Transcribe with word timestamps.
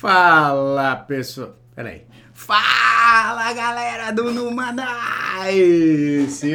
Fala, 0.00 0.96
pessoal. 0.96 1.54
Peraí. 1.76 2.06
Fala, 2.32 3.52
galera 3.52 4.10
do 4.10 4.32
Numanice! 4.32 4.78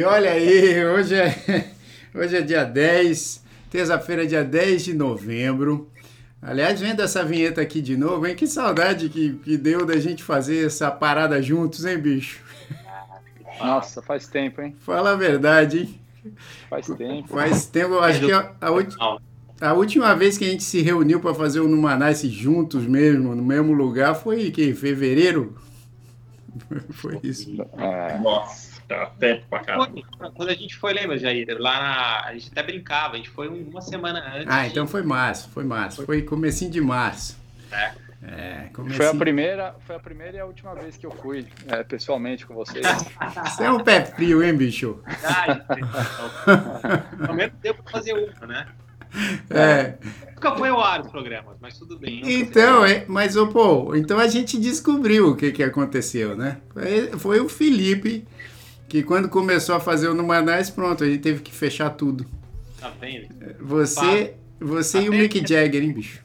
Olha 0.02 0.32
aí, 0.32 0.84
hoje 0.84 1.14
é, 1.14 1.70
hoje 2.12 2.38
é 2.38 2.42
dia 2.42 2.64
10, 2.64 3.44
terça-feira, 3.70 4.26
dia 4.26 4.42
10 4.42 4.86
de 4.86 4.94
novembro. 4.94 5.88
Aliás, 6.42 6.80
vendo 6.80 7.02
essa 7.02 7.24
vinheta 7.24 7.60
aqui 7.60 7.80
de 7.80 7.96
novo, 7.96 8.26
hein? 8.26 8.34
Que 8.34 8.48
saudade 8.48 9.08
que, 9.08 9.34
que 9.34 9.56
deu 9.56 9.86
da 9.86 9.96
gente 9.96 10.24
fazer 10.24 10.66
essa 10.66 10.90
parada 10.90 11.40
juntos, 11.40 11.84
hein, 11.84 11.98
bicho? 11.98 12.42
Nossa, 13.60 14.02
faz 14.02 14.26
tempo, 14.26 14.60
hein? 14.60 14.74
Fala 14.80 15.12
a 15.12 15.16
verdade, 15.16 15.82
hein? 15.82 16.00
Faz 16.68 16.88
tempo. 16.88 17.28
Faz 17.28 17.66
tempo, 17.66 18.00
acho 18.00 18.26
que 18.26 18.32
a, 18.32 18.50
a, 18.60 18.70
a 19.60 19.72
última 19.72 20.14
vez 20.14 20.36
que 20.36 20.44
a 20.44 20.48
gente 20.48 20.62
se 20.62 20.82
reuniu 20.82 21.20
para 21.20 21.34
fazer 21.34 21.60
o 21.60 21.68
Numanice 21.68 22.28
juntos 22.28 22.84
mesmo, 22.84 23.34
no 23.34 23.42
mesmo 23.42 23.72
lugar, 23.72 24.14
foi 24.14 24.50
que 24.50 24.74
fevereiro? 24.74 25.56
foi 26.90 27.18
isso. 27.22 27.56
É. 27.78 28.18
Nossa, 28.18 28.80
tá 28.86 29.06
tempo 29.18 29.44
pra 29.48 29.60
caramba. 29.60 29.92
Quando 30.34 30.48
a 30.48 30.54
gente 30.54 30.76
foi, 30.76 30.92
lembra, 30.92 31.16
Jair? 31.18 31.46
Lá 31.58 31.78
na, 31.78 32.24
a 32.26 32.32
gente 32.34 32.50
até 32.50 32.62
brincava, 32.62 33.14
a 33.14 33.16
gente 33.16 33.30
foi 33.30 33.48
uma 33.48 33.80
semana 33.80 34.22
antes. 34.34 34.48
Ah, 34.48 34.66
então 34.66 34.86
foi 34.86 35.02
março, 35.02 35.48
foi 35.50 35.64
março. 35.64 36.04
Foi 36.04 36.22
comecinho 36.22 36.70
de 36.70 36.80
março. 36.80 37.36
É. 37.72 38.06
É, 38.22 38.70
foi 38.96 39.06
a 39.06 39.14
primeira, 39.14 39.76
foi 39.86 39.94
a 39.94 40.00
primeira 40.00 40.38
e 40.38 40.40
a 40.40 40.46
última 40.46 40.74
vez 40.74 40.96
que 40.96 41.06
eu 41.06 41.12
fui 41.12 41.46
é, 41.68 41.84
pessoalmente 41.84 42.44
com 42.44 42.54
vocês. 42.54 42.84
Você 43.44 43.64
é 43.64 43.70
um 43.70 43.84
pé 43.84 44.04
frio, 44.04 44.42
hein, 44.42 44.56
bicho? 44.56 45.00
Ah, 45.22 45.60
Ao 47.28 47.34
menos 47.34 47.54
deu 47.60 47.74
pra 47.74 47.84
fazer 47.84 48.14
uma, 48.14 48.46
né? 48.46 48.66
É. 49.50 49.94
Nunca 50.34 50.54
foi 50.54 50.68
ao 50.68 50.80
ar 50.80 51.00
os 51.00 51.10
programas, 51.10 51.56
mas 51.60 51.78
tudo 51.78 51.98
bem. 51.98 52.20
Então, 52.24 52.84
é, 52.84 53.04
mas 53.08 53.36
oh, 53.36 53.46
pô, 53.46 53.94
então 53.94 54.18
a 54.18 54.28
gente 54.28 54.58
descobriu 54.58 55.30
o 55.30 55.36
que, 55.36 55.50
que 55.50 55.62
aconteceu, 55.62 56.36
né? 56.36 56.58
Foi, 56.72 57.18
foi 57.18 57.40
o 57.40 57.48
Felipe 57.48 58.26
que 58.88 59.02
quando 59.02 59.28
começou 59.28 59.74
a 59.74 59.80
fazer 59.80 60.08
o 60.08 60.14
Numanais, 60.14 60.70
pronto, 60.70 61.02
a 61.02 61.06
gente 61.06 61.20
teve 61.20 61.42
que 61.42 61.52
fechar 61.52 61.90
tudo. 61.90 62.26
Tá 62.78 62.92
vendo? 63.00 63.28
Você, 63.60 64.36
você 64.60 65.02
e 65.02 65.08
o 65.08 65.12
Mick 65.12 65.38
Jagger, 65.46 65.82
hein, 65.82 65.92
bicho? 65.92 66.24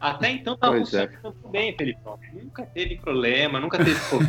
Até 0.00 0.32
então 0.32 0.56
tava 0.56 0.74
pois 0.74 0.92
é. 0.94 1.08
bem, 1.50 1.76
Felipe. 1.76 2.00
Nunca 2.34 2.66
teve 2.66 2.96
problema, 2.96 3.60
nunca 3.60 3.78
teve. 3.78 3.94
foi, 3.94 4.20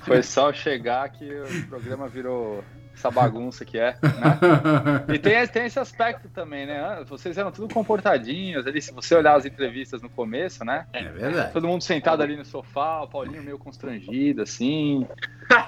foi 0.00 0.22
só 0.22 0.52
chegar 0.52 1.08
que 1.10 1.24
o 1.24 1.66
programa 1.66 2.06
virou 2.06 2.62
essa 2.94 3.10
bagunça 3.10 3.64
que 3.64 3.78
é. 3.78 3.96
Né? 4.02 5.14
E 5.14 5.18
tem, 5.18 5.46
tem 5.48 5.66
esse 5.66 5.78
aspecto 5.78 6.28
também, 6.28 6.66
né? 6.66 7.04
Vocês 7.08 7.36
eram 7.36 7.50
tudo 7.50 7.72
comportadinhos 7.72 8.66
ali. 8.66 8.80
Se 8.80 8.92
você 8.92 9.14
olhar 9.14 9.34
as 9.34 9.44
entrevistas 9.44 10.02
no 10.02 10.08
começo, 10.08 10.64
né? 10.64 10.86
É 10.92 11.02
verdade. 11.04 11.52
Todo 11.52 11.66
mundo 11.66 11.82
sentado 11.82 12.22
ali 12.22 12.36
no 12.36 12.44
sofá, 12.44 13.02
o 13.02 13.08
Paulinho 13.08 13.42
meio 13.42 13.58
constrangido, 13.58 14.42
assim. 14.42 15.06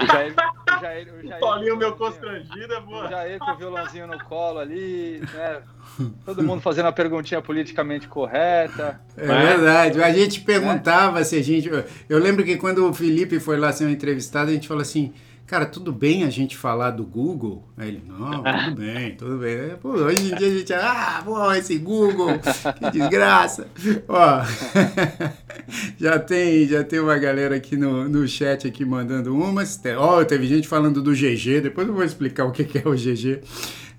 O 0.00 0.06
Jair, 0.06 0.34
o 0.34 0.80
Jair, 0.80 1.14
o 1.14 1.26
Jair, 1.26 1.40
Paulinho 1.40 1.76
meio 1.76 1.96
constrangido, 1.96 2.72
é 2.72 2.80
boa. 2.80 3.06
O 3.06 3.10
Jair 3.10 3.38
com 3.38 3.50
o 3.50 3.56
violãozinho 3.56 4.06
no 4.06 4.22
colo 4.24 4.58
ali, 4.58 5.20
né? 5.32 5.62
Todo 6.24 6.42
mundo 6.44 6.60
fazendo 6.60 6.86
a 6.86 6.92
perguntinha 6.92 7.40
politicamente 7.40 8.06
correta. 8.06 9.00
É 9.16 9.26
verdade. 9.26 10.02
A 10.02 10.12
gente 10.12 10.40
perguntava 10.42 11.20
é. 11.20 11.24
se 11.24 11.36
a 11.36 11.42
gente. 11.42 11.70
Eu 12.08 12.18
lembro 12.18 12.44
que 12.44 12.56
quando 12.56 12.88
o 12.88 12.94
Felipe 12.94 13.40
foi 13.40 13.56
lá 13.58 13.72
ser 13.72 13.88
entrevistado, 13.88 14.50
a 14.50 14.54
gente 14.54 14.68
falou 14.68 14.82
assim 14.82 15.12
cara, 15.46 15.66
tudo 15.66 15.92
bem 15.92 16.24
a 16.24 16.30
gente 16.30 16.56
falar 16.56 16.90
do 16.90 17.04
Google? 17.04 17.68
Aí 17.76 17.88
ele, 17.88 18.02
não, 18.06 18.42
tudo 18.42 18.76
bem, 18.76 19.14
tudo 19.14 19.38
bem. 19.38 19.76
Pô, 19.80 19.90
hoje 19.90 20.32
em 20.32 20.36
dia 20.36 20.48
a 20.48 20.50
gente, 20.50 20.72
ah, 20.72 21.22
pô, 21.24 21.52
esse 21.52 21.78
Google, 21.78 22.38
que 22.38 22.90
desgraça. 22.90 23.68
Ó, 24.08 24.42
já 25.98 26.18
tem, 26.18 26.66
já 26.66 26.82
tem 26.82 27.00
uma 27.00 27.18
galera 27.18 27.56
aqui 27.56 27.76
no, 27.76 28.08
no 28.08 28.26
chat 28.26 28.66
aqui 28.66 28.84
mandando 28.84 29.36
umas. 29.36 29.80
Ó, 29.96 30.24
teve 30.24 30.46
gente 30.46 30.66
falando 30.66 31.02
do 31.02 31.12
GG, 31.12 31.60
depois 31.62 31.86
eu 31.86 31.94
vou 31.94 32.04
explicar 32.04 32.44
o 32.44 32.52
que, 32.52 32.78
é 32.78 32.88
o 32.88 32.94
GG. 32.94 33.40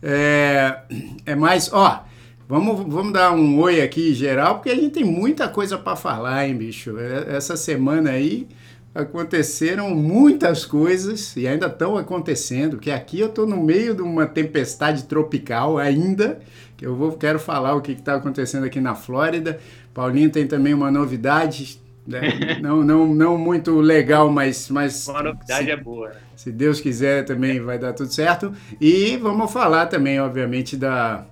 É, 0.01 0.79
é 1.25 1.35
mais, 1.35 1.72
ó, 1.72 2.06
Vamos, 2.47 2.94
vamos 2.94 3.12
dar 3.12 3.31
um 3.31 3.59
oi 3.59 3.81
aqui 3.81 4.13
geral, 4.13 4.56
porque 4.56 4.69
a 4.69 4.75
gente 4.75 4.91
tem 4.91 5.03
muita 5.03 5.47
coisa 5.50 5.79
para 5.79 5.95
falar, 5.95 6.47
hein, 6.47 6.56
bicho? 6.56 6.95
É, 7.00 7.35
essa 7.35 7.57
semana 7.57 8.12
aí, 8.12 8.47
aconteceram 8.95 9.94
muitas 9.94 10.66
coisas 10.66 11.35
e 11.35 11.45
ainda 11.45 11.67
estão 11.67 11.97
acontecendo, 11.97 12.78
que 12.78 12.89
aqui 12.89 13.19
eu 13.19 13.28
estou 13.28 13.45
no 13.45 13.57
meio 13.61 13.94
de 13.94 14.01
uma 14.01 14.25
tempestade 14.25 15.03
tropical 15.03 15.78
ainda, 15.78 16.39
que 16.78 16.85
eu 16.85 16.95
vou 16.95 17.11
quero 17.11 17.38
falar 17.38 17.75
o 17.75 17.81
que 17.81 17.91
está 17.91 18.16
acontecendo 18.16 18.66
aqui 18.66 18.79
na 18.79 18.95
Flórida. 18.95 19.59
Paulinho 19.94 20.29
tem 20.29 20.47
também 20.47 20.73
uma 20.73 20.89
novidade, 20.89 21.81
né? 22.07 22.57
não, 22.63 22.83
não, 22.83 23.06
não 23.13 23.38
muito 23.38 23.78
legal, 23.81 24.31
mas... 24.31 24.69
mas 24.69 25.06
uma 25.09 25.23
novidade 25.23 25.66
se, 25.66 25.72
é 25.72 25.75
boa. 25.75 26.12
Se 26.33 26.51
Deus 26.51 26.79
quiser 26.79 27.25
também 27.25 27.59
vai 27.59 27.77
dar 27.77 27.91
tudo 27.91 28.13
certo. 28.13 28.53
E 28.79 29.17
vamos 29.17 29.51
falar 29.51 29.88
também, 29.88 30.22
obviamente, 30.22 30.77
da, 30.77 31.25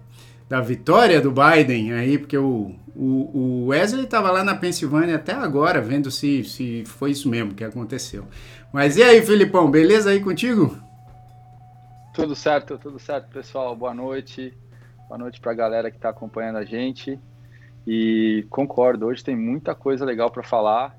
da 0.50 0.60
vitória 0.60 1.22
do 1.22 1.32
Biden 1.32 1.94
aí, 1.94 2.18
porque 2.18 2.38
o, 2.38 2.76
o, 2.96 3.66
o 3.66 3.66
Wesley 3.68 4.04
estava 4.04 4.32
lá 4.32 4.44
na 4.44 4.56
Pensilvânia 4.56 5.16
até 5.16 5.34
agora, 5.34 5.82
vendo 5.82 6.12
se, 6.12 6.44
se 6.44 6.84
foi 6.86 7.12
isso 7.12 7.30
mesmo 7.30 7.54
que 7.54 7.64
aconteceu. 7.64 8.26
Mas 8.72 8.98
e 8.98 9.04
aí, 9.04 9.22
Filipão, 9.22 9.70
beleza 9.70 10.10
aí 10.10 10.20
contigo? 10.20 10.78
Tudo 12.14 12.36
certo, 12.36 12.78
tudo 12.78 13.00
certo, 13.00 13.30
pessoal. 13.30 13.76
Boa 13.76 13.94
noite. 13.94 14.54
Boa 15.08 15.18
noite 15.18 15.40
para 15.40 15.52
a 15.52 15.56
galera 15.56 15.92
que 15.92 15.98
está 15.98 16.10
acompanhando 16.10 16.58
a 16.58 16.66
gente. 16.66 17.20
E 17.86 18.46
concordo, 18.50 19.08
hoje 19.08 19.24
tem 19.24 19.36
muita 19.36 19.76
coisa 19.76 20.06
legal 20.06 20.32
para 20.32 20.44
falar. 20.44 20.96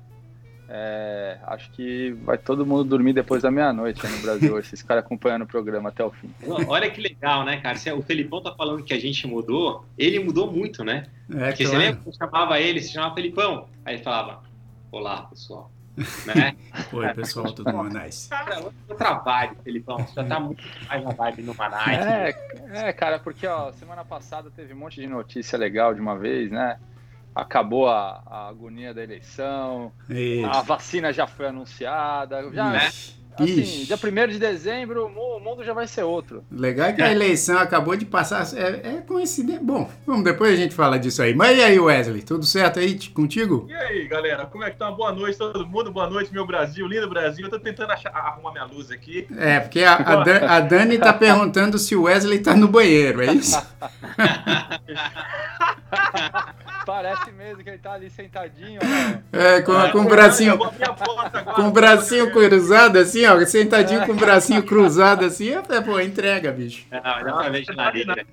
É, 0.67 1.37
acho 1.43 1.69
que 1.71 2.11
vai 2.23 2.37
todo 2.37 2.65
mundo 2.65 2.83
dormir 2.83 3.13
depois 3.13 3.43
da 3.43 3.51
meia-noite 3.51 4.05
no 4.07 4.17
Brasil, 4.19 4.57
esses 4.59 4.81
caras 4.81 5.03
acompanhando 5.05 5.43
o 5.43 5.47
programa 5.47 5.89
até 5.89 6.03
o 6.03 6.11
fim. 6.11 6.33
Olha 6.67 6.89
que 6.89 6.99
legal, 6.99 7.45
né, 7.45 7.57
cara? 7.57 7.77
O 7.95 8.01
Felipão 8.01 8.41
tá 8.41 8.53
falando 8.55 8.83
que 8.83 8.93
a 8.93 8.99
gente 8.99 9.27
mudou, 9.27 9.85
ele 9.97 10.19
mudou 10.19 10.51
muito, 10.51 10.83
né? 10.83 11.05
É, 11.29 11.47
Porque 11.47 11.63
claro. 11.63 11.79
você 11.79 11.85
lembra 11.85 12.01
que 12.01 12.09
eu 12.09 12.13
chamava 12.13 12.59
ele, 12.59 12.81
se 12.81 12.93
chamava 12.93 13.15
Felipão, 13.15 13.67
aí 13.83 13.95
ele 13.95 14.03
falava, 14.03 14.43
olá, 14.91 15.23
pessoal. 15.23 15.71
Né? 16.25 16.55
Oi, 16.91 17.13
pessoal, 17.13 17.51
tudo 17.53 17.71
bom? 17.71 17.83
Nice. 17.83 18.29
Cara, 18.29 18.71
outra 18.89 19.13
vibe, 19.13 19.55
Felipão. 19.63 19.97
Você 19.99 20.13
já 20.15 20.23
tá 20.25 20.39
muito 20.39 20.63
mais 20.87 21.03
na 21.03 21.11
vibe 21.11 21.43
no 21.43 21.55
Manais. 21.55 22.05
É, 22.05 22.35
é, 22.73 22.93
cara, 22.93 23.19
porque 23.19 23.47
ó, 23.47 23.71
semana 23.71 24.03
passada 24.03 24.51
teve 24.51 24.73
um 24.73 24.77
monte 24.77 24.99
de 24.99 25.07
notícia 25.07 25.57
legal 25.57 25.93
de 25.93 26.01
uma 26.01 26.17
vez, 26.17 26.51
né? 26.51 26.77
Acabou 27.35 27.89
a, 27.89 28.23
a 28.25 28.47
agonia 28.47 28.93
da 28.93 29.03
eleição, 29.03 29.91
Isso. 30.09 30.45
a 30.47 30.61
vacina 30.61 31.11
já 31.11 31.27
foi 31.27 31.47
anunciada, 31.47 32.49
já? 32.53 32.71
Assim, 33.37 33.61
Ixi. 33.61 33.85
dia 33.85 33.97
1 33.97 34.27
de 34.29 34.39
dezembro, 34.39 35.07
o 35.07 35.39
mundo 35.39 35.63
já 35.63 35.73
vai 35.73 35.87
ser 35.87 36.03
outro. 36.03 36.43
Legal 36.49 36.87
é 36.87 36.93
que 36.93 37.01
a 37.01 37.11
eleição 37.11 37.57
acabou 37.57 37.95
de 37.95 38.05
passar. 38.05 38.45
É, 38.55 38.95
é 38.95 39.01
coincidência. 39.05 39.61
Bom, 39.61 39.89
vamos, 40.05 40.23
depois 40.23 40.53
a 40.53 40.55
gente 40.55 40.73
fala 40.73 40.97
disso 40.97 41.21
aí. 41.21 41.35
Mas 41.35 41.57
e 41.57 41.61
aí, 41.61 41.79
Wesley? 41.79 42.23
Tudo 42.23 42.45
certo 42.45 42.79
aí 42.79 42.97
contigo? 43.09 43.67
E 43.69 43.73
aí, 43.73 44.07
galera? 44.07 44.45
Como 44.45 44.63
é 44.63 44.71
que 44.71 44.77
tá? 44.77 44.89
Boa 44.89 45.11
noite, 45.11 45.37
todo 45.37 45.67
mundo. 45.67 45.91
Boa 45.91 46.09
noite, 46.09 46.31
meu 46.31 46.47
Brasil, 46.47 46.87
lindo 46.87 47.09
Brasil. 47.09 47.45
Eu 47.45 47.51
tô 47.51 47.59
tentando 47.59 47.91
achar, 47.91 48.09
arrumar 48.15 48.51
minha 48.51 48.65
luz 48.65 48.89
aqui. 48.89 49.27
É, 49.37 49.59
porque 49.59 49.83
a, 49.83 49.95
a, 49.95 50.23
Dan, 50.23 50.47
a 50.47 50.59
Dani 50.61 50.97
tá 50.97 51.11
perguntando 51.11 51.77
se 51.77 51.95
o 51.95 52.03
Wesley 52.03 52.39
tá 52.39 52.55
no 52.55 52.67
banheiro, 52.69 53.21
é 53.21 53.33
isso? 53.33 53.61
Parece 56.85 57.31
mesmo 57.31 57.63
que 57.63 57.69
ele 57.69 57.79
tá 57.79 57.93
ali 57.93 58.11
sentadinho. 58.11 58.79
É, 59.33 59.61
com, 59.61 59.73
com 59.91 60.01
o 60.01 60.07
bracinho. 60.07 60.57
Com 61.55 61.63
o 61.63 61.71
bracinho 61.71 62.31
cruzado 62.31 62.99
assim, 62.99 63.24
ó, 63.27 63.45
sentadinho 63.45 64.05
com 64.05 64.11
o 64.11 64.15
bracinho 64.15 64.63
cruzado 64.63 65.25
assim, 65.25 65.51
é, 65.51 65.81
pô, 65.81 65.99
entrega, 65.99 66.51
bicho. 66.51 66.85
Não, 66.91 67.43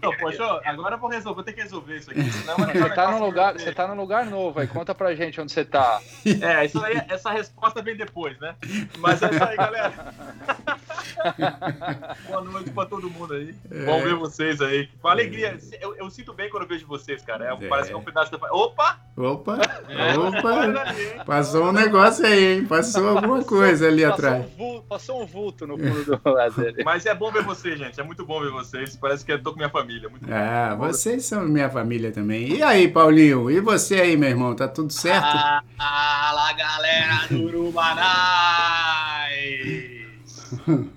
não, 0.03 0.17
poxa, 0.19 0.61
agora 0.65 0.95
eu 0.95 0.99
vou 0.99 1.11
resolver, 1.11 1.35
vou 1.35 1.45
ter 1.45 1.53
que 1.53 1.63
resolver 1.63 1.97
isso 1.97 2.11
aqui. 2.11 2.31
Senão 2.31 2.57
você, 2.57 2.91
tá 2.91 3.11
num 3.11 3.25
lugar, 3.25 3.53
você 3.55 3.73
tá 3.73 3.89
num 3.89 3.95
lugar 3.95 4.27
novo 4.27 4.61
aí, 4.61 4.67
conta 4.67 4.95
pra 4.95 5.15
gente 5.15 5.41
onde 5.41 5.53
você 5.53 5.65
tá. 5.65 6.01
É, 6.41 6.65
isso 6.65 6.83
aí, 6.85 7.01
essa 7.09 7.31
resposta 7.31 7.83
vem 7.83 7.97
depois, 7.97 8.39
né? 8.39 8.55
Mas 8.99 9.23
é 9.23 9.31
isso 9.31 9.45
aí, 9.45 9.57
galera. 9.57 9.93
Boa 12.29 12.43
noite 12.43 12.71
pra 12.71 12.87
todo 12.87 13.11
mundo 13.11 13.35
aí. 13.35 13.55
É. 13.71 13.85
Bom 13.85 14.03
ver 14.03 14.15
vocês 14.15 14.61
aí. 14.61 14.89
Com 15.01 15.09
alegria. 15.09 15.59
Eu, 15.81 15.95
eu, 15.97 16.11
sinto 16.11 16.33
bem 16.33 16.51
quando 16.51 16.65
eu 16.65 16.69
vejo 16.69 16.87
vocês, 16.87 17.23
cara. 17.23 17.47
É, 17.47 17.65
é. 17.65 17.69
Parece 17.69 17.89
que 17.89 17.95
é 17.95 17.99
um 17.99 18.03
pedaço 18.03 18.31
da. 18.31 18.39
Opa! 18.53 19.01
Opa! 19.17 19.59
É. 19.89 20.19
Opa! 20.19 21.25
Passou 21.25 21.67
um 21.67 21.73
negócio 21.73 22.27
aí, 22.27 22.55
hein? 22.57 22.65
Passou 22.65 23.09
alguma 23.09 23.43
coisa 23.45 23.89
ali 23.89 24.03
passou 24.03 24.15
atrás. 24.15 24.47
Um 24.59 24.83
passou 24.83 25.23
um 25.23 25.27
vulto 25.27 25.67
no 25.67 25.77
fundo 25.79 26.17
do 26.17 26.31
lazer. 26.31 26.75
Mas 26.85 27.07
é 27.07 27.15
bom 27.15 27.31
ver 27.31 27.43
vocês, 27.43 27.79
gente. 27.79 28.01
É 28.01 28.03
muito 28.03 28.25
bom 28.25 28.41
ver 28.41 28.51
vocês. 28.51 28.97
Parece 28.97 29.25
que 29.25 29.33
eu 29.33 29.43
tô 29.43 29.53
com 29.53 29.57
minha 29.57 29.71
família. 29.71 30.09
Muito 30.09 30.27
ah, 30.33 30.75
bom. 30.77 30.87
vocês 30.87 31.25
são 31.25 31.43
minha 31.45 31.71
família 31.71 32.11
também. 32.13 32.57
E 32.57 32.63
aí, 32.63 32.89
Paulinho? 32.89 33.51
E 33.51 33.61
você 33.61 34.01
aí, 34.01 34.17
meu 34.17 34.29
irmão? 34.29 34.55
Tá 34.55 34.69
tudo 34.69 34.93
certo? 34.93 35.39
Fala, 35.77 36.53
galera 36.53 37.27
do 37.29 37.43
Urubanais! 37.45 39.42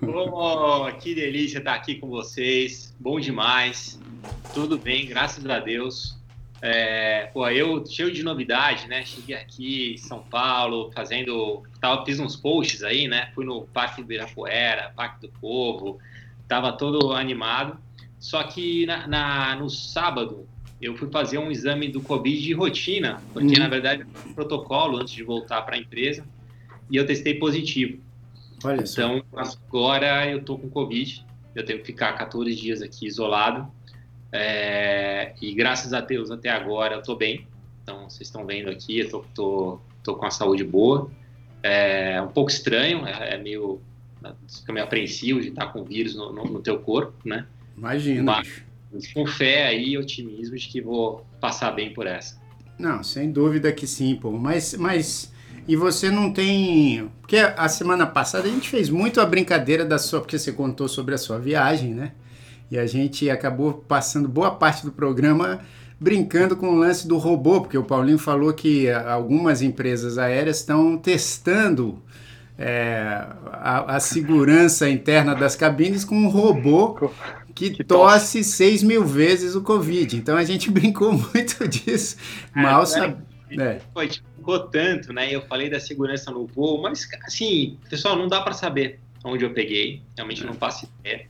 Oh, 0.02 0.86
que 0.98 1.14
delícia 1.14 1.58
estar 1.58 1.74
aqui 1.74 1.96
com 1.96 2.08
vocês. 2.08 2.94
Bom 2.98 3.18
demais. 3.18 4.00
Tudo 4.52 4.78
bem, 4.78 5.06
graças 5.06 5.46
a 5.46 5.58
Deus. 5.58 6.16
É, 6.62 7.26
pô, 7.32 7.48
eu 7.48 7.84
cheio 7.86 8.10
de 8.10 8.22
novidade, 8.22 8.88
né? 8.88 9.04
Cheguei 9.04 9.36
aqui 9.36 9.94
em 9.94 9.96
São 9.96 10.20
Paulo, 10.20 10.90
fazendo. 10.94 11.62
Tava, 11.80 12.04
fiz 12.04 12.18
uns 12.18 12.36
posts 12.36 12.82
aí, 12.82 13.08
né? 13.08 13.30
Fui 13.34 13.44
no 13.44 13.62
Parque 13.66 13.96
do 13.96 14.04
Ibirapuera, 14.04 14.92
Parque 14.96 15.26
do 15.26 15.28
Povo, 15.40 15.98
tava 16.48 16.72
todo 16.72 17.12
animado. 17.12 17.78
Só 18.18 18.42
que 18.42 18.86
na, 18.86 19.06
na 19.06 19.56
no 19.56 19.68
sábado 19.68 20.48
eu 20.80 20.96
fui 20.96 21.10
fazer 21.10 21.38
um 21.38 21.50
exame 21.50 21.88
do 21.88 22.00
Covid 22.00 22.42
de 22.42 22.52
rotina, 22.52 23.22
porque 23.32 23.54
uhum. 23.54 23.58
na 23.58 23.68
verdade 23.68 24.06
um 24.26 24.32
protocolo 24.34 24.98
antes 24.98 25.14
de 25.14 25.22
voltar 25.22 25.62
para 25.62 25.76
a 25.76 25.78
empresa 25.78 26.26
e 26.90 26.96
eu 26.96 27.06
testei 27.06 27.34
positivo. 27.34 28.05
Olha 28.66 28.82
então 28.82 29.22
só. 29.32 29.56
agora 29.68 30.28
eu 30.28 30.42
tô 30.42 30.58
com 30.58 30.68
Covid, 30.68 31.24
eu 31.54 31.64
tenho 31.64 31.78
que 31.80 31.86
ficar 31.86 32.12
14 32.14 32.54
dias 32.54 32.82
aqui 32.82 33.06
isolado. 33.06 33.70
É, 34.32 35.34
e 35.40 35.54
graças 35.54 35.92
a 35.92 36.00
Deus 36.00 36.30
até 36.30 36.50
agora 36.50 36.96
eu 36.96 37.02
tô 37.02 37.14
bem. 37.14 37.46
Então 37.82 38.10
vocês 38.10 38.28
estão 38.28 38.44
vendo 38.44 38.68
aqui, 38.68 38.98
eu 38.98 39.08
tô, 39.08 39.24
tô, 39.34 39.80
tô 40.02 40.16
com 40.16 40.26
a 40.26 40.30
saúde 40.30 40.64
boa. 40.64 41.10
É 41.62 42.20
um 42.20 42.28
pouco 42.28 42.50
estranho, 42.50 43.06
é, 43.06 43.34
é 43.34 43.38
meio. 43.38 43.80
Fica 44.48 44.72
meio 44.72 44.84
apreensivo 44.84 45.40
de 45.40 45.48
estar 45.48 45.68
com 45.68 45.84
vírus 45.84 46.16
no, 46.16 46.32
no, 46.32 46.44
no 46.44 46.60
teu 46.60 46.80
corpo, 46.80 47.14
né? 47.24 47.46
Imagina. 47.76 48.22
Mas, 48.22 49.12
com 49.12 49.26
fé 49.26 49.66
aí 49.66 49.90
e 49.90 49.98
otimismo 49.98 50.56
de 50.56 50.68
que 50.68 50.80
vou 50.80 51.24
passar 51.40 51.70
bem 51.70 51.92
por 51.92 52.06
essa. 52.06 52.40
Não, 52.78 53.02
sem 53.02 53.30
dúvida 53.30 53.72
que 53.72 53.86
sim, 53.86 54.16
pô. 54.16 54.32
Mas, 54.32 54.74
mas 54.74 55.32
e 55.66 55.76
você 55.76 56.10
não 56.10 56.32
tem. 56.32 57.10
Porque 57.20 57.36
a 57.36 57.68
semana 57.68 58.06
passada 58.06 58.46
a 58.46 58.50
gente 58.50 58.68
fez 58.68 58.88
muito 58.88 59.20
a 59.20 59.26
brincadeira 59.26 59.84
da 59.84 59.98
sua. 59.98 60.20
Porque 60.20 60.38
você 60.38 60.52
contou 60.52 60.88
sobre 60.88 61.14
a 61.14 61.18
sua 61.18 61.38
viagem, 61.38 61.94
né? 61.94 62.12
E 62.70 62.78
a 62.78 62.86
gente 62.86 63.28
acabou 63.30 63.74
passando 63.74 64.28
boa 64.28 64.50
parte 64.50 64.84
do 64.84 64.92
programa 64.92 65.60
brincando 65.98 66.56
com 66.56 66.68
o 66.68 66.78
lance 66.78 67.08
do 67.08 67.16
robô, 67.16 67.60
porque 67.62 67.78
o 67.78 67.82
Paulinho 67.82 68.18
falou 68.18 68.52
que 68.52 68.90
algumas 68.90 69.62
empresas 69.62 70.18
aéreas 70.18 70.58
estão 70.58 70.98
testando 70.98 72.02
é, 72.58 73.26
a, 73.52 73.96
a, 73.96 74.00
segurança 74.00 74.88
interna 74.88 75.34
das 75.34 75.56
cabines 75.56 76.04
com 76.04 76.16
um 76.16 76.28
robô 76.28 77.10
que, 77.54 77.70
que 77.70 77.84
tosse 77.84 78.44
6 78.44 78.82
mil 78.82 79.04
vezes 79.04 79.54
o 79.54 79.62
Covid. 79.62 80.16
Então 80.16 80.36
a 80.36 80.44
gente 80.44 80.70
brincou 80.72 81.12
muito 81.12 81.66
disso. 81.66 82.16
É, 82.54 82.62
Mal 82.62 82.86
sabe. 82.86 83.16
É. 83.50 83.80
Foi, 83.92 84.08
ficou 84.08 84.60
tanto, 84.68 85.12
né? 85.12 85.32
Eu 85.32 85.42
falei 85.42 85.70
da 85.70 85.78
segurança 85.78 86.30
no 86.30 86.46
voo, 86.46 86.80
mas 86.82 87.08
assim, 87.24 87.78
pessoal, 87.88 88.16
não 88.16 88.28
dá 88.28 88.40
para 88.40 88.52
saber 88.52 89.00
onde 89.24 89.44
eu 89.44 89.52
peguei. 89.52 90.02
Realmente 90.16 90.44
não 90.44 90.54
faço 90.54 90.88
ideia. 91.00 91.26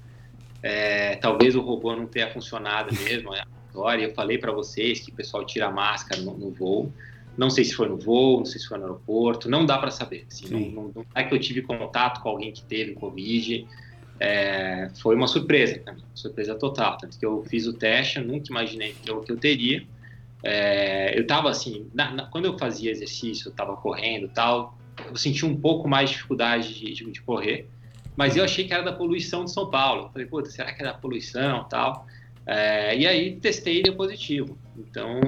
É, 0.63 1.17
talvez 1.17 1.55
o 1.55 1.61
robô 1.61 1.95
não 1.95 2.07
tenha 2.07 2.31
funcionado 2.33 2.95
mesmo. 3.05 3.35
É 3.35 3.43
história. 3.77 4.05
Eu 4.05 4.15
falei 4.15 4.39
para 4.39 4.53
vocês 4.53 5.01
que 5.01 5.13
o 5.13 5.15
pessoal 5.15 5.45
tira 5.45 5.67
a 5.67 5.71
máscara 5.71 6.23
no, 6.23 6.37
no, 6.37 6.51
voo. 6.51 6.91
Não 7.37 7.51
sei 7.51 7.65
se 7.65 7.75
foi 7.75 7.89
no 7.89 7.99
voo, 7.99 8.39
não 8.39 8.47
sei 8.47 8.61
se 8.61 8.67
foi 8.67 8.79
no 8.79 8.85
aeroporto. 8.85 9.51
Não 9.51 9.67
dá 9.67 9.77
para 9.77 9.91
saber. 9.91 10.27
Assim, 10.31 10.49
não, 10.49 10.91
não, 10.95 11.07
é 11.15 11.23
que 11.23 11.35
eu 11.35 11.39
tive 11.39 11.61
contato 11.61 12.23
com 12.23 12.31
alguém 12.31 12.51
que 12.53 12.62
teve 12.62 12.95
Covid. 12.95 13.67
É, 14.19 14.91
foi 15.03 15.15
uma 15.15 15.29
surpresa, 15.29 15.83
surpresa 16.15 16.55
total. 16.55 16.97
Tanto 16.97 17.19
que 17.19 17.27
eu 17.27 17.45
fiz 17.45 17.67
o 17.67 17.75
teste, 17.75 18.19
eu 18.19 18.25
nunca 18.25 18.47
imaginei 18.51 18.95
que 18.95 19.11
eu, 19.11 19.21
que 19.21 19.31
eu 19.31 19.37
teria. 19.37 19.85
É, 20.49 21.19
eu 21.19 21.23
estava 21.23 21.51
assim, 21.51 21.91
na, 21.93 22.13
na, 22.13 22.27
quando 22.27 22.45
eu 22.45 22.57
fazia 22.57 22.93
exercício, 22.93 23.49
eu 23.49 23.51
estava 23.51 23.77
correndo 23.77 24.29
tal, 24.29 24.79
eu 25.09 25.17
senti 25.17 25.45
um 25.45 25.57
pouco 25.61 25.89
mais 25.89 26.09
de 26.09 26.15
dificuldade 26.15 26.73
de, 26.73 26.95
de, 26.95 27.11
de, 27.11 27.21
correr, 27.23 27.69
mas 28.17 28.37
eu 28.37 28.45
achei 28.45 28.65
que 28.65 28.73
era 28.73 28.85
da 28.85 28.93
poluição 28.93 29.45
de 29.45 29.53
São 29.53 29.69
Paulo. 29.69 30.05
Eu 30.05 30.11
falei, 30.11 30.27
puta, 30.29 30.49
será 30.49 30.73
que 30.73 30.83
é 30.83 30.87
da 30.87 30.95
poluição 30.95 31.65
tal? 31.65 32.07
É, 32.47 32.97
e 32.97 33.09
aí 33.09 33.41
testei 33.41 33.81
e 33.81 33.83
deu 33.83 33.97
positivo. 33.97 34.57
Então. 34.79 35.19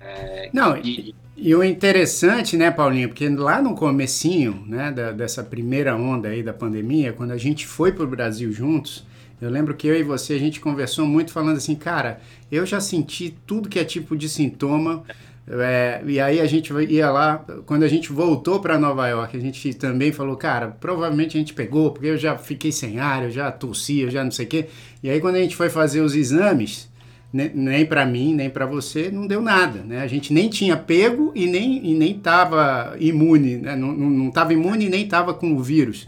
É. 0.00 0.48
Não, 0.50 0.78
e, 0.78 1.14
e, 1.36 1.54
o 1.54 1.62
interessante, 1.62 2.56
né, 2.56 2.70
Paulinho, 2.70 3.10
porque 3.10 3.28
lá 3.28 3.60
no 3.60 3.74
comecinho, 3.74 4.64
né, 4.66 4.90
da, 4.90 5.12
dessa 5.12 5.44
primeira 5.44 5.94
onda 5.94 6.28
aí 6.28 6.42
da 6.42 6.54
pandemia, 6.54 7.12
quando 7.12 7.32
a 7.32 7.38
gente 7.38 7.66
foi 7.66 7.92
para 7.92 8.04
o 8.04 8.08
Brasil 8.08 8.50
juntos, 8.50 9.04
eu 9.42 9.50
lembro 9.50 9.74
que 9.74 9.88
eu 9.88 9.96
e 9.96 10.04
você 10.04 10.34
a 10.34 10.38
gente 10.38 10.60
conversou 10.60 11.04
muito 11.04 11.32
falando 11.32 11.56
assim, 11.56 11.74
cara, 11.74 12.20
eu 12.50 12.64
já 12.64 12.80
senti 12.80 13.36
tudo 13.44 13.68
que 13.68 13.76
é 13.76 13.84
tipo 13.84 14.16
de 14.16 14.28
sintoma. 14.28 15.02
É, 15.48 16.00
e 16.06 16.20
aí 16.20 16.40
a 16.40 16.46
gente 16.46 16.72
ia 16.88 17.10
lá, 17.10 17.44
quando 17.66 17.82
a 17.82 17.88
gente 17.88 18.12
voltou 18.12 18.60
para 18.60 18.78
Nova 18.78 19.08
York, 19.08 19.36
a 19.36 19.40
gente 19.40 19.74
também 19.74 20.12
falou, 20.12 20.36
cara, 20.36 20.68
provavelmente 20.68 21.36
a 21.36 21.40
gente 21.40 21.54
pegou, 21.54 21.90
porque 21.90 22.06
eu 22.06 22.16
já 22.16 22.38
fiquei 22.38 22.70
sem 22.70 23.00
ar, 23.00 23.24
eu 23.24 23.30
já 23.32 23.50
tossi, 23.50 23.98
eu 23.98 24.10
já 24.12 24.22
não 24.22 24.30
sei 24.30 24.46
o 24.46 24.48
quê. 24.48 24.66
E 25.02 25.10
aí 25.10 25.20
quando 25.20 25.34
a 25.34 25.40
gente 25.40 25.56
foi 25.56 25.68
fazer 25.68 26.02
os 26.02 26.14
exames, 26.14 26.88
nem 27.32 27.84
para 27.84 28.06
mim, 28.06 28.34
nem 28.36 28.48
para 28.48 28.64
você, 28.64 29.10
não 29.10 29.26
deu 29.26 29.42
nada, 29.42 29.82
né? 29.82 30.02
A 30.02 30.06
gente 30.06 30.32
nem 30.32 30.48
tinha 30.48 30.76
pego 30.76 31.32
e 31.34 31.46
nem 31.46 31.84
e 31.84 31.94
nem 31.94 32.12
estava 32.12 32.94
imune, 33.00 33.56
né? 33.56 33.74
não 33.74 34.28
estava 34.28 34.52
imune 34.52 34.86
e 34.86 34.88
nem 34.88 35.02
estava 35.02 35.34
com 35.34 35.52
o 35.52 35.60
vírus. 35.60 36.06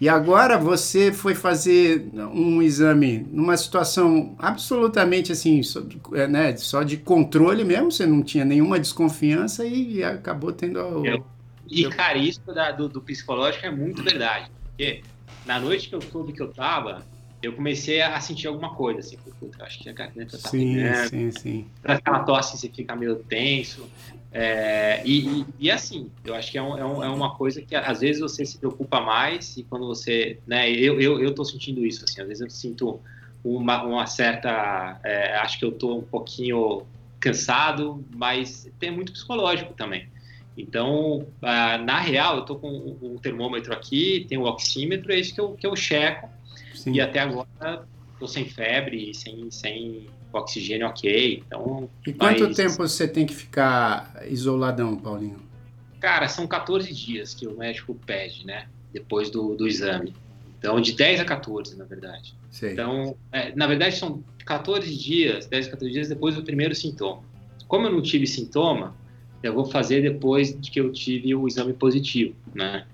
E 0.00 0.08
agora 0.08 0.58
você 0.58 1.12
foi 1.12 1.34
fazer 1.34 2.10
um 2.12 2.60
exame 2.60 3.26
numa 3.30 3.56
situação 3.56 4.34
absolutamente 4.38 5.30
assim, 5.30 5.62
só 5.62 5.80
de, 5.80 6.00
é, 6.14 6.26
né, 6.26 6.56
só 6.56 6.82
de 6.82 6.96
controle 6.96 7.64
mesmo, 7.64 7.92
você 7.92 8.04
não 8.04 8.22
tinha 8.22 8.44
nenhuma 8.44 8.78
desconfiança 8.78 9.64
e, 9.64 9.96
e 9.96 10.04
acabou 10.04 10.52
tendo. 10.52 10.80
O, 10.80 11.06
Eu, 11.06 11.24
e, 11.70 11.88
cara, 11.88 12.18
isso 12.18 12.40
da, 12.46 12.72
do, 12.72 12.88
do, 12.88 13.00
psicológico 13.00 13.64
é 13.66 13.70
muito 13.70 14.02
verdade. 14.02 14.50
Porque 14.64 15.02
na 15.46 15.58
noite 15.60 15.88
que 15.88 15.94
eu 15.94 16.00
soube 16.00 16.32
que 16.32 16.42
eu 16.42 16.52
tava, 16.52 17.02
eu 17.42 17.52
comecei 17.52 18.02
a 18.02 18.20
sentir 18.20 18.48
alguma 18.48 18.74
coisa, 18.74 19.00
assim, 19.00 19.16
puta, 19.38 19.64
acho 19.64 19.78
que 19.78 19.88
a 19.88 19.92
garganta 19.92 20.38
tá 20.38 20.48
sim, 20.48 20.76
sim, 21.08 21.30
sim. 21.30 21.66
Aquela 21.84 22.20
tosse, 22.20 22.58
você 22.58 22.68
fica 22.68 22.96
meio 22.96 23.16
tenso. 23.16 23.88
É, 24.36 25.00
e, 25.06 25.42
e, 25.42 25.46
e, 25.60 25.70
assim, 25.70 26.10
eu 26.24 26.34
acho 26.34 26.50
que 26.50 26.58
é, 26.58 26.62
um, 26.62 26.76
é, 26.76 26.84
um, 26.84 27.04
é, 27.04 27.08
uma 27.08 27.36
coisa 27.36 27.62
que 27.62 27.76
às 27.76 28.00
vezes 28.00 28.20
você 28.20 28.44
se 28.44 28.58
preocupa 28.58 29.00
mais 29.00 29.56
e 29.56 29.62
quando 29.62 29.86
você, 29.86 30.40
né, 30.44 30.68
eu, 30.72 31.00
eu, 31.00 31.22
eu 31.22 31.32
tô 31.32 31.44
sentindo 31.44 31.86
isso, 31.86 32.04
assim, 32.04 32.20
às 32.20 32.26
vezes 32.26 32.40
eu 32.40 32.50
sinto 32.50 33.00
uma, 33.44 33.84
uma 33.84 34.06
certa, 34.06 35.00
é, 35.04 35.36
acho 35.36 35.56
que 35.56 35.64
eu 35.64 35.70
tô 35.70 35.98
um 35.98 36.02
pouquinho 36.02 36.84
cansado, 37.20 38.04
mas 38.12 38.68
tem 38.80 38.90
muito 38.90 39.12
psicológico 39.12 39.72
também. 39.72 40.08
Então, 40.56 41.28
ah, 41.40 41.78
na 41.78 42.00
real, 42.00 42.38
eu 42.38 42.44
tô 42.44 42.56
com 42.56 42.68
o 42.68 43.20
termômetro 43.22 43.72
aqui, 43.72 44.26
tem 44.28 44.36
o 44.36 44.46
oxímetro, 44.46 45.12
é 45.12 45.16
isso 45.16 45.32
que 45.32 45.40
eu, 45.40 45.52
que 45.52 45.66
eu 45.66 45.76
checo, 45.76 46.28
Sim. 46.74 46.94
e 46.94 47.00
até 47.00 47.20
agora 47.20 47.86
tô 48.18 48.26
sem 48.26 48.46
febre, 48.46 49.14
sem, 49.14 49.48
sem 49.52 50.10
oxigênio 50.38 50.86
ok. 50.86 51.42
Então, 51.46 51.88
e 52.06 52.12
quanto 52.12 52.44
mas... 52.44 52.56
tempo 52.56 52.76
você 52.76 53.06
tem 53.06 53.26
que 53.26 53.34
ficar 53.34 54.22
isoladão, 54.28 54.96
Paulinho? 54.96 55.42
Cara, 56.00 56.28
são 56.28 56.46
14 56.46 56.92
dias 56.92 57.34
que 57.34 57.46
o 57.46 57.56
médico 57.56 57.94
pede, 58.06 58.46
né? 58.46 58.66
Depois 58.92 59.30
do, 59.30 59.54
do 59.54 59.66
exame. 59.66 60.14
Então, 60.58 60.80
de 60.80 60.92
10 60.92 61.20
a 61.20 61.24
14, 61.24 61.76
na 61.76 61.84
verdade. 61.84 62.34
Sei. 62.50 62.72
Então, 62.72 63.16
é, 63.32 63.54
na 63.54 63.66
verdade, 63.66 63.96
são 63.96 64.22
14 64.44 64.94
dias, 64.96 65.46
10 65.46 65.68
a 65.68 65.70
14 65.70 65.92
dias 65.92 66.08
depois 66.08 66.36
do 66.36 66.42
primeiro 66.42 66.74
sintoma. 66.74 67.22
Como 67.66 67.86
eu 67.86 67.92
não 67.92 68.02
tive 68.02 68.26
sintoma, 68.26 68.94
eu 69.42 69.52
vou 69.52 69.64
fazer 69.64 70.02
depois 70.02 70.58
de 70.58 70.70
que 70.70 70.80
eu 70.80 70.90
tive 70.92 71.34
o 71.34 71.46
exame 71.46 71.72
positivo, 71.72 72.34
né? 72.54 72.86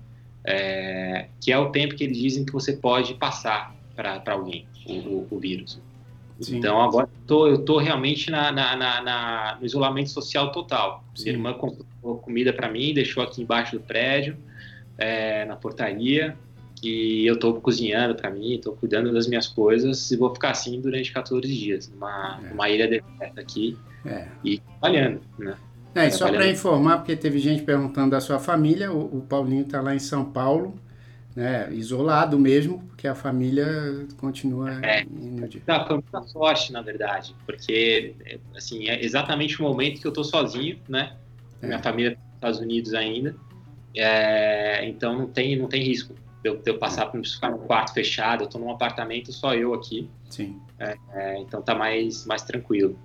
É, 0.43 1.27
que 1.39 1.51
é 1.51 1.57
o 1.57 1.69
tempo 1.69 1.95
que 1.95 2.03
eles 2.03 2.17
dizem 2.17 2.43
que 2.43 2.51
você 2.51 2.73
pode 2.73 3.13
passar 3.13 3.75
para 3.95 4.21
alguém 4.27 4.65
o, 4.85 4.93
o, 4.93 5.27
o 5.31 5.39
vírus. 5.39 5.79
Sim. 6.41 6.57
Então 6.57 6.81
agora 6.81 7.07
tô, 7.27 7.47
eu 7.47 7.59
tô 7.59 7.77
realmente 7.77 8.31
na, 8.31 8.51
na, 8.51 8.75
na, 8.75 9.01
na 9.01 9.57
no 9.59 9.65
isolamento 9.65 10.09
social 10.09 10.51
total. 10.51 11.03
Sim. 11.15 11.23
Minha 11.23 11.35
irmã 11.35 11.53
comprou 11.53 12.17
comida 12.17 12.51
para 12.51 12.69
mim, 12.69 12.93
deixou 12.93 13.23
aqui 13.23 13.41
embaixo 13.41 13.77
do 13.77 13.81
prédio, 13.81 14.35
é, 14.97 15.45
na 15.45 15.55
portaria, 15.55 16.35
e 16.83 17.25
eu 17.25 17.37
tô 17.37 17.53
cozinhando 17.53 18.15
para 18.15 18.29
mim, 18.29 18.59
tô 18.61 18.73
cuidando 18.73 19.13
das 19.13 19.27
minhas 19.27 19.47
coisas 19.47 20.09
e 20.09 20.17
vou 20.17 20.33
ficar 20.33 20.51
assim 20.51 20.81
durante 20.81 21.11
14 21.11 21.47
dias, 21.47 21.89
numa, 21.89 22.39
é. 22.43 22.49
numa 22.49 22.69
ilha 22.69 22.87
deserta 22.87 23.39
aqui 23.39 23.77
é. 24.05 24.27
e 24.43 24.59
trabalhando, 24.59 25.21
né? 25.37 25.55
É, 25.93 26.07
e 26.07 26.11
só 26.11 26.31
para 26.31 26.47
informar, 26.47 26.99
porque 26.99 27.15
teve 27.17 27.37
gente 27.37 27.63
perguntando 27.63 28.11
da 28.11 28.21
sua 28.21 28.39
família, 28.39 28.91
o, 28.91 29.17
o 29.17 29.21
Paulinho 29.21 29.63
está 29.63 29.81
lá 29.81 29.93
em 29.93 29.99
São 29.99 30.23
Paulo, 30.23 30.73
né, 31.35 31.71
isolado 31.71 32.37
mesmo, 32.37 32.79
porque 32.87 33.07
a 33.07 33.15
família 33.15 34.05
continua 34.17 34.83
é, 34.85 35.03
indo 35.03 35.47
de... 35.47 35.59
Tá, 35.61 35.85
foi 35.85 35.95
muita 35.95 36.21
sorte, 36.23 36.71
na 36.71 36.81
verdade, 36.81 37.35
porque 37.45 38.15
assim, 38.55 38.89
é 38.89 39.03
exatamente 39.03 39.59
o 39.59 39.63
momento 39.63 40.01
que 40.01 40.07
eu 40.07 40.11
tô 40.11 40.23
sozinho, 40.23 40.79
né? 40.87 41.13
É. 41.61 41.67
Minha 41.67 41.79
família 41.79 42.11
tá 42.11 42.17
nos 42.17 42.35
Estados 42.35 42.59
Unidos 42.59 42.93
ainda, 42.93 43.35
é, 43.95 44.85
então 44.87 45.17
não 45.17 45.27
tem, 45.27 45.55
não 45.55 45.67
tem 45.67 45.83
risco 45.83 46.13
de 46.43 46.49
eu, 46.49 46.57
de 46.57 46.69
eu 46.69 46.77
passar 46.77 47.05
para 47.07 47.23
ficar 47.23 47.51
num 47.51 47.59
quarto 47.59 47.93
fechado, 47.93 48.43
eu 48.43 48.47
tô 48.47 48.57
num 48.57 48.71
apartamento 48.71 49.31
só 49.31 49.53
eu 49.53 49.73
aqui. 49.73 50.09
Sim. 50.29 50.59
É, 50.79 50.95
é, 51.13 51.39
então 51.39 51.61
tá 51.61 51.75
mais, 51.75 52.25
mais 52.25 52.41
tranquilo. 52.41 52.97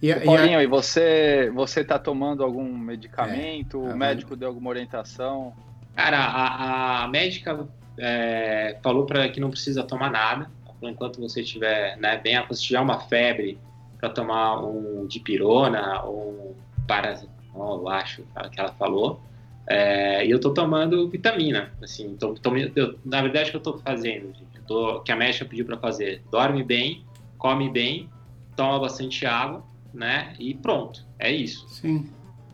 E, 0.00 0.10
e, 0.10 0.20
Paulinho, 0.20 0.60
e 0.60 0.66
você, 0.66 1.50
você 1.54 1.82
tá 1.82 1.98
tomando 1.98 2.42
algum 2.44 2.76
medicamento? 2.76 3.84
É, 3.88 3.94
o 3.94 3.96
médico 3.96 4.36
deu 4.36 4.48
alguma 4.48 4.70
orientação? 4.70 5.54
Cara, 5.94 6.18
a, 6.18 7.04
a 7.04 7.08
médica 7.08 7.68
é, 7.98 8.78
falou 8.82 9.06
para 9.06 9.28
que 9.28 9.40
não 9.40 9.50
precisa 9.50 9.82
tomar 9.82 10.10
nada. 10.10 10.50
Enquanto 10.82 11.20
você 11.20 11.40
estiver 11.40 11.96
né, 11.96 12.18
bem, 12.18 12.36
se 12.52 12.62
tiver 12.62 12.80
uma 12.80 13.00
febre, 13.00 13.58
para 14.04 14.10
tomar 14.10 14.62
um 14.62 15.06
dipirona 15.06 16.02
ou 16.02 16.30
um 16.30 16.54
paracetamol, 16.86 17.80
eu 17.80 17.88
acho 17.88 18.22
que 18.50 18.60
ela 18.60 18.72
falou. 18.72 19.20
É, 19.66 20.26
e 20.26 20.30
eu 20.30 20.38
tô 20.38 20.52
tomando 20.52 21.08
vitamina, 21.08 21.72
assim, 21.82 22.14
tô, 22.16 22.34
tô, 22.34 22.54
eu, 22.54 22.98
na 23.02 23.22
verdade 23.22 23.48
o 23.48 23.52
que 23.52 23.56
eu 23.56 23.62
tô 23.62 23.78
fazendo, 23.78 24.26
gente, 24.26 24.60
tô, 24.66 25.00
que 25.00 25.10
a 25.10 25.16
médica 25.16 25.46
pediu 25.46 25.64
para 25.64 25.78
fazer, 25.78 26.22
dorme 26.30 26.62
bem, 26.62 27.02
come 27.38 27.70
bem, 27.70 28.10
toma 28.54 28.78
bastante 28.78 29.24
água, 29.24 29.64
né, 29.94 30.34
e 30.38 30.52
pronto, 30.52 31.02
é 31.18 31.32
isso. 31.32 31.66
Sim, 31.70 32.10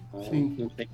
então, 0.09 0.23
sim. 0.23 0.69
Tem, 0.77 0.89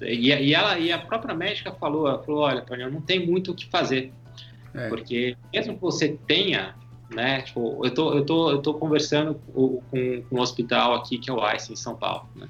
e, 0.00 0.28
e, 0.28 0.54
ela, 0.54 0.78
e 0.78 0.92
a 0.92 0.98
própria 0.98 1.34
médica 1.34 1.72
falou, 1.72 2.22
falou, 2.22 2.42
olha, 2.42 2.60
Tony, 2.62 2.88
não 2.90 3.00
tem 3.00 3.26
muito 3.26 3.52
o 3.52 3.54
que 3.54 3.66
fazer, 3.66 4.12
é. 4.74 4.88
porque 4.88 5.36
mesmo 5.52 5.74
que 5.74 5.80
você 5.80 6.18
tenha 6.26 6.74
né? 7.14 7.42
Tipo, 7.42 7.84
eu 7.84 7.92
tô, 7.92 8.14
eu 8.14 8.24
tô, 8.24 8.50
eu 8.50 8.62
tô 8.62 8.74
conversando 8.74 9.34
com, 9.34 9.82
com, 9.90 10.22
com 10.22 10.36
um 10.36 10.40
hospital 10.40 10.94
aqui 10.94 11.18
que 11.18 11.28
é 11.28 11.32
o 11.32 11.52
ICE 11.54 11.72
em 11.72 11.76
São 11.76 11.96
Paulo, 11.96 12.28
né? 12.36 12.48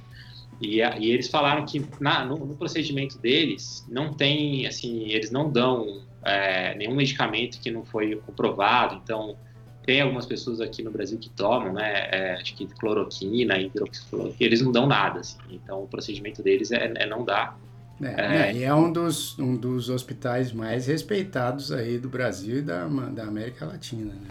E, 0.60 0.80
e 0.80 1.10
eles 1.10 1.28
falaram 1.28 1.64
que 1.64 1.84
na, 1.98 2.24
no, 2.24 2.36
no, 2.36 2.54
procedimento 2.54 3.18
deles 3.18 3.86
não 3.88 4.12
tem, 4.12 4.66
assim, 4.66 5.08
eles 5.08 5.30
não 5.30 5.50
dão 5.50 6.02
é, 6.22 6.74
nenhum 6.74 6.94
medicamento 6.94 7.58
que 7.58 7.70
não 7.70 7.82
foi 7.82 8.14
comprovado. 8.16 9.00
Então, 9.02 9.36
tem 9.90 10.02
algumas 10.02 10.24
pessoas 10.24 10.60
aqui 10.60 10.84
no 10.84 10.90
Brasil 10.92 11.18
que 11.18 11.28
tomam, 11.30 11.72
né? 11.72 12.08
É, 12.12 12.34
acho 12.34 12.54
que 12.54 12.64
cloroquina, 12.64 13.58
hidroxicloroquina, 13.58 14.36
eles 14.38 14.62
não 14.62 14.70
dão 14.70 14.86
nada, 14.86 15.18
assim. 15.18 15.36
Então, 15.50 15.82
o 15.82 15.88
procedimento 15.88 16.44
deles 16.44 16.70
é, 16.70 16.92
é 16.94 17.06
não 17.06 17.24
dar. 17.24 17.58
É, 18.00 18.50
é, 18.50 18.54
e 18.54 18.62
é 18.62 18.72
um 18.72 18.92
dos, 18.92 19.36
um 19.36 19.56
dos 19.56 19.88
hospitais 19.88 20.52
mais 20.52 20.86
respeitados 20.86 21.72
aí 21.72 21.98
do 21.98 22.08
Brasil 22.08 22.58
e 22.58 22.62
da, 22.62 22.86
da 22.86 23.24
América 23.24 23.66
Latina, 23.66 24.12
né? 24.14 24.28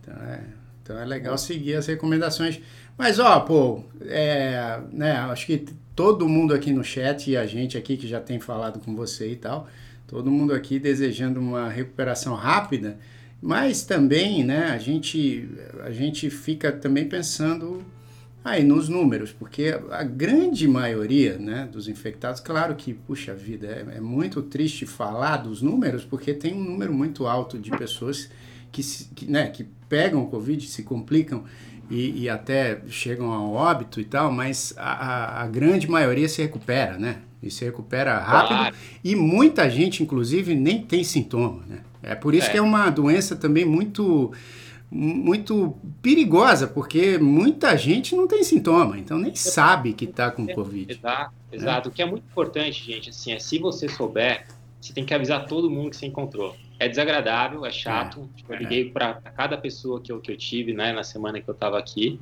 Então 0.00 0.14
é, 0.14 0.40
então 0.82 0.98
é 0.98 1.04
legal 1.04 1.36
seguir 1.36 1.74
as 1.74 1.86
recomendações. 1.86 2.58
Mas, 2.96 3.18
ó, 3.18 3.40
pô, 3.40 3.84
é, 4.00 4.80
né, 4.92 5.12
acho 5.12 5.44
que 5.44 5.66
todo 5.94 6.26
mundo 6.26 6.54
aqui 6.54 6.72
no 6.72 6.82
chat 6.82 7.30
e 7.30 7.36
a 7.36 7.46
gente 7.46 7.76
aqui 7.76 7.98
que 7.98 8.08
já 8.08 8.18
tem 8.18 8.40
falado 8.40 8.80
com 8.80 8.96
você 8.96 9.32
e 9.32 9.36
tal, 9.36 9.68
todo 10.06 10.30
mundo 10.30 10.54
aqui 10.54 10.78
desejando 10.78 11.38
uma 11.38 11.68
recuperação 11.68 12.34
rápida, 12.34 12.98
mas 13.40 13.84
também, 13.84 14.44
né, 14.44 14.70
a 14.70 14.78
gente, 14.78 15.48
a 15.82 15.90
gente 15.90 16.30
fica 16.30 16.72
também 16.72 17.08
pensando 17.08 17.84
aí 18.44 18.62
nos 18.62 18.88
números, 18.88 19.32
porque 19.32 19.78
a 19.90 20.04
grande 20.04 20.68
maioria, 20.68 21.36
né, 21.36 21.68
dos 21.70 21.88
infectados, 21.88 22.40
claro 22.40 22.76
que, 22.76 22.94
puxa 22.94 23.34
vida, 23.34 23.66
é, 23.66 23.96
é 23.96 24.00
muito 24.00 24.40
triste 24.42 24.86
falar 24.86 25.38
dos 25.38 25.60
números, 25.60 26.04
porque 26.04 26.32
tem 26.32 26.54
um 26.54 26.62
número 26.62 26.94
muito 26.94 27.26
alto 27.26 27.58
de 27.58 27.70
pessoas 27.72 28.30
que, 28.70 28.82
que, 29.14 29.26
né, 29.26 29.48
que 29.48 29.66
pegam 29.88 30.24
Covid, 30.26 30.64
se 30.66 30.82
complicam 30.82 31.44
e, 31.90 32.22
e, 32.22 32.28
até 32.28 32.80
chegam 32.88 33.32
ao 33.32 33.52
óbito 33.52 34.00
e 34.00 34.04
tal, 34.04 34.32
mas 34.32 34.74
a, 34.76 35.42
a, 35.42 35.46
grande 35.46 35.88
maioria 35.88 36.28
se 36.28 36.42
recupera, 36.42 36.98
né? 36.98 37.18
E 37.42 37.50
se 37.50 37.64
recupera 37.64 38.18
rápido. 38.18 38.56
Claro. 38.56 38.76
E 39.04 39.14
muita 39.14 39.70
gente, 39.70 40.02
inclusive, 40.02 40.54
nem 40.54 40.82
tem 40.82 41.04
sintoma, 41.04 41.62
né? 41.66 41.80
É 42.02 42.14
por 42.14 42.34
isso 42.34 42.48
é. 42.48 42.50
que 42.50 42.58
é 42.58 42.62
uma 42.62 42.88
doença 42.90 43.36
também 43.36 43.64
muito 43.64 44.32
muito 44.88 45.76
perigosa, 46.00 46.66
porque 46.66 47.18
muita 47.18 47.76
gente 47.76 48.14
não 48.14 48.28
tem 48.28 48.44
sintoma, 48.44 48.96
então 48.96 49.18
nem 49.18 49.34
sabe 49.34 49.92
que 49.92 50.04
está 50.04 50.30
com 50.30 50.46
Covid. 50.46 50.92
Exato, 50.92 51.34
exato. 51.50 51.88
É. 51.88 51.90
O 51.90 51.94
que 51.94 52.02
é 52.02 52.06
muito 52.06 52.24
importante, 52.30 52.84
gente, 52.84 53.10
assim, 53.10 53.32
é 53.32 53.38
se 53.40 53.58
você 53.58 53.88
souber, 53.88 54.46
você 54.80 54.92
tem 54.92 55.04
que 55.04 55.12
avisar 55.12 55.44
todo 55.46 55.68
mundo 55.68 55.90
que 55.90 55.96
você 55.96 56.06
encontrou 56.06 56.54
é 56.78 56.88
desagradável, 56.88 57.64
é 57.64 57.70
chato. 57.70 58.28
É, 58.32 58.36
tipo, 58.36 58.52
eu 58.52 58.58
liguei 58.58 58.90
para 58.90 59.14
cada 59.14 59.56
pessoa 59.56 60.00
que 60.00 60.12
eu, 60.12 60.20
que 60.20 60.30
eu 60.30 60.36
tive 60.36 60.72
né, 60.72 60.92
na 60.92 61.02
semana 61.02 61.40
que 61.40 61.48
eu 61.48 61.54
estava 61.54 61.78
aqui. 61.78 62.20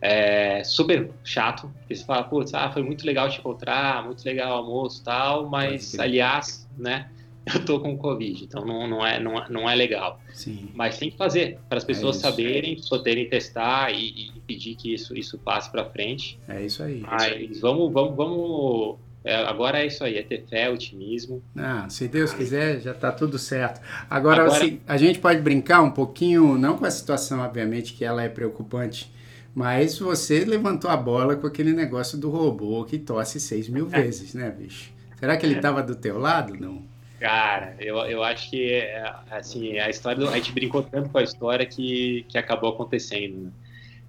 É 0.00 0.62
super 0.64 1.10
chato. 1.22 1.72
Porque 1.78 1.94
você 1.94 2.04
fala, 2.04 2.24
putz, 2.24 2.52
ah, 2.54 2.70
foi 2.70 2.82
muito 2.82 3.06
legal 3.06 3.28
te 3.28 3.38
encontrar, 3.38 4.04
muito 4.04 4.24
legal 4.24 4.50
o 4.50 4.54
almoço 4.58 5.00
e 5.00 5.04
tal, 5.04 5.48
mas, 5.48 5.98
aliás, 5.98 6.68
né, 6.76 7.08
eu 7.54 7.64
tô 7.64 7.78
com 7.78 7.96
Covid, 7.96 8.44
então 8.44 8.64
não, 8.64 8.86
não, 8.86 9.06
é, 9.06 9.20
não, 9.20 9.38
é, 9.38 9.48
não 9.48 9.70
é 9.70 9.74
legal. 9.74 10.20
Sim. 10.32 10.70
Mas 10.74 10.98
tem 10.98 11.10
que 11.10 11.16
fazer, 11.16 11.58
para 11.68 11.78
as 11.78 11.84
pessoas 11.84 12.16
é 12.16 12.20
saberem, 12.20 12.76
poderem 12.88 13.28
testar 13.28 13.92
e, 13.92 14.28
e, 14.28 14.40
pedir 14.46 14.74
que 14.74 14.92
isso, 14.92 15.16
isso 15.16 15.38
passe 15.38 15.70
para 15.70 15.84
frente. 15.84 16.38
É 16.48 16.62
isso 16.64 16.82
aí. 16.82 17.00
Mas 17.00 17.60
vamos, 17.60 17.92
vamos, 17.92 18.16
vamos 18.16 18.98
é, 19.24 19.36
agora 19.36 19.82
é 19.82 19.86
isso 19.86 20.04
aí, 20.04 20.18
é 20.18 20.22
ter 20.22 20.44
fé, 20.46 20.68
otimismo. 20.68 21.42
Ah, 21.56 21.88
se 21.88 22.06
Deus 22.06 22.34
quiser, 22.34 22.80
já 22.80 22.92
está 22.92 23.10
tudo 23.10 23.38
certo. 23.38 23.80
Agora, 24.10 24.42
agora... 24.42 24.58
Assim, 24.58 24.80
a 24.86 24.98
gente 24.98 25.18
pode 25.18 25.40
brincar 25.40 25.80
um 25.80 25.90
pouquinho, 25.90 26.58
não 26.58 26.76
com 26.76 26.84
a 26.84 26.90
situação, 26.90 27.40
obviamente, 27.40 27.94
que 27.94 28.04
ela 28.04 28.22
é 28.22 28.28
preocupante, 28.28 29.10
mas 29.54 29.98
você 29.98 30.44
levantou 30.44 30.90
a 30.90 30.96
bola 30.96 31.36
com 31.36 31.46
aquele 31.46 31.72
negócio 31.72 32.18
do 32.18 32.28
robô 32.28 32.84
que 32.84 32.98
tosse 32.98 33.40
6 33.40 33.70
mil 33.70 33.86
vezes, 33.86 34.34
né, 34.34 34.50
bicho? 34.50 34.92
Será 35.18 35.38
que 35.38 35.46
ele 35.46 35.56
estava 35.56 35.82
do 35.82 35.94
teu 35.94 36.18
lado? 36.18 36.54
Não. 36.54 36.82
Cara, 37.18 37.74
eu, 37.80 37.96
eu 38.00 38.22
acho 38.22 38.50
que, 38.50 38.82
assim, 39.30 39.78
a 39.78 39.88
história, 39.88 40.18
do, 40.18 40.28
a 40.28 40.36
gente 40.36 40.52
brincou 40.52 40.82
tanto 40.82 41.08
com 41.08 41.16
a 41.16 41.22
história 41.22 41.64
que, 41.64 42.26
que 42.28 42.36
acabou 42.36 42.74
acontecendo, 42.74 43.44
né? 43.44 43.50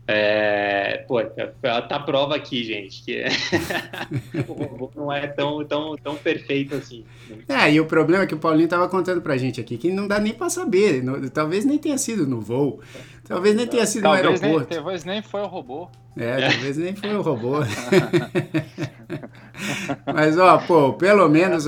É, 0.08 1.04
pô, 1.08 1.20
tá 1.24 2.00
prova 2.00 2.36
aqui, 2.36 2.64
gente, 2.64 3.04
que 3.04 3.18
é... 3.18 3.28
o 4.48 4.54
robô 4.54 4.92
não 4.96 5.12
é 5.12 5.26
tão, 5.26 5.66
tão, 5.66 5.96
tão 5.96 6.16
perfeito 6.16 6.76
assim. 6.76 7.04
É, 7.50 7.74
e 7.74 7.82
o 7.82 7.88
problema 7.88 8.24
é 8.24 8.28
que 8.28 8.36
o 8.36 8.40
Paulinho 8.40 8.70
tava 8.70 8.88
contando 8.88 9.20
pra 9.20 9.36
gente 9.36 9.60
aqui, 9.60 9.78
que 9.78 9.92
não 9.92 10.08
dá 10.08 10.20
nem 10.20 10.34
pra 10.34 10.48
saber, 10.48 11.04
talvez 11.34 11.66
nem 11.66 11.80
tenha 11.80 11.98
sido 11.98 12.28
no 12.28 12.40
voo, 12.40 12.82
talvez 13.28 13.56
nem 13.56 13.66
tenha 13.66 13.88
sido 13.88 14.04
talvez 14.04 14.24
no 14.24 14.30
aeroporto. 14.30 14.68
Nem, 14.70 14.78
talvez 14.78 15.04
nem 15.06 15.24
foi 15.24 15.42
o 15.42 15.48
robô. 15.48 15.90
É, 16.16 16.50
talvez 16.50 16.78
nem 16.78 16.96
foi 16.96 17.16
o 17.16 17.22
robô. 17.24 17.56
Mas, 20.14 20.38
ó, 20.38 20.58
pô, 20.60 20.94
pelo 20.94 21.28
menos, 21.28 21.66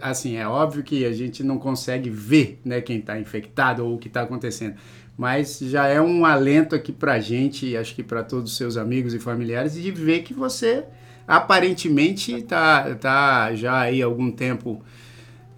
assim, 0.00 0.36
é 0.36 0.46
óbvio 0.46 0.84
que 0.84 1.04
a 1.04 1.12
gente 1.12 1.42
não 1.42 1.58
consegue 1.58 2.08
ver, 2.08 2.60
né, 2.64 2.80
quem 2.80 3.00
tá 3.00 3.18
infectado 3.18 3.84
ou 3.84 3.96
o 3.96 3.98
que 3.98 4.08
tá 4.08 4.22
acontecendo 4.22 4.76
mas 5.16 5.58
já 5.60 5.86
é 5.86 6.00
um 6.00 6.24
alento 6.24 6.74
aqui 6.74 6.92
para 6.92 7.14
a 7.14 7.20
gente, 7.20 7.66
e 7.66 7.76
acho 7.76 7.94
que 7.94 8.02
para 8.02 8.22
todos 8.22 8.52
os 8.52 8.56
seus 8.56 8.76
amigos 8.76 9.14
e 9.14 9.18
familiares, 9.18 9.74
de 9.74 9.90
ver 9.90 10.22
que 10.22 10.34
você 10.34 10.84
aparentemente 11.26 12.34
está 12.34 12.94
tá 12.96 13.54
já 13.54 13.80
aí 13.80 14.02
algum 14.02 14.30
tempo 14.30 14.82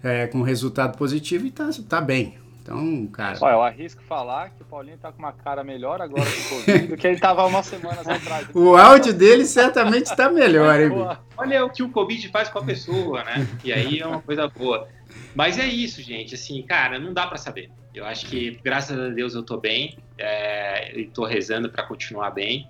é, 0.03 0.27
com 0.27 0.41
resultado 0.41 0.97
positivo 0.97 1.45
e 1.45 1.49
está 1.49 1.69
tá 1.87 1.99
bem. 1.99 2.37
Então, 2.61 3.07
cara. 3.07 3.37
Olha, 3.39 3.53
eu 3.53 3.63
arrisco 3.63 4.03
falar 4.03 4.49
que 4.49 4.61
o 4.61 4.65
Paulinho 4.65 4.97
tá 4.97 5.09
com 5.09 5.19
uma 5.19 5.31
cara 5.31 5.63
melhor 5.63 6.01
agora 6.01 6.25
com 6.25 6.55
o 6.55 6.59
Covid 6.59 6.87
do 6.87 6.97
que 6.97 7.07
ele 7.07 7.17
tava 7.17 7.45
umas 7.45 7.65
semanas 7.65 8.03
atrás. 8.05 8.45
o 8.53 8.75
áudio 8.75 9.13
dele 9.13 9.45
certamente 9.45 10.07
está 10.07 10.29
melhor, 10.29 10.77
hein? 10.77 10.91
Olha 11.37 11.65
o 11.65 11.69
que 11.69 11.81
o 11.81 11.89
Covid 11.89 12.27
faz 12.27 12.49
com 12.49 12.59
a 12.59 12.63
pessoa, 12.63 13.23
né? 13.23 13.47
E 13.63 13.71
aí 13.71 14.01
é 14.01 14.05
uma 14.05 14.21
coisa 14.21 14.49
boa. 14.49 14.85
Mas 15.37 15.59
é 15.59 15.67
isso, 15.67 16.01
gente. 16.01 16.33
Assim, 16.33 16.63
cara, 16.63 16.97
não 16.97 17.13
dá 17.13 17.27
para 17.27 17.37
saber. 17.37 17.69
Eu 17.93 18.05
acho 18.05 18.25
que, 18.25 18.59
graças 18.63 18.99
a 18.99 19.09
Deus, 19.09 19.35
eu 19.35 19.43
tô 19.43 19.55
bem. 19.57 19.95
É, 20.17 20.99
e 20.99 21.05
tô 21.05 21.25
rezando 21.25 21.69
para 21.69 21.83
continuar 21.83 22.31
bem. 22.31 22.67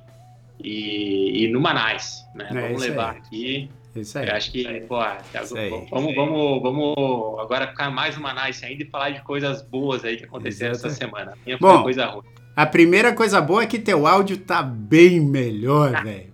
E, 0.61 1.45
e 1.45 1.47
no 1.47 1.61
Manais, 1.61 2.25
né? 2.35 2.49
É, 2.51 2.61
vamos 2.61 2.81
levar 2.81 3.13
aí. 3.13 3.17
aqui. 3.19 3.69
Isso 3.95 4.19
aí. 4.19 4.27
Eu 4.27 4.35
acho 4.35 4.51
que, 4.51 4.81
pô, 4.81 4.97
vamos, 5.89 6.13
vamos, 6.13 6.61
vamos 6.61 7.39
agora 7.39 7.69
ficar 7.69 7.89
mais 7.89 8.17
no 8.17 8.21
Manais 8.21 8.61
ainda 8.61 8.83
e 8.83 8.85
falar 8.85 9.11
de 9.11 9.21
coisas 9.21 9.61
boas 9.61 10.03
aí 10.03 10.17
que 10.17 10.25
aconteceram 10.25 10.73
essa 10.73 10.89
semana. 10.89 11.37
Minha 11.45 11.57
Bom, 11.57 11.83
coisa 11.83 12.05
ruim. 12.07 12.25
A 12.53 12.65
primeira 12.65 13.13
coisa 13.13 13.39
boa 13.39 13.63
é 13.63 13.65
que 13.65 13.79
teu 13.79 14.05
áudio 14.05 14.39
tá 14.39 14.61
bem 14.61 15.21
melhor, 15.21 15.91
velho. 16.03 16.33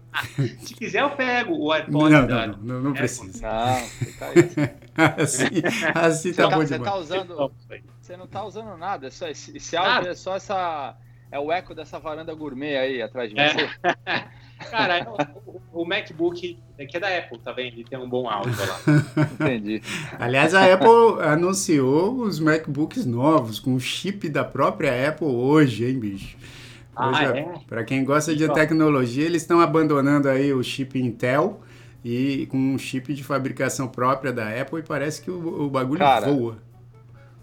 Se 0.62 0.74
quiser, 0.74 1.04
eu 1.04 1.12
pego 1.12 1.56
o 1.56 1.72
iPod. 1.72 1.92
Não, 1.92 2.10
não, 2.10 2.28
não, 2.28 2.58
não, 2.58 2.82
não 2.82 2.94
precisa. 2.94 3.48
Não, 3.48 3.78
fica 3.86 4.25
aí. 4.25 4.83
assim, 5.18 5.46
assim 5.94 6.34
tá, 6.34 6.50
tá 6.50 6.56
bom 6.56 6.62
você 6.62 6.78
demais. 6.78 6.92
Tá 6.92 6.98
usando, 6.98 7.52
você 8.00 8.18
não 8.18 8.28
tá 8.28 8.46
usando 8.46 8.78
nada. 8.78 9.10
Só, 9.10 9.28
esse, 9.28 9.56
esse 9.56 9.76
áudio 9.76 10.12
é 10.12 10.16
só 10.16 10.36
essa. 10.36 10.96
É 11.32 11.40
o 11.40 11.52
eco 11.52 11.74
dessa 11.74 12.00
varanda 12.00 12.34
gourmet 12.36 12.78
aí 12.78 13.02
atrás 13.02 13.30
de 13.30 13.36
você. 13.36 13.70
É. 14.06 14.44
Cara, 14.70 15.00
é 15.00 15.04
o, 15.04 15.82
o, 15.82 15.86
MacBook 15.86 16.60
que 16.88 16.98
é 16.98 17.00
da 17.00 17.18
Apple, 17.18 17.40
tá 17.40 17.52
vendo? 17.52 17.74
Ele 17.74 17.84
tem 17.84 17.98
um 17.98 18.08
bom 18.08 18.30
áudio 18.30 18.54
lá. 18.66 18.80
Entendi. 19.34 19.82
Aliás, 20.20 20.54
a 20.54 20.72
Apple 20.72 21.22
anunciou 21.24 22.22
os 22.22 22.40
MacBooks 22.40 23.06
novos 23.06 23.60
com 23.60 23.74
o 23.74 23.80
chip 23.80 24.30
da 24.30 24.44
própria 24.44 25.10
Apple 25.10 25.28
hoje, 25.28 25.86
hein, 25.86 26.00
bicho? 26.00 26.38
ah, 26.96 27.24
é? 27.24 27.56
Para 27.68 27.84
quem 27.84 28.04
gosta 28.04 28.36
de 28.36 28.48
tecnologia, 28.54 29.26
eles 29.26 29.42
estão 29.42 29.60
abandonando 29.60 30.30
aí 30.30 30.54
o 30.54 30.64
chip 30.64 31.00
Intel 31.00 31.62
e 32.04 32.46
com 32.48 32.58
um 32.58 32.78
chip 32.78 33.14
de 33.14 33.24
fabricação 33.24 33.88
própria 33.88 34.34
da 34.34 34.50
Apple 34.50 34.80
e 34.80 34.84
parece 34.84 35.22
que 35.22 35.32
o, 35.32 35.66
o 35.66 35.70
bagulho 35.70 36.00
Cara, 36.00 36.32
voa. 36.32 36.58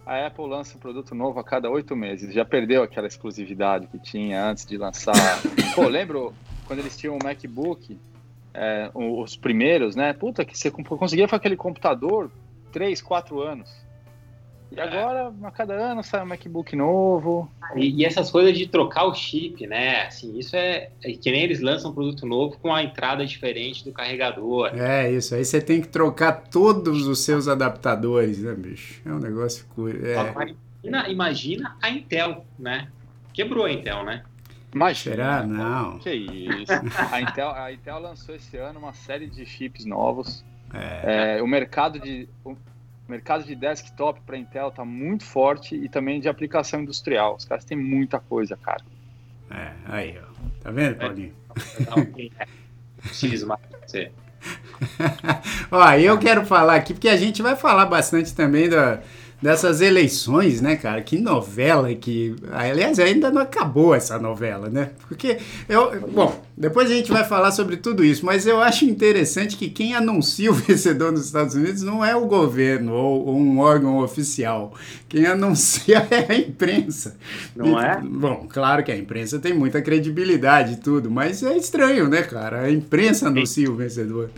A 0.04 0.26
Apple 0.26 0.46
lança 0.46 0.76
um 0.76 0.80
produto 0.80 1.14
novo 1.14 1.38
a 1.38 1.44
cada 1.44 1.70
oito 1.70 1.94
meses. 1.94 2.34
Já 2.34 2.44
perdeu 2.44 2.82
aquela 2.82 3.06
exclusividade 3.06 3.86
que 3.86 3.98
tinha 3.98 4.44
antes 4.44 4.66
de 4.66 4.76
lançar. 4.76 5.14
Pô, 5.74 5.86
lembro 5.86 6.34
quando 6.66 6.80
eles 6.80 6.96
tinham 6.96 7.16
o 7.16 7.18
MacBook, 7.22 7.98
é, 8.52 8.90
os 8.94 9.36
primeiros, 9.36 9.94
né? 9.94 10.12
Puta, 10.12 10.44
que 10.44 10.58
você 10.58 10.70
conseguia 10.70 11.28
fazer 11.28 11.40
aquele 11.40 11.56
computador 11.56 12.30
três, 12.72 13.00
quatro 13.00 13.40
anos. 13.40 13.70
E 14.72 14.80
agora, 14.80 15.32
a 15.42 15.50
cada 15.50 15.74
ano 15.74 16.02
sai 16.02 16.22
um 16.22 16.26
MacBook 16.26 16.76
novo. 16.76 17.50
E, 17.74 18.00
e, 18.00 18.04
essas 18.04 18.30
coisas 18.30 18.56
de 18.56 18.68
trocar 18.68 19.04
o 19.04 19.14
chip, 19.14 19.66
né? 19.66 20.06
Assim, 20.06 20.38
isso 20.38 20.54
é, 20.54 20.90
é, 21.02 21.12
que 21.12 21.30
nem 21.30 21.42
eles 21.42 21.60
lançam 21.60 21.90
um 21.90 21.94
produto 21.94 22.24
novo 22.24 22.56
com 22.58 22.72
a 22.72 22.82
entrada 22.82 23.26
diferente 23.26 23.84
do 23.84 23.92
carregador. 23.92 24.70
É, 24.74 25.10
isso. 25.10 25.34
Aí 25.34 25.44
você 25.44 25.60
tem 25.60 25.80
que 25.80 25.88
trocar 25.88 26.32
todos 26.32 27.06
os 27.06 27.18
seus 27.20 27.48
adaptadores, 27.48 28.38
né, 28.38 28.54
bicho? 28.54 29.02
É 29.04 29.12
um 29.12 29.18
negócio. 29.18 29.66
É. 30.04 30.30
Imagina, 30.84 31.08
imagina 31.08 31.76
a 31.82 31.90
Intel, 31.90 32.44
né? 32.58 32.88
Quebrou 33.32 33.64
a 33.64 33.72
Intel, 33.72 34.04
né? 34.04 34.22
Imagina. 34.72 35.16
Será? 35.16 35.46
Não. 35.46 35.98
Que 35.98 36.12
isso. 36.12 36.72
A 37.10 37.20
Intel, 37.20 37.50
a 37.50 37.72
Intel 37.72 37.98
lançou 37.98 38.36
esse 38.36 38.56
ano 38.56 38.78
uma 38.78 38.92
série 38.92 39.26
de 39.28 39.44
chips 39.44 39.84
novos. 39.84 40.44
É. 40.72 41.38
É, 41.38 41.42
o 41.42 41.46
mercado 41.46 41.98
de 41.98 42.28
o 42.44 42.56
mercado 43.10 43.44
de 43.44 43.54
desktop 43.54 44.20
para 44.20 44.38
Intel 44.38 44.68
está 44.68 44.84
muito 44.84 45.24
forte 45.24 45.74
e 45.74 45.88
também 45.88 46.20
de 46.20 46.28
aplicação 46.28 46.80
industrial. 46.80 47.36
Os 47.36 47.44
caras 47.44 47.64
têm 47.64 47.76
muita 47.76 48.18
coisa, 48.20 48.56
cara. 48.56 48.82
É, 49.50 49.72
aí, 49.86 50.18
ó. 50.18 50.30
Tá 50.62 50.70
vendo, 50.70 50.96
Paulinho? 50.96 51.34
Preciso 53.02 53.46
mais 53.46 53.60
você. 53.86 54.12
ó, 55.70 55.92
eu 55.94 56.18
quero 56.18 56.46
falar 56.46 56.76
aqui, 56.76 56.94
porque 56.94 57.08
a 57.08 57.16
gente 57.16 57.42
vai 57.42 57.56
falar 57.56 57.86
bastante 57.86 58.34
também 58.34 58.68
da 58.68 59.00
dessas 59.40 59.80
eleições, 59.80 60.60
né, 60.60 60.76
cara? 60.76 61.00
Que 61.02 61.18
novela 61.18 61.92
que. 61.94 62.34
Aliás, 62.52 62.98
ainda 62.98 63.30
não 63.30 63.40
acabou 63.40 63.94
essa 63.94 64.18
novela, 64.18 64.68
né? 64.68 64.90
Porque 65.08 65.38
eu. 65.68 66.08
Bom, 66.08 66.42
depois 66.56 66.90
a 66.90 66.94
gente 66.94 67.10
vai 67.10 67.24
falar 67.24 67.52
sobre 67.52 67.76
tudo 67.78 68.04
isso, 68.04 68.24
mas 68.26 68.46
eu 68.46 68.60
acho 68.60 68.84
interessante 68.84 69.56
que 69.56 69.70
quem 69.70 69.94
anuncia 69.94 70.50
o 70.50 70.54
vencedor 70.54 71.12
nos 71.12 71.24
Estados 71.24 71.54
Unidos 71.54 71.82
não 71.82 72.04
é 72.04 72.14
o 72.14 72.26
governo 72.26 72.92
ou, 72.92 73.26
ou 73.28 73.36
um 73.38 73.58
órgão 73.58 73.98
oficial. 73.98 74.74
Quem 75.08 75.26
anuncia 75.26 76.06
é 76.10 76.32
a 76.32 76.36
imprensa. 76.36 77.16
Não 77.56 77.80
é? 77.80 78.00
Bom, 78.00 78.46
claro 78.48 78.84
que 78.84 78.92
a 78.92 78.96
imprensa 78.96 79.38
tem 79.38 79.54
muita 79.54 79.80
credibilidade 79.80 80.74
e 80.74 80.76
tudo, 80.76 81.10
mas 81.10 81.42
é 81.42 81.56
estranho, 81.56 82.08
né, 82.08 82.22
cara? 82.22 82.62
A 82.62 82.70
imprensa 82.70 83.28
anuncia 83.28 83.70
o 83.70 83.74
vencedor. 83.74 84.30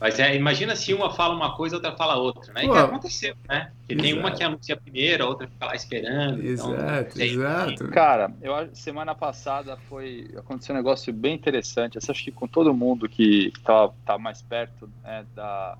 Mas 0.00 0.18
é, 0.20 0.36
imagina 0.36 0.76
se 0.76 0.94
uma 0.94 1.10
fala 1.10 1.34
uma 1.34 1.56
coisa, 1.56 1.76
outra 1.76 1.96
fala 1.96 2.16
outra, 2.16 2.52
né? 2.52 2.64
E 2.64 2.66
Pô, 2.66 2.72
que 2.72 2.78
aconteceu, 2.78 3.34
né? 3.48 3.72
Que 3.86 3.96
tem 3.96 4.16
uma 4.16 4.30
que 4.30 4.44
anuncia 4.44 4.76
a 4.76 4.78
primeira, 4.78 5.24
a 5.24 5.26
outra 5.26 5.48
fica 5.48 5.66
lá 5.66 5.74
esperando. 5.74 6.40
Exato, 6.40 7.20
então, 7.20 7.26
exato. 7.26 7.88
Cara, 7.88 8.32
eu 8.40 8.54
semana 8.74 9.14
passada 9.14 9.76
foi 9.88 10.30
aconteceu 10.36 10.74
um 10.74 10.78
negócio 10.78 11.12
bem 11.12 11.34
interessante. 11.34 11.96
Eu 11.96 12.02
acho 12.08 12.24
que 12.24 12.30
com 12.30 12.46
todo 12.46 12.72
mundo 12.72 13.08
que 13.08 13.52
tá, 13.64 13.90
tá 14.04 14.16
mais 14.18 14.40
perto 14.40 14.88
né, 15.02 15.24
da 15.34 15.76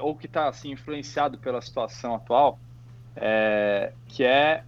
ou 0.00 0.14
que 0.14 0.26
está 0.26 0.48
assim 0.48 0.72
influenciado 0.72 1.38
pela 1.38 1.60
situação 1.60 2.14
atual, 2.14 2.58
é, 3.16 3.92
que 4.08 4.24
é 4.24 4.62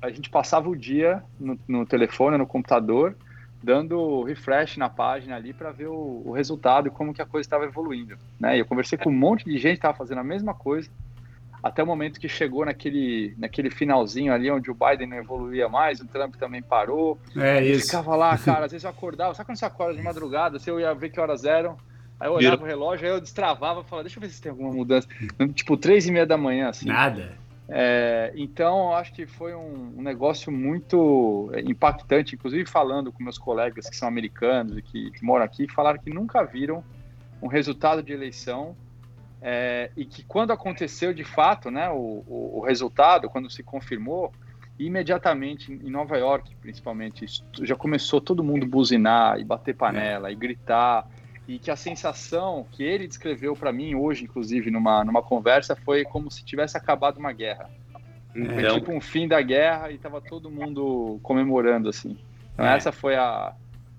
a 0.00 0.10
gente 0.10 0.28
passava 0.28 0.68
o 0.68 0.76
dia 0.76 1.22
no, 1.38 1.58
no 1.66 1.86
telefone, 1.86 2.36
no 2.36 2.46
computador 2.46 3.14
dando 3.62 4.22
refresh 4.22 4.76
na 4.76 4.88
página 4.88 5.36
ali 5.36 5.52
para 5.52 5.70
ver 5.70 5.88
o, 5.88 6.22
o, 6.24 6.32
resultado 6.32 6.88
e 6.88 6.90
como 6.90 7.12
que 7.12 7.20
a 7.20 7.26
coisa 7.26 7.46
estava 7.46 7.64
evoluindo, 7.64 8.16
né? 8.38 8.56
E 8.56 8.60
eu 8.60 8.64
conversei 8.64 8.96
com 8.96 9.10
um 9.10 9.16
monte 9.16 9.44
de 9.44 9.58
gente 9.58 9.72
que 9.72 9.78
estava 9.78 9.96
fazendo 9.96 10.18
a 10.18 10.24
mesma 10.24 10.54
coisa 10.54 10.90
até 11.62 11.82
o 11.82 11.86
momento 11.86 12.18
que 12.18 12.28
chegou 12.28 12.64
naquele, 12.64 13.34
naquele 13.38 13.70
finalzinho 13.70 14.32
ali 14.32 14.50
onde 14.50 14.70
o 14.70 14.74
Biden 14.74 15.08
não 15.08 15.18
evoluía 15.18 15.68
mais, 15.68 16.00
o 16.00 16.06
Trump 16.06 16.36
também 16.36 16.62
parou. 16.62 17.18
É 17.36 17.62
isso. 17.62 17.86
Ficava 17.86 18.16
lá, 18.16 18.36
cara, 18.38 18.64
às 18.64 18.72
vezes 18.72 18.84
eu 18.84 18.90
acordava, 18.90 19.34
sabe 19.34 19.46
quando 19.46 19.58
você 19.58 19.66
acorda 19.66 19.94
de 19.94 20.02
madrugada, 20.02 20.58
você 20.58 20.70
ia 20.70 20.94
ver 20.94 21.10
que 21.10 21.20
horas 21.20 21.44
eram, 21.44 21.76
aí 22.18 22.28
eu 22.28 22.32
olhava 22.32 22.62
o 22.62 22.66
relógio, 22.66 23.06
aí 23.06 23.12
eu 23.12 23.20
destravava 23.20 23.80
e 23.80 23.84
falava, 23.84 24.04
deixa 24.04 24.18
eu 24.18 24.22
ver 24.22 24.30
se 24.30 24.40
tem 24.40 24.50
alguma 24.50 24.72
mudança. 24.72 25.06
Tipo, 25.54 25.76
três 25.76 26.06
e 26.06 26.10
meia 26.10 26.26
da 26.26 26.38
manhã, 26.38 26.70
assim. 26.70 26.86
Nada. 26.86 27.36
É, 27.72 28.32
então, 28.34 28.92
acho 28.92 29.12
que 29.12 29.26
foi 29.26 29.54
um, 29.54 29.94
um, 29.96 30.02
negócio 30.02 30.50
muito 30.50 31.52
impactante, 31.64 32.34
inclusive 32.34 32.68
falando 32.68 33.12
com 33.12 33.22
meus 33.22 33.38
colegas 33.38 33.88
que 33.88 33.96
são 33.96 34.08
americanos 34.08 34.76
e 34.76 34.82
que, 34.82 35.10
que 35.12 35.24
moram 35.24 35.44
aqui, 35.44 35.70
falaram 35.72 36.00
que 36.00 36.10
nunca 36.10 36.42
viram 36.42 36.82
um 37.40 37.46
resultado 37.46 38.02
de 38.02 38.12
eleição 38.12 38.76
é, 39.40 39.90
e 39.96 40.04
que 40.04 40.24
quando 40.24 40.52
aconteceu 40.52 41.14
de 41.14 41.24
fato 41.24 41.70
né, 41.70 41.88
o, 41.88 42.24
o, 42.26 42.58
o, 42.58 42.60
resultado, 42.60 43.30
quando 43.30 43.48
se 43.48 43.62
confirmou, 43.62 44.32
imediatamente 44.78 45.72
em 45.72 45.90
Nova 45.90 46.18
York, 46.18 46.54
principalmente, 46.56 47.24
já 47.62 47.76
começou 47.76 48.20
todo 48.20 48.42
mundo 48.42 48.66
buzinar 48.66 49.38
e 49.38 49.44
bater 49.44 49.76
panela 49.76 50.28
é. 50.28 50.32
e 50.32 50.34
gritar 50.34 51.06
e 51.50 51.58
que 51.58 51.68
a 51.68 51.74
sensação 51.74 52.64
que 52.70 52.84
ele 52.84 53.08
descreveu 53.08 53.56
para 53.56 53.72
mim 53.72 53.96
hoje, 53.96 54.22
inclusive 54.22 54.70
numa, 54.70 55.04
numa 55.04 55.20
conversa, 55.20 55.74
foi 55.74 56.04
como 56.04 56.30
se 56.30 56.44
tivesse 56.44 56.76
acabado 56.76 57.18
uma 57.18 57.32
guerra. 57.32 57.68
É. 58.36 58.44
Foi 58.44 58.74
tipo 58.78 58.92
um 58.92 59.00
fim 59.00 59.26
da 59.26 59.42
guerra 59.42 59.90
e 59.90 59.96
estava 59.96 60.20
todo 60.20 60.48
mundo 60.48 61.18
comemorando 61.24 61.88
assim. 61.88 62.16
Então 62.54 62.64
é. 62.64 62.76
essa 62.76 62.92
foi 62.92 63.16
a, 63.16 63.52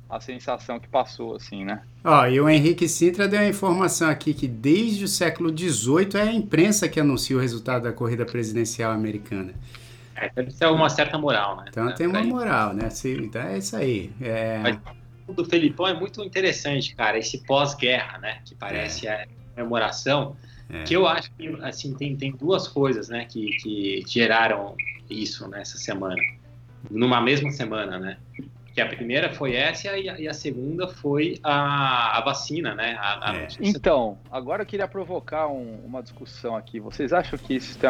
a 0.10 0.20
sensação 0.22 0.80
que 0.80 0.88
passou 0.88 1.36
assim, 1.36 1.66
né? 1.66 1.82
Ó, 2.06 2.26
e 2.26 2.40
o 2.40 2.48
Henrique 2.48 2.88
Sintra 2.88 3.28
deu 3.28 3.42
a 3.42 3.48
informação 3.48 4.10
aqui 4.10 4.34
que 4.34 4.48
desde 4.48 5.04
o 5.04 5.08
século 5.10 5.50
XVIII 5.50 6.16
é 6.16 6.22
a 6.22 6.34
imprensa 6.34 6.88
que 6.88 7.02
anuncia 7.02 7.36
o 7.36 7.40
resultado 7.42 7.84
da 7.84 7.92
corrida 7.92 8.26
presidencial 8.26 8.94
americana. 8.94 9.54
É, 10.16 10.30
deve 10.34 10.54
ter 10.54 10.68
uma 10.68 10.88
certa 10.88 11.18
moral, 11.18 11.58
né? 11.58 11.66
Então 11.68 11.94
tem 11.96 12.08
uma 12.08 12.24
moral, 12.24 12.74
né? 12.74 12.88
Então 13.04 13.42
é 13.42 13.58
isso 13.58 13.76
aí. 13.76 14.10
É... 14.22 14.60
Mas 14.60 14.80
do 15.34 15.46
Felipão 15.46 15.88
é 15.88 15.94
muito 15.94 16.24
interessante, 16.24 16.96
cara, 16.96 17.18
esse 17.18 17.44
pós-guerra, 17.46 18.18
né? 18.20 18.42
Que 18.46 18.56
parece 18.56 19.08
é. 19.08 19.24
a 19.24 19.28
comemoração. 19.56 20.36
É. 20.70 20.84
Que 20.84 20.96
eu 20.96 21.08
acho 21.08 21.32
que, 21.34 21.48
assim, 21.62 21.94
tem, 21.94 22.16
tem 22.16 22.32
duas 22.32 22.68
coisas, 22.68 23.10
né? 23.10 23.26
Que, 23.26 23.52
que 23.58 24.04
geraram 24.08 24.76
isso 25.10 25.48
nessa 25.48 25.78
semana. 25.78 26.22
Numa 26.90 27.22
mesma 27.22 27.52
semana, 27.52 28.00
né? 28.00 28.18
Que 28.74 28.80
a 28.80 28.86
primeira 28.86 29.34
foi 29.34 29.54
essa 29.54 29.98
e 29.98 30.08
a, 30.08 30.20
e 30.20 30.28
a 30.28 30.34
segunda 30.34 30.88
foi 30.88 31.40
a, 31.44 32.18
a 32.18 32.22
vacina, 32.22 32.74
né? 32.74 32.98
A, 33.00 33.36
é. 33.36 33.48
Então, 33.60 34.18
agora 34.32 34.62
eu 34.64 34.66
queria 34.66 34.88
provocar 34.88 35.48
um, 35.48 35.82
uma 35.86 36.02
discussão 36.02 36.56
aqui. 36.56 36.80
Vocês 36.80 37.12
acham 37.12 37.38
que 37.38 37.56
isso 37.56 37.78
tem, 37.78 37.90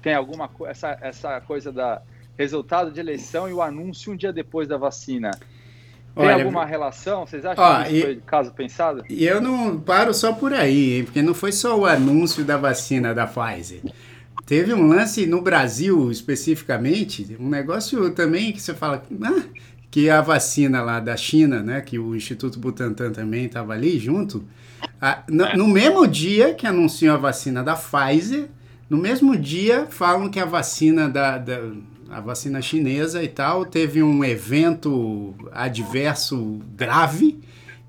tem 0.00 0.14
alguma 0.14 0.46
coisa, 0.46 0.70
essa, 0.70 0.98
essa 1.00 1.40
coisa 1.40 1.72
da 1.72 2.00
resultado 2.38 2.90
de 2.90 3.00
eleição 3.00 3.50
e 3.50 3.52
o 3.52 3.60
anúncio 3.60 4.12
um 4.12 4.16
dia 4.16 4.32
depois 4.32 4.68
da 4.68 4.78
vacina? 4.78 5.32
Tem 6.14 6.26
Olha, 6.26 6.44
alguma 6.44 6.64
relação? 6.64 7.24
Vocês 7.24 7.44
acham 7.44 7.64
ó, 7.64 7.84
que 7.84 7.92
isso 7.92 8.06
foi 8.06 8.16
caso 8.26 8.52
pensado? 8.52 9.04
E 9.08 9.24
eu 9.24 9.40
não 9.40 9.78
paro 9.78 10.12
só 10.12 10.32
por 10.32 10.52
aí, 10.52 10.98
hein, 10.98 11.04
porque 11.04 11.22
não 11.22 11.34
foi 11.34 11.52
só 11.52 11.78
o 11.78 11.86
anúncio 11.86 12.44
da 12.44 12.56
vacina 12.56 13.14
da 13.14 13.26
Pfizer. 13.26 13.80
Teve 14.44 14.74
um 14.74 14.88
lance 14.88 15.26
no 15.26 15.40
Brasil 15.40 16.10
especificamente, 16.10 17.36
um 17.38 17.48
negócio 17.48 18.10
também 18.10 18.52
que 18.52 18.60
você 18.60 18.74
fala, 18.74 19.02
ah, 19.22 19.42
que 19.90 20.10
a 20.10 20.20
vacina 20.20 20.82
lá 20.82 20.98
da 20.98 21.16
China, 21.16 21.62
né, 21.62 21.80
que 21.80 21.98
o 21.98 22.16
Instituto 22.16 22.58
Butantan 22.58 23.12
também 23.12 23.44
estava 23.44 23.72
ali 23.72 23.98
junto, 23.98 24.44
a, 25.00 25.22
no, 25.28 25.44
é. 25.44 25.56
no 25.56 25.68
mesmo 25.68 26.06
dia 26.06 26.54
que 26.54 26.66
anunciou 26.66 27.14
a 27.14 27.18
vacina 27.18 27.62
da 27.62 27.76
Pfizer, 27.76 28.48
no 28.88 28.96
mesmo 28.96 29.36
dia 29.36 29.86
falam 29.88 30.28
que 30.28 30.40
a 30.40 30.44
vacina 30.44 31.08
da, 31.08 31.38
da 31.38 31.60
a 32.10 32.20
vacina 32.20 32.60
chinesa 32.60 33.22
e 33.22 33.28
tal, 33.28 33.64
teve 33.64 34.02
um 34.02 34.24
evento 34.24 35.32
adverso 35.52 36.60
grave, 36.76 37.38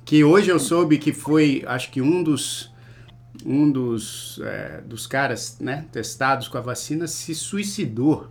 que 0.05 0.23
hoje 0.23 0.51
eu 0.51 0.59
soube 0.59 0.99
que 0.99 1.11
foi, 1.11 1.63
acho 1.65 1.89
que 1.91 2.01
um 2.01 2.21
dos, 2.21 2.71
um 3.43 3.69
dos, 3.71 4.39
é, 4.43 4.81
dos 4.85 5.07
caras 5.07 5.57
né, 5.59 5.85
testados 5.91 6.47
com 6.47 6.57
a 6.57 6.61
vacina 6.61 7.07
se 7.07 7.33
suicidou. 7.33 8.29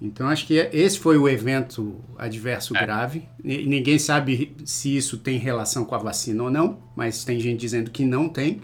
Então 0.00 0.26
acho 0.28 0.46
que 0.46 0.54
esse 0.54 0.98
foi 0.98 1.18
o 1.18 1.28
evento 1.28 2.00
adverso 2.16 2.74
é. 2.74 2.80
grave. 2.80 3.28
E 3.44 3.66
ninguém 3.66 3.98
sabe 3.98 4.56
se 4.64 4.96
isso 4.96 5.18
tem 5.18 5.38
relação 5.38 5.84
com 5.84 5.94
a 5.94 5.98
vacina 5.98 6.44
ou 6.44 6.50
não, 6.50 6.78
mas 6.96 7.22
tem 7.24 7.38
gente 7.38 7.60
dizendo 7.60 7.90
que 7.90 8.06
não 8.06 8.26
tem. 8.26 8.62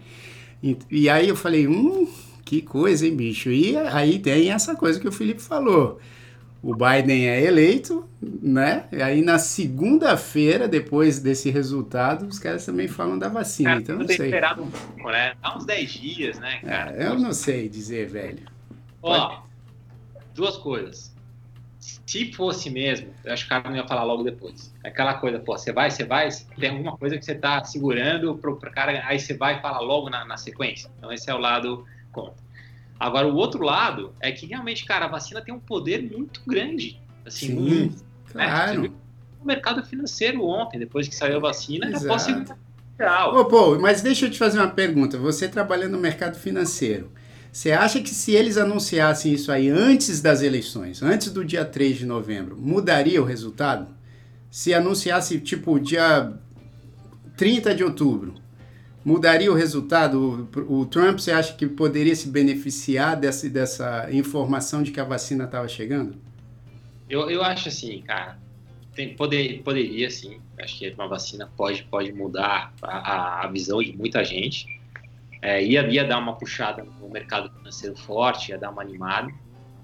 E, 0.62 0.78
e 0.90 1.08
aí 1.10 1.28
eu 1.28 1.36
falei, 1.36 1.68
hum, 1.68 2.08
que 2.42 2.62
coisa, 2.62 3.06
hein, 3.06 3.14
bicho? 3.14 3.50
E 3.50 3.76
aí 3.76 4.18
tem 4.18 4.50
essa 4.50 4.74
coisa 4.74 4.98
que 4.98 5.06
o 5.06 5.12
Felipe 5.12 5.42
falou 5.42 6.00
o 6.62 6.74
Biden 6.74 7.28
é 7.28 7.42
eleito, 7.42 8.08
né? 8.20 8.86
E 8.90 9.02
aí 9.02 9.22
na 9.22 9.38
segunda-feira, 9.38 10.66
depois 10.66 11.20
desse 11.20 11.50
resultado, 11.50 12.26
os 12.26 12.38
caras 12.38 12.64
também 12.64 12.88
falam 12.88 13.18
da 13.18 13.28
vacina. 13.28 13.70
Cara, 13.70 13.80
então 13.82 13.98
não 13.98 14.06
sei. 14.06 14.26
esperado 14.26 14.62
um 14.62 14.70
pouco, 14.70 15.10
né? 15.10 15.34
Há 15.42 15.56
uns 15.56 15.64
10 15.64 15.90
dias, 15.92 16.38
né, 16.38 16.60
cara? 16.64 16.92
É, 16.96 17.06
eu 17.06 17.18
não 17.18 17.32
sei 17.32 17.68
dizer, 17.68 18.08
velho. 18.08 18.46
Ó, 19.02 19.28
Pode... 19.28 19.42
duas 20.34 20.56
coisas. 20.56 21.14
Se 21.78 22.32
fosse 22.32 22.70
mesmo, 22.70 23.12
eu 23.24 23.32
acho 23.32 23.44
que 23.44 23.46
o 23.46 23.56
cara 23.56 23.68
não 23.68 23.76
ia 23.76 23.86
falar 23.86 24.04
logo 24.04 24.22
depois. 24.22 24.74
Aquela 24.82 25.14
coisa, 25.14 25.38
pô, 25.38 25.56
você 25.56 25.72
vai, 25.72 25.90
você 25.90 26.04
vai, 26.04 26.28
tem 26.58 26.70
alguma 26.70 26.96
coisa 26.96 27.18
que 27.18 27.24
você 27.24 27.34
tá 27.34 27.62
segurando 27.64 28.36
pro, 28.38 28.56
pro 28.56 28.70
cara, 28.70 29.04
aí 29.06 29.20
você 29.20 29.34
vai 29.34 29.58
e 29.58 29.62
fala 29.62 29.80
logo 29.80 30.08
na, 30.08 30.24
na 30.24 30.36
sequência. 30.36 30.90
Então 30.98 31.12
esse 31.12 31.30
é 31.30 31.34
o 31.34 31.38
lado 31.38 31.84
contra. 32.12 32.45
Agora, 32.98 33.26
o 33.28 33.34
outro 33.34 33.62
lado 33.62 34.12
é 34.20 34.32
que 34.32 34.46
realmente, 34.46 34.84
cara, 34.84 35.04
a 35.04 35.08
vacina 35.08 35.40
tem 35.40 35.54
um 35.54 35.60
poder 35.60 36.02
muito 36.02 36.40
grande. 36.46 37.00
Assim, 37.24 37.48
Sim, 37.48 37.54
muito, 37.54 38.04
né? 38.34 38.46
claro. 38.46 38.82
Né? 38.82 38.90
O 39.42 39.46
mercado 39.46 39.84
financeiro 39.84 40.44
ontem, 40.44 40.78
depois 40.78 41.06
que 41.06 41.14
saiu 41.14 41.36
a 41.36 41.40
vacina, 41.40 41.86
Exato. 41.86 42.02
já 42.02 42.08
posso 42.08 42.24
ser 42.24 42.56
Ô, 43.34 43.44
pô, 43.44 43.78
mas 43.78 44.00
deixa 44.00 44.24
eu 44.24 44.30
te 44.30 44.38
fazer 44.38 44.58
uma 44.58 44.70
pergunta. 44.70 45.18
Você 45.18 45.46
trabalha 45.48 45.86
no 45.86 45.98
mercado 45.98 46.38
financeiro. 46.38 47.10
Você 47.52 47.72
acha 47.72 48.00
que 48.00 48.10
se 48.10 48.32
eles 48.32 48.56
anunciassem 48.56 49.32
isso 49.32 49.52
aí 49.52 49.68
antes 49.68 50.20
das 50.20 50.42
eleições, 50.42 51.02
antes 51.02 51.30
do 51.30 51.44
dia 51.44 51.64
3 51.64 51.98
de 51.98 52.06
novembro, 52.06 52.56
mudaria 52.58 53.20
o 53.20 53.24
resultado? 53.24 53.88
Se 54.50 54.72
anunciasse, 54.72 55.38
tipo, 55.40 55.78
dia 55.78 56.32
30 57.36 57.74
de 57.74 57.84
outubro, 57.84 58.34
mudaria 59.06 59.52
o 59.52 59.54
resultado? 59.54 60.50
O, 60.68 60.80
o 60.80 60.86
Trump, 60.86 61.20
você 61.20 61.30
acha 61.30 61.54
que 61.54 61.64
poderia 61.68 62.16
se 62.16 62.28
beneficiar 62.28 63.16
dessa, 63.16 63.48
dessa 63.48 64.08
informação 64.10 64.82
de 64.82 64.90
que 64.90 64.98
a 64.98 65.04
vacina 65.04 65.44
estava 65.44 65.68
chegando? 65.68 66.16
Eu, 67.08 67.30
eu 67.30 67.44
acho 67.44 67.68
assim, 67.68 68.02
cara, 68.02 68.36
tem, 68.96 69.14
poder, 69.14 69.62
poderia 69.62 70.10
sim. 70.10 70.40
Acho 70.60 70.80
que 70.80 70.90
uma 70.90 71.06
vacina 71.06 71.48
pode, 71.56 71.84
pode 71.84 72.12
mudar 72.12 72.74
a, 72.82 73.44
a 73.44 73.46
visão 73.46 73.80
de 73.80 73.96
muita 73.96 74.24
gente. 74.24 74.66
É, 75.40 75.64
ia, 75.64 75.86
ia 75.86 76.04
dar 76.04 76.18
uma 76.18 76.34
puxada 76.34 76.82
no 76.82 77.08
mercado 77.08 77.48
financeiro 77.56 77.96
forte, 77.96 78.50
ia 78.50 78.58
dar 78.58 78.70
uma 78.70 78.82
animada. 78.82 79.32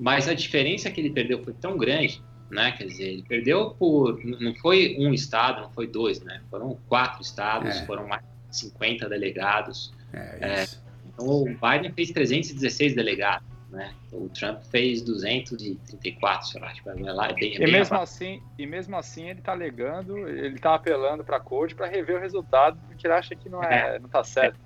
Mas 0.01 0.27
a 0.27 0.35
diferença 0.35 0.91
que 0.91 1.01
ele 1.01 1.11
perdeu 1.11 1.45
foi 1.45 1.53
tão 1.53 1.77
grande, 1.77 2.21
né? 2.51 2.73
Quer 2.73 2.87
dizer, 2.87 3.05
ele 3.05 3.23
perdeu 3.23 3.71
por. 3.79 4.19
Não 4.25 4.53
foi 4.57 4.97
um 4.99 5.15
estado, 5.15 5.61
não 5.61 5.71
foi 5.71 5.87
dois, 5.87 6.21
né? 6.23 6.43
Foram 6.51 6.77
quatro 6.89 7.23
estados, 7.23 7.77
é. 7.77 7.87
foram 7.87 8.09
mais 8.09 8.25
50 8.53 9.09
delegados. 9.09 9.93
É, 10.13 10.19
é 10.41 10.67
então 11.07 11.27
o 11.27 11.45
Biden 11.45 11.93
fez 11.93 12.11
316 12.11 12.95
delegados 12.95 13.53
né? 13.73 13.95
O 14.13 14.29
Trump 14.29 14.63
fez 14.65 15.01
234, 15.01 16.47
sei 16.47 16.61
lá, 16.61 16.73
tipo, 16.75 16.91
é 16.91 17.13
lá, 17.13 17.29
é 17.29 17.33
bem, 17.33 17.57
é 17.57 17.67
e 17.67 17.73
mesmo 17.73 17.97
assim, 17.97 18.43
e 18.59 18.67
mesmo 18.67 18.95
assim 18.97 19.31
ele 19.31 19.39
está 19.39 19.53
alegando, 19.53 20.29
ele 20.29 20.57
está 20.57 20.75
apelando 20.75 21.25
para 21.25 21.39
a 21.39 21.41
corte 21.41 21.75
para 21.75 21.87
rever 21.87 22.17
o 22.17 22.21
resultado, 22.21 22.79
porque 22.87 23.07
ele 23.07 23.15
acha 23.15 23.35
que 23.35 23.49
não 23.49 23.65
é, 23.65 23.97
é 23.97 23.99
não 23.99 24.11
tá 24.11 24.23
certo. 24.23 24.61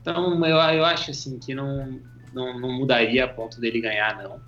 Então 0.00 0.44
eu, 0.44 0.56
eu 0.56 0.84
acho 0.84 1.12
assim 1.12 1.38
que 1.38 1.54
não, 1.54 2.00
não, 2.32 2.58
não 2.58 2.72
mudaria 2.72 3.24
a 3.24 3.28
ponto 3.28 3.60
dele 3.60 3.80
ganhar 3.80 4.20
não, 4.20 4.40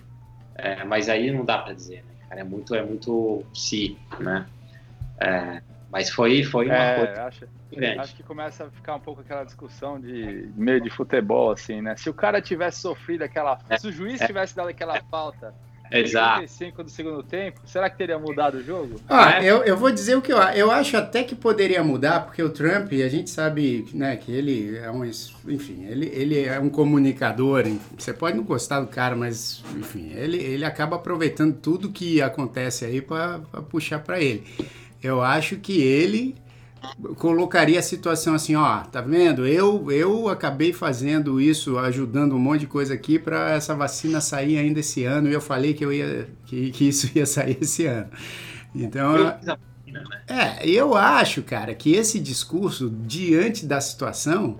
é, 0.56 0.82
mas 0.82 1.08
aí 1.08 1.30
não 1.30 1.44
dá 1.44 1.58
para 1.58 1.72
dizer, 1.72 2.04
né? 2.04 2.14
Cara, 2.28 2.40
é 2.40 2.44
muito 2.44 2.74
é 2.74 2.82
muito 2.82 3.44
si, 3.54 3.96
né? 4.18 4.46
É, 5.20 5.62
mas 5.96 6.10
foi, 6.10 6.42
foi 6.42 6.66
uma 6.66 6.74
é, 6.74 6.96
coisa 7.06 7.24
acho, 7.24 7.46
grande. 7.72 7.98
Acho 8.00 8.16
que 8.16 8.22
começa 8.22 8.64
a 8.66 8.70
ficar 8.70 8.96
um 8.96 9.00
pouco 9.00 9.22
aquela 9.22 9.44
discussão 9.44 9.98
de 9.98 10.46
meio 10.54 10.78
de 10.78 10.90
futebol, 10.90 11.50
assim, 11.50 11.80
né? 11.80 11.96
Se 11.96 12.10
o 12.10 12.12
cara 12.12 12.42
tivesse 12.42 12.82
sofrido 12.82 13.24
aquela. 13.24 13.58
É, 13.70 13.78
se 13.78 13.88
o 13.88 13.92
juiz 13.92 14.20
é, 14.20 14.26
tivesse 14.26 14.54
dado 14.54 14.68
aquela 14.68 15.00
falta. 15.10 15.54
Exato. 15.90 16.38
35 16.38 16.82
do 16.82 16.90
segundo 16.90 17.22
tempo, 17.22 17.60
será 17.64 17.88
que 17.88 17.96
teria 17.96 18.18
mudado 18.18 18.56
o 18.56 18.62
jogo? 18.62 19.00
Ah, 19.08 19.40
eu, 19.40 19.62
eu 19.62 19.76
vou 19.76 19.88
dizer 19.92 20.16
o 20.16 20.20
que 20.20 20.32
eu 20.32 20.36
Eu 20.36 20.68
acho 20.68 20.96
até 20.96 21.22
que 21.22 21.36
poderia 21.36 21.82
mudar, 21.82 22.26
porque 22.26 22.42
o 22.42 22.50
Trump, 22.50 22.92
a 22.92 23.08
gente 23.08 23.30
sabe 23.30 23.86
né, 23.94 24.16
que 24.16 24.32
ele 24.32 24.76
é 24.76 24.90
um. 24.90 25.04
Enfim, 25.04 25.86
ele, 25.88 26.10
ele 26.12 26.44
é 26.44 26.60
um 26.60 26.68
comunicador. 26.68 27.64
Você 27.96 28.12
pode 28.12 28.36
não 28.36 28.44
gostar 28.44 28.80
do 28.80 28.88
cara, 28.88 29.16
mas, 29.16 29.64
enfim, 29.76 30.12
ele, 30.12 30.36
ele 30.36 30.64
acaba 30.64 30.96
aproveitando 30.96 31.54
tudo 31.54 31.90
que 31.90 32.20
acontece 32.20 32.84
aí 32.84 33.00
para 33.00 33.38
puxar 33.70 34.00
para 34.00 34.20
ele 34.20 34.44
eu 35.06 35.22
acho 35.22 35.56
que 35.56 35.80
ele 35.80 36.36
colocaria 37.16 37.78
a 37.78 37.82
situação 37.82 38.34
assim, 38.34 38.54
ó, 38.54 38.80
tá 38.80 39.00
vendo? 39.00 39.46
Eu 39.46 39.90
eu 39.90 40.28
acabei 40.28 40.72
fazendo 40.72 41.40
isso, 41.40 41.78
ajudando 41.78 42.34
um 42.34 42.38
monte 42.38 42.60
de 42.60 42.66
coisa 42.66 42.94
aqui 42.94 43.18
para 43.18 43.50
essa 43.52 43.74
vacina 43.74 44.20
sair 44.20 44.58
ainda 44.58 44.80
esse 44.80 45.04
ano 45.04 45.28
e 45.28 45.32
eu 45.32 45.40
falei 45.40 45.74
que 45.74 45.84
eu 45.84 45.92
ia 45.92 46.28
que, 46.46 46.70
que 46.70 46.88
isso 46.88 47.10
ia 47.16 47.26
sair 47.26 47.58
esse 47.60 47.86
ano. 47.86 48.08
Então, 48.74 49.34
é, 50.28 50.68
eu 50.68 50.94
acho, 50.94 51.42
cara, 51.42 51.74
que 51.74 51.92
esse 51.92 52.20
discurso 52.20 52.90
diante 52.90 53.64
da 53.64 53.80
situação 53.80 54.58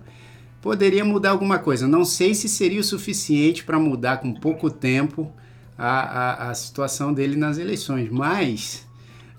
poderia 0.63 1.05
mudar 1.05 1.31
alguma 1.31 1.59
coisa. 1.59 1.87
Não 1.87 2.05
sei 2.05 2.35
se 2.35 2.49
seria 2.49 2.81
o 2.81 2.85
suficiente 2.85 3.65
para 3.65 3.79
mudar 3.79 4.19
com 4.19 4.33
pouco 4.33 4.71
tempo 4.71 5.33
a, 5.77 6.01
a, 6.47 6.51
a 6.51 6.55
situação 6.55 7.13
dele 7.13 7.37
nas 7.37 7.59
eleições, 7.59 8.09
mas 8.11 8.86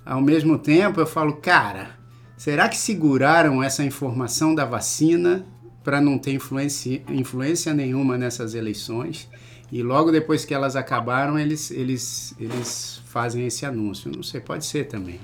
ao 0.08 0.22
mesmo 0.22 0.58
tempo 0.58 1.02
eu 1.02 1.06
falo, 1.06 1.34
cara, 1.34 1.92
será 2.38 2.70
que 2.70 2.78
seguraram 2.78 3.62
essa 3.62 3.84
informação 3.84 4.56
da 4.56 4.64
vacina 4.64 5.46
para 5.84 6.00
não 6.00 6.18
ter 6.18 6.32
influência, 6.32 7.04
influência 7.10 7.74
nenhuma 7.74 8.18
nessas 8.18 8.56
eleições? 8.56 9.30
E 9.70 9.84
logo 9.84 10.10
depois 10.10 10.46
que 10.46 10.54
elas 10.54 10.78
acabaram, 10.78 11.38
eles, 11.38 11.72
eles, 11.72 12.34
eles 12.40 13.02
fazem 13.06 13.46
esse 13.46 13.66
anúncio. 13.66 14.10
Não 14.10 14.24
sei, 14.24 14.40
pode 14.40 14.66
ser 14.66 14.86
também. 14.86 15.20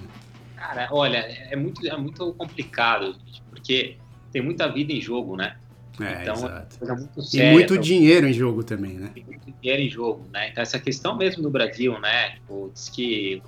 Cara, 0.57 0.89
olha, 0.91 1.17
é 1.17 1.55
muito, 1.55 1.87
é 1.87 1.95
muito 1.95 2.33
complicado, 2.33 3.15
porque 3.49 3.95
tem 4.33 4.41
muita 4.41 4.67
vida 4.67 4.91
em 4.91 4.99
jogo, 4.99 5.37
né? 5.37 5.55
É, 6.01 6.23
então, 6.23 6.33
exato. 6.33 6.77
É 6.81 6.93
muito 6.93 7.21
séria, 7.21 7.49
e 7.49 7.53
muito 7.53 7.73
então, 7.73 7.83
dinheiro 7.83 8.27
em 8.27 8.33
jogo 8.33 8.63
também, 8.63 8.95
né? 8.95 9.11
Tem 9.13 9.23
muito 9.23 9.53
dinheiro 9.61 9.81
em 9.81 9.89
jogo, 9.89 10.25
né? 10.33 10.49
Então, 10.49 10.61
essa 10.61 10.79
questão 10.79 11.15
mesmo 11.15 11.41
no 11.41 11.49
Brasil, 11.49 11.97
né? 11.99 12.31
Tipo, 12.31 12.71
diz 12.73 12.89
que 12.89 13.41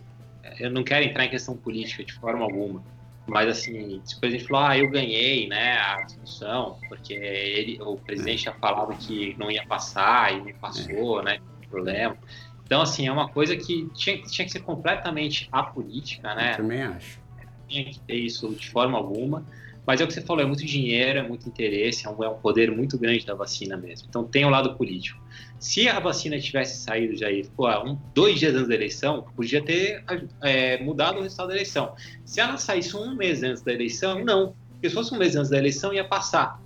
eu 0.59 0.69
não 0.69 0.83
quero 0.83 1.05
entrar 1.05 1.25
em 1.25 1.29
questão 1.29 1.55
política 1.55 2.03
de 2.03 2.13
forma 2.13 2.43
alguma, 2.43 2.83
mas 3.27 3.49
assim, 3.49 4.01
se 4.03 4.15
o 4.15 4.19
presidente 4.19 4.47
falou, 4.47 4.67
ah, 4.67 4.77
eu 4.77 4.89
ganhei, 4.89 5.47
né, 5.47 5.77
a 5.77 6.03
discussão, 6.03 6.77
porque 6.87 7.13
ele, 7.13 7.81
o 7.81 7.97
presidente 7.97 8.43
tinha 8.43 8.53
falado 8.53 8.95
que 8.97 9.35
não 9.37 9.49
ia 9.49 9.65
passar 9.65 10.33
e 10.33 10.41
não 10.41 10.59
passou, 10.59 11.23
né, 11.23 11.39
problema. 11.69 12.17
Então, 12.65 12.81
assim, 12.81 13.07
é 13.07 13.11
uma 13.11 13.29
coisa 13.29 13.55
que 13.55 13.87
tinha, 13.93 14.21
tinha 14.23 14.45
que 14.45 14.51
ser 14.51 14.61
completamente 14.61 15.47
apolítica, 15.51 16.33
né? 16.33 16.53
Eu 16.53 16.57
também 16.57 16.81
acho. 16.81 17.19
Tinha 17.67 17.85
que 17.85 17.99
ter 17.99 18.15
isso 18.15 18.49
de 18.55 18.69
forma 18.69 18.97
alguma. 18.97 19.45
Mas 19.85 20.01
é 20.01 20.03
o 20.03 20.07
que 20.07 20.13
você 20.13 20.21
falou, 20.21 20.43
é 20.43 20.47
muito 20.47 20.65
dinheiro, 20.65 21.19
é 21.19 21.21
muito 21.21 21.47
interesse, 21.47 22.07
é 22.07 22.09
um, 22.09 22.23
é 22.23 22.27
um 22.29 22.39
poder 22.39 22.71
muito 22.71 22.97
grande 22.97 23.23
da 23.23 23.35
vacina 23.35 23.77
mesmo. 23.77 24.07
Então 24.09 24.23
tem 24.23 24.43
o 24.43 24.47
um 24.47 24.49
lado 24.49 24.75
político. 24.75 25.21
Se 25.59 25.87
a 25.87 25.99
vacina 25.99 26.39
tivesse 26.39 26.83
saído 26.83 27.15
já 27.17 27.27
pô, 27.55 27.69
um, 27.83 27.97
dois 28.13 28.39
dias 28.39 28.53
antes 28.53 28.67
da 28.67 28.75
eleição, 28.75 29.25
podia 29.35 29.63
ter 29.63 30.03
é, 30.41 30.81
mudado 30.83 31.19
o 31.19 31.21
resultado 31.21 31.47
da 31.47 31.53
eleição. 31.53 31.95
Se 32.25 32.39
ela 32.39 32.57
saísse 32.57 32.95
um 32.95 33.15
mês 33.15 33.41
antes 33.41 33.61
da 33.61 33.73
eleição, 33.73 34.23
não. 34.23 34.53
Porque 34.71 34.89
se 34.89 34.95
fosse 34.95 35.13
um 35.13 35.17
mês 35.17 35.35
antes 35.35 35.49
da 35.49 35.57
eleição, 35.57 35.93
ia 35.93 36.03
passar. 36.03 36.61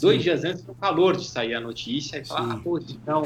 Dois 0.00 0.18
Sim. 0.18 0.22
dias 0.22 0.44
antes, 0.44 0.64
no 0.66 0.74
calor 0.74 1.16
de 1.16 1.26
sair 1.26 1.54
a 1.54 1.60
notícia, 1.60 2.18
e 2.18 2.24
falar, 2.24 2.54
ah, 2.54 2.60
pô, 2.62 2.78
então. 2.78 3.22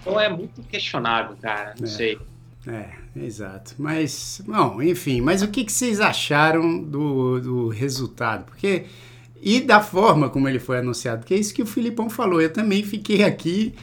Então 0.00 0.18
é 0.18 0.28
muito 0.28 0.62
questionável, 0.62 1.36
cara. 1.40 1.74
Não 1.78 1.86
é. 1.86 1.90
sei. 1.90 2.18
É, 2.66 2.90
exato. 3.16 3.74
Mas, 3.78 4.40
bom, 4.46 4.80
enfim, 4.82 5.20
mas 5.20 5.42
o 5.42 5.48
que, 5.48 5.64
que 5.64 5.72
vocês 5.72 6.00
acharam 6.00 6.82
do, 6.82 7.40
do 7.40 7.68
resultado? 7.68 8.44
Porque. 8.44 8.86
E 9.44 9.60
da 9.60 9.80
forma 9.80 10.30
como 10.30 10.48
ele 10.48 10.60
foi 10.60 10.78
anunciado, 10.78 11.26
que 11.26 11.34
é 11.34 11.36
isso 11.36 11.52
que 11.52 11.62
o 11.62 11.66
Filipão 11.66 12.08
falou. 12.08 12.40
Eu 12.40 12.52
também 12.52 12.84
fiquei 12.84 13.24
aqui 13.24 13.74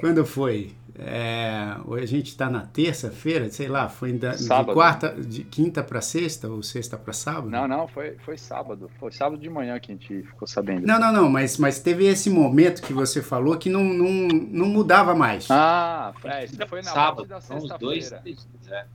quando 0.00 0.24
foi? 0.24 0.72
É, 1.02 1.76
hoje 1.86 2.04
a 2.04 2.06
gente 2.06 2.26
está 2.26 2.50
na 2.50 2.60
terça-feira, 2.60 3.48
sei 3.50 3.68
lá, 3.68 3.88
foi 3.88 4.12
da, 4.12 4.32
de 4.32 4.46
quarta, 4.46 5.14
de 5.18 5.44
quinta 5.44 5.82
para 5.82 6.02
sexta 6.02 6.46
ou 6.46 6.62
sexta 6.62 6.98
para 6.98 7.14
sábado? 7.14 7.48
Não, 7.48 7.66
não, 7.66 7.88
foi, 7.88 8.16
foi 8.22 8.36
sábado. 8.36 8.90
Foi 8.98 9.10
sábado 9.10 9.40
de 9.40 9.48
manhã 9.48 9.80
que 9.80 9.92
a 9.92 9.94
gente 9.94 10.22
ficou 10.24 10.46
sabendo. 10.46 10.86
Não, 10.86 11.00
não, 11.00 11.10
não, 11.10 11.28
mas, 11.30 11.56
mas 11.56 11.78
teve 11.78 12.06
esse 12.06 12.28
momento 12.28 12.82
que 12.82 12.92
você 12.92 13.22
falou 13.22 13.56
que 13.56 13.70
não, 13.70 13.82
não, 13.82 14.28
não 14.28 14.66
mudava 14.66 15.14
mais. 15.14 15.50
Ah, 15.50 16.12
é, 16.24 16.44
isso 16.44 16.56
foi 16.68 16.82
na 16.82 16.90
sábado, 16.90 17.26
da 17.26 17.40
sexta-feira. 17.40 18.22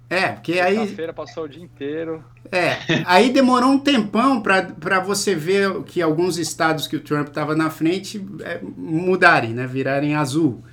É, 0.08 0.28
porque 0.34 0.60
aí. 0.60 0.78
Sexta-feira 0.78 1.14
passou 1.14 1.46
o 1.46 1.50
dia 1.50 1.64
inteiro. 1.64 2.24
É, 2.52 2.78
aí 3.06 3.32
demorou 3.32 3.72
um 3.72 3.80
tempão 3.80 4.42
para 4.42 5.00
você 5.00 5.34
ver 5.34 5.82
que 5.84 6.04
alguns 6.04 6.38
estados 6.38 6.88
que 6.88 6.96
o 6.96 7.00
Trump 7.00 7.30
estava 7.30 7.56
na 7.56 7.72
frente 7.72 8.24
é, 8.42 8.60
mudarem, 8.62 9.56
né, 9.56 9.66
virarem 9.66 10.14
azul. 10.16 10.64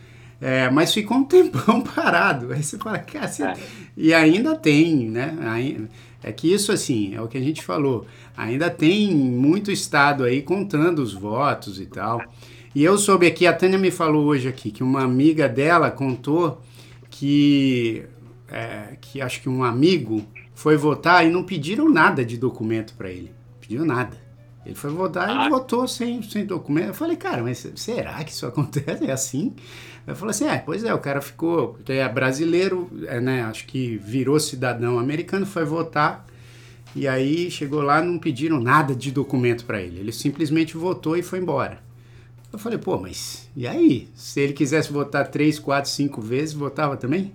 É, 0.42 0.68
mas 0.68 0.92
ficou 0.92 1.18
um 1.18 1.24
tempão 1.24 1.80
parado. 1.80 2.52
Aí 2.52 2.62
você 2.62 2.76
fala, 2.76 2.98
cara, 2.98 3.28
você... 3.28 3.44
É. 3.44 3.54
e 3.96 4.12
ainda 4.12 4.56
tem, 4.56 5.08
né? 5.08 5.36
É 6.20 6.32
que 6.32 6.52
isso, 6.52 6.72
assim, 6.72 7.14
é 7.14 7.22
o 7.22 7.28
que 7.28 7.38
a 7.38 7.40
gente 7.40 7.62
falou. 7.62 8.06
Ainda 8.36 8.68
tem 8.68 9.14
muito 9.14 9.70
estado 9.70 10.24
aí 10.24 10.42
contando 10.42 10.98
os 10.98 11.12
votos 11.12 11.80
e 11.80 11.86
tal. 11.86 12.20
E 12.74 12.82
eu 12.82 12.98
soube 12.98 13.26
aqui, 13.26 13.46
a 13.46 13.52
Tânia 13.52 13.78
me 13.78 13.90
falou 13.90 14.24
hoje 14.26 14.48
aqui, 14.48 14.70
que 14.70 14.82
uma 14.82 15.02
amiga 15.02 15.48
dela 15.48 15.90
contou 15.90 16.60
que, 17.10 18.04
é, 18.48 18.96
que 19.00 19.20
acho 19.20 19.42
que 19.42 19.48
um 19.48 19.62
amigo 19.62 20.24
foi 20.54 20.76
votar 20.76 21.24
e 21.26 21.30
não 21.30 21.44
pediram 21.44 21.88
nada 21.88 22.24
de 22.24 22.36
documento 22.36 22.94
para 22.94 23.10
ele. 23.10 23.30
Pediu 23.60 23.84
nada. 23.84 24.16
Ele 24.64 24.74
foi 24.74 24.90
votar 24.90 25.28
ah. 25.28 25.46
e 25.46 25.50
votou 25.50 25.86
sem, 25.88 26.22
sem 26.22 26.46
documento. 26.46 26.88
Eu 26.88 26.94
falei, 26.94 27.16
cara, 27.16 27.42
mas 27.42 27.66
será 27.74 28.22
que 28.24 28.30
isso 28.30 28.46
acontece? 28.46 29.04
É 29.04 29.12
assim? 29.12 29.54
Eu 30.06 30.16
falei 30.16 30.30
assim, 30.30 30.46
é, 30.46 30.58
pois 30.58 30.82
é, 30.82 30.92
o 30.92 30.98
cara 30.98 31.20
ficou, 31.20 31.78
é 31.88 32.08
brasileiro, 32.08 32.90
é, 33.06 33.20
né, 33.20 33.42
acho 33.44 33.66
que 33.66 33.96
virou 33.98 34.38
cidadão 34.40 34.98
americano, 34.98 35.46
foi 35.46 35.64
votar, 35.64 36.26
e 36.94 37.06
aí 37.06 37.50
chegou 37.50 37.80
lá 37.82 38.02
não 38.02 38.18
pediram 38.18 38.60
nada 38.60 38.94
de 38.94 39.10
documento 39.10 39.64
para 39.64 39.80
ele. 39.80 40.00
Ele 40.00 40.12
simplesmente 40.12 40.76
votou 40.76 41.16
e 41.16 41.22
foi 41.22 41.38
embora. 41.38 41.80
Eu 42.52 42.58
falei, 42.58 42.78
pô, 42.78 42.98
mas 42.98 43.48
e 43.56 43.66
aí? 43.66 44.08
Se 44.14 44.40
ele 44.40 44.52
quisesse 44.52 44.92
votar 44.92 45.28
três, 45.28 45.58
quatro, 45.58 45.90
cinco 45.90 46.20
vezes, 46.20 46.52
votava 46.52 46.96
também? 46.96 47.32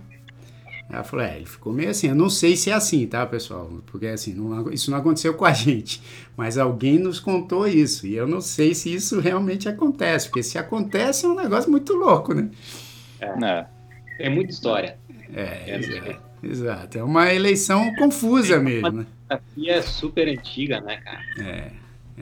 Ela 0.89 1.04
falou, 1.04 1.26
é, 1.26 1.36
ele 1.36 1.45
ficou 1.45 1.73
meio 1.73 1.89
assim. 1.89 2.08
Eu 2.08 2.15
não 2.15 2.30
sei 2.30 2.56
se 2.56 2.69
é 2.69 2.73
assim, 2.73 3.06
tá, 3.06 3.26
pessoal? 3.26 3.69
Porque 3.88 4.08
assim, 4.08 4.34
não, 4.34 4.71
isso 4.71 4.89
não 4.89 4.97
aconteceu 4.97 5.34
com 5.34 5.45
a 5.45 5.52
gente. 5.54 6.02
Mas 6.36 6.58
alguém 6.58 6.97
nos 6.97 7.19
contou 7.19 7.67
isso. 7.67 8.08
E 8.08 8.15
eu 8.15 8.28
não 8.28 8.39
sei 8.39 8.73
se 8.73 8.93
isso 8.93 9.19
realmente 9.19 9.67
acontece. 9.67 10.28
Porque 10.28 10.43
se 10.43 10.58
acontece 10.58 11.26
é 11.26 11.30
um 11.30 11.36
negócio 11.36 11.69
muito 11.69 11.93
louco, 11.93 12.34
né? 12.34 12.50
É, 13.19 13.65
é 14.19 14.30
muita 14.30 14.52
história. 14.52 14.97
É, 15.34 15.71
é 15.71 15.78
exato, 15.78 16.21
exato. 16.41 16.97
É 16.97 17.04
uma 17.04 17.34
eleição 17.34 17.93
confusa 17.95 18.56
é 18.56 18.60
mesmo. 18.60 18.91
Né? 18.91 19.06
é 19.65 19.82
super 19.82 20.28
antiga, 20.30 20.80
né, 20.80 20.97
cara? 20.97 21.21
É. 21.39 21.71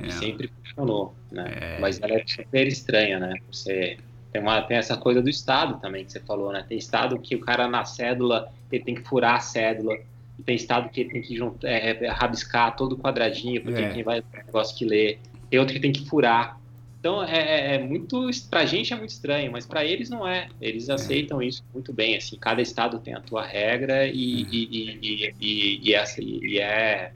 é. 0.01 0.09
Sempre 0.09 0.49
funcionou, 0.63 1.15
né? 1.31 1.53
É. 1.55 1.79
Mas 1.79 2.01
ela 2.01 2.13
é 2.13 2.25
super 2.25 2.67
estranha, 2.67 3.19
né? 3.19 3.35
Você 3.51 3.97
tem, 4.35 4.41
uma, 4.41 4.61
tem 4.61 4.75
essa 4.75 4.97
coisa 4.97 5.21
do 5.21 5.29
Estado 5.29 5.79
também 5.79 6.03
que 6.03 6.11
você 6.11 6.19
falou, 6.19 6.51
né? 6.51 6.65
Tem 6.67 6.77
Estado 6.77 7.17
que 7.17 7.35
o 7.35 7.39
cara 7.39 7.69
na 7.69 7.85
cédula, 7.85 8.51
ele 8.69 8.83
tem 8.83 8.95
que 8.95 9.01
furar 9.01 9.35
a 9.35 9.39
cédula. 9.39 9.97
Tem 10.45 10.57
Estado 10.57 10.89
que 10.89 10.99
ele 10.99 11.09
tem 11.09 11.21
que 11.21 11.37
juntar, 11.37 11.69
é, 11.69 11.91
é, 11.91 12.09
rabiscar 12.09 12.75
todo 12.75 12.97
quadradinho, 12.97 13.61
porque 13.61 13.81
é. 13.81 13.93
quem 13.93 14.03
vai 14.03 14.21
negócio 14.45 14.75
que 14.75 14.83
lê. 14.83 15.17
Tem 15.49 15.57
outro 15.57 15.73
que 15.73 15.79
tem 15.79 15.93
que 15.93 16.05
furar. 16.09 16.59
Então 16.99 17.23
é, 17.23 17.37
é, 17.37 17.75
é 17.75 17.79
muito. 17.79 18.29
Pra 18.49 18.65
gente 18.65 18.91
é 18.91 18.97
muito 18.97 19.11
estranho, 19.11 19.53
mas 19.53 19.65
para 19.65 19.85
eles 19.85 20.09
não 20.09 20.27
é. 20.27 20.49
Eles 20.59 20.89
aceitam 20.89 21.41
isso 21.41 21.63
muito 21.73 21.93
bem. 21.93 22.17
Assim, 22.17 22.35
cada 22.37 22.61
estado 22.61 22.99
tem 22.99 23.13
a 23.13 23.21
tua 23.21 23.45
regra 23.45 24.05
e, 24.05 24.11
e, 24.11 24.67
e, 24.69 25.33
e, 25.39 25.79
e, 25.81 25.93
é, 25.93 26.05
e 26.19 26.59
é, 26.59 27.13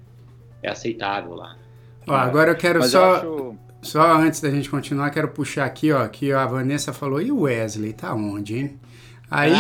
é 0.64 0.70
aceitável 0.70 1.34
lá. 1.34 1.58
Ó, 2.08 2.14
agora 2.14 2.52
eu 2.52 2.56
quero 2.56 2.80
mas 2.80 2.92
só. 2.92 3.18
Eu 3.18 3.50
acho 3.50 3.69
só 3.82 4.18
antes 4.18 4.42
da 4.42 4.50
gente 4.50 4.70
continuar, 4.70 5.10
quero 5.10 5.30
puxar 5.30 5.66
aqui, 5.66 5.92
ó, 5.92 6.06
que 6.08 6.32
a 6.32 6.46
Vanessa 6.46 6.92
falou, 6.92 7.22
e 7.22 7.32
o 7.32 7.42
Wesley, 7.42 7.94
tá 7.94 8.14
onde, 8.14 8.58
hein? 8.58 8.80
Aí 9.32 9.54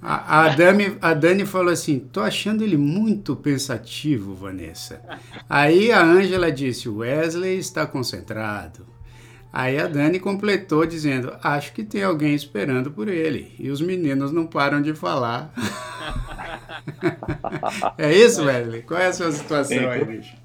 a, 0.00 0.46
a, 0.46 0.48
Dani, 0.48 0.96
a 1.00 1.14
Dani 1.14 1.46
falou 1.46 1.72
assim, 1.72 2.00
tô 2.00 2.20
achando 2.20 2.64
ele 2.64 2.76
muito 2.76 3.36
pensativo, 3.36 4.34
Vanessa. 4.34 5.00
Aí 5.48 5.92
a 5.92 6.02
Ângela 6.02 6.50
disse, 6.50 6.88
o 6.88 6.98
Wesley 6.98 7.58
está 7.58 7.86
concentrado. 7.86 8.86
Aí 9.52 9.78
a 9.78 9.86
Dani 9.86 10.18
completou 10.18 10.84
dizendo, 10.84 11.36
acho 11.42 11.72
que 11.72 11.84
tem 11.84 12.02
alguém 12.02 12.34
esperando 12.34 12.90
por 12.90 13.06
ele. 13.06 13.54
E 13.58 13.70
os 13.70 13.80
meninos 13.80 14.32
não 14.32 14.46
param 14.46 14.82
de 14.82 14.94
falar. 14.94 15.52
é 17.96 18.12
isso, 18.12 18.42
Wesley? 18.42 18.82
Qual 18.82 18.98
é 18.98 19.06
a 19.06 19.12
sua 19.12 19.30
situação 19.30 19.88
aí, 19.88 20.04
bicho? 20.04 20.41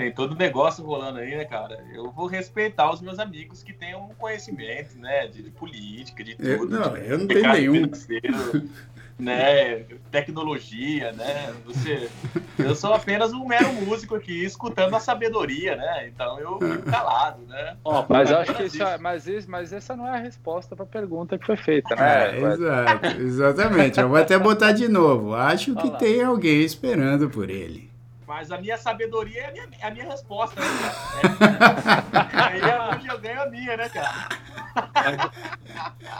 Tem 0.00 0.10
todo 0.10 0.32
o 0.32 0.34
negócio 0.34 0.82
rolando 0.82 1.18
aí, 1.18 1.36
né, 1.36 1.44
cara? 1.44 1.84
Eu 1.92 2.10
vou 2.10 2.26
respeitar 2.26 2.90
os 2.90 3.02
meus 3.02 3.18
amigos 3.18 3.62
que 3.62 3.70
tenham 3.70 4.08
conhecimento, 4.16 4.96
né, 4.98 5.26
de, 5.26 5.42
de 5.42 5.50
política, 5.50 6.24
de 6.24 6.36
tudo. 6.36 6.48
Eu, 6.48 6.66
não, 6.66 6.96
eu 6.96 7.18
não 7.18 7.26
tenho 7.26 7.52
nenhum. 7.52 7.90
né, 9.18 9.84
tecnologia, 10.10 11.12
né? 11.12 11.52
Você, 11.66 12.08
eu 12.58 12.74
sou 12.74 12.94
apenas 12.94 13.34
um 13.34 13.46
mero 13.46 13.70
músico 13.74 14.14
aqui, 14.14 14.42
escutando 14.42 14.96
a 14.96 15.00
sabedoria, 15.00 15.76
né? 15.76 16.08
Então 16.08 16.40
eu 16.40 16.58
fico 16.58 16.90
calado, 16.90 17.42
né? 17.46 17.76
Oh, 17.84 18.02
mas 18.08 18.32
acho 18.32 18.54
que 18.54 18.62
isso, 18.62 18.78
mas, 19.00 19.26
isso, 19.26 19.50
mas 19.50 19.70
essa 19.70 19.94
não 19.94 20.06
é 20.06 20.12
a 20.12 20.22
resposta 20.22 20.74
para 20.74 20.86
a 20.86 20.88
pergunta 20.88 21.36
que 21.36 21.44
foi 21.44 21.58
feita, 21.58 21.94
né? 21.94 22.38
É, 22.38 22.52
exato, 22.52 23.06
exatamente. 23.20 24.00
Eu 24.00 24.08
vou 24.08 24.16
até 24.16 24.38
botar 24.38 24.72
de 24.72 24.88
novo. 24.88 25.34
Acho 25.34 25.74
que 25.74 25.90
tem 25.98 26.22
alguém 26.22 26.62
esperando 26.62 27.28
por 27.28 27.50
ele. 27.50 27.89
Mas 28.30 28.52
a 28.52 28.58
minha 28.58 28.78
sabedoria 28.78 29.40
é 29.40 29.46
a 29.48 29.50
minha, 29.50 29.68
é 29.80 29.86
a 29.88 29.90
minha 29.90 30.04
resposta, 30.04 30.60
né, 30.60 30.66
cara? 30.80 32.38
É, 32.38 32.54
aí 32.54 32.60
é 32.60 32.94
onde 32.94 33.08
eu 33.08 33.18
ganho 33.18 33.42
a 33.42 33.46
minha, 33.46 33.76
né, 33.76 33.88
cara? 33.88 34.28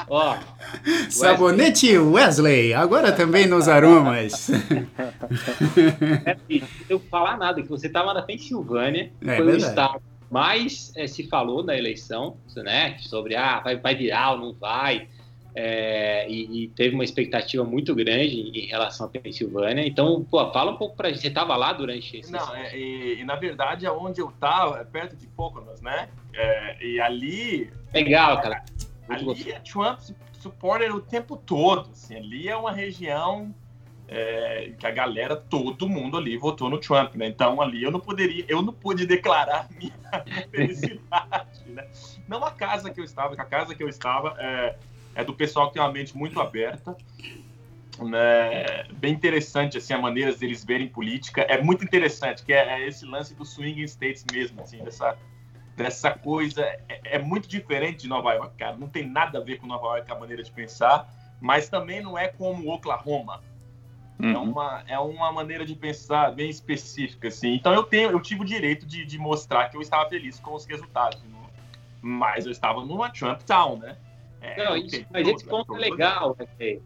Ó, 0.09 0.37
Sabonete 1.09 1.97
Wesley, 1.97 2.75
agora 2.75 3.13
também 3.13 3.47
nos 3.47 3.69
aromas. 3.69 4.51
É, 6.27 6.37
eu 6.89 6.99
falar 6.99 7.39
nada, 7.39 7.63
que 7.63 7.69
você 7.69 7.87
estava 7.87 8.13
na 8.13 8.23
Pensilvânia, 8.23 9.13
é, 9.23 9.37
foi 9.37 9.47
verdade. 9.47 9.65
o 9.65 9.69
estado 9.69 10.03
mais 10.29 10.93
é, 10.97 11.07
se 11.07 11.29
falou 11.29 11.63
na 11.63 11.77
eleição, 11.77 12.39
né? 12.57 12.99
Sobre 12.99 13.37
ah, 13.37 13.61
vai, 13.61 13.77
vai 13.77 13.95
virar 13.95 14.33
ou 14.33 14.39
não 14.39 14.53
vai 14.53 15.07
é, 15.55 16.29
e, 16.31 16.65
e, 16.65 16.69
teve 16.69 16.95
uma 16.95 17.05
expectativa 17.05 17.65
muito 17.65 17.95
grande 17.95 18.37
em, 18.37 18.67
relação 18.67 19.07
à 19.07 19.09
Pensilvânia. 19.09 19.87
Então, 19.87 20.25
pô, 20.25 20.51
fala 20.53 20.73
um 20.73 20.77
pouco 20.77 20.97
pra 20.97 21.09
gente. 21.09 21.21
Você 21.21 21.29
estava 21.29 21.57
lá 21.57 21.73
durante 21.73 22.19
esse. 22.19 22.31
Não, 22.31 22.55
é, 22.55 22.77
e, 22.77 23.21
e, 23.21 23.25
na 23.25 23.37
verdade, 23.37 23.87
aonde 23.87 24.21
eu 24.21 24.29
estava, 24.29 24.79
é 24.79 24.85
perto 24.85 25.17
de 25.17 25.27
Poconos, 25.27 25.81
né? 25.81 26.09
É, 26.33 26.87
e 26.87 27.01
ali. 27.01 27.71
Legal, 27.93 28.41
cara. 28.41 28.65
Muito 29.09 29.13
ali 29.13 29.25
gostoso. 29.25 29.51
é 29.51 29.61
Trump 29.61 30.01
supporter 30.41 30.95
o 30.95 31.01
tempo 31.01 31.37
todo. 31.37 31.91
Assim, 31.91 32.17
ali 32.17 32.49
é 32.49 32.57
uma 32.57 32.73
região 32.73 33.55
é, 34.09 34.73
que 34.77 34.87
a 34.87 34.91
galera, 34.91 35.37
todo 35.37 35.89
mundo 35.89 36.17
ali 36.17 36.37
votou 36.37 36.69
no 36.69 36.79
Trump, 36.79 37.15
né? 37.15 37.29
Então 37.29 37.61
ali 37.61 37.83
eu 37.83 37.91
não 37.91 38.01
poderia, 38.01 38.45
eu 38.49 38.63
não 38.63 38.73
pude 38.73 39.07
declarar 39.07 39.69
minha 39.79 39.93
felicidade, 40.51 41.69
né? 41.69 41.87
Não 42.27 42.45
a 42.45 42.51
casa 42.51 42.91
que 42.91 42.99
eu 42.99 43.05
estava, 43.05 43.37
que 43.37 43.41
a 43.41 43.45
casa 43.45 43.75
que 43.75 43.83
eu 43.83 43.89
estava 43.89 44.35
é, 44.39 44.77
é 45.21 45.25
do 45.25 45.35
pessoal 45.35 45.69
que 45.69 45.75
tem 45.75 45.83
uma 45.83 45.93
mente 45.93 46.17
muito 46.17 46.41
aberta. 46.41 46.97
Né, 47.99 48.85
bem 48.95 49.13
interessante 49.13 49.77
assim 49.77 49.93
a 49.93 49.99
maneira 49.99 50.35
deles 50.35 50.65
verem 50.65 50.89
política. 50.89 51.43
É 51.43 51.63
muito 51.63 51.85
interessante 51.85 52.43
que 52.43 52.53
é, 52.53 52.81
é 52.81 52.89
esse 52.89 53.05
lance 53.05 53.35
do 53.35 53.45
swing 53.45 53.83
states 53.87 54.25
mesmo 54.33 54.63
assim 54.63 54.83
dessa 54.83 55.19
dessa 55.77 56.11
coisa. 56.11 56.63
É, 56.63 57.17
é, 57.17 57.19
muito 57.19 57.47
diferente 57.47 58.03
de 58.03 58.09
Nova 58.09 58.33
York 58.33 58.57
cara. 58.57 58.77
Não 58.77 58.89
tem 58.89 59.07
nada 59.07 59.39
a 59.39 59.43
ver 59.43 59.59
com 59.59 59.67
Nova 59.67 59.97
York 59.97 60.11
a 60.11 60.15
maneira 60.15 60.43
de 60.43 60.51
pensar 60.51 61.09
mas 61.41 61.69
também 61.69 62.03
não 62.03 62.19
é 62.19 62.29
como 62.29 62.71
Oklahoma. 62.71 63.43
É 64.23 64.27
uhum. 64.27 64.33
é 64.33 64.39
uma 64.39 64.85
é 64.89 64.99
uma 64.99 65.33
maneira 65.33 65.65
de 65.65 65.75
pensar 65.75 66.33
bem 66.33 66.51
específica 66.51 67.29
assim. 67.29 67.55
Então 67.55 67.73
eu 67.73 67.83
tenho 67.83 68.11
eu 68.11 68.21
tive 68.21 68.43
o 68.43 68.45
direito 68.45 68.87
de, 68.87 69.05
de 69.05 69.19
mostrar 69.19 69.69
que 69.71 69.77
eu 69.77 69.81
estava 69.81 70.09
feliz 70.09 70.39
com 70.39 70.55
os 70.55 70.67
resultados 70.67 71.21
mas 72.03 72.47
eu 72.47 72.53
estava 72.53 72.83
numa 72.83 73.11
Trump 73.11 73.43
Town 73.43 73.79
né 73.79 73.97
é, 74.41 74.65
não, 74.65 74.77
isso, 74.77 75.05
mas 75.11 75.29
esse 75.29 75.45
ponto 75.45 75.77
é 75.77 75.79
legal, 75.79 76.37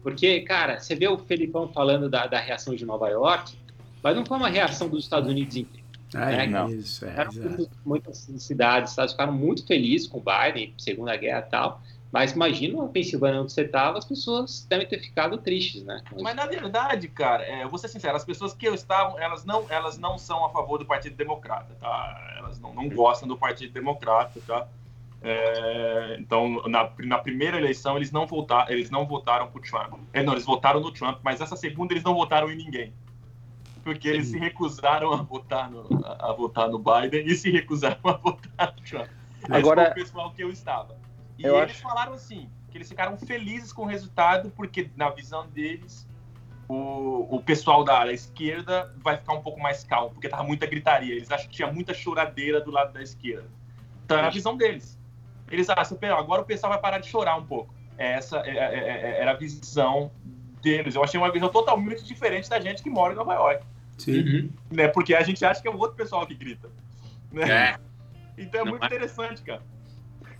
porque, 0.03 0.41
cara, 0.41 0.79
você 0.79 0.95
vê 0.95 1.07
o 1.07 1.17
Felipão 1.17 1.67
falando 1.69 2.09
da, 2.09 2.27
da 2.27 2.39
reação 2.39 2.75
de 2.75 2.85
Nova 2.85 3.09
York, 3.09 3.57
mas 4.03 4.15
não 4.15 4.25
foi 4.25 4.37
uma 4.37 4.49
reação 4.49 4.89
dos 4.89 5.03
Estados 5.03 5.29
Unidos 5.29 5.55
inteiro. 5.55 5.85
Ah, 6.13 6.25
né? 6.27 6.47
não. 6.47 6.69
Isso, 6.69 7.05
é, 7.05 7.27
muitas 7.85 8.17
cidades, 8.37 8.91
Estados 8.91 9.13
ficaram 9.13 9.33
muito 9.33 9.65
felizes 9.65 10.07
com 10.07 10.19
o 10.19 10.23
Biden, 10.23 10.73
Segunda 10.77 11.15
Guerra 11.15 11.45
e 11.47 11.49
tal, 11.49 11.81
mas 12.11 12.33
imagina 12.33 12.83
a 12.83 12.87
Pensilvânia 12.87 13.41
onde 13.41 13.51
você 13.51 13.63
estava, 13.63 13.97
as 13.97 14.05
pessoas 14.05 14.65
devem 14.69 14.87
ter 14.87 14.99
ficado 14.99 15.37
tristes, 15.37 15.83
né? 15.83 16.01
Mas 16.21 16.35
na 16.35 16.45
verdade, 16.45 17.07
cara, 17.07 17.43
é, 17.43 17.63
eu 17.63 17.69
vou 17.69 17.77
ser 17.77 17.87
sincero, 17.87 18.15
as 18.15 18.23
pessoas 18.23 18.53
que 18.53 18.67
eu 18.67 18.73
estava, 18.73 19.19
elas 19.19 19.43
não, 19.43 19.65
elas 19.69 19.97
não 19.97 20.17
são 20.17 20.45
a 20.45 20.49
favor 20.49 20.77
do 20.77 20.85
Partido 20.85 21.15
Democrata, 21.15 21.75
tá? 21.79 22.35
Elas 22.37 22.59
não, 22.59 22.73
não 22.73 22.87
gostam 22.87 23.27
do 23.27 23.35
Partido 23.35 23.73
Democrata, 23.73 24.39
tá? 24.47 24.67
É, 25.27 26.17
então, 26.19 26.61
na, 26.67 26.91
na, 26.99 27.17
primeira 27.17 27.57
eleição, 27.57 27.97
eles 27.97 28.11
não, 28.11 28.27
votar, 28.27 28.71
eles 28.71 28.91
não 28.91 29.07
votaram 29.07 29.47
por 29.47 29.59
Trump. 29.59 29.95
É, 30.13 30.21
não, 30.21 30.33
eles 30.33 30.45
votaram 30.45 30.79
no 30.79 30.91
Trump, 30.91 31.17
mas 31.23 31.41
essa 31.41 31.55
segunda 31.55 31.93
eles 31.93 32.03
não 32.03 32.13
votaram 32.13 32.51
em 32.51 32.55
ninguém. 32.55 32.93
Porque 33.83 34.07
eles 34.07 34.27
se 34.27 34.37
recusaram 34.37 35.11
a 35.11 35.23
votar 35.23 35.71
no, 35.71 35.87
a, 36.05 36.29
a 36.29 36.33
votar 36.33 36.69
no 36.69 36.77
Biden 36.77 37.25
e 37.25 37.33
se 37.33 37.49
recusaram 37.49 37.97
a 38.05 38.13
votar 38.13 38.75
no 38.75 38.81
Trump. 38.83 39.09
Agora, 39.49 39.81
Esse 39.81 39.93
foi 39.93 40.01
o 40.01 40.05
pessoal 40.05 40.31
que 40.31 40.43
eu 40.43 40.51
estava. 40.51 40.95
E 41.39 41.43
eu 41.43 41.57
eles 41.57 41.71
acho... 41.71 41.81
falaram 41.81 42.13
assim, 42.13 42.47
que 42.69 42.77
eles 42.77 42.87
ficaram 42.87 43.17
felizes 43.17 43.73
com 43.73 43.81
o 43.81 43.87
resultado, 43.87 44.51
porque 44.51 44.91
na 44.95 45.09
visão 45.09 45.47
deles, 45.47 46.07
o, 46.67 47.35
o 47.35 47.41
pessoal 47.41 47.83
da 47.83 48.13
esquerda 48.13 48.93
vai 48.97 49.17
ficar 49.17 49.33
um 49.33 49.41
pouco 49.41 49.59
mais 49.59 49.83
calmo, 49.83 50.11
porque 50.11 50.29
tava 50.29 50.43
muita 50.43 50.67
gritaria. 50.67 51.15
Eles 51.15 51.31
acham 51.31 51.47
que 51.47 51.55
tinha 51.55 51.71
muita 51.71 51.95
choradeira 51.95 52.61
do 52.61 52.69
lado 52.69 52.93
da 52.93 53.01
esquerda. 53.01 53.49
Então 54.03 54.19
era 54.19 54.27
a 54.27 54.31
visão 54.31 54.55
deles. 54.55 54.94
Eles 55.49 55.69
acham, 55.69 55.97
agora 56.17 56.41
o 56.41 56.45
pessoal 56.45 56.71
vai 56.71 56.81
parar 56.81 56.99
de 56.99 57.07
chorar 57.07 57.35
um 57.37 57.45
pouco. 57.45 57.73
Essa 57.97 58.39
é, 58.45 58.49
é, 58.49 59.17
é, 59.17 59.21
era 59.21 59.31
a 59.31 59.35
visão 59.35 60.11
deles. 60.61 60.95
Eu 60.95 61.03
achei 61.03 61.19
uma 61.19 61.31
visão 61.31 61.49
totalmente 61.49 62.03
diferente 62.03 62.49
da 62.49 62.59
gente 62.59 62.81
que 62.81 62.89
mora 62.89 63.13
em 63.13 63.15
Nova 63.15 63.33
York. 63.33 63.65
Sim. 63.97 64.19
Uhum. 64.19 64.49
Né? 64.71 64.87
Porque 64.87 65.13
a 65.13 65.21
gente 65.21 65.45
acha 65.45 65.61
que 65.61 65.67
é 65.67 65.71
o 65.71 65.77
outro 65.77 65.95
pessoal 65.95 66.25
que 66.25 66.35
grita. 66.35 66.69
Né? 67.31 67.49
É. 67.49 67.75
Então 68.37 68.61
é 68.61 68.63
Não 68.63 68.71
muito 68.71 68.85
interessante, 68.85 69.41
cara. 69.41 69.61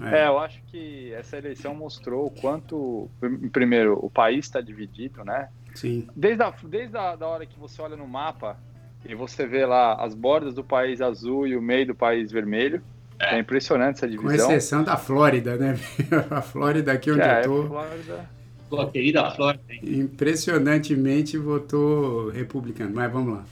É. 0.01 0.23
é, 0.23 0.27
eu 0.27 0.37
acho 0.39 0.61
que 0.63 1.13
essa 1.13 1.37
eleição 1.37 1.73
mostrou 1.73 2.25
o 2.25 2.29
quanto, 2.29 3.09
primeiro, 3.53 3.97
o 4.03 4.09
país 4.09 4.45
está 4.45 4.59
dividido, 4.59 5.23
né? 5.23 5.49
Sim. 5.73 6.07
Desde, 6.15 6.43
a, 6.43 6.53
desde 6.63 6.97
a 6.97 7.15
da 7.15 7.27
hora 7.27 7.45
que 7.45 7.57
você 7.57 7.81
olha 7.81 7.95
no 7.95 8.07
mapa 8.07 8.57
e 9.05 9.15
você 9.15 9.45
vê 9.45 9.65
lá 9.65 9.93
as 9.93 10.13
bordas 10.13 10.53
do 10.53 10.63
país 10.63 11.01
azul 11.01 11.47
e 11.47 11.55
o 11.55 11.61
meio 11.61 11.87
do 11.87 11.95
país 11.95 12.31
vermelho, 12.31 12.83
é. 13.19 13.35
é 13.35 13.39
impressionante 13.39 13.97
essa 13.97 14.07
divisão. 14.07 14.47
Com 14.47 14.53
exceção 14.53 14.83
da 14.83 14.97
Flórida, 14.97 15.55
né? 15.55 15.77
A 16.29 16.41
Flórida 16.41 16.91
aqui 16.91 17.11
onde 17.11 17.21
é, 17.21 17.39
eu 17.39 17.43
tô. 17.43 17.67
Flórida. 17.67 18.29
Pô, 18.69 18.87
querida 18.87 19.31
Flórida. 19.31 19.63
Impressionantemente 19.83 21.37
votou 21.37 22.29
republicano, 22.29 22.91
mas 22.93 23.11
vamos 23.11 23.35
lá. 23.35 23.45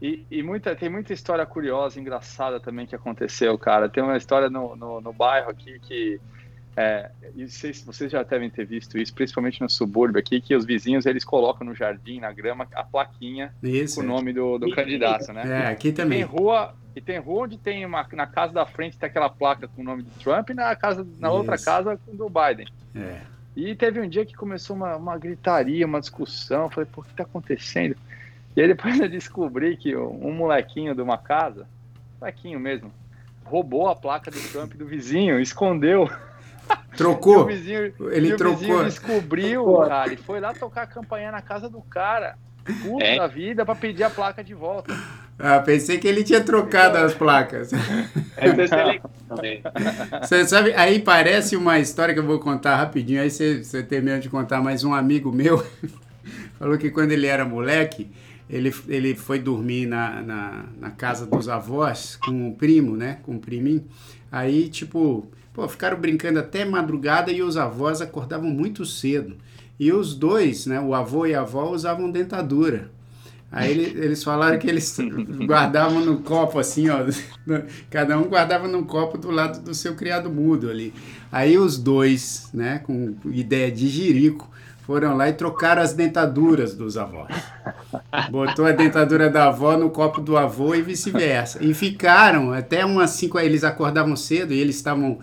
E, 0.00 0.24
e, 0.28 0.42
muita, 0.42 0.74
tem 0.74 0.88
muita 0.88 1.12
história 1.12 1.46
curiosa, 1.46 2.00
engraçada 2.00 2.58
também 2.58 2.86
que 2.86 2.94
aconteceu, 2.94 3.56
cara. 3.56 3.88
Tem 3.88 4.02
uma 4.02 4.16
história 4.16 4.50
no, 4.50 4.74
no, 4.74 5.00
no 5.00 5.12
bairro 5.12 5.50
aqui 5.50 5.78
que 5.78 6.20
É, 6.74 7.10
e 7.34 7.46
vocês, 7.46 7.82
vocês 7.82 8.10
já 8.10 8.22
devem 8.22 8.48
ter 8.48 8.64
visto 8.64 8.96
isso, 8.96 9.12
principalmente 9.14 9.60
no 9.60 9.68
subúrbio 9.68 10.18
aqui, 10.18 10.40
que 10.40 10.54
os 10.54 10.64
vizinhos 10.64 11.04
eles 11.04 11.22
colocam 11.22 11.66
no 11.66 11.74
jardim, 11.74 12.18
na 12.18 12.32
grama, 12.32 12.66
a 12.74 12.82
plaquinha 12.82 13.54
Isso. 13.62 13.96
com 13.96 14.00
o 14.00 14.04
é. 14.04 14.06
nome 14.06 14.32
do, 14.32 14.58
do 14.58 14.70
candidato, 14.70 15.32
né? 15.32 15.42
É, 15.44 15.66
aqui 15.68 15.92
Tem 15.92 16.04
também. 16.04 16.22
rua, 16.22 16.74
e 16.96 17.00
tem 17.00 17.18
rua 17.18 17.44
onde 17.44 17.58
tem 17.58 17.84
uma, 17.84 18.06
na 18.12 18.26
casa 18.26 18.54
da 18.54 18.64
frente 18.64 18.96
tem 18.96 19.06
aquela 19.06 19.28
placa 19.28 19.68
com 19.68 19.82
o 19.82 19.84
nome 19.84 20.02
do 20.02 20.10
Trump 20.22 20.48
e 20.48 20.54
na, 20.54 20.74
casa, 20.74 21.06
na 21.18 21.30
outra 21.30 21.58
casa 21.58 21.98
com 21.98 22.12
o 22.12 22.16
do 22.16 22.30
Biden. 22.30 22.66
É. 22.94 23.20
E 23.54 23.74
teve 23.74 24.00
um 24.00 24.08
dia 24.08 24.24
que 24.24 24.34
começou 24.34 24.74
uma, 24.74 24.96
uma 24.96 25.18
gritaria, 25.18 25.84
uma 25.84 26.00
discussão. 26.00 26.64
Eu 26.64 26.70
falei, 26.70 26.88
pô, 26.90 27.02
o 27.02 27.04
que 27.04 27.14
tá 27.14 27.22
acontecendo? 27.22 27.96
E 28.56 28.62
aí 28.62 28.68
depois 28.68 28.98
eu 29.00 29.08
descobri 29.10 29.76
que 29.76 29.94
um 29.94 30.32
molequinho 30.32 30.94
de 30.94 31.02
uma 31.02 31.18
casa, 31.18 31.66
molequinho 32.18 32.58
mesmo, 32.58 32.90
roubou 33.44 33.88
a 33.88 33.94
placa 33.94 34.30
do 34.30 34.40
Trump 34.50 34.72
do 34.72 34.86
vizinho, 34.86 35.38
escondeu. 35.38 36.08
E 36.72 36.94
o 36.94 36.96
Trocou. 36.96 37.46
vizinho, 37.46 37.92
Ele 38.10 38.28
e 38.28 38.32
o 38.34 38.36
trocou. 38.36 38.58
vizinho 38.58 38.84
descobriu, 38.84 39.64
cara, 39.88 40.12
e 40.12 40.16
foi 40.16 40.40
lá 40.40 40.52
tocar 40.54 40.82
a 40.82 40.86
campanha 40.86 41.32
na 41.32 41.42
casa 41.42 41.68
do 41.68 41.80
cara. 41.82 42.36
Puta 42.82 43.04
É. 43.04 43.16
da 43.16 43.26
vida 43.26 43.64
pra 43.64 43.74
pedir 43.74 44.04
a 44.04 44.10
placa 44.10 44.44
de 44.44 44.54
volta. 44.54 44.94
Ah, 45.38 45.58
pensei 45.60 45.98
que 45.98 46.06
ele 46.06 46.22
tinha 46.22 46.40
trocado 46.40 46.96
as 46.98 47.12
placas. 47.12 47.72
É. 47.72 47.78
Você 50.20 50.46
sabe, 50.46 50.72
aí 50.74 51.00
parece 51.00 51.56
uma 51.56 51.78
história 51.78 52.14
que 52.14 52.20
eu 52.20 52.26
vou 52.26 52.38
contar 52.38 52.76
rapidinho, 52.76 53.20
aí 53.20 53.30
você, 53.30 53.62
você 53.62 53.82
termina 53.82 54.18
de 54.20 54.28
contar, 54.28 54.60
mas 54.62 54.84
um 54.84 54.94
amigo 54.94 55.32
meu 55.32 55.64
falou 56.58 56.78
que 56.78 56.90
quando 56.90 57.12
ele 57.12 57.26
era 57.26 57.44
moleque, 57.44 58.10
ele, 58.48 58.74
ele 58.88 59.14
foi 59.14 59.38
dormir 59.38 59.86
na, 59.86 60.22
na, 60.22 60.64
na 60.78 60.90
casa 60.90 61.26
dos 61.26 61.48
avós 61.48 62.16
com 62.16 62.30
um 62.30 62.54
primo, 62.54 62.96
né? 62.96 63.18
Com 63.22 63.32
um 63.32 63.38
priminho. 63.38 63.84
Aí, 64.30 64.68
tipo, 64.68 65.30
pô, 65.52 65.68
ficaram 65.68 65.98
brincando 65.98 66.38
até 66.38 66.64
madrugada 66.64 67.30
e 67.32 67.42
os 67.42 67.56
avós 67.56 68.00
acordavam 68.00 68.50
muito 68.50 68.84
cedo. 68.84 69.36
E 69.78 69.92
os 69.92 70.14
dois, 70.14 70.66
né? 70.66 70.80
O 70.80 70.94
avô 70.94 71.26
e 71.26 71.34
a 71.34 71.40
avó 71.40 71.70
usavam 71.70 72.10
dentadura. 72.10 72.90
Aí 73.50 73.70
ele- 73.70 74.04
eles 74.04 74.22
falaram 74.24 74.58
que 74.58 74.66
eles 74.68 74.96
guardavam 75.46 76.00
no 76.00 76.20
copo 76.20 76.58
assim, 76.58 76.88
ó. 76.88 77.00
Cada 77.90 78.18
um 78.18 78.24
guardava 78.24 78.66
num 78.68 78.82
copo 78.84 79.18
do 79.18 79.30
lado 79.30 79.60
do 79.60 79.74
seu 79.74 79.94
criado 79.94 80.30
mudo 80.30 80.70
ali. 80.70 80.92
Aí 81.30 81.58
os 81.58 81.76
dois, 81.76 82.48
né, 82.54 82.78
com 82.78 83.14
ideia 83.26 83.70
de 83.70 83.88
jirico, 83.88 84.50
foram 84.86 85.16
lá 85.16 85.28
e 85.28 85.32
trocaram 85.34 85.82
as 85.82 85.92
dentaduras 85.92 86.74
dos 86.74 86.96
avós. 86.96 87.28
Botou 88.30 88.66
a 88.66 88.72
dentadura 88.72 89.28
da 89.28 89.48
avó 89.48 89.76
no 89.76 89.90
copo 89.90 90.20
do 90.20 90.36
avô 90.36 90.74
e 90.74 90.82
vice-versa. 90.82 91.62
E 91.62 91.72
ficaram 91.74 92.52
até 92.52 92.84
umas 92.84 93.10
5 93.10 93.38
eles 93.38 93.64
acordavam 93.64 94.16
cedo 94.16 94.52
e 94.52 94.58
eles 94.60 94.76
estavam 94.76 95.18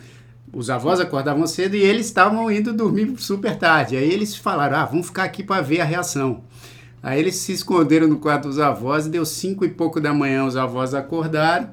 os 0.54 0.70
avós 0.70 1.00
acordavam 1.00 1.46
cedo 1.48 1.76
e 1.76 1.82
eles 1.82 2.08
estavam 2.08 2.52
indo 2.52 2.74
dormir 2.74 3.14
super 3.18 3.56
tarde. 3.58 3.96
Aí 3.98 4.12
eles 4.12 4.36
falaram: 4.36 4.78
"Ah, 4.78 4.86
vamos 4.86 5.08
ficar 5.08 5.24
aqui 5.24 5.44
para 5.44 5.62
ver 5.62 5.82
a 5.82 5.86
reação". 5.86 6.44
Aí 7.02 7.20
eles 7.20 7.36
se 7.36 7.54
esconderam 7.54 8.08
no 8.08 8.20
quarto 8.20 8.50
dos 8.50 8.60
avós, 8.60 9.08
deu 9.08 9.26
cinco 9.26 9.64
e 9.64 9.70
pouco 9.70 10.02
da 10.02 10.14
manhã, 10.14 10.46
os 10.46 10.58
avós 10.58 10.94
acordaram. 10.94 11.70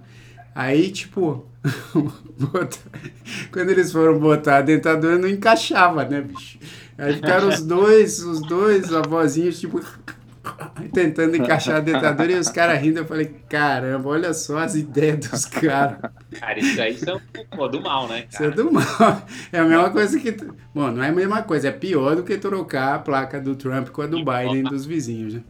Aí, 0.55 0.91
tipo, 0.91 1.45
quando 3.53 3.71
eles 3.71 3.93
foram 3.93 4.19
botar 4.19 4.59
a 4.59 4.63
dentadura, 4.63 5.19
não 5.19 5.29
encaixava, 5.29 6.05
né, 6.05 6.21
bicho? 6.21 6.59
Aí 6.97 7.15
ficaram 7.15 7.49
os 7.49 7.61
dois, 7.61 8.21
os 8.21 8.41
dois 8.41 8.93
avózinhos, 8.95 9.61
tipo, 9.61 9.81
tentando 10.93 11.37
encaixar 11.37 11.77
a 11.77 11.81
dentadura 11.81 12.33
e 12.33 12.39
os 12.39 12.49
caras 12.49 12.81
rindo. 12.81 13.01
Eu 13.01 13.07
falei, 13.07 13.27
caramba, 13.49 14.09
olha 14.09 14.33
só 14.35 14.59
as 14.59 14.75
ideias 14.75 15.19
dos 15.29 15.45
caras. 15.45 15.99
Cara, 16.39 16.59
isso 16.59 16.81
aí 16.81 16.97
são 16.99 17.21
pô, 17.51 17.69
do 17.69 17.81
mal, 17.81 18.09
né, 18.09 18.27
Isso 18.31 18.43
é 18.43 18.51
cara? 18.51 18.63
do 18.63 18.73
mal. 18.73 19.23
É 19.53 19.59
a 19.59 19.65
mesma 19.65 19.91
coisa 19.91 20.19
que. 20.19 20.33
Bom, 20.75 20.91
não 20.91 21.03
é 21.03 21.09
a 21.09 21.13
mesma 21.13 21.43
coisa, 21.43 21.69
é 21.69 21.73
pior 21.73 22.17
do 22.17 22.23
que 22.23 22.37
trocar 22.39 22.95
a 22.95 22.99
placa 22.99 23.41
do 23.41 23.55
Trump 23.55 23.89
com 23.89 24.03
a 24.03 24.07
do 24.07 24.25
Biden 24.25 24.65
dos 24.65 24.85
vizinhos, 24.85 25.35
né? 25.35 25.43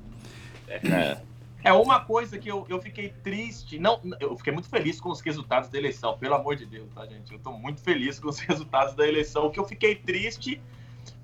É 1.67 1.73
uma 1.73 1.99
coisa 1.99 2.39
que 2.39 2.49
eu, 2.49 2.65
eu 2.69 2.81
fiquei 2.81 3.09
triste. 3.25 3.77
Não, 3.77 4.01
eu 4.21 4.37
fiquei 4.37 4.53
muito 4.53 4.69
feliz 4.69 5.01
com 5.01 5.11
os 5.11 5.21
resultados 5.21 5.69
da 5.69 5.77
eleição, 5.77 6.17
pelo 6.17 6.37
amor 6.37 6.55
de 6.55 6.65
Deus, 6.65 6.89
tá, 6.95 7.05
gente? 7.07 7.33
Eu 7.33 7.41
tô 7.41 7.51
muito 7.51 7.81
feliz 7.81 8.21
com 8.21 8.29
os 8.29 8.39
resultados 8.41 8.95
da 8.95 9.07
eleição. 9.07 9.47
O 9.47 9.51
que 9.51 9.59
eu 9.59 9.65
fiquei 9.65 9.97
triste 9.97 10.61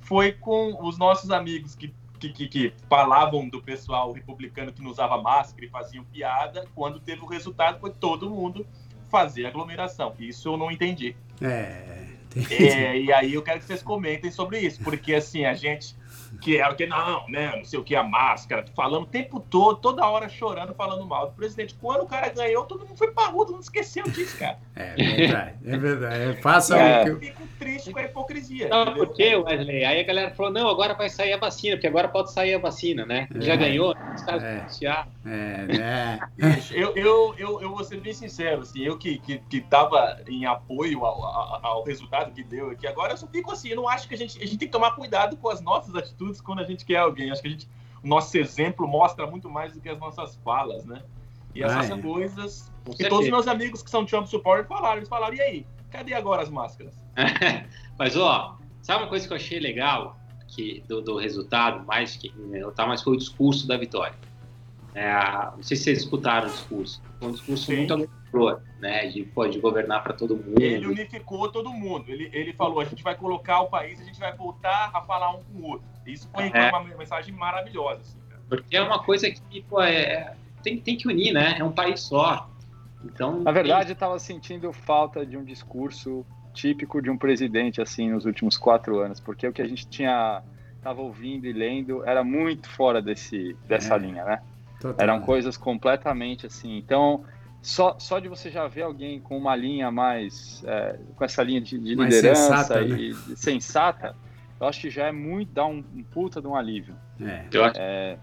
foi 0.00 0.32
com 0.32 0.84
os 0.84 0.98
nossos 0.98 1.30
amigos 1.30 1.76
que, 1.76 1.94
que, 2.28 2.32
que, 2.32 2.48
que 2.48 2.72
falavam 2.88 3.48
do 3.48 3.60
pessoal 3.62 4.12
republicano 4.12 4.72
que 4.72 4.82
não 4.82 4.90
usava 4.90 5.20
máscara 5.20 5.64
e 5.64 5.68
faziam 5.68 6.04
piada. 6.04 6.64
Quando 6.74 7.00
teve 7.00 7.22
o 7.22 7.26
resultado, 7.26 7.80
foi 7.80 7.90
todo 7.90 8.28
mundo 8.30 8.66
fazer 9.10 9.46
aglomeração. 9.46 10.14
Isso 10.18 10.48
eu 10.48 10.56
não 10.56 10.70
entendi. 10.70 11.16
É. 11.40 12.06
tem- 12.30 12.68
É, 12.68 12.98
e 13.00 13.12
aí 13.12 13.34
eu 13.34 13.42
quero 13.42 13.58
que 13.60 13.66
vocês 13.66 13.82
comentem 13.82 14.30
sobre 14.30 14.60
isso, 14.60 14.82
porque 14.82 15.14
assim, 15.14 15.44
a 15.44 15.54
gente 15.54 15.94
que 16.40 16.58
é 16.58 16.68
o 16.68 16.74
que 16.74 16.86
não, 16.86 17.28
né, 17.28 17.54
não 17.56 17.64
sei 17.64 17.78
o 17.78 17.84
que, 17.84 17.94
a 17.94 18.02
máscara, 18.02 18.64
falando 18.74 19.02
o 19.04 19.06
tempo 19.06 19.38
todo, 19.40 19.76
toda 19.78 20.06
hora 20.06 20.28
chorando, 20.28 20.74
falando 20.74 21.04
mal 21.06 21.26
do 21.28 21.32
presidente. 21.32 21.74
Quando 21.80 22.02
o 22.02 22.06
cara 22.06 22.28
ganhou, 22.28 22.64
todo 22.64 22.86
mundo 22.86 22.96
foi 22.96 23.12
todo 23.12 23.52
mundo 23.52 23.62
esqueceu 23.62 24.04
disso, 24.04 24.38
cara. 24.38 24.58
É 24.74 24.94
verdade, 24.94 25.54
é 25.64 25.76
verdade. 25.78 26.22
É, 26.22 26.32
faça 26.40 26.76
É. 26.78 27.02
o 27.02 27.04
que. 27.04 27.10
Eu 27.10 27.20
fico 27.32 27.48
triste 27.58 27.92
com 27.92 27.98
a 27.98 28.04
hipocrisia. 28.04 28.68
Não, 28.68 28.82
entendeu? 28.82 29.06
por 29.06 29.14
quê, 29.14 29.36
Wesley? 29.36 29.84
Aí 29.84 30.00
a 30.00 30.02
galera 30.02 30.30
falou, 30.34 30.50
não, 30.50 30.68
agora 30.68 30.94
vai 30.94 31.08
sair 31.08 31.32
a 31.34 31.36
vacina, 31.36 31.76
porque 31.76 31.86
agora 31.86 32.08
pode 32.08 32.32
sair 32.32 32.54
a 32.54 32.58
vacina, 32.58 33.04
né? 33.04 33.28
Já 33.36 33.52
É. 33.52 33.56
ganhou, 33.56 33.94
os 34.14 34.22
caras 34.22 34.42
É. 34.42 34.60
anunciaram. 34.60 35.08
É, 35.24 35.66
né? 35.66 36.18
Eu, 36.70 36.96
eu, 36.96 37.34
eu, 37.38 37.62
eu 37.62 37.70
vou 37.70 37.84
ser 37.84 38.00
bem 38.00 38.12
sincero, 38.12 38.62
assim, 38.62 38.80
eu 38.82 38.96
que, 38.98 39.18
que, 39.18 39.38
que 39.38 39.60
tava 39.60 40.20
em 40.26 40.46
apoio 40.46 41.04
ao, 41.04 41.22
ao, 41.22 41.66
ao 41.66 41.84
resultado 41.84 42.32
que 42.32 42.42
deu 42.42 42.70
aqui 42.70 42.86
agora, 42.86 43.12
eu 43.12 43.16
só 43.16 43.26
fico 43.26 43.52
assim, 43.52 43.68
eu 43.68 43.76
não 43.76 43.88
acho 43.88 44.08
que 44.08 44.14
a 44.14 44.18
gente, 44.18 44.38
a 44.38 44.46
gente 44.46 44.58
tem 44.58 44.68
que 44.68 44.72
tomar 44.72 44.92
cuidado 44.92 45.36
com 45.36 45.48
as 45.48 45.60
nossas 45.60 45.94
atitudes 45.94 46.21
quando 46.40 46.60
a 46.60 46.64
gente 46.64 46.84
quer 46.84 46.96
alguém. 46.98 47.30
Acho 47.30 47.42
que 47.42 47.48
a 47.48 47.50
gente, 47.50 47.68
o 48.02 48.06
nosso 48.06 48.36
exemplo 48.36 48.86
mostra 48.86 49.26
muito 49.26 49.48
mais 49.50 49.72
do 49.72 49.80
que 49.80 49.88
as 49.88 49.98
nossas 49.98 50.36
falas, 50.36 50.84
né? 50.84 51.02
E 51.54 51.62
Ah, 51.62 51.66
essas 51.66 51.90
é. 51.90 52.00
coisas. 52.02 52.72
Com 52.84 52.92
E 52.92 52.96
certeza. 52.96 53.10
todos 53.10 53.24
os 53.26 53.30
meus 53.30 53.48
amigos 53.48 53.82
que 53.82 53.90
são 53.90 54.04
Trump 54.04 54.26
supporter 54.26 54.66
falaram, 54.66 54.96
eles 54.98 55.08
falaram, 55.08 55.34
e 55.34 55.40
aí? 55.40 55.66
Cadê 55.90 56.14
agora 56.14 56.42
as 56.42 56.48
máscaras? 56.48 56.94
Mas, 57.98 58.16
ó, 58.16 58.56
sabe 58.80 59.02
uma 59.02 59.08
coisa 59.08 59.26
que 59.26 59.32
eu 59.32 59.36
achei 59.36 59.60
legal 59.60 60.16
que, 60.48 60.82
do, 60.88 61.00
do 61.02 61.16
resultado, 61.18 61.84
mais 61.86 62.16
que 62.16 62.32
tá, 62.74 62.86
mas 62.86 63.02
foi 63.02 63.14
o 63.14 63.16
discurso 63.16 63.66
da 63.66 63.76
vitória. 63.76 64.14
É, 64.94 65.12
não 65.56 65.62
sei 65.62 65.76
se 65.76 65.84
vocês 65.84 65.98
escutaram 66.00 66.48
o 66.48 66.50
discurso. 66.50 67.02
Foi 67.18 67.28
um 67.28 67.32
discurso 67.32 67.64
Sim. 67.66 67.76
muito 67.76 67.94
agregador, 67.94 68.60
né? 68.78 69.06
De, 69.06 69.22
pô, 69.24 69.46
de 69.46 69.58
governar 69.58 70.02
para 70.02 70.12
todo 70.12 70.36
mundo. 70.36 70.60
Ele 70.60 70.86
unificou 70.86 71.50
todo 71.50 71.70
mundo. 71.70 72.10
Ele, 72.10 72.28
ele 72.32 72.52
falou, 72.52 72.80
a 72.80 72.84
gente 72.84 73.02
vai 73.02 73.14
colocar 73.14 73.60
o 73.60 73.68
país, 73.68 74.00
a 74.00 74.04
gente 74.04 74.20
vai 74.20 74.34
voltar 74.36 74.90
a 74.92 75.00
falar 75.02 75.30
um 75.34 75.42
com 75.44 75.58
o 75.60 75.70
outro. 75.70 75.86
Isso 76.06 76.28
foi 76.34 76.50
É. 76.52 76.68
uma 76.70 76.82
mensagem 76.84 77.34
maravilhosa, 77.34 78.00
assim, 78.02 78.18
cara. 78.28 78.40
Porque 78.48 78.76
é 78.76 78.82
uma 78.82 79.02
coisa 79.02 79.30
que, 79.30 79.62
pô, 79.62 79.80
é, 79.82 80.34
tem, 80.62 80.78
tem 80.78 80.96
que 80.96 81.06
unir, 81.08 81.32
né? 81.32 81.56
É 81.58 81.64
um 81.64 81.72
país 81.72 82.00
só. 82.00 82.48
Então, 83.04 83.40
Na 83.40 83.50
verdade, 83.52 83.90
eu 83.90 83.94
estava 83.94 84.18
sentindo 84.18 84.72
falta 84.72 85.24
de 85.26 85.36
um 85.36 85.44
discurso 85.44 86.24
típico 86.54 87.00
de 87.00 87.08
um 87.10 87.16
presidente 87.16 87.80
assim 87.80 88.10
nos 88.10 88.26
últimos 88.26 88.56
quatro 88.58 88.98
anos, 89.00 89.18
porque 89.18 89.46
o 89.48 89.52
que 89.52 89.62
a 89.62 89.66
gente 89.66 89.86
tinha 89.88 90.42
estava 90.76 91.00
ouvindo 91.00 91.46
e 91.46 91.52
lendo 91.52 92.04
era 92.04 92.22
muito 92.22 92.68
fora 92.68 93.00
desse 93.00 93.56
dessa 93.66 93.94
É. 93.94 93.98
linha, 93.98 94.24
né? 94.24 94.42
Total. 94.80 95.02
Eram 95.02 95.20
coisas 95.20 95.56
completamente 95.56 96.44
assim. 96.46 96.76
Então, 96.76 97.24
só, 97.62 97.96
só 97.98 98.18
de 98.18 98.28
você 98.28 98.50
já 98.50 98.66
ver 98.68 98.82
alguém 98.82 99.20
com 99.20 99.38
uma 99.38 99.54
linha 99.56 99.90
mais 99.90 100.62
é, 100.66 100.98
com 101.16 101.24
essa 101.24 101.42
linha 101.42 101.60
de, 101.60 101.78
de 101.78 101.94
liderança 101.94 102.56
sensata, 102.58 102.82
e 102.82 103.10
né? 103.14 103.16
sensata, 103.36 104.16
eu 104.62 104.68
acho 104.68 104.80
que 104.80 104.90
já 104.90 105.06
é 105.06 105.12
muito 105.12 105.52
dá 105.52 105.66
um, 105.66 105.84
um 105.94 106.02
puta 106.02 106.40
de 106.40 106.46
um 106.46 106.54
alívio. 106.56 106.94
É. 107.20 107.44
eu 107.52 107.64
acho 107.64 107.78
É, 107.78 108.18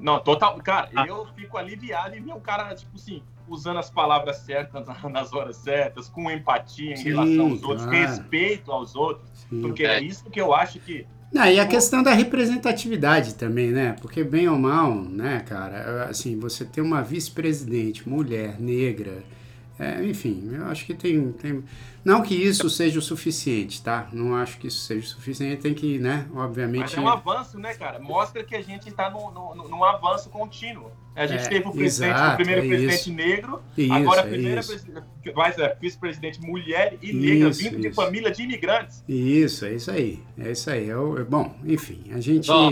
Não, 0.00 0.18
total. 0.20 0.58
Cara, 0.60 0.90
Ah. 0.94 1.06
eu 1.06 1.26
fico 1.36 1.56
aliviado 1.56 2.16
em 2.16 2.20
ver 2.22 2.32
o 2.32 2.40
cara, 2.40 2.74
tipo 2.74 2.94
assim, 2.96 3.22
usando 3.48 3.78
as 3.78 3.90
palavras 3.90 4.38
certas 4.38 4.86
na- 4.86 5.08
nas 5.08 5.32
horas 5.32 5.56
certas, 5.56 6.08
com 6.08 6.30
empatia 6.30 6.92
em 6.92 6.96
Sim, 6.96 7.04
relação 7.10 7.50
aos 7.50 7.62
outros, 7.62 7.86
respeito 7.86 8.72
aos 8.72 8.94
outros, 8.96 9.30
Sim. 9.48 9.60
porque 9.62 9.84
é 9.84 10.00
isso 10.00 10.28
que 10.28 10.40
eu 10.40 10.52
acho 10.54 10.80
que. 10.80 11.06
Não, 11.32 11.44
e 11.46 11.58
a 11.58 11.66
questão 11.66 12.02
da 12.02 12.12
representatividade 12.12 13.34
também, 13.34 13.70
né? 13.70 13.96
Porque 14.00 14.22
bem 14.22 14.48
ou 14.48 14.58
mal, 14.58 14.94
né, 14.94 15.40
cara, 15.40 16.04
assim, 16.04 16.38
você 16.38 16.64
ter 16.64 16.80
uma 16.80 17.02
vice-presidente, 17.02 18.08
mulher, 18.08 18.60
negra, 18.60 19.22
é, 19.78 20.04
enfim, 20.04 20.50
eu 20.52 20.66
acho 20.66 20.84
que 20.86 20.94
tem, 20.94 21.32
tem. 21.32 21.64
Não 22.04 22.22
que 22.22 22.34
isso 22.34 22.68
seja 22.70 22.98
o 22.98 23.02
suficiente, 23.02 23.82
tá? 23.82 24.08
Não 24.12 24.34
acho 24.36 24.58
que 24.58 24.66
isso 24.68 24.80
seja 24.86 25.06
o 25.06 25.08
suficiente, 25.08 25.62
tem 25.62 25.72
que, 25.74 25.98
né, 25.98 26.26
Mas 26.32 26.44
obviamente. 26.44 26.96
é 26.96 27.00
um 27.00 27.08
avanço, 27.08 27.58
né, 27.58 27.74
cara? 27.74 27.98
Mostra 27.98 28.44
que 28.44 28.54
a 28.54 28.60
gente 28.62 28.88
está 28.88 29.08
num, 29.10 29.30
num, 29.30 29.68
num 29.68 29.82
avanço 29.84 30.28
contínuo. 30.30 30.90
A 31.16 31.26
gente 31.26 31.44
É, 31.44 31.48
teve 31.48 31.68
o 31.68 31.72
presidente, 31.72 32.12
exato, 32.14 32.32
o 32.32 32.36
primeiro 32.36 32.64
é 32.64 32.68
presidente 32.68 33.00
isso. 33.00 33.12
negro, 33.12 33.62
Isso, 33.78 33.92
agora 33.92 34.22
a 34.22 34.26
é 34.26 34.28
primeira 34.30 34.60
isso. 34.60 34.68
presidente, 34.70 35.06
vai 35.34 35.52
ser 35.52 35.76
vice-presidente 35.80 36.40
mulher 36.40 36.98
e 37.00 37.12
negra, 37.12 37.48
Isso, 37.50 37.62
vindo 37.62 37.80
de 37.80 37.92
família 37.92 38.30
de 38.30 38.42
imigrantes. 38.42 39.02
Isso, 39.08 39.64
é 39.64 39.74
isso 39.74 39.90
aí. 39.90 40.22
É 40.38 40.50
isso 40.52 40.68
aí. 40.70 40.88
Eu, 40.88 41.18
eu- 41.18 41.24
bom, 41.24 41.54
enfim, 41.64 42.04
a 42.12 42.20
gente. 42.20 42.50
Ó, 42.50 42.70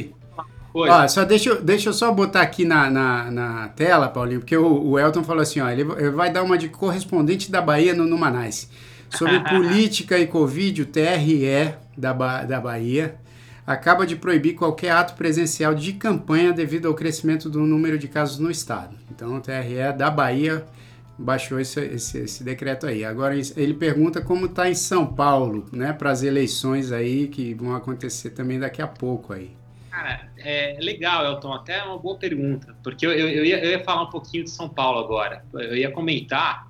Ó, 0.91 1.09
só 1.09 1.25
deixa, 1.25 1.51
eu- 1.51 1.63
deixa 1.63 1.89
eu 1.91 1.93
só 1.93 2.13
botar 2.13 2.41
aqui 2.43 2.65
na, 2.65 2.91
na, 2.91 3.31
na 3.31 3.69
tela, 3.69 4.09
Paulinho, 4.09 4.41
porque 4.41 4.57
o, 4.57 4.91
o 4.91 4.99
Elton 4.99 5.23
falou 5.23 5.43
assim, 5.43 5.61
ó, 5.61 5.69
ele, 5.69 5.83
ele 5.83 6.11
vai 6.11 6.33
dar 6.33 6.43
uma 6.43 6.57
de 6.57 6.69
correspondente 6.69 7.51
da 7.51 7.61
Bahia 7.61 7.95
no 7.95 8.05
Numanais. 8.07 8.71
Sobre 9.11 9.39
política 9.51 10.19
e 10.19 10.27
Covid, 10.27 10.83
o 10.83 10.87
TRE 10.87 11.75
da, 11.97 12.15
ba 12.15 12.45
da 12.45 12.59
Bahia 12.61 13.17
acaba 13.67 14.07
de 14.07 14.17
proibir 14.17 14.55
qualquer 14.55 14.91
ato 14.91 15.15
presencial 15.15 15.75
de 15.75 15.93
campanha 15.93 16.53
devido 16.53 16.89
ao 16.89 16.95
crescimento 16.95 17.49
do 17.51 17.61
número 17.61 17.99
de 17.99 18.09
casos 18.09 18.39
no 18.39 18.51
estado. 18.51 18.97
Então, 19.15 19.37
o 19.37 19.41
TRE 19.41 19.93
da 19.97 20.11
Bahia 20.11 20.65
baixou 21.19 21.61
esse, 21.61 21.79
esse, 21.81 22.19
esse 22.19 22.43
decreto 22.43 22.87
aí. 22.87 23.05
Agora, 23.05 23.35
ele 23.57 23.75
pergunta 23.75 24.21
como 24.21 24.47
está 24.47 24.69
em 24.69 24.75
São 24.75 25.07
Paulo, 25.07 25.67
né, 25.71 25.93
para 25.93 26.11
as 26.11 26.23
eleições 26.23 26.91
aí 26.91 27.29
que 27.29 27.55
vão 27.55 27.77
acontecer 27.77 28.31
também 28.31 28.59
daqui 28.59 28.81
a 28.83 28.87
pouco 28.89 29.33
aí. 29.33 29.51
Cara, 29.93 30.27
é 30.39 30.79
legal, 30.81 31.23
Elton, 31.27 31.53
até 31.53 31.83
uma 31.85 31.99
boa 31.99 32.17
pergunta, 32.17 32.75
porque 32.83 33.07
eu, 33.07 33.13
eu, 33.13 33.29
eu, 33.29 33.45
ia, 33.45 33.63
eu 33.63 33.73
ia 33.73 33.85
falar 33.85 34.05
um 34.05 34.11
pouquinho 34.11 34.43
de 34.43 34.51
São 34.51 34.67
Paulo 34.67 34.99
agora. 34.99 35.45
Eu 35.53 35.77
ia 35.77 35.91
comentar 35.91 36.67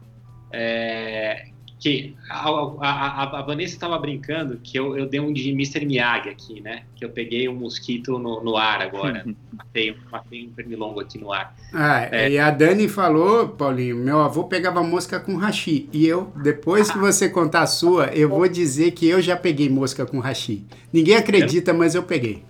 é, 0.51 1.47
que 1.79 2.16
a, 2.29 2.49
a, 2.81 3.39
a 3.39 3.43
Vanessa 3.43 3.75
estava 3.75 3.97
brincando 3.97 4.59
que 4.59 4.77
eu, 4.77 4.99
eu 4.99 5.09
dei 5.09 5.20
um 5.20 5.33
de 5.33 5.51
Mr. 5.51 5.87
Miyagi 5.87 6.31
aqui, 6.31 6.61
né? 6.61 6.83
Que 6.97 7.05
eu 7.05 7.11
peguei 7.11 7.49
um 7.49 7.55
mosquito 7.55 8.18
no, 8.18 8.43
no 8.43 8.57
ar 8.57 8.83
agora. 8.83 9.25
matei, 9.53 9.97
matei 10.11 10.49
um 10.49 10.51
pernilongo 10.51 10.99
aqui 10.99 11.16
no 11.16 11.33
ar. 11.33 11.55
Ah, 11.73 12.09
é. 12.11 12.29
e 12.29 12.39
a 12.41 12.51
Dani 12.51 12.89
falou, 12.89 13.51
Paulinho, 13.51 13.99
meu 13.99 14.18
avô 14.18 14.43
pegava 14.45 14.83
mosca 14.83 15.20
com 15.20 15.37
hashi. 15.37 15.89
E 15.93 16.05
eu, 16.05 16.33
depois 16.43 16.91
que 16.91 16.99
você 16.99 17.29
contar 17.29 17.62
a 17.62 17.66
sua, 17.68 18.07
eu 18.07 18.29
vou 18.29 18.49
dizer 18.49 18.91
que 18.91 19.07
eu 19.07 19.23
já 19.23 19.37
peguei 19.37 19.68
mosca 19.68 20.05
com 20.05 20.18
hashi. 20.18 20.66
Ninguém 20.93 21.14
acredita, 21.14 21.73
mas 21.73 21.95
eu 21.95 22.03
peguei. 22.03 22.43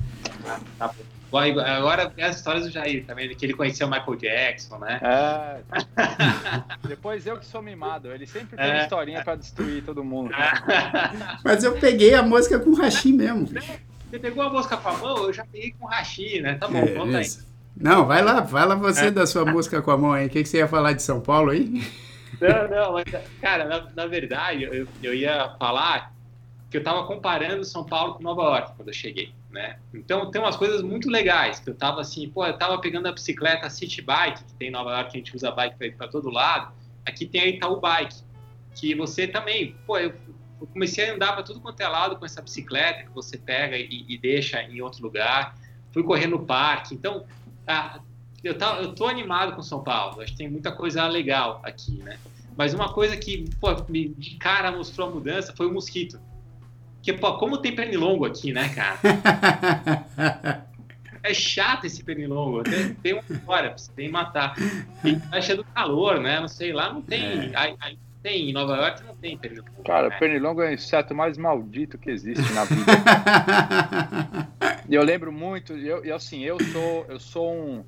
Ah, 0.52 0.60
tá 0.78 0.88
bom. 0.88 1.38
Agora 1.38 2.12
é 2.18 2.26
as 2.26 2.36
histórias 2.36 2.64
do 2.64 2.70
Jair 2.70 3.06
também, 3.06 3.28
tá 3.28 3.34
que 3.34 3.46
ele 3.46 3.54
conheceu 3.54 3.86
o 3.86 3.90
Michael 3.90 4.16
Jackson, 4.16 4.78
né? 4.78 5.00
É. 5.02 5.60
Depois 6.86 7.26
eu 7.26 7.38
que 7.38 7.46
sou 7.46 7.62
mimado, 7.62 8.12
ele 8.12 8.26
sempre 8.26 8.56
tem 8.56 8.66
é. 8.66 8.74
uma 8.74 8.82
historinha 8.82 9.24
pra 9.24 9.34
destruir 9.34 9.82
todo 9.82 10.04
mundo. 10.04 10.30
Mas 11.42 11.64
eu 11.64 11.72
peguei 11.78 12.14
a 12.14 12.22
mosca 12.22 12.58
com 12.58 12.74
rachi 12.74 13.12
mesmo. 13.12 13.46
Você 13.46 14.18
pegou 14.18 14.42
a 14.42 14.50
mosca 14.50 14.76
com 14.76 14.88
a 14.90 14.92
mão, 14.98 15.16
eu 15.24 15.32
já 15.32 15.46
peguei 15.46 15.74
com 15.78 15.86
rachi, 15.86 16.42
né? 16.42 16.54
Tá 16.54 16.68
bom, 16.68 16.78
é, 16.78 16.86
conta 16.88 17.18
aí. 17.18 17.26
Não, 17.74 18.04
vai 18.04 18.22
lá, 18.22 18.44
fala 18.44 18.76
você 18.76 19.06
é. 19.06 19.10
da 19.10 19.26
sua 19.26 19.46
mosca 19.46 19.80
com 19.80 19.90
a 19.90 19.96
mão 19.96 20.12
aí. 20.12 20.26
O 20.26 20.30
que, 20.30 20.42
que 20.42 20.48
você 20.48 20.58
ia 20.58 20.68
falar 20.68 20.92
de 20.92 21.02
São 21.02 21.18
Paulo 21.18 21.50
aí? 21.50 21.82
Não, 22.38 22.68
não, 22.68 22.92
mas, 22.92 23.04
cara, 23.40 23.64
na, 23.64 23.86
na 23.94 24.06
verdade, 24.06 24.64
eu, 24.64 24.86
eu 25.02 25.14
ia 25.14 25.54
falar 25.58 26.12
que 26.70 26.76
eu 26.76 26.80
estava 26.80 27.06
comparando 27.06 27.64
São 27.64 27.84
Paulo 27.84 28.14
com 28.14 28.22
Nova 28.22 28.42
York 28.42 28.72
quando 28.76 28.88
eu 28.88 28.94
cheguei, 28.94 29.32
né? 29.52 29.78
Então 29.92 30.30
tem 30.30 30.40
umas 30.40 30.56
coisas 30.56 30.82
muito 30.82 31.10
legais 31.10 31.60
que 31.60 31.68
eu 31.68 31.74
estava 31.74 32.00
assim, 32.00 32.28
pô, 32.28 32.44
eu 32.46 32.54
estava 32.54 32.78
pegando 32.78 33.06
a 33.06 33.12
bicicleta 33.12 33.68
City 33.68 34.00
Bike 34.00 34.42
que 34.44 34.54
tem 34.54 34.68
em 34.68 34.70
Nova 34.70 34.90
York, 34.92 35.10
que 35.10 35.16
a 35.18 35.20
gente 35.20 35.36
usa 35.36 35.50
bike 35.50 35.76
para 35.76 35.86
ir 35.86 35.96
para 35.96 36.08
todo 36.08 36.30
lado. 36.30 36.72
Aqui 37.04 37.26
tem 37.26 37.42
a 37.42 37.46
Itaú 37.46 37.78
Bike, 37.78 38.16
que 38.74 38.94
você 38.94 39.28
também, 39.28 39.76
pô, 39.86 39.98
eu, 39.98 40.14
eu 40.60 40.66
comecei 40.68 41.10
a 41.10 41.14
andar 41.14 41.34
para 41.34 41.42
tudo 41.42 41.60
quanto 41.60 41.80
é 41.80 41.88
lado 41.88 42.16
com 42.16 42.24
essa 42.24 42.40
bicicleta 42.40 43.02
que 43.02 43.10
você 43.10 43.36
pega 43.36 43.76
e, 43.76 44.06
e 44.08 44.16
deixa 44.16 44.62
em 44.62 44.80
outro 44.80 45.02
lugar. 45.02 45.54
Fui 45.92 46.02
correr 46.02 46.26
no 46.26 46.46
parque, 46.46 46.94
então 46.94 47.26
ah, 47.66 48.00
eu, 48.42 48.56
tá, 48.56 48.80
eu 48.80 48.94
tô 48.94 49.06
animado 49.06 49.54
com 49.54 49.62
São 49.62 49.82
Paulo. 49.82 50.22
Acho 50.22 50.32
que 50.32 50.38
tem 50.38 50.48
muita 50.48 50.72
coisa 50.72 51.06
legal 51.06 51.60
aqui, 51.62 51.98
né? 52.02 52.18
Mas 52.56 52.72
uma 52.72 52.92
coisa 52.92 53.16
que, 53.16 53.44
pô, 53.60 53.72
de 53.74 54.36
cara 54.38 54.72
mostrou 54.72 55.08
a 55.08 55.10
mudança 55.10 55.54
foi 55.54 55.66
o 55.66 55.72
mosquito 55.72 56.18
porque, 57.02 57.14
pô, 57.14 57.36
como 57.36 57.58
tem 57.58 57.74
pernilongo 57.74 58.24
aqui, 58.24 58.52
né, 58.52 58.68
cara? 58.68 58.96
é 61.20 61.34
chato 61.34 61.84
esse 61.84 62.04
pernilongo. 62.04 62.62
Tem, 62.62 62.94
tem 62.94 63.12
uma 63.14 63.24
história, 63.28 63.76
você 63.76 63.90
tem 63.90 64.06
que 64.06 64.12
matar. 64.12 64.54
E 65.04 65.18
acha 65.32 65.56
do 65.56 65.64
calor, 65.64 66.20
né? 66.20 66.38
Não 66.38 66.46
sei, 66.46 66.72
lá 66.72 66.92
não 66.92 67.02
tem. 67.02 67.20
É. 67.20 67.50
Aí, 67.56 67.74
aí, 67.80 67.98
tem, 68.22 68.50
em 68.50 68.52
Nova 68.52 68.76
York 68.76 69.02
não 69.02 69.16
tem 69.16 69.36
pernilongo. 69.36 69.82
Cara, 69.84 70.10
né? 70.10 70.16
pernilongo 70.16 70.62
é 70.62 70.70
o 70.70 70.74
inseto 70.74 71.12
mais 71.12 71.36
maldito 71.36 71.98
que 71.98 72.08
existe 72.08 72.52
na 72.52 72.66
vida. 72.66 72.92
e 74.88 74.94
eu 74.94 75.02
lembro 75.02 75.32
muito, 75.32 75.72
eu, 75.72 76.04
e 76.04 76.12
assim, 76.12 76.44
eu 76.44 76.56
sou, 76.62 77.04
eu 77.08 77.18
sou 77.18 77.52
um. 77.52 77.84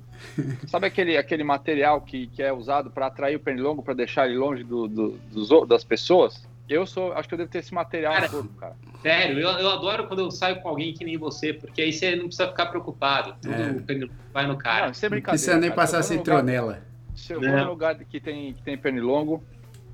Sabe 0.67 0.87
aquele, 0.87 1.15
aquele 1.15 1.45
material 1.45 2.01
que, 2.01 2.27
que 2.27 2.43
é 2.43 2.51
usado 2.51 2.91
para 2.91 3.07
atrair 3.07 3.37
o 3.37 3.39
pernilongo, 3.39 3.81
para 3.81 3.93
deixar 3.93 4.27
ele 4.27 4.37
longe 4.37 4.61
do, 4.61 4.89
do, 4.89 5.11
dos, 5.31 5.69
das 5.69 5.85
pessoas? 5.85 6.45
Eu 6.67 6.85
sou, 6.85 7.13
acho 7.13 7.27
que 7.27 7.35
eu 7.35 7.37
devo 7.37 7.49
ter 7.49 7.59
esse 7.59 7.73
material 7.73 8.13
cara, 8.13 8.29
todo, 8.29 8.49
cara. 8.49 8.75
Sério, 9.01 9.39
eu, 9.39 9.49
eu 9.49 9.69
adoro 9.69 10.07
quando 10.07 10.19
eu 10.19 10.31
saio 10.31 10.59
com 10.61 10.69
alguém 10.69 10.93
que 10.93 11.05
nem 11.05 11.15
você, 11.15 11.53
porque 11.53 11.81
aí 11.81 11.93
você 11.93 12.15
não 12.15 12.25
precisa 12.25 12.47
ficar 12.47 12.65
preocupado. 12.67 13.35
Tudo 13.39 13.53
é. 13.53 14.09
vai 14.33 14.47
no 14.47 14.57
cara. 14.57 14.85
Não, 14.85 14.91
isso 14.91 15.05
é 15.05 15.09
brincadeira. 15.09 15.31
Não 15.31 15.31
precisa 15.31 15.57
nem 15.57 15.69
cara. 15.69 15.75
passar 15.75 16.03
citronela. 16.03 16.81
Se 17.15 17.33
eu 17.33 17.39
vou 17.39 17.49
num 17.49 17.69
lugar 17.69 17.95
que 17.95 18.19
tem, 18.19 18.53
que 18.53 18.63
tem 18.63 18.77
pernilongo, 18.77 19.43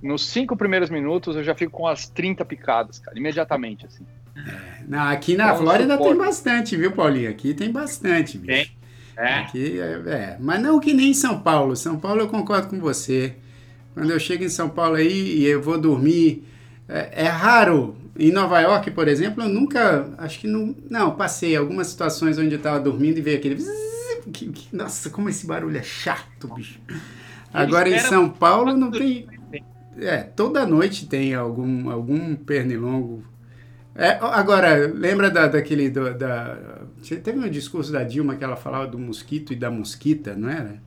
nos 0.01 0.27
cinco 0.27 0.55
primeiros 0.55 0.89
minutos 0.89 1.35
eu 1.35 1.43
já 1.43 1.53
fico 1.53 1.71
com 1.71 1.87
as 1.87 2.07
30 2.07 2.43
picadas, 2.45 2.99
cara, 2.99 3.17
imediatamente, 3.17 3.85
assim. 3.85 4.05
É. 4.35 4.83
Não, 4.87 5.07
aqui 5.07 5.35
na 5.35 5.47
então, 5.47 5.57
Flórida 5.57 5.97
tem 5.97 6.17
bastante, 6.17 6.77
viu, 6.77 6.91
Paulinho? 6.93 7.29
Aqui 7.29 7.53
tem 7.53 7.71
bastante, 7.71 8.37
bicho. 8.37 8.47
Tem. 8.47 8.81
É. 9.17 9.33
Aqui, 9.39 9.79
é, 9.79 10.01
é, 10.07 10.37
Mas 10.39 10.61
não 10.61 10.79
que 10.79 10.93
nem 10.93 11.11
em 11.11 11.13
São 11.13 11.39
Paulo. 11.41 11.75
São 11.75 11.99
Paulo 11.99 12.21
eu 12.21 12.29
concordo 12.29 12.69
com 12.69 12.79
você. 12.79 13.35
Quando 13.93 14.09
eu 14.09 14.19
chego 14.19 14.43
em 14.43 14.49
São 14.49 14.69
Paulo 14.69 14.95
aí 14.95 15.37
e 15.37 15.45
eu 15.45 15.61
vou 15.61 15.77
dormir 15.77 16.43
é, 16.91 17.23
é, 17.23 17.27
raro. 17.27 17.95
Em 18.19 18.31
Nova 18.31 18.59
York, 18.59 18.91
por 18.91 19.07
exemplo, 19.07 19.41
eu 19.41 19.49
nunca. 19.49 20.09
Acho 20.17 20.39
que 20.41 20.47
não. 20.47 20.75
Não, 20.89 21.15
passei 21.15 21.55
algumas 21.55 21.87
situações 21.87 22.37
onde 22.37 22.51
eu 22.51 22.57
estava 22.57 22.79
dormindo 22.79 23.17
e 23.17 23.21
veio 23.21 23.37
aquele. 23.37 23.57
Nossa, 24.73 25.09
como 25.09 25.29
esse 25.29 25.47
barulho 25.47 25.77
é 25.77 25.83
chato, 25.83 26.53
bicho. 26.53 26.79
Agora 27.53 27.89
em 27.89 27.97
São 27.99 28.29
Paulo 28.29 28.75
não 28.75 28.91
tem. 28.91 29.27
É, 29.97 30.17
toda 30.17 30.65
noite 30.65 31.05
tem 31.05 31.33
algum, 31.33 31.89
algum 31.89 32.35
pernilongo. 32.35 33.23
É, 33.95 34.17
agora, 34.21 34.91
lembra 34.93 35.29
da, 35.29 35.47
daquele. 35.47 35.89
Do, 35.89 36.13
da, 36.13 36.57
teve 37.23 37.39
um 37.39 37.49
discurso 37.49 37.91
da 37.91 38.03
Dilma 38.03 38.35
que 38.35 38.43
ela 38.43 38.55
falava 38.55 38.87
do 38.87 38.99
mosquito 38.99 39.53
e 39.53 39.55
da 39.55 39.71
mosquita, 39.71 40.35
não 40.35 40.49
era? 40.49 40.81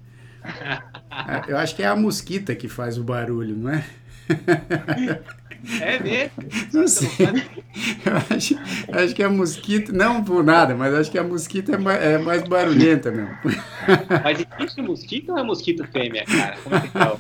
É, 1.27 1.53
eu 1.53 1.57
acho 1.57 1.77
que 1.77 1.83
é 1.83 1.87
a 1.87 1.95
mosquita 1.95 2.57
que 2.57 2.69
faz 2.69 2.99
o 2.99 3.05
barulho, 3.05 3.57
não 3.57 3.71
é? 3.71 3.85
É 5.81 5.99
mesmo? 5.99 6.33
Não 6.73 6.87
sei. 6.87 7.09
Eu 8.05 8.37
acho, 8.37 8.59
acho 8.93 9.15
que 9.15 9.23
a 9.23 9.29
mosquita, 9.29 9.93
não 9.93 10.23
por 10.23 10.45
nada, 10.45 10.75
mas 10.75 10.95
acho 10.95 11.11
que 11.11 11.19
a 11.19 11.25
mosquita 11.25 11.75
é 11.75 11.79
mais, 11.79 12.03
é 12.03 12.19
mais 12.19 12.43
barulhenta 12.45 13.11
mesmo. 13.11 13.37
Mas 14.23 14.47
existe 14.59 14.83
mosquito 14.83 15.33
ou 15.33 15.39
é 15.39 15.43
mosquito 15.43 15.87
fêmea, 15.93 16.25
cara? 16.25 16.57
Como 16.62 16.77
é 16.77 16.81
que 16.81 16.89
tá? 16.89 17.17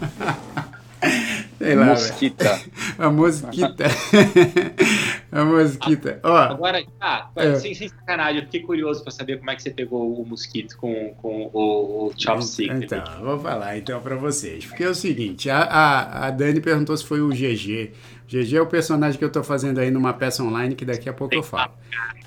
Sei 1.58 1.74
lá, 1.74 1.86
mosquita. 1.86 2.60
A 2.98 3.10
mosquita. 3.10 3.84
a 5.34 5.44
mosquita. 5.44 6.20
Ó, 6.22 6.36
Agora, 6.36 6.84
ah, 7.00 7.28
é. 7.34 7.56
sem, 7.56 7.74
sem 7.74 7.88
sacanagem, 7.88 8.36
eu 8.36 8.44
fiquei 8.44 8.60
curioso 8.62 9.02
para 9.02 9.10
saber 9.10 9.38
como 9.38 9.50
é 9.50 9.56
que 9.56 9.62
você 9.62 9.70
pegou 9.70 10.20
o 10.20 10.24
mosquito 10.24 10.76
com, 10.76 11.12
com 11.20 11.50
o, 11.52 12.06
o 12.06 12.12
chopstick. 12.16 12.70
Então, 12.70 13.02
vou 13.20 13.40
falar 13.40 13.76
então 13.76 14.00
para 14.00 14.14
vocês. 14.14 14.64
Porque 14.64 14.84
é 14.84 14.88
o 14.88 14.94
seguinte, 14.94 15.50
a, 15.50 15.62
a, 15.62 16.26
a 16.26 16.30
Dani 16.30 16.60
perguntou 16.60 16.96
se 16.96 17.04
foi 17.04 17.20
o 17.20 17.30
GG. 17.30 17.90
GG 18.28 18.56
é 18.56 18.60
o 18.60 18.66
personagem 18.66 19.18
que 19.18 19.24
eu 19.24 19.32
tô 19.32 19.42
fazendo 19.42 19.80
aí 19.80 19.90
numa 19.90 20.12
peça 20.12 20.42
online 20.42 20.76
que 20.76 20.84
daqui 20.84 21.08
a 21.08 21.12
pouco 21.12 21.34
eu 21.34 21.42
falo. 21.42 21.72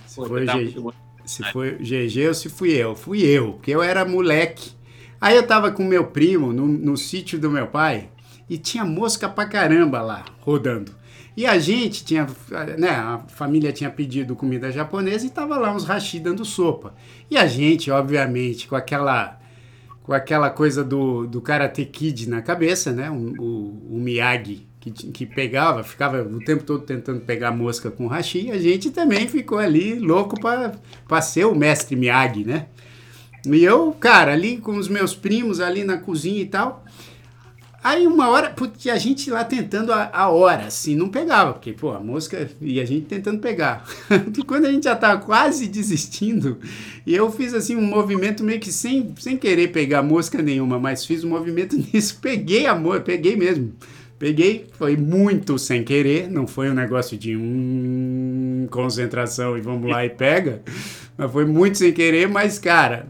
Se 0.05 0.15
foi, 0.15 0.45
GG, 0.45 0.75
se 1.25 1.43
foi 1.51 1.71
GG 1.75 2.27
ou 2.27 2.33
se 2.33 2.49
fui 2.49 2.71
eu. 2.71 2.93
Fui 2.93 3.21
eu, 3.21 3.53
porque 3.53 3.71
eu 3.71 3.81
era 3.81 4.03
moleque. 4.03 4.71
Aí 5.21 5.35
eu 5.35 5.47
tava 5.47 5.71
com 5.71 5.83
meu 5.85 6.07
primo 6.07 6.51
no, 6.51 6.67
no 6.67 6.97
sítio 6.97 7.39
do 7.39 7.49
meu 7.49 7.67
pai 7.67 8.09
e 8.49 8.57
tinha 8.57 8.83
mosca 8.83 9.29
pra 9.29 9.45
caramba 9.45 10.01
lá, 10.01 10.25
rodando. 10.41 10.91
E 11.37 11.45
a 11.45 11.59
gente 11.59 12.03
tinha, 12.03 12.25
né, 12.79 12.89
a 12.89 13.19
família 13.27 13.71
tinha 13.71 13.91
pedido 13.91 14.35
comida 14.35 14.71
japonesa 14.71 15.27
e 15.27 15.29
tava 15.29 15.55
lá 15.55 15.71
uns 15.71 15.83
hashi 15.83 16.19
dando 16.19 16.43
sopa. 16.43 16.95
E 17.29 17.37
a 17.37 17.45
gente, 17.45 17.91
obviamente, 17.91 18.67
com 18.67 18.75
aquela 18.75 19.39
com 20.01 20.13
aquela 20.13 20.49
coisa 20.49 20.83
do, 20.85 21.27
do 21.27 21.41
Karate 21.41 21.85
Kid 21.85 22.29
na 22.29 22.41
cabeça, 22.41 22.93
né, 22.93 23.11
o, 23.11 23.35
o, 23.39 23.97
o 23.97 23.99
Miyagi 23.99 24.65
que, 24.79 24.89
que 24.89 25.25
pegava, 25.25 25.83
ficava 25.83 26.23
o 26.23 26.39
tempo 26.39 26.63
todo 26.63 26.83
tentando 26.83 27.19
pegar 27.19 27.51
mosca 27.51 27.91
com 27.91 28.07
hashi, 28.07 28.49
a 28.49 28.57
gente 28.57 28.89
também 28.89 29.27
ficou 29.27 29.59
ali 29.59 29.99
louco 29.99 30.39
para 30.39 31.21
ser 31.21 31.45
o 31.45 31.53
mestre 31.53 31.95
Miyagi, 31.95 32.45
né? 32.45 32.67
E 33.45 33.63
eu, 33.63 33.91
cara, 33.91 34.33
ali 34.33 34.57
com 34.57 34.75
os 34.77 34.87
meus 34.87 35.13
primos 35.13 35.59
ali 35.59 35.83
na 35.83 35.97
cozinha 35.97 36.41
e 36.41 36.45
tal, 36.45 36.83
Aí 37.83 38.07
uma 38.07 38.27
hora, 38.29 38.49
porque 38.49 38.89
a 38.89 38.97
gente 38.97 39.29
lá 39.29 39.43
tentando 39.43 39.93
a, 39.93 40.09
a, 40.11 40.29
hora, 40.29 40.65
assim, 40.65 40.95
não 40.95 41.09
pegava, 41.09 41.53
porque, 41.53 41.71
pô, 41.73 41.91
a 41.91 41.99
mosca 41.99 42.49
e 42.59 42.79
a 42.79 42.85
gente 42.85 43.05
tentando 43.05 43.39
pegar. 43.39 43.85
quando 44.47 44.65
a 44.65 44.71
gente 44.71 44.85
já 44.85 44.95
tava 44.95 45.21
quase 45.21 45.67
desistindo, 45.67 46.57
e 47.05 47.15
eu 47.15 47.31
fiz 47.31 47.53
assim 47.53 47.75
um 47.75 47.81
movimento 47.81 48.43
meio 48.43 48.59
que 48.59 48.71
sem, 48.71 49.13
sem 49.19 49.37
querer 49.37 49.69
pegar 49.69 50.01
mosca 50.01 50.41
nenhuma, 50.41 50.79
mas 50.79 51.05
fiz 51.05 51.23
um 51.23 51.29
movimento 51.29 51.77
nisso, 51.93 52.17
peguei 52.21 52.65
a 52.65 52.75
mosca, 52.75 53.01
peguei 53.01 53.35
mesmo. 53.35 53.73
Peguei, 54.19 54.65
foi 54.73 54.97
muito 54.97 55.59
sem 55.59 55.83
querer, 55.83 56.27
não 56.27 56.47
foi 56.47 56.71
um 56.71 56.73
negócio 56.73 57.15
de 57.15 57.37
um 57.37 58.67
concentração 58.71 59.55
e 59.55 59.61
vamos 59.61 59.87
lá 59.87 60.03
e 60.03 60.09
pega, 60.09 60.63
mas 61.15 61.31
foi 61.31 61.45
muito 61.45 61.77
sem 61.77 61.93
querer, 61.93 62.27
mas 62.27 62.57
cara, 62.57 63.05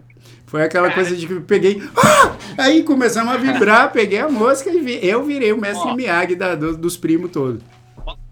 foi 0.47 0.63
aquela 0.63 0.89
coisa 0.91 1.15
de 1.15 1.27
que 1.27 1.33
eu 1.33 1.41
peguei. 1.41 1.83
Ah! 1.95 2.37
Aí 2.57 2.81
começamos 2.81 3.33
a 3.33 3.37
vibrar, 3.37 3.91
peguei 3.91 4.19
a 4.19 4.29
mosca 4.29 4.69
e 4.69 4.79
vi, 4.79 5.05
eu 5.05 5.23
virei 5.25 5.51
o 5.51 5.59
mestre 5.59 5.89
Ó, 5.89 5.93
Miyagi 5.93 6.35
da, 6.35 6.55
do, 6.55 6.75
dos 6.77 6.95
primos 6.95 7.31
todos. 7.31 7.61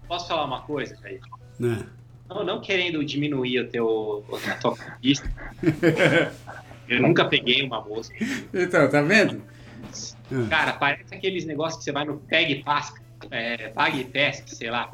posso 0.08 0.26
falar 0.26 0.46
uma 0.46 0.62
coisa, 0.62 0.96
Jair? 1.02 1.20
Né? 1.58 1.86
Não, 2.28 2.42
não 2.42 2.60
querendo 2.60 3.04
diminuir 3.04 3.60
o 3.60 3.68
teu, 3.68 4.24
a 4.48 4.54
tua 4.54 4.74
conquista. 4.76 5.30
eu 6.88 7.02
nunca 7.02 7.26
peguei 7.26 7.62
uma 7.62 7.82
mosca. 7.82 8.14
Então, 8.52 8.88
tá 8.88 9.02
vendo? 9.02 9.42
Cara, 10.48 10.72
parece 10.72 11.14
aqueles 11.14 11.44
negócios 11.44 11.78
que 11.78 11.84
você 11.84 11.92
vai 11.92 12.06
no 12.06 12.16
Peg 12.16 12.64
Pasca, 12.64 13.00
é, 13.30 13.68
Pague 13.68 14.00
e 14.00 14.04
Pesque, 14.04 14.54
sei 14.54 14.70
lá, 14.70 14.90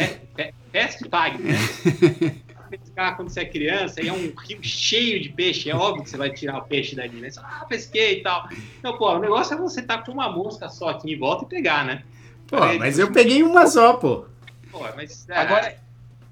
Pesque 0.72 1.06
e 1.06 1.08
Pague, 1.08 1.40
né? 1.40 1.54
pescar 2.78 3.16
quando 3.16 3.28
você 3.28 3.40
é 3.40 3.44
criança 3.44 4.02
e 4.02 4.08
é 4.08 4.12
um 4.12 4.32
rio 4.34 4.62
cheio 4.62 5.20
de 5.20 5.28
peixe, 5.28 5.70
é 5.70 5.76
óbvio 5.76 6.04
que 6.04 6.10
você 6.10 6.16
vai 6.16 6.30
tirar 6.30 6.58
o 6.58 6.62
peixe 6.62 6.96
dali, 6.96 7.20
né? 7.20 7.30
Você, 7.30 7.40
ah, 7.40 7.66
pesquei 7.68 8.18
e 8.18 8.22
tal. 8.22 8.48
Então, 8.78 8.96
pô, 8.96 9.12
o 9.12 9.18
negócio 9.18 9.54
é 9.54 9.56
você 9.56 9.80
estar 9.80 9.98
tá 9.98 10.04
com 10.04 10.12
uma 10.12 10.30
mosca 10.30 10.68
só 10.68 10.88
aqui 10.88 11.12
em 11.12 11.18
volta 11.18 11.44
e 11.44 11.48
pegar, 11.48 11.84
né? 11.84 12.02
Pô, 12.46 12.58
mas 12.78 12.98
eu 12.98 13.12
peguei 13.12 13.42
uma 13.42 13.66
só, 13.66 13.94
pô. 13.94 14.26
Pô, 14.70 14.80
mas. 14.96 15.28
É, 15.28 15.36
Agora. 15.36 15.76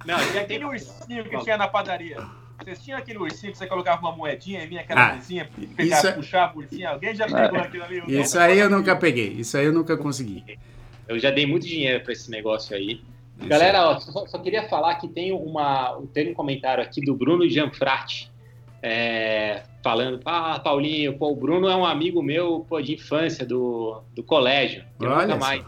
Não, 0.07 0.19
e 0.35 0.39
aquele 0.39 0.65
ursinho 0.65 1.25
que 1.25 1.39
tinha 1.41 1.59
na 1.59 1.69
padaria? 1.69 2.17
Vocês 2.59 2.83
tinham 2.83 2.99
aquele 2.99 3.19
ursinho 3.19 3.53
que 3.53 3.59
você 3.59 3.67
colocava 3.67 4.01
uma 4.01 4.17
moedinha 4.17 4.63
e 4.63 4.67
vinha 4.67 4.81
aquela 4.81 5.09
ah, 5.09 5.13
mãozinha, 5.13 5.49
pegava, 5.77 6.09
é... 6.09 6.13
puxava 6.13 6.55
o 6.57 6.59
ursinho? 6.59 6.89
Alguém 6.89 7.15
já 7.15 7.27
pegou 7.27 7.59
é. 7.59 7.63
aquilo 7.63 7.85
ali? 7.85 8.21
Isso 8.21 8.39
aí 8.39 8.59
eu 8.59 8.71
nunca 8.71 8.97
peguei, 8.97 9.29
isso 9.29 9.57
aí 9.57 9.67
eu 9.67 9.73
nunca 9.73 9.97
consegui. 9.97 10.59
Eu 11.09 11.19
já 11.19 11.31
dei 11.31 11.47
muito 11.47 11.67
dinheiro 11.67 12.03
para 12.03 12.13
esse 12.13 12.31
negócio 12.31 12.77
aí. 12.77 13.03
Galera, 13.47 13.89
ó, 13.89 13.99
só, 13.99 14.27
só, 14.27 14.39
queria 14.39 14.69
falar 14.69 14.97
que 14.97 15.09
tem, 15.09 15.33
uma, 15.33 16.01
tem 16.13 16.31
um 16.31 16.35
comentário 16.35 16.83
aqui 16.83 17.01
do 17.01 17.15
Bruno 17.15 17.49
Gianfratti, 17.49 18.31
é, 18.83 19.63
falando, 19.83 20.21
ah, 20.25 20.59
Paulinho, 20.59 21.17
pô, 21.17 21.33
o 21.33 21.37
Bruno 21.37 21.69
é 21.69 21.77
um 21.77 21.85
amigo 21.85 22.23
meu 22.23 22.65
pô, 22.69 22.81
de 22.81 22.95
infância, 22.95 23.45
do, 23.45 24.03
do 24.15 24.23
colégio. 24.23 24.85
Eu 25.01 25.11
Olha 25.11 25.27
nunca 25.27 25.39
mais. 25.39 25.65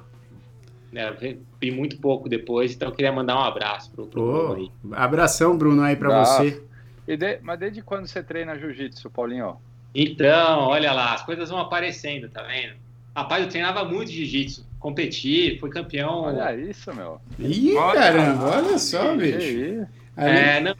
Né, 0.92 1.10
vi 1.58 1.70
muito 1.70 1.96
pouco 1.98 2.28
depois, 2.28 2.74
então 2.74 2.88
eu 2.88 2.94
queria 2.94 3.10
mandar 3.10 3.36
um 3.36 3.42
abraço 3.42 3.90
pro, 3.90 4.06
pro 4.06 4.22
Bruno 4.22 4.54
aí. 4.54 4.70
Abração, 4.92 5.56
Bruno, 5.56 5.82
aí 5.82 5.96
para 5.96 6.24
você. 6.24 6.62
De, 7.06 7.38
mas 7.42 7.58
desde 7.58 7.80
quando 7.80 8.06
você 8.06 8.22
treina 8.22 8.58
jiu-jitsu, 8.58 9.10
Paulinho? 9.10 9.56
Então, 9.94 10.68
olha 10.68 10.92
lá, 10.92 11.14
as 11.14 11.22
coisas 11.22 11.48
vão 11.48 11.58
aparecendo, 11.58 12.28
tá 12.28 12.42
vendo? 12.42 12.74
Rapaz, 13.16 13.42
eu 13.42 13.48
treinava 13.48 13.84
muito 13.84 14.10
jiu-jitsu 14.10 14.71
competir, 14.82 15.60
foi 15.60 15.70
campeão. 15.70 16.24
Olha 16.24 16.54
isso, 16.54 16.92
meu. 16.94 17.20
Ih, 17.38 17.74
olha, 17.76 18.00
caramba, 18.00 18.56
olha 18.56 18.78
só, 18.78 19.16
bicho. 19.16 19.86
É, 20.16 20.60
não, 20.60 20.74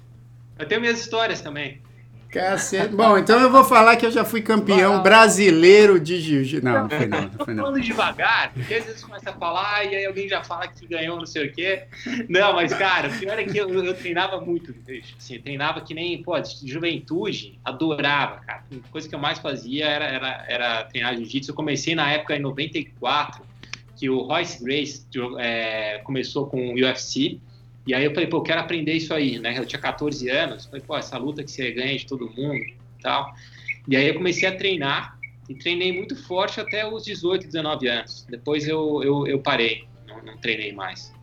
eu 0.59 0.67
tenho 0.67 0.81
minhas 0.81 1.01
histórias 1.01 1.41
também. 1.41 1.81
Cacete. 2.33 2.95
Bom, 2.95 3.19
então 3.19 3.39
eu 3.39 3.51
vou 3.51 3.63
falar 3.63 3.95
que 3.97 4.07
eu 4.07 4.11
já 4.11 4.25
fui 4.25 4.41
campeão 4.41 5.03
brasileiro 5.03 6.01
de 6.01 6.19
jiu-jitsu. 6.19 6.65
Não, 6.65 6.83
não 6.85 6.89
foi 6.89 7.07
não, 7.07 7.21
não 7.21 7.45
foi 7.45 7.55
não. 7.55 7.65
falando 7.65 7.83
devagar, 7.83 8.53
porque 8.55 8.73
às 8.73 8.87
vezes 8.87 9.05
começa 9.05 9.29
a 9.29 9.33
falar 9.35 9.85
e 9.85 9.95
aí 9.95 10.07
alguém 10.07 10.27
já 10.27 10.43
fala 10.43 10.67
que 10.67 10.87
ganhou 10.87 11.19
não 11.19 11.27
sei 11.27 11.49
o 11.49 11.53
quê. 11.53 11.85
Não, 12.31 12.55
mas 12.55 12.73
cara, 12.73 13.09
o 13.09 13.19
pior 13.19 13.39
é 13.39 13.45
que 13.45 13.59
eu, 13.59 13.69
eu 13.69 13.95
treinava 13.95 14.41
muito, 14.41 14.75
assim, 15.19 15.35
eu 15.35 15.43
treinava 15.43 15.83
que 15.83 15.93
nem, 15.93 16.23
pô, 16.23 16.41
de 16.41 16.67
juventude, 16.67 17.59
adorava, 17.63 18.41
cara. 18.41 18.65
A 18.83 18.89
coisa 18.89 19.07
que 19.07 19.15
eu 19.15 19.19
mais 19.19 19.39
fazia 19.39 19.87
era, 19.87 20.07
era, 20.07 20.45
era 20.49 20.85
treinar 20.85 21.15
jiu-jitsu. 21.15 21.51
Eu 21.51 21.55
comecei 21.55 21.95
na 21.95 22.11
época 22.11 22.35
em 22.35 22.41
94, 22.41 23.52
que 24.03 24.11
o 24.11 24.23
Royce 24.23 24.61
Grace 24.65 25.07
é, 25.39 25.99
começou 25.99 26.49
com 26.49 26.71
o 26.71 26.75
UFC, 26.75 27.39
e 27.87 27.95
aí 27.95 28.05
eu 28.05 28.13
falei, 28.13 28.27
pô, 28.27 28.39
eu 28.39 28.43
quero 28.43 28.61
aprender 28.61 28.95
isso 28.95 29.15
aí, 29.15 29.39
né? 29.39 29.57
Eu 29.57 29.65
tinha 29.65 29.81
14 29.81 30.29
anos, 30.29 30.67
falei, 30.67 30.81
pô, 30.85 30.97
essa 30.97 31.17
luta 31.17 31.45
que 31.45 31.53
você 31.53 31.71
ganha 31.71 31.97
de 31.97 32.05
todo 32.05 32.29
mundo 32.29 32.57
e 32.57 32.75
tal. 33.01 33.33
E 33.87 33.95
aí 33.95 34.09
eu 34.09 34.15
comecei 34.15 34.49
a 34.49 34.57
treinar, 34.57 35.17
e 35.49 35.55
treinei 35.55 35.93
muito 35.93 36.17
forte 36.17 36.61
até 36.61 36.85
os 36.85 37.05
18, 37.05 37.47
19 37.47 37.87
anos. 37.87 38.27
Depois 38.29 38.67
eu, 38.67 39.05
eu, 39.05 39.25
eu 39.29 39.39
parei, 39.39 39.85
não, 40.09 40.21
não 40.21 40.37
treinei 40.39 40.73
mais. 40.73 41.15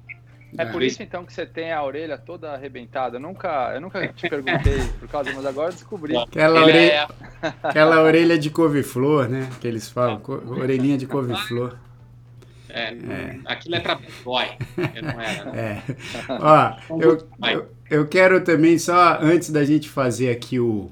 É 0.57 0.63
por 0.63 0.81
isso 0.81 1.03
então 1.03 1.25
que 1.25 1.33
você 1.33 1.45
tem 1.45 1.73
a 1.73 1.83
orelha 1.83 2.17
toda 2.17 2.53
arrebentada. 2.53 3.17
Eu 3.17 3.19
nunca, 3.19 3.73
eu 3.75 3.81
nunca 3.81 4.07
te 4.07 4.29
perguntei 4.29 4.79
por 4.97 5.09
causa, 5.09 5.33
mas 5.33 5.45
agora 5.45 5.73
descobri. 5.73 6.15
Aquela 6.15 6.63
orelha, 6.63 7.09
é... 7.41 7.53
aquela 7.61 8.01
orelha 8.01 8.39
de 8.39 8.49
couve-flor, 8.49 9.27
né? 9.27 9.49
Que 9.59 9.67
eles 9.67 9.89
falam, 9.89 10.21
orelhinha 10.47 10.97
de 10.97 11.05
couve-flor. 11.05 11.77
É, 12.79 12.93
é. 12.93 13.39
Aquilo 13.45 13.75
é 13.75 13.79
para 13.79 13.99
boy, 14.23 14.45
não 15.01 15.21
era. 15.21 15.45
Né? 15.45 15.83
É. 15.89 15.95
Ó, 16.39 16.99
eu, 17.01 17.27
eu, 17.51 17.69
eu, 17.89 18.07
quero 18.07 18.41
também, 18.41 18.77
só 18.77 19.19
antes 19.21 19.49
da 19.49 19.65
gente 19.65 19.89
fazer 19.89 20.31
aqui 20.31 20.59
o, 20.59 20.89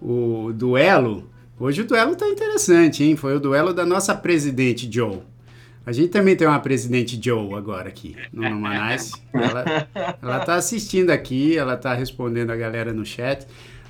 o 0.00 0.52
duelo, 0.54 1.28
hoje 1.58 1.82
o 1.82 1.86
duelo 1.86 2.16
tá 2.16 2.26
interessante, 2.28 3.04
hein? 3.04 3.16
Foi 3.16 3.36
o 3.36 3.40
duelo 3.40 3.72
da 3.72 3.84
nossa 3.84 4.14
presidente 4.14 4.90
Joe. 4.90 5.20
A 5.84 5.92
gente 5.92 6.10
também 6.10 6.36
tem 6.36 6.46
uma 6.46 6.60
presidente 6.60 7.18
Joe 7.22 7.54
agora 7.54 7.88
aqui 7.88 8.16
no, 8.32 8.48
no 8.48 8.60
Manais. 8.60 9.12
Ela, 9.32 9.88
ela 10.22 10.40
tá 10.40 10.54
assistindo 10.54 11.10
aqui, 11.10 11.56
ela 11.56 11.76
tá 11.76 11.94
respondendo 11.94 12.50
a 12.50 12.56
galera 12.56 12.92
no 12.92 13.04
chat. 13.04 13.46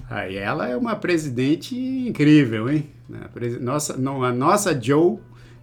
Aí 0.08 0.36
ela 0.36 0.68
é 0.68 0.76
uma 0.76 0.96
presidente 0.96 1.76
incrível, 1.76 2.68
hein? 2.68 2.88
Nossa, 3.60 3.96
não, 3.96 4.24
a 4.24 4.32
nossa 4.32 4.78
Joe 4.80 5.18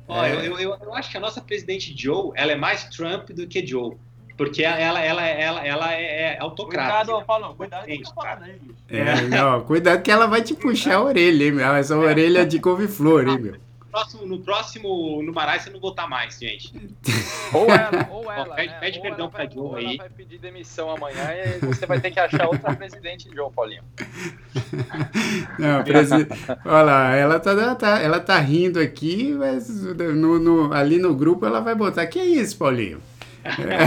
Ó, 0.08 0.24
é. 0.24 0.36
eu, 0.36 0.58
eu, 0.58 0.78
eu, 0.82 0.94
acho 0.94 1.12
que 1.12 1.18
a 1.18 1.20
nossa 1.20 1.42
presidente 1.42 1.94
Joe, 1.96 2.32
ela 2.36 2.52
é 2.52 2.56
mais 2.56 2.86
Trump 2.86 3.30
do 3.32 3.46
que 3.46 3.66
Joe. 3.66 3.96
Porque 4.38 4.64
ela, 4.64 5.02
ela, 5.02 5.26
ela, 5.26 5.66
ela 5.66 5.94
é, 5.94 6.36
é 6.36 6.40
autocrata. 6.40 7.06
Cuidado, 7.06 7.26
Paulo, 7.26 7.56
cuidado 7.56 7.86
que 7.88 8.04
tá 8.16 8.40
É, 8.88 9.22
não, 9.24 9.62
cuidado 9.62 10.02
que 10.04 10.12
ela 10.12 10.28
vai 10.28 10.44
te 10.44 10.54
puxar 10.54 10.96
a 10.96 11.04
orelha, 11.04 11.46
hein, 11.46 11.52
meu? 11.52 11.74
Essa 11.74 11.98
orelha 11.98 12.46
de 12.46 12.60
couve-flor, 12.60 13.28
hein, 13.28 13.40
meu? 13.40 13.67
Próximo, 13.98 14.26
no 14.26 14.40
próximo 14.40 15.24
no 15.24 15.34
Marais 15.34 15.64
você 15.64 15.70
não 15.70 15.80
votar 15.80 16.08
mais, 16.08 16.38
gente. 16.38 16.74
Ou 17.54 17.70
ela, 17.70 18.10
ou 18.12 18.30
ela. 18.30 18.56
pede, 18.56 18.74
né? 18.74 18.80
pede 18.80 18.98
ou 18.98 19.04
perdão 19.04 19.30
pra 19.30 19.50
Joe 19.50 19.78
aí. 19.78 19.86
Ela 19.86 19.98
vai 20.00 20.10
pedir 20.10 20.38
demissão 20.38 20.92
amanhã 20.92 21.30
e 21.34 21.66
você 21.66 21.86
vai 21.86 21.98
ter 21.98 22.12
que 22.12 22.20
achar 22.20 22.46
outra 22.46 22.76
presidente 22.76 23.34
Joe, 23.34 23.50
Paulinho. 23.50 23.84
Não, 25.58 25.82
presi... 25.82 26.28
Olha 26.66 26.82
lá, 26.82 27.16
ela 27.16 27.40
tá, 27.40 27.52
ela, 27.52 27.76
tá, 27.76 28.02
ela 28.02 28.20
tá 28.20 28.38
rindo 28.38 28.82
aqui, 28.82 29.32
mas 29.32 29.70
no, 29.70 30.38
no, 30.38 30.74
ali 30.74 31.00
no 31.00 31.16
grupo 31.16 31.46
ela 31.46 31.62
vai 31.62 31.74
botar. 31.74 32.06
Que 32.08 32.20
é 32.20 32.26
isso, 32.26 32.58
Paulinho? 32.58 33.02
É. 33.48 33.78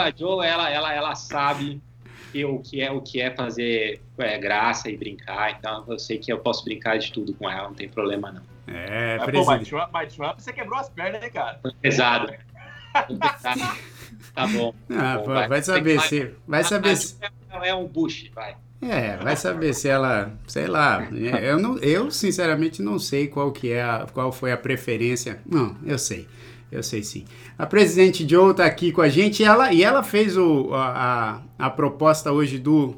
A 0.00 0.12
Joe, 0.16 0.44
ela, 0.44 0.68
ela, 0.68 0.92
ela 0.92 1.14
sabe 1.14 1.80
que 2.30 2.44
o 2.44 2.58
que 2.58 2.80
é 2.80 2.90
o 2.90 3.00
que 3.00 3.20
é 3.20 3.30
fazer 3.30 4.00
é, 4.18 4.38
graça 4.38 4.90
e 4.90 4.96
brincar. 4.96 5.56
Então 5.58 5.84
eu 5.88 5.98
sei 5.98 6.18
que 6.18 6.32
eu 6.32 6.38
posso 6.38 6.64
brincar 6.64 6.98
de 6.98 7.12
tudo 7.12 7.34
com 7.34 7.48
ela, 7.48 7.68
não 7.68 7.74
tem 7.74 7.88
problema 7.88 8.32
não. 8.32 8.42
É, 8.66 9.18
Mas, 9.18 9.30
pô, 9.30 9.44
mas 9.44 9.68
Trump, 9.68 9.90
mas 9.92 10.14
Trump, 10.14 10.38
você 10.38 10.52
quebrou 10.52 10.78
as 10.78 10.88
pernas, 10.88 11.20
né, 11.20 11.28
cara? 11.28 11.60
Pesado. 11.80 12.32
tá 14.34 14.46
bom. 14.46 14.74
Ah, 14.90 15.18
bom, 15.18 15.24
vai, 15.24 15.48
vai, 15.48 15.62
saber 15.62 16.00
se. 16.02 16.32
Vai 16.46 16.64
saber 16.64 16.96
se. 16.96 17.16
É 17.62 17.74
um 17.74 17.86
Bush, 17.86 18.30
vai. 18.32 18.56
É, 18.82 19.16
vai 19.18 19.36
saber 19.36 19.74
se 19.74 19.88
ela, 19.88 20.32
sei 20.46 20.66
lá, 20.66 21.06
eu, 21.42 21.58
não, 21.58 21.76
eu 21.78 22.10
sinceramente 22.10 22.80
não 22.80 22.98
sei 22.98 23.28
qual 23.28 23.52
que 23.52 23.70
é 23.70 23.82
a, 23.82 24.06
qual 24.12 24.32
foi 24.32 24.52
a 24.52 24.56
preferência. 24.56 25.40
Não, 25.44 25.76
eu 25.84 25.98
sei. 25.98 26.26
Eu 26.70 26.82
sei 26.82 27.02
sim. 27.02 27.24
A 27.58 27.66
presidente 27.66 28.28
Joe 28.28 28.52
está 28.52 28.64
aqui 28.64 28.92
com 28.92 29.02
a 29.02 29.08
gente 29.08 29.42
e 29.42 29.44
ela, 29.44 29.72
e 29.72 29.82
ela 29.82 30.02
fez 30.02 30.36
o, 30.36 30.72
a, 30.72 31.40
a, 31.58 31.66
a 31.66 31.70
proposta 31.70 32.30
hoje 32.30 32.58
do, 32.58 32.94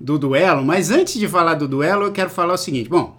do 0.00 0.18
duelo, 0.18 0.64
mas 0.64 0.90
antes 0.90 1.14
de 1.14 1.28
falar 1.28 1.54
do 1.54 1.68
duelo, 1.68 2.04
eu 2.04 2.12
quero 2.12 2.28
falar 2.28 2.54
o 2.54 2.58
seguinte: 2.58 2.88
bom, 2.88 3.16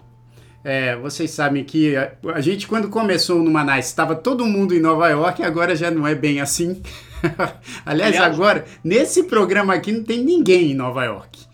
é, 0.62 0.96
vocês 0.96 1.30
sabem 1.30 1.64
que 1.64 1.96
a, 1.96 2.12
a, 2.34 2.40
gente, 2.42 2.66
quando 2.66 2.88
começou 2.88 3.42
no 3.42 3.50
Manaus, 3.50 3.86
estava 3.86 4.14
todo 4.14 4.44
mundo 4.44 4.74
em 4.74 4.80
Nova 4.80 5.08
York, 5.08 5.42
agora 5.42 5.74
já 5.74 5.90
não 5.90 6.06
é 6.06 6.14
bem 6.14 6.40
assim. 6.40 6.82
Aliás, 7.86 8.14
Aliás, 8.16 8.34
agora, 8.34 8.64
nesse 8.82 9.24
programa 9.24 9.74
aqui, 9.74 9.92
não 9.92 10.04
tem 10.04 10.22
ninguém 10.22 10.72
em 10.72 10.74
Nova 10.74 11.04
York. 11.04 11.53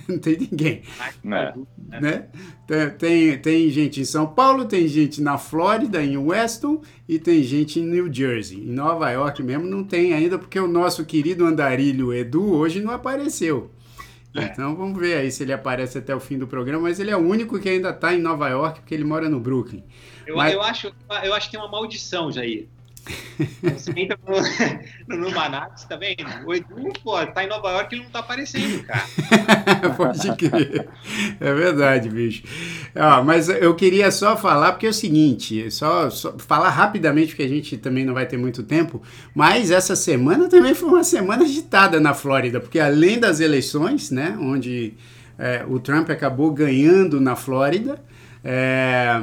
não 0.08 0.18
tem 0.18 0.38
ninguém. 0.38 0.82
É. 1.24 2.00
Né? 2.00 2.26
Tem, 2.98 3.38
tem 3.38 3.70
gente 3.70 4.00
em 4.00 4.04
São 4.04 4.26
Paulo, 4.26 4.64
tem 4.64 4.86
gente 4.88 5.20
na 5.20 5.38
Flórida, 5.38 6.02
em 6.02 6.16
Weston, 6.16 6.82
e 7.08 7.18
tem 7.18 7.42
gente 7.42 7.80
em 7.80 7.84
New 7.84 8.12
Jersey. 8.12 8.58
Em 8.58 8.72
Nova 8.72 9.10
York 9.10 9.42
mesmo 9.42 9.66
não 9.66 9.84
tem 9.84 10.12
ainda, 10.12 10.38
porque 10.38 10.58
o 10.58 10.68
nosso 10.68 11.04
querido 11.04 11.44
andarilho 11.44 12.12
Edu 12.12 12.52
hoje 12.52 12.80
não 12.80 12.92
apareceu. 12.92 13.70
É. 14.34 14.44
Então 14.44 14.76
vamos 14.76 14.98
ver 14.98 15.16
aí 15.16 15.30
se 15.30 15.42
ele 15.42 15.52
aparece 15.52 15.98
até 15.98 16.14
o 16.14 16.20
fim 16.20 16.38
do 16.38 16.46
programa, 16.46 16.84
mas 16.84 17.00
ele 17.00 17.10
é 17.10 17.16
o 17.16 17.20
único 17.20 17.58
que 17.58 17.68
ainda 17.68 17.90
está 17.90 18.14
em 18.14 18.20
Nova 18.20 18.48
York, 18.48 18.80
porque 18.80 18.94
ele 18.94 19.04
mora 19.04 19.28
no 19.28 19.40
Brooklyn. 19.40 19.82
Eu, 20.26 20.36
mas... 20.36 20.54
eu, 20.54 20.62
acho, 20.62 20.92
eu 21.24 21.34
acho 21.34 21.46
que 21.46 21.52
tem 21.52 21.60
uma 21.60 21.70
maldição, 21.70 22.30
Jair. 22.30 22.68
Você 23.62 23.92
entra 23.96 24.18
no, 25.08 25.16
no 25.16 25.30
Manaus, 25.30 25.84
tá? 25.84 25.98
O 26.46 26.54
Edu, 26.54 26.92
pô, 27.02 27.24
tá 27.26 27.44
em 27.44 27.48
Nova 27.48 27.70
York 27.70 27.94
e 27.94 27.98
não 27.98 28.10
tá 28.10 28.20
aparecendo, 28.20 28.82
cara. 28.84 29.04
Pode 29.96 30.36
crer. 30.36 30.88
É 31.40 31.54
verdade, 31.54 32.08
bicho. 32.08 32.42
Ó, 32.96 33.22
mas 33.22 33.48
eu 33.48 33.74
queria 33.74 34.10
só 34.10 34.36
falar, 34.36 34.72
porque 34.72 34.86
é 34.86 34.90
o 34.90 34.94
seguinte, 34.94 35.70
só, 35.70 36.10
só, 36.10 36.36
falar 36.38 36.70
rapidamente, 36.70 37.28
porque 37.28 37.42
a 37.42 37.48
gente 37.48 37.76
também 37.76 38.04
não 38.04 38.14
vai 38.14 38.26
ter 38.26 38.36
muito 38.36 38.62
tempo, 38.62 39.02
mas 39.34 39.70
essa 39.70 39.96
semana 39.96 40.48
também 40.48 40.74
foi 40.74 40.88
uma 40.88 41.04
semana 41.04 41.44
agitada 41.44 42.00
na 42.00 42.14
Flórida, 42.14 42.60
porque 42.60 42.78
além 42.78 43.18
das 43.18 43.40
eleições, 43.40 44.10
né, 44.10 44.36
onde 44.40 44.94
é, 45.38 45.64
o 45.66 45.78
Trump 45.78 46.10
acabou 46.10 46.52
ganhando 46.52 47.20
na 47.20 47.34
Flórida, 47.36 48.02
é, 48.44 49.22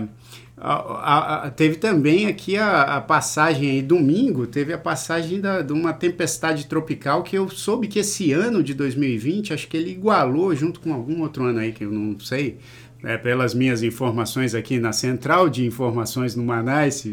a, 0.60 1.45
a, 1.45 1.51
teve 1.51 1.76
também 1.76 2.26
aqui 2.26 2.58
a, 2.58 2.97
a, 2.97 3.01
passagem 3.01 3.70
aí, 3.70 3.82
domingo, 3.82 4.47
teve 4.47 4.74
a 4.74 4.78
passagem 4.78 5.39
da, 5.39 5.62
de 5.62 5.72
uma 5.72 5.93
tempestade 5.93 6.66
tropical 6.66 7.22
que 7.22 7.38
eu 7.38 7.47
soube 7.47 7.88
que 7.88 7.99
esse 7.99 8.32
ano 8.32 8.64
de 8.64 8.74
2020, 8.74 9.53
acho 9.53 9.68
que 9.68 9.78
ele 9.78 9.91
igualou 9.91 10.55
junto 10.55 10.80
com 10.80 10.91
algum 10.91 11.22
outro 11.22 11.43
ano 11.43 11.60
aí 11.60 11.72
que 11.72 11.84
eu 11.84 11.91
não 11.91 12.20
sei, 12.20 12.58
é, 13.03 13.16
pelas 13.18 13.53
minhas 13.53 13.84
informações 13.84 14.55
aqui 14.55 14.80
na 14.80 14.91
central 14.91 15.47
de 15.47 15.64
informações 15.64 16.36
no 16.36 16.43
Manaus, 16.43 17.03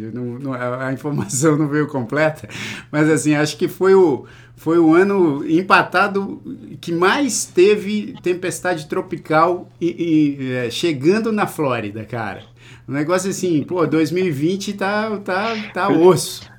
a, 0.59 0.86
a 0.88 0.92
informação 0.95 1.59
não 1.59 1.68
veio 1.68 1.86
completa, 1.86 2.49
mas 2.90 3.11
assim, 3.11 3.34
acho 3.34 3.59
que 3.59 3.68
foi 3.68 3.95
o, 3.95 4.24
foi 4.57 4.78
o 4.78 4.95
ano 4.95 5.45
empatado 5.47 6.40
que 6.80 6.92
mais 6.92 7.45
teve 7.45 8.14
tempestade 8.22 8.86
tropical 8.86 9.68
e, 9.78 10.38
e 10.38 10.53
é, 10.53 10.70
chegando 10.70 11.30
na 11.30 11.47
Flórida, 11.47 12.05
cara. 12.07 12.53
Um 12.89 12.93
negócio 12.93 13.30
assim, 13.30 13.62
pô, 13.62 13.87
2020 13.87 14.74
tá, 14.74 15.18
tá, 15.20 15.55
tá 15.72 15.89
osso. 15.89 16.53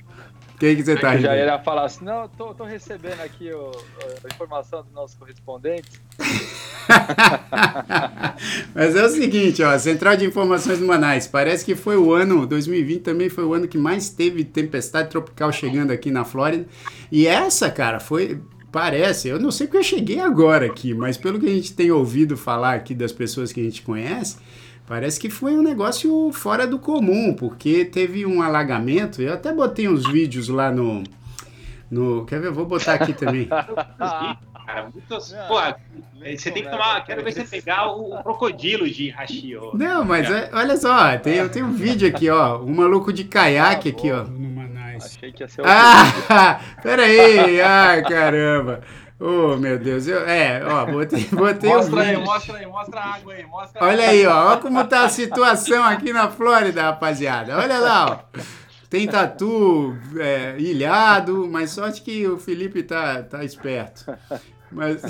O 0.55 0.57
que, 0.57 0.75
que 0.75 0.83
você 0.83 0.95
tá 0.95 1.17
Já 1.17 1.35
ia 1.35 1.59
falar 1.59 1.85
assim, 1.85 2.05
não, 2.05 2.29
tô, 2.29 2.53
tô 2.53 2.63
recebendo 2.63 3.19
aqui 3.19 3.51
o, 3.51 3.71
a 4.23 4.33
informação 4.33 4.83
dos 4.83 4.93
nossos 4.93 5.17
correspondentes. 5.17 5.99
Mas 8.73 8.95
é 8.95 9.05
o 9.05 9.09
seguinte, 9.09 9.61
ó, 9.61 9.77
Central 9.77 10.15
de 10.15 10.25
Informações 10.25 10.79
do 10.79 10.85
Manaus, 10.85 11.27
parece 11.27 11.65
que 11.65 11.75
foi 11.75 11.97
o 11.97 12.13
ano, 12.13 12.45
2020 12.45 13.01
também 13.01 13.29
foi 13.29 13.43
o 13.43 13.53
ano 13.53 13.67
que 13.67 13.77
mais 13.77 14.09
teve 14.09 14.45
tempestade 14.45 15.09
tropical 15.09 15.51
chegando 15.51 15.91
aqui 15.91 16.09
na 16.09 16.23
Flórida. 16.23 16.65
E 17.11 17.27
essa, 17.27 17.69
cara, 17.69 17.99
foi, 17.99 18.39
parece, 18.71 19.27
eu 19.27 19.39
não 19.39 19.51
sei 19.51 19.67
porque 19.67 19.79
eu 19.79 19.83
cheguei 19.83 20.21
agora 20.21 20.65
aqui, 20.65 20.93
mas 20.93 21.17
pelo 21.17 21.37
que 21.37 21.47
a 21.47 21.53
gente 21.53 21.73
tem 21.73 21.91
ouvido 21.91 22.37
falar 22.37 22.75
aqui 22.75 22.95
das 22.95 23.11
pessoas 23.11 23.51
que 23.51 23.59
a 23.59 23.63
gente 23.63 23.81
conhece, 23.81 24.37
Parece 24.87 25.19
que 25.19 25.29
foi 25.29 25.55
um 25.55 25.63
negócio 25.63 26.31
fora 26.31 26.67
do 26.67 26.77
comum, 26.77 27.33
porque 27.33 27.85
teve 27.85 28.25
um 28.25 28.41
alagamento. 28.41 29.21
Eu 29.21 29.33
até 29.33 29.51
botei 29.51 29.87
uns 29.87 30.07
vídeos 30.07 30.47
lá 30.47 30.71
no. 30.71 31.03
no 31.89 32.25
quer 32.25 32.39
ver? 32.39 32.47
Eu 32.47 32.53
vou 32.53 32.65
botar 32.65 32.93
aqui 32.93 33.13
também. 33.13 33.49
cara. 34.65 34.89
Muito, 34.91 35.07
pô, 35.47 35.61
você 36.35 36.51
tem 36.51 36.63
que 36.63 36.69
tomar. 36.69 37.03
Quero 37.05 37.23
ver 37.23 37.33
você 37.33 37.43
pegar 37.43 37.91
o, 37.91 38.21
crocodilo 38.23 38.89
de 38.89 39.09
Hashi. 39.09 39.55
Ó. 39.55 39.71
Não, 39.75 40.03
mas 40.03 40.29
é, 40.29 40.49
olha 40.53 40.75
só, 40.75 41.17
tem, 41.17 41.35
eu 41.35 41.49
tenho 41.49 41.67
um 41.67 41.73
vídeo 41.73 42.07
aqui, 42.07 42.29
ó. 42.29 42.59
Um 42.59 42.73
maluco 42.75 43.13
de 43.13 43.23
caiaque 43.23 43.89
ah, 43.89 43.91
aqui, 43.91 44.11
ó. 44.11 44.25
Achei 44.97 45.31
que 45.31 45.43
ia 45.43 45.47
ser 45.47 45.61
o. 45.61 45.65
Ah, 45.67 46.59
peraí! 46.81 47.61
Ai, 47.61 48.01
caramba! 48.03 48.81
Oh, 49.19 49.55
meu 49.55 49.79
Deus. 49.79 50.07
Eu, 50.07 50.27
é, 50.27 50.61
ó, 50.63 50.85
botei, 50.85 51.25
botei 51.31 51.69
Mostra 51.69 52.01
aí, 52.01 52.17
mostra 52.17 52.57
aí, 52.57 52.65
mostra 52.65 52.99
a 52.99 53.15
água 53.15 53.33
aí, 53.33 53.45
mostra 53.45 53.83
Olha 53.83 54.09
aí, 54.09 54.25
ó, 54.25 54.49
olha 54.51 54.61
como 54.61 54.83
tá 54.85 55.05
a 55.05 55.09
situação 55.09 55.83
aqui 55.83 56.11
na 56.11 56.29
Flórida, 56.29 56.83
rapaziada. 56.83 57.57
Olha 57.57 57.79
lá, 57.79 58.05
ó. 58.05 58.39
Tem 58.89 59.07
tatu 59.07 59.97
é, 60.19 60.55
ilhado, 60.59 61.47
mas 61.49 61.71
sorte 61.71 62.01
que 62.01 62.27
o 62.27 62.37
Felipe 62.37 62.83
tá, 62.83 63.23
tá 63.23 63.43
esperto. 63.43 64.05
Mas. 64.71 65.01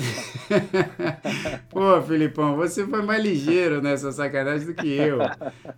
Pô, 1.68 2.00
Filipão, 2.02 2.56
você 2.56 2.86
foi 2.86 3.02
mais 3.02 3.22
ligeiro 3.22 3.82
nessa 3.82 4.12
sacanagem 4.12 4.66
do 4.66 4.74
que 4.74 4.88
eu. 4.88 5.18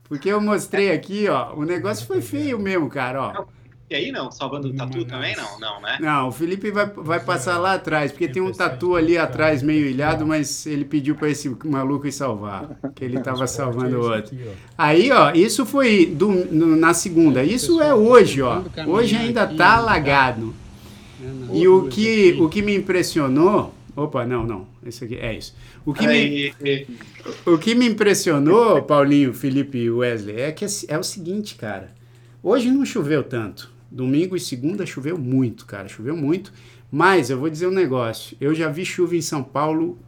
Porque 0.05 0.29
eu 0.29 0.41
mostrei 0.41 0.93
aqui, 0.93 1.29
ó, 1.29 1.55
o 1.55 1.65
negócio 1.65 2.07
foi 2.07 2.21
feio 2.21 2.59
mesmo, 2.59 2.89
cara, 2.89 3.23
ó. 3.23 3.58
E 3.91 3.95
aí 3.95 4.13
não? 4.13 4.31
Salvando 4.31 4.69
o 4.69 4.75
tatu 4.75 5.05
também 5.07 5.35
não? 5.35 5.59
Não, 5.59 5.81
né? 5.81 5.97
Não, 5.99 6.29
o 6.29 6.33
Felipe 6.33 6.71
vai, 6.71 6.87
vai 6.87 7.21
passar 7.21 7.57
lá 7.57 7.75
atrás, 7.75 8.13
porque 8.13 8.29
tem 8.29 8.43
um 8.43 8.53
tatu 8.53 8.95
ali 8.95 9.17
atrás 9.17 9.63
meio 9.63 9.87
ilhado, 9.87 10.27
mas 10.27 10.67
ele 10.67 10.85
pediu 10.85 11.15
para 11.15 11.31
esse 11.31 11.49
maluco 11.65 12.07
ir 12.07 12.13
salvar, 12.13 12.69
que 12.95 13.03
ele 13.03 13.17
estava 13.17 13.47
salvando 13.47 13.99
o 13.99 14.11
outro. 14.11 14.37
Aí, 14.77 15.11
ó, 15.11 15.33
isso 15.33 15.65
foi 15.65 16.05
do, 16.05 16.29
no, 16.29 16.77
na 16.77 16.93
segunda. 16.93 17.43
Isso 17.43 17.81
é 17.81 17.95
hoje, 17.95 18.43
ó. 18.43 18.63
Hoje 18.87 19.17
ainda 19.17 19.47
tá 19.47 19.77
alagado. 19.77 20.55
E 21.53 21.67
o 21.67 21.89
que, 21.89 22.37
o 22.39 22.49
que 22.49 22.61
me 22.61 22.77
impressionou. 22.77 23.75
Opa, 23.97 24.25
não, 24.25 24.47
não. 24.47 24.67
Esse 24.85 25.05
aqui 25.05 25.17
é 25.17 25.37
isso. 25.37 25.55
O 25.85 25.93
que, 25.95 26.07
me, 26.07 26.53
o 27.47 27.59
que 27.59 27.75
me 27.75 27.87
impressionou, 27.87 28.83
Paulinho, 28.83 29.33
Felipe 29.33 29.79
e 29.79 29.91
Wesley, 29.91 30.41
é 30.41 30.53
que 30.53 30.65
é, 30.65 30.69
é 30.89 30.99
o 30.99 31.03
seguinte, 31.03 31.55
cara. 31.55 31.91
Hoje 32.43 32.71
não 32.71 32.85
choveu 32.85 33.25
tanto. 33.25 33.78
Domingo 33.91 34.37
e 34.37 34.41
segunda 34.41 34.85
choveu 34.85 35.17
muito, 35.17 35.65
cara, 35.65 35.89
choveu 35.89 36.17
muito. 36.17 36.53
Mas 36.91 37.31
eu 37.31 37.39
vou 37.39 37.49
dizer 37.49 37.67
um 37.67 37.73
negócio: 37.73 38.37
eu 38.41 38.55
já 38.55 38.69
vi 38.69 38.85
chuva 38.85 39.17
em 39.17 39.23
São 39.23 39.43
Paulo, 39.43 39.99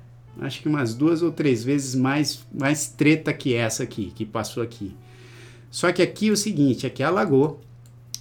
acho 0.41 0.61
que 0.61 0.69
umas 0.69 0.95
duas 0.95 1.23
ou 1.23 1.33
três 1.33 1.65
vezes 1.65 1.95
mais, 1.95 2.47
mais 2.53 2.89
treta 2.89 3.33
que 3.33 3.55
essa 3.55 3.83
aqui, 3.83 4.13
que 4.15 4.25
passou 4.25 4.63
aqui. 4.63 4.95
Só 5.71 5.93
que 5.93 6.03
aqui 6.03 6.29
é 6.29 6.33
o 6.33 6.37
seguinte: 6.37 6.87
aqui 6.87 7.03
alagou. 7.03 7.61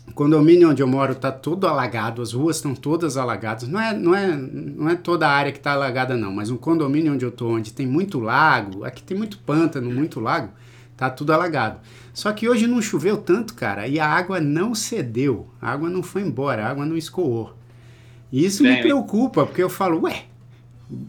O 0.07 0.13
condomínio 0.13 0.71
onde 0.71 0.81
eu 0.81 0.87
moro 0.87 1.11
está 1.11 1.31
todo 1.31 1.67
alagado, 1.67 2.23
as 2.23 2.33
ruas 2.33 2.55
estão 2.55 2.73
todas 2.73 3.15
alagadas. 3.15 3.67
Não 3.67 3.79
é, 3.79 3.95
não, 3.95 4.15
é, 4.15 4.35
não 4.35 4.89
é 4.89 4.95
toda 4.95 5.27
a 5.27 5.31
área 5.31 5.51
que 5.51 5.59
está 5.59 5.73
alagada, 5.73 6.17
não, 6.17 6.33
mas 6.33 6.49
um 6.49 6.57
condomínio 6.57 7.13
onde 7.13 7.23
eu 7.23 7.29
estou, 7.29 7.51
onde 7.51 7.71
tem 7.71 7.85
muito 7.85 8.19
lago, 8.19 8.83
aqui 8.83 9.03
tem 9.03 9.15
muito 9.15 9.37
pântano, 9.37 9.91
muito 9.91 10.19
lago, 10.19 10.49
tá 10.97 11.11
tudo 11.11 11.31
alagado. 11.31 11.79
Só 12.19 12.33
que 12.33 12.49
hoje 12.49 12.67
não 12.67 12.81
choveu 12.81 13.15
tanto, 13.15 13.53
cara, 13.53 13.87
e 13.87 13.97
a 13.97 14.05
água 14.05 14.41
não 14.41 14.75
cedeu, 14.75 15.47
a 15.61 15.71
água 15.71 15.89
não 15.89 16.03
foi 16.03 16.21
embora, 16.21 16.65
a 16.65 16.69
água 16.69 16.85
não 16.85 16.97
escoou. 16.97 17.55
E 18.29 18.43
isso 18.43 18.61
Bem, 18.61 18.75
me 18.75 18.81
preocupa, 18.81 19.45
porque 19.45 19.63
eu 19.63 19.69
falo, 19.69 20.01
ué, 20.01 20.25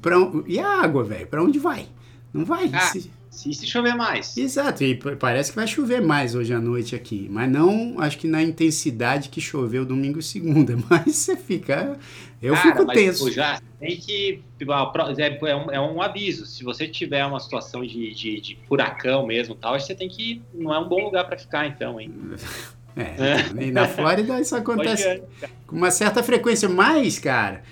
pra, 0.01 0.15
e 0.47 0.61
a 0.61 0.69
água, 0.81 1.03
velho, 1.03 1.27
para 1.27 1.43
onde 1.43 1.59
vai? 1.59 1.89
Não 2.33 2.45
vai. 2.45 2.71
Ah, 2.73 2.79
se... 2.83 3.11
se, 3.31 3.55
se 3.55 3.67
chover 3.67 3.95
mais. 3.95 4.37
Exato, 4.37 4.83
e 4.83 4.95
parece 4.95 5.51
que 5.51 5.57
vai 5.57 5.67
chover 5.67 6.03
mais 6.03 6.35
hoje 6.35 6.53
à 6.53 6.61
noite 6.61 6.97
aqui, 6.97 7.29
mas 7.31 7.51
não, 7.51 7.95
acho 7.99 8.19
que 8.19 8.27
na 8.27 8.43
intensidade 8.43 9.29
que 9.29 9.41
choveu 9.41 9.85
domingo 9.85 10.19
e 10.19 10.23
segunda, 10.23 10.77
mas 10.91 11.15
você 11.15 11.37
fica, 11.37 11.97
eu 12.43 12.55
Cara, 12.55 12.69
fico 12.69 12.87
tenso. 12.93 13.31
Já 13.31 13.61
tem 13.79 13.97
que. 13.97 14.43
É, 14.61 15.51
é, 15.51 15.57
um, 15.57 15.71
é 15.71 15.81
um 15.81 16.03
aviso. 16.03 16.45
Se 16.45 16.65
você 16.65 16.89
tiver 16.89 17.25
uma 17.25 17.39
situação 17.39 17.83
de, 17.83 18.13
de, 18.15 18.41
de 18.41 18.59
furacão 18.67 19.27
mesmo 19.27 19.55
tal, 19.55 19.79
você 19.79 19.95
tem 19.95 20.09
que. 20.09 20.43
Não 20.53 20.75
é 20.75 20.79
um 20.79 20.89
bom 20.89 21.05
lugar 21.05 21.25
para 21.25 21.39
ficar, 21.39 21.67
então, 21.67 22.01
hein? 22.01 22.13
É, 22.97 23.65
e 23.65 23.71
na 23.71 23.87
Flórida 23.87 24.41
isso 24.41 24.55
acontece 24.57 25.23
com 25.65 25.77
uma 25.77 25.93
certa 25.93 26.25
frequência, 26.25 26.69
mas, 26.69 27.21
cara. 27.21 27.63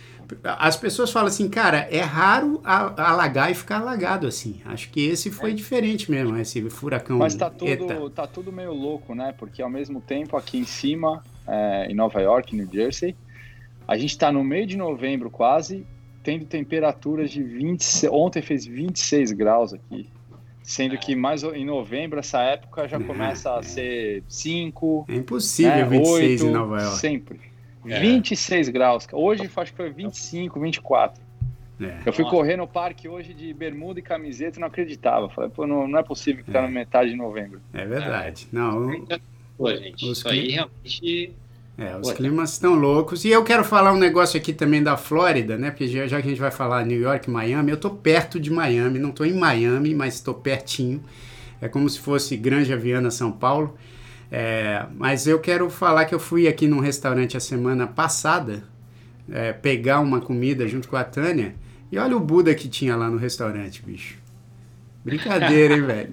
As 0.45 0.76
pessoas 0.76 1.11
falam 1.11 1.29
assim, 1.29 1.49
cara, 1.49 1.89
é 1.91 2.01
raro 2.01 2.61
alagar 2.64 3.51
e 3.51 3.55
ficar 3.55 3.81
alagado 3.81 4.26
assim. 4.26 4.61
Acho 4.64 4.91
que 4.91 5.07
esse 5.07 5.31
foi 5.31 5.53
é. 5.53 5.55
diferente 5.55 6.11
mesmo, 6.11 6.37
esse 6.37 6.68
furacão. 6.70 7.18
Mas 7.18 7.35
tá 7.35 7.49
tudo, 7.49 8.11
tá 8.11 8.26
tudo 8.26 8.53
meio 8.53 8.72
louco, 8.72 9.14
né? 9.14 9.35
Porque 9.37 9.62
ao 9.62 9.70
mesmo 9.70 10.01
tempo 10.01 10.37
aqui 10.37 10.59
em 10.59 10.64
cima, 10.64 11.22
é, 11.47 11.87
em 11.91 11.95
Nova 11.95 12.20
York, 12.20 12.55
New 12.55 12.68
Jersey, 12.70 13.16
a 13.87 13.97
gente 13.97 14.11
está 14.11 14.31
no 14.31 14.45
meio 14.45 14.66
de 14.66 14.76
novembro 14.76 15.31
quase, 15.31 15.87
tendo 16.22 16.45
temperaturas 16.45 17.31
de 17.31 17.43
20. 17.43 18.09
Ontem 18.09 18.43
fez 18.43 18.66
26 18.66 19.33
graus 19.33 19.72
aqui. 19.72 20.11
Sendo 20.62 20.99
que 20.99 21.16
mais 21.16 21.43
em 21.43 21.64
novembro, 21.64 22.18
essa 22.18 22.43
época 22.43 22.87
já 22.87 23.01
começa 23.01 23.57
a 23.57 23.62
ser 23.62 24.22
5. 24.29 25.07
É 25.09 25.14
impossível 25.14 25.74
né, 25.74 25.85
26 25.85 26.43
8, 26.43 26.47
em 26.47 26.53
Nova 26.53 26.83
York. 26.83 26.99
Sempre. 26.99 27.41
É. 27.89 28.01
26 28.01 28.68
graus. 28.68 29.07
Hoje 29.12 29.51
acho 29.55 29.70
que 29.70 29.76
foi 29.76 29.91
25, 29.91 30.61
24. 30.61 31.22
É. 31.80 31.99
Eu 32.05 32.12
fui 32.12 32.24
correr 32.24 32.57
no 32.57 32.66
parque 32.66 33.09
hoje 33.09 33.32
de 33.32 33.55
bermuda 33.55 34.01
e 34.01 34.03
camiseta 34.03 34.59
e 34.59 34.61
não 34.61 34.68
acreditava. 34.68 35.28
Falei, 35.28 35.51
pô, 35.51 35.66
não, 35.66 35.86
não 35.86 35.99
é 35.99 36.03
possível 36.03 36.45
que 36.45 36.51
tá 36.51 36.59
é. 36.59 36.62
na 36.62 36.68
metade 36.68 37.11
de 37.11 37.16
novembro. 37.16 37.61
É 37.72 37.84
verdade. 37.84 38.49
Não, 38.53 38.91
Pô, 39.57 39.74
gente, 39.74 40.09
isso 40.09 40.28
aí 40.28 40.53
realmente 40.53 41.34
é, 41.78 41.97
os 41.97 42.11
climas 42.11 42.53
estão 42.53 42.74
loucos. 42.74 43.24
E 43.24 43.28
eu 43.28 43.45
quero 43.45 43.62
falar 43.62 43.93
um 43.93 43.97
negócio 43.97 44.36
aqui 44.36 44.53
também 44.53 44.82
da 44.82 44.97
Flórida, 44.97 45.57
né? 45.57 45.70
Porque 45.70 45.86
já, 45.86 46.09
já 46.09 46.20
que 46.20 46.26
a 46.26 46.30
gente 46.30 46.41
vai 46.41 46.51
falar 46.51 46.84
New 46.84 47.01
York, 47.01 47.30
Miami, 47.30 47.70
eu 47.70 47.76
tô 47.76 47.89
perto 47.91 48.41
de 48.41 48.51
Miami, 48.51 48.99
não 48.99 49.12
tô 49.12 49.24
em 49.24 49.32
Miami, 49.32 49.95
mas 49.95 50.14
estou 50.14 50.34
pertinho. 50.34 51.01
É 51.61 51.68
como 51.68 51.89
se 51.89 52.01
fosse 52.01 52.36
Granja 52.36 52.76
Viana, 52.76 53.12
São 53.12 53.30
Paulo. 53.30 53.78
É, 54.31 54.85
mas 54.97 55.26
eu 55.26 55.39
quero 55.39 55.70
falar 55.70 56.05
que 56.05 56.14
eu 56.14 56.20
fui 56.20 56.47
aqui 56.47 56.66
num 56.66 56.81
restaurante 56.81 57.37
a 57.37 57.41
semana 57.41 57.87
passada 57.87 58.62
é, 59.31 59.53
pegar 59.53 60.01
uma 60.01 60.20
comida 60.20 60.66
junto 60.68 60.89
com 60.89 60.97
a 60.97 61.05
Tânia. 61.05 61.55
E 61.91 61.99
olha 61.99 62.16
o 62.16 62.20
Buda 62.20 62.55
que 62.55 62.68
tinha 62.68 62.95
lá 62.95 63.09
no 63.09 63.16
restaurante, 63.16 63.83
bicho. 63.83 64.18
Brincadeira, 65.05 65.74
hein, 65.74 65.83
velho? 65.83 66.12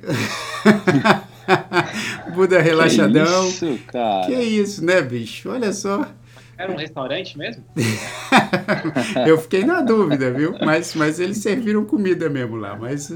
Buda 2.33 2.61
relaxadão. 2.61 3.43
Que 3.43 3.49
isso, 3.49 3.79
cara? 3.87 4.25
Que 4.25 4.33
isso, 4.33 4.85
né, 4.85 5.01
bicho? 5.01 5.49
Olha 5.49 5.73
só. 5.73 6.07
Era 6.57 6.71
um 6.71 6.75
restaurante 6.75 7.37
mesmo? 7.37 7.63
eu 9.27 9.37
fiquei 9.37 9.65
na 9.65 9.81
dúvida, 9.81 10.31
viu? 10.31 10.55
Mas, 10.63 10.95
mas 10.95 11.19
eles 11.19 11.37
serviram 11.39 11.83
comida 11.83 12.29
mesmo 12.29 12.55
lá. 12.55 12.75
Mas 12.75 13.15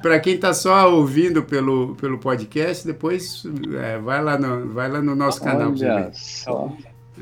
para 0.00 0.20
quem 0.20 0.38
tá 0.38 0.54
só 0.54 0.92
ouvindo 0.92 1.42
pelo, 1.42 1.96
pelo 1.96 2.18
podcast, 2.18 2.86
depois 2.86 3.42
é, 3.80 3.98
vai, 3.98 4.22
lá 4.22 4.38
no, 4.38 4.72
vai 4.72 4.88
lá 4.88 5.02
no 5.02 5.16
nosso 5.16 5.42
canal. 5.42 5.72
Olha 5.72 6.10
só. 6.12 6.72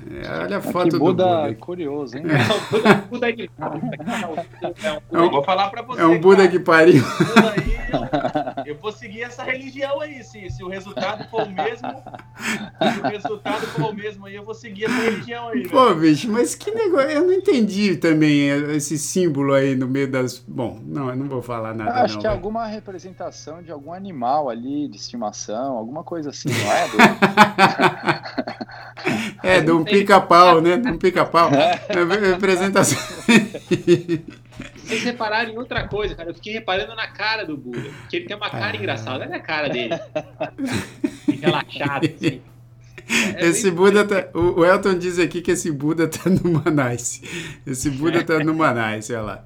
É, 0.08 0.44
olha 0.44 0.58
a 0.58 0.60
foto 0.60 0.98
Buda, 0.98 1.24
do 1.24 1.40
Buda. 1.42 1.54
curioso, 1.56 2.16
hein? 2.16 2.24
É 2.30 2.94
um 2.94 3.08
Buda, 3.08 3.32
que... 3.32 3.50
é 5.12 5.20
um, 5.20 5.30
vou 5.30 5.42
falar 5.42 5.68
pra 5.70 5.82
você. 5.82 6.00
É 6.00 6.06
um 6.06 6.20
Buda 6.20 6.36
cara. 6.38 6.48
que 6.48 6.58
pariu. 6.60 7.02
Aí, 7.56 7.79
eu, 8.66 8.76
vou 8.76 8.92
seguir 8.92 9.22
essa 9.22 9.42
religião 9.42 10.00
aí. 10.00 10.22
Se, 10.24 10.50
se 10.50 10.62
o 10.62 10.68
resultado 10.68 11.28
for 11.28 11.42
o 11.42 11.50
mesmo, 11.50 12.02
se 12.92 13.00
o 13.00 13.02
resultado 13.08 13.66
for 13.68 13.90
o 13.90 13.94
mesmo 13.94 14.26
aí, 14.26 14.34
eu 14.34 14.44
vou 14.44 14.54
seguir 14.54 14.84
essa 14.84 14.94
religião 14.94 15.48
aí. 15.48 15.62
Né? 15.62 15.68
Pô, 15.70 15.94
bicho, 15.94 16.30
mas 16.30 16.54
que 16.54 16.70
negócio. 16.70 17.10
Eu 17.10 17.26
não 17.26 17.32
entendi 17.32 17.96
também 17.96 18.48
esse 18.74 18.98
símbolo 18.98 19.54
aí 19.54 19.74
no 19.74 19.86
meio 19.86 20.10
das. 20.10 20.38
Bom, 20.38 20.80
não, 20.84 21.10
eu 21.10 21.16
não 21.16 21.28
vou 21.28 21.42
falar 21.42 21.74
nada. 21.74 21.90
Eu 21.90 22.04
acho 22.04 22.14
não, 22.14 22.20
que 22.20 22.26
é 22.26 22.30
alguma 22.30 22.66
representação 22.66 23.62
de 23.62 23.70
algum 23.70 23.92
animal 23.92 24.48
ali, 24.48 24.88
de 24.88 24.96
estimação, 24.96 25.76
alguma 25.76 26.02
coisa 26.04 26.30
assim, 26.30 26.48
não 26.48 26.72
é? 26.72 26.90
É, 29.42 29.60
de 29.60 29.70
um 29.70 29.84
pica-pau, 29.84 30.60
né? 30.60 30.76
De 30.76 30.88
um 30.88 30.98
pica-pau. 30.98 31.50
É. 31.52 31.80
Representação. 32.32 32.98
Vocês 34.76 35.02
repararam 35.04 35.50
em 35.52 35.56
outra 35.58 35.86
coisa, 35.88 36.14
cara. 36.14 36.30
Eu 36.30 36.34
fiquei 36.34 36.52
reparando 36.52 36.94
na 36.94 37.06
cara 37.06 37.44
do 37.46 37.56
Buda. 37.56 37.80
Porque 38.00 38.16
ele 38.16 38.26
tem 38.26 38.36
uma 38.36 38.50
cara 38.50 38.72
Ah. 38.72 38.76
engraçada. 38.76 39.24
Olha 39.24 39.36
a 39.36 39.40
cara 39.40 39.68
dele. 39.68 39.94
Relaxado, 41.40 42.06
assim. 42.06 42.42
É 43.36 43.46
Esse 43.46 43.70
muito- 43.70 43.76
Buda 43.76 44.04
tá. 44.06 44.38
O 44.38 44.64
Elton 44.64 44.94
diz 44.98 45.18
aqui 45.18 45.40
que 45.42 45.50
esse 45.52 45.70
Buda 45.72 46.06
tá 46.08 46.28
no 46.30 46.52
Manais. 46.52 47.20
Esse 47.66 47.90
Buda 47.90 48.22
tá 48.22 48.38
no 48.38 48.54
Manais, 48.54 49.06
sei 49.06 49.16
lá. 49.16 49.42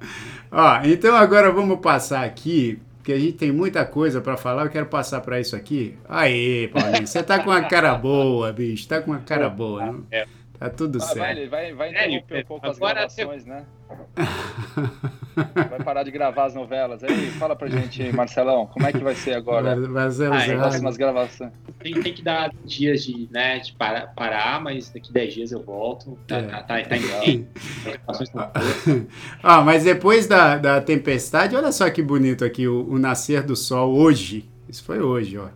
Ó, 0.51 0.81
então 0.85 1.15
agora 1.15 1.51
vamos 1.51 1.79
passar 1.79 2.23
aqui, 2.23 2.79
porque 2.97 3.11
a 3.13 3.17
gente 3.19 3.33
tem 3.33 3.51
muita 3.51 3.83
coisa 3.85 4.21
pra 4.21 4.37
falar. 4.37 4.65
Eu 4.65 4.69
quero 4.69 4.85
passar 4.85 5.21
pra 5.21 5.39
isso 5.39 5.55
aqui. 5.55 5.97
Aê, 6.07 6.67
Paulinho, 6.67 7.07
você 7.07 7.23
tá 7.23 7.39
com 7.39 7.49
uma 7.49 7.63
cara 7.63 7.95
boa, 7.95 8.51
bicho. 8.53 8.87
Tá 8.87 9.01
com 9.01 9.11
uma 9.11 9.21
cara 9.21 9.49
boa. 9.49 9.85
Não? 9.85 10.03
É. 10.11 10.25
Tá 10.59 10.69
tudo 10.69 10.99
Ah, 10.99 11.01
certo. 11.01 11.17
vai, 11.19 11.47
vai, 11.47 11.73
vai 11.73 11.89
Sério, 11.91 12.13
interromper 12.17 12.43
um 12.43 12.45
pouco 12.47 12.67
as 12.67 12.77
agora 12.77 12.93
gravações, 12.93 13.45
né? 13.45 13.65
Vai 15.69 15.83
parar 15.83 16.03
de 16.03 16.11
gravar 16.11 16.45
as 16.45 16.55
novelas. 16.55 17.03
Aí, 17.03 17.29
fala 17.31 17.55
pra 17.55 17.67
gente, 17.67 18.01
aí, 18.01 18.11
Marcelão, 18.13 18.65
como 18.67 18.85
é 18.87 18.91
que 18.93 18.99
vai 18.99 19.13
ser 19.15 19.33
agora? 19.35 19.75
Marcelo 19.75 20.33
Ah, 20.33 20.37
é, 20.37 20.39
As 20.41 20.47
Zago. 20.47 20.59
próximas 20.59 20.97
gravações. 20.97 21.51
Tem, 21.79 21.93
tem 21.93 22.13
que 22.13 22.21
dar 22.21 22.51
dias 22.63 23.03
de, 23.03 23.27
né, 23.31 23.59
de 23.59 23.73
parar, 23.73 24.07
parar, 24.15 24.61
mas 24.61 24.89
daqui 24.89 25.11
10 25.11 25.33
dias 25.33 25.51
eu 25.51 25.61
volto. 25.61 26.17
Tá, 26.27 26.37
É. 26.37 26.41
tá, 26.43 26.63
tá, 26.63 26.81
tá 26.83 26.97
em. 26.97 27.47
Ah, 29.43 29.61
mas 29.61 29.83
depois 29.83 30.25
da, 30.27 30.57
da 30.57 30.81
tempestade, 30.81 31.55
olha 31.55 31.71
só 31.71 31.89
que 31.89 32.01
bonito 32.01 32.45
aqui 32.45 32.67
o, 32.67 32.87
o 32.89 32.97
nascer 32.97 33.43
do 33.43 33.55
sol 33.55 33.93
hoje. 33.95 34.49
Isso 34.69 34.83
foi 34.83 34.99
hoje, 35.01 35.37
ó. 35.37 35.47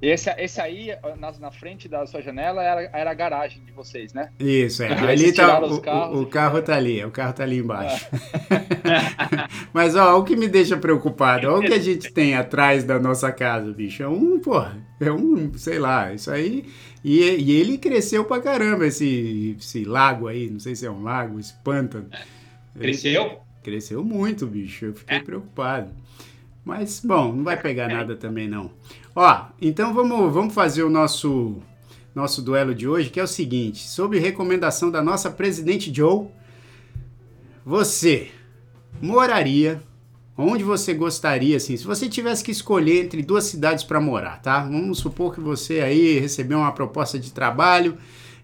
Esse, 0.00 0.30
esse 0.38 0.60
aí, 0.60 0.90
na, 1.18 1.32
na 1.32 1.50
frente 1.50 1.88
da 1.88 2.06
sua 2.06 2.22
janela, 2.22 2.62
era, 2.62 2.82
era 2.92 3.10
a 3.10 3.14
garagem 3.14 3.64
de 3.64 3.72
vocês, 3.72 4.12
né? 4.12 4.30
Isso, 4.38 4.84
é. 4.84 4.92
Ali 4.92 5.32
tá 5.32 5.60
o, 5.60 5.66
os 5.66 5.78
carros 5.80 6.20
o, 6.20 6.26
carro 6.26 6.62
tá 6.62 6.76
ali, 6.76 7.04
o 7.04 7.10
carro 7.10 7.32
tá 7.32 7.42
ali 7.42 7.58
embaixo. 7.58 8.06
Mas 9.72 9.96
ó, 9.96 10.18
o 10.18 10.24
que 10.24 10.36
me 10.36 10.48
deixa 10.48 10.76
preocupado, 10.76 11.48
olha 11.48 11.58
o 11.58 11.62
que 11.62 11.72
a 11.74 11.78
gente 11.82 12.12
tem 12.12 12.34
atrás 12.34 12.84
da 12.84 12.98
nossa 12.98 13.32
casa, 13.32 13.72
bicho. 13.72 14.02
É 14.02 14.08
um, 14.08 14.38
porra, 14.38 14.78
é 15.00 15.10
um, 15.10 15.52
sei 15.54 15.78
lá, 15.78 16.12
isso 16.12 16.30
aí. 16.30 16.64
E, 17.04 17.20
e 17.20 17.52
ele 17.52 17.78
cresceu 17.78 18.24
pra 18.24 18.40
caramba, 18.40 18.86
esse, 18.86 19.56
esse 19.58 19.84
lago 19.84 20.28
aí, 20.28 20.48
não 20.50 20.60
sei 20.60 20.74
se 20.76 20.86
é 20.86 20.90
um 20.90 21.02
lago, 21.02 21.38
esse 21.38 21.54
pântano. 21.64 22.08
Ele 22.76 22.92
Cresceu? 22.92 23.40
cresceu 23.62 24.04
muito, 24.04 24.46
bicho. 24.46 24.86
Eu 24.86 24.94
fiquei 24.94 25.16
É. 25.16 25.20
preocupado. 25.20 25.90
Mas, 26.68 27.00
bom, 27.02 27.32
não 27.32 27.44
vai 27.44 27.58
pegar 27.58 27.88
nada 27.88 28.14
também, 28.14 28.46
não. 28.46 28.70
Ó, 29.16 29.46
então 29.58 29.94
vamos, 29.94 30.30
vamos 30.30 30.52
fazer 30.52 30.82
o 30.82 30.90
nosso, 30.90 31.56
nosso 32.14 32.42
duelo 32.42 32.74
de 32.74 32.86
hoje, 32.86 33.08
que 33.08 33.18
é 33.18 33.22
o 33.22 33.26
seguinte: 33.26 33.88
sob 33.88 34.18
recomendação 34.18 34.90
da 34.90 35.00
nossa 35.00 35.30
presidente 35.30 35.90
Joe, 35.90 36.26
você 37.64 38.28
moraria 39.00 39.80
onde 40.36 40.62
você 40.62 40.92
gostaria, 40.92 41.56
assim, 41.56 41.74
se 41.74 41.86
você 41.86 42.06
tivesse 42.06 42.44
que 42.44 42.50
escolher 42.50 43.02
entre 43.02 43.22
duas 43.22 43.44
cidades 43.44 43.82
para 43.82 43.98
morar, 43.98 44.42
tá? 44.42 44.60
Vamos 44.60 44.98
supor 44.98 45.34
que 45.34 45.40
você 45.40 45.80
aí 45.80 46.18
recebeu 46.18 46.58
uma 46.58 46.72
proposta 46.72 47.18
de 47.18 47.32
trabalho 47.32 47.96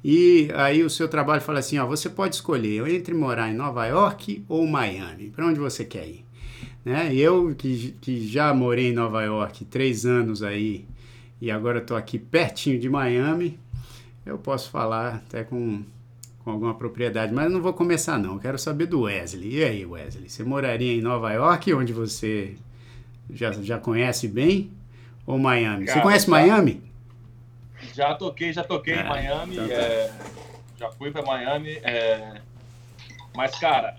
e 0.02 0.48
aí 0.54 0.82
o 0.82 0.88
seu 0.88 1.08
trabalho 1.08 1.42
fala 1.42 1.58
assim, 1.58 1.78
ó, 1.78 1.86
você 1.86 2.08
pode 2.08 2.36
escolher 2.36 2.88
entre 2.88 3.12
morar 3.12 3.50
em 3.50 3.54
Nova 3.54 3.84
York 3.84 4.46
ou 4.48 4.66
Miami, 4.66 5.28
para 5.28 5.46
onde 5.46 5.60
você 5.60 5.84
quer 5.84 6.08
ir? 6.08 6.23
Né? 6.84 7.14
Eu 7.14 7.54
que, 7.54 7.92
que 8.00 8.26
já 8.28 8.52
morei 8.52 8.90
em 8.90 8.92
Nova 8.92 9.22
York 9.22 9.64
três 9.64 10.04
anos 10.04 10.42
aí 10.42 10.84
e 11.40 11.50
agora 11.50 11.78
estou 11.78 11.96
aqui 11.96 12.18
pertinho 12.18 12.78
de 12.78 12.88
Miami, 12.88 13.58
eu 14.24 14.38
posso 14.38 14.70
falar 14.70 15.16
até 15.16 15.44
com, 15.44 15.82
com 16.44 16.50
alguma 16.50 16.74
propriedade, 16.74 17.32
mas 17.32 17.50
não 17.50 17.60
vou 17.62 17.72
começar 17.72 18.18
não, 18.18 18.34
eu 18.34 18.38
quero 18.40 18.58
saber 18.58 18.86
do 18.86 19.02
Wesley. 19.02 19.56
E 19.58 19.64
aí, 19.64 19.86
Wesley, 19.86 20.28
você 20.28 20.44
moraria 20.44 20.92
em 20.92 21.00
Nova 21.00 21.32
York, 21.32 21.72
onde 21.74 21.92
você 21.92 22.54
já, 23.30 23.50
já 23.52 23.78
conhece 23.78 24.28
bem, 24.28 24.70
ou 25.26 25.38
Miami? 25.38 25.86
você 25.86 25.92
Cara, 25.94 26.02
conhece 26.02 26.26
já- 26.26 26.30
Miami? 26.30 26.82
Já 27.94 28.14
toquei, 28.14 28.52
já 28.52 28.64
toquei 28.64 28.94
Ah, 28.94 29.00
em 29.02 29.08
Miami, 29.08 29.54
então 29.54 29.68
tá. 29.68 29.74
é, 29.74 30.12
já 30.78 30.90
fui 30.92 31.10
para 31.10 31.22
Miami, 31.22 31.70
é, 31.82 32.40
mas 33.36 33.54
cara, 33.58 33.96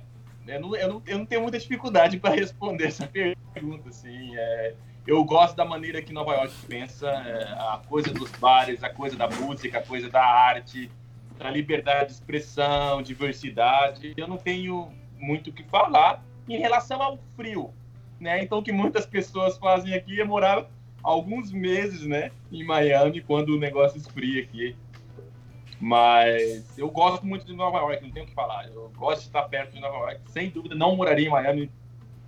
eu 0.48 0.60
não, 0.60 0.76
eu, 0.76 0.88
não, 0.88 1.04
eu 1.06 1.18
não 1.18 1.26
tenho 1.26 1.42
muita 1.42 1.58
dificuldade 1.58 2.20
para 2.20 2.36
responder 2.36 2.86
essa 2.86 3.08
pergunta, 3.54 3.90
assim, 3.90 4.36
é, 4.36 4.74
eu 5.08 5.24
gosto 5.24 5.56
da 5.56 5.66
maneira 5.66 6.02
que 6.02 6.14
Nova 6.14 6.34
York 6.34 6.54
pensa, 6.68 7.08
é, 7.08 7.44
a 7.54 7.82
coisa 7.88 8.12
dos 8.12 8.32
bares, 8.32 8.84
a 8.84 8.90
coisa 8.90 9.16
da 9.16 9.28
música, 9.30 9.80
a 9.80 9.84
coisa 9.84 10.10
da 10.10 10.24
arte, 10.24 10.92
a 11.40 11.50
liberdade 11.50 12.08
de 12.08 12.14
expressão, 12.14 13.02
diversidade, 13.02 14.14
eu 14.16 14.28
não 14.28 14.38
tenho 14.38 14.92
muito 15.18 15.50
o 15.50 15.54
que 15.54 15.64
falar 15.64 16.24
em 16.48 16.58
relação 16.58 17.02
ao 17.02 17.20
frio, 17.36 17.74
né, 18.20 18.44
então 18.44 18.60
o 18.60 18.64
que 18.64 18.72
muitas 18.72 19.06
pessoas 19.06 19.58
fazem 19.58 19.94
aqui 19.94 20.22
é 20.22 20.24
morar 20.24 20.68
alguns 21.06 21.52
meses, 21.52 22.04
né, 22.06 22.32
em 22.52 22.64
Miami, 22.64 23.22
quando 23.22 23.50
o 23.50 23.60
negócio 23.60 23.98
esfria 23.98 24.42
aqui. 24.42 24.76
Mas 25.88 26.76
eu 26.80 26.90
gosto 26.90 27.24
muito 27.28 27.46
de 27.46 27.54
Nova 27.54 27.78
York, 27.78 28.02
não 28.02 28.10
tenho 28.10 28.26
o 28.26 28.28
que 28.28 28.34
falar. 28.34 28.68
Eu 28.74 28.92
gosto 28.98 29.22
de 29.22 29.28
estar 29.28 29.44
perto 29.44 29.74
de 29.76 29.80
Nova 29.80 29.96
York. 29.98 30.20
Sem 30.32 30.50
dúvida, 30.50 30.74
não 30.74 30.96
moraria 30.96 31.28
em 31.28 31.30
Miami 31.30 31.72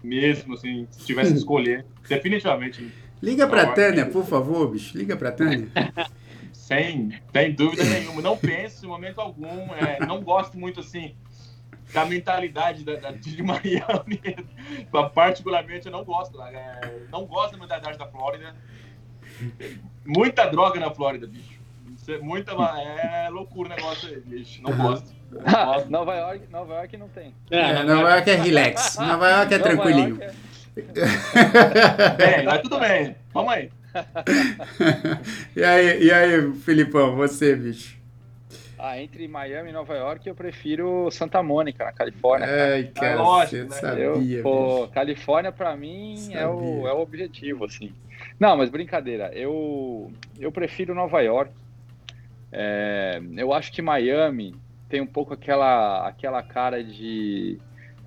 mesmo, 0.03 0.53
assim, 0.53 0.87
se 0.91 1.03
tivesse 1.07 1.31
que 1.31 1.39
escolher. 1.39 1.83
Definitivamente. 2.07 2.93
Liga 3.19 3.47
pra 3.47 3.63
Nova 3.63 3.73
Tânia, 3.73 4.01
York. 4.01 4.13
por 4.13 4.25
favor, 4.25 4.69
bicho. 4.69 4.95
Liga 4.95 5.17
pra 5.17 5.31
Tânia. 5.31 5.67
Sem, 6.53 7.09
sem 7.33 7.51
dúvida 7.53 7.83
nenhuma. 7.85 8.21
Não 8.21 8.37
penso 8.37 8.85
em 8.85 8.89
momento 8.89 9.19
algum. 9.21 9.47
é, 9.73 10.05
não 10.05 10.21
gosto 10.21 10.55
muito, 10.57 10.81
assim, 10.81 11.15
da 11.93 12.05
mentalidade 12.05 12.83
da, 12.83 12.95
da- 12.95 13.11
de 13.11 13.41
Miami. 13.41 14.21
Particularmente, 15.15 15.87
eu 15.87 15.91
não 15.91 16.03
gosto. 16.03 16.39
é, 16.43 17.05
não 17.11 17.25
gosto 17.25 17.53
da 17.53 17.57
mentalidade 17.57 17.97
da 17.97 18.05
Flórida. 18.07 18.53
Muita 20.05 20.45
droga 20.45 20.79
na 20.79 20.91
Flórida, 20.91 21.25
bicho. 21.25 21.56
É 22.07 22.17
Muita, 22.19 22.51
é 22.53 23.29
loucura 23.29 23.69
o 23.69 23.75
negócio 23.75 24.07
aí, 24.09 24.19
bicho. 24.21 24.61
Não 24.61 24.71
gosto. 24.75 25.13
Não 25.31 25.41
gosto. 25.65 25.89
Nova 25.89 26.15
York, 26.15 26.47
Nova 26.49 26.73
York 26.75 26.97
não 26.97 27.09
tem. 27.09 27.33
É, 27.51 27.83
Nova 27.83 28.11
York 28.11 28.29
é 28.29 28.35
relax. 28.35 28.97
Nova 28.97 29.29
York 29.29 29.53
é 29.53 29.57
Nova 29.57 29.69
tranquilinho. 29.69 30.19
York 30.21 30.37
Bem, 32.17 32.45
mas 32.45 32.61
tudo 32.61 32.79
bem. 32.79 33.15
Vamos 33.33 33.51
aí. 33.51 33.69
e, 35.55 35.63
aí, 35.63 36.03
e 36.03 36.11
aí, 36.11 36.53
Filipão, 36.53 37.15
você, 37.15 37.55
bicho? 37.55 37.97
Ah, 38.77 39.01
entre 39.01 39.27
Miami 39.27 39.71
e 39.71 39.73
Nova 39.73 39.95
York, 39.95 40.29
eu 40.29 40.35
prefiro 40.35 41.09
Santa 41.09 41.41
Mônica, 41.41 41.83
na 41.83 41.91
Califórnia. 41.91 42.47
Ai, 42.47 42.83
cara, 42.93 43.15
lógico, 43.15 43.73
você 43.73 43.85
né? 43.85 44.05
Eu, 44.05 44.15
sabia, 44.15 44.43
pô, 44.43 44.81
bicho. 44.81 44.93
Califórnia 44.93 45.51
pra 45.51 45.75
mim 45.75 46.29
é 46.31 46.45
o, 46.45 46.87
é 46.87 46.93
o 46.93 46.99
objetivo, 46.99 47.65
assim. 47.65 47.91
Não, 48.39 48.55
mas 48.55 48.69
brincadeira, 48.69 49.31
eu, 49.33 50.11
eu 50.39 50.51
prefiro 50.51 50.93
Nova 50.93 51.21
York. 51.21 51.51
É, 52.51 53.21
eu 53.35 53.53
acho 53.53 53.71
que 53.71 53.81
Miami 53.81 54.55
tem 54.89 55.01
um 55.01 55.07
pouco 55.07 55.33
aquela, 55.33 56.07
aquela 56.07 56.41
cara 56.41 56.83
de. 56.83 57.59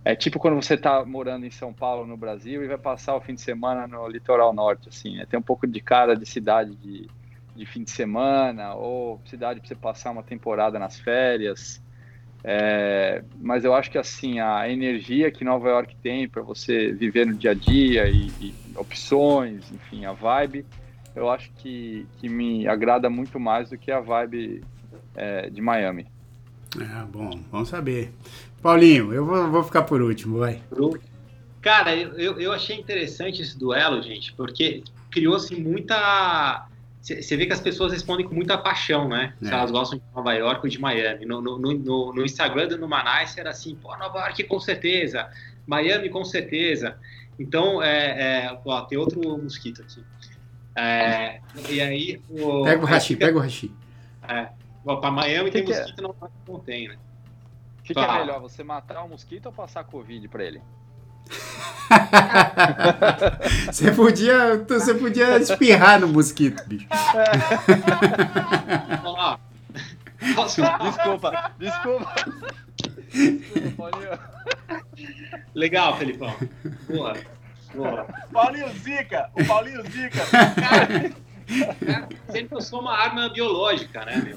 É 0.05 0.15
tipo 0.15 0.39
quando 0.39 0.57
você 0.57 0.77
tá 0.77 1.05
morando 1.05 1.45
em 1.45 1.51
São 1.51 1.73
Paulo, 1.75 2.07
no 2.07 2.17
Brasil, 2.17 2.65
e 2.65 2.69
vai 2.69 2.79
passar 2.79 3.15
o 3.15 3.21
fim 3.21 3.35
de 3.35 3.41
semana 3.41 3.87
no 3.87 4.09
litoral 4.09 4.53
norte, 4.53 4.89
assim. 4.89 5.17
né? 5.17 5.27
Tem 5.27 5.39
um 5.39 5.43
pouco 5.43 5.67
de 5.67 5.81
cara 5.81 6.17
de 6.17 6.25
cidade 6.25 6.75
de, 6.77 7.07
de 7.55 7.67
fim 7.67 7.85
de 7.85 7.91
semana, 7.91 8.75
ou 8.75 9.21
cidade 9.27 9.61
para 9.61 9.69
você 9.69 9.75
passar 9.75 10.11
uma 10.11 10.23
temporada 10.23 10.79
nas 10.79 10.99
férias. 10.99 11.83
É, 12.43 13.23
mas 13.39 13.65
eu 13.65 13.75
acho 13.75 13.91
que 13.91 13.99
assim 13.99 14.41
a 14.41 14.67
energia 14.67 15.31
que 15.31 15.45
Nova 15.45 15.69
York 15.69 15.95
tem 16.03 16.27
para 16.27 16.41
você 16.41 16.91
viver 16.91 17.27
no 17.27 17.35
dia 17.35 17.51
a 17.51 17.55
dia 17.55 18.09
e, 18.09 18.29
e 18.41 18.55
opções, 18.77 19.71
enfim, 19.71 20.07
a 20.07 20.13
vibe, 20.13 20.65
eu 21.15 21.31
acho 21.31 21.51
que, 21.59 22.07
que 22.19 22.29
me 22.29 22.67
agrada 22.67 23.09
muito 23.11 23.39
mais 23.39 23.71
do 23.71 23.79
que 23.79 23.91
a 23.91 24.01
vibe 24.01 24.63
é, 25.15 25.51
de 25.51 25.61
Miami. 25.61 26.07
Ah, 26.81 27.05
bom, 27.11 27.31
vamos 27.51 27.69
saber. 27.69 28.13
Paulinho, 28.63 29.13
eu 29.13 29.25
vou, 29.25 29.51
vou 29.51 29.63
ficar 29.65 29.83
por 29.83 30.01
último, 30.01 30.39
vai. 30.39 30.61
Cara, 31.61 31.95
eu, 31.95 32.41
eu 32.41 32.53
achei 32.53 32.79
interessante 32.79 33.43
esse 33.43 33.59
duelo, 33.59 34.01
gente, 34.03 34.33
porque 34.33 34.83
criou-se 35.11 35.55
muita. 35.61 36.67
Você 37.03 37.37
vê 37.37 37.47
que 37.47 37.53
as 37.53 37.61
pessoas 37.61 37.93
respondem 37.93 38.27
com 38.27 38.35
muita 38.35 38.59
paixão, 38.59 39.09
né? 39.09 39.33
Se 39.43 39.51
É. 39.51 39.55
elas 39.55 39.71
gostam 39.71 39.99
de 39.99 40.05
Nova 40.15 40.33
York 40.35 40.61
ou 40.63 40.69
de 40.69 40.79
Miami. 40.79 41.25
No, 41.25 41.41
no, 41.41 41.59
no, 41.59 42.13
no 42.13 42.25
Instagram 42.25 42.69
do 42.69 42.79
Numanais 42.79 43.37
era 43.37 43.51
assim, 43.51 43.75
pô, 43.75 43.97
Nova 43.97 44.19
York 44.21 44.45
com 44.45 44.61
certeza, 44.61 45.29
Miami 45.67 46.11
com 46.11 46.25
certeza. 46.25 46.97
Então, 47.39 47.83
é, 47.83 48.45
é, 48.45 48.61
ó, 48.67 48.83
tem 48.83 48.99
outro 48.99 49.21
mosquito 49.39 49.81
aqui. 49.81 50.05
É, 50.77 51.41
e 51.69 51.81
aí. 51.81 52.21
O, 52.29 52.65
pega 52.65 52.83
o 52.83 52.87
hashi, 52.87 53.17
pega 53.17 53.39
o 53.39 53.41
hashi. 53.41 53.73
É. 54.29 54.49
Para 54.85 55.11
Miami 55.11 55.51
que 55.51 55.59
tem 55.59 55.65
que 55.65 55.73
é? 55.73 55.81
mosquito, 55.81 55.99
é? 55.99 56.03
não, 56.03 56.15
não 56.49 56.61
tem, 56.61 56.89
né? 56.89 56.97
O 57.79 57.83
que, 57.83 57.95
que, 57.95 58.01
é 58.01 58.19
melhor, 58.21 58.41
você 58.41 58.63
matar 58.63 59.03
o 59.03 59.09
mosquito 59.09 59.47
ou 59.47 59.53
passar 59.53 59.83
Covid 59.85 60.29
para 60.29 60.45
ele? 60.45 60.61
você, 63.67 63.91
podia, 63.93 64.65
você 64.69 64.95
podia 64.95 65.39
espirrar 65.39 66.01
no 66.01 66.09
mosquito, 66.09 66.63
bicho. 66.67 66.87
desculpa, 70.47 71.53
desculpa. 71.59 72.15
Legal, 75.55 75.97
Felipão. 75.97 76.35
Boa. 76.89 77.15
Boa. 77.75 78.07
Paulinho 78.33 78.69
Zica, 78.79 79.31
o 79.35 79.45
Paulinho 79.45 79.83
Zica. 79.91 80.21
Cara, 80.61 82.09
sempre 82.31 82.57
eu 82.57 82.61
sou 82.61 82.81
uma 82.81 82.97
arma 82.97 83.29
biológica, 83.29 84.05
né, 84.05 84.17
meu? 84.17 84.37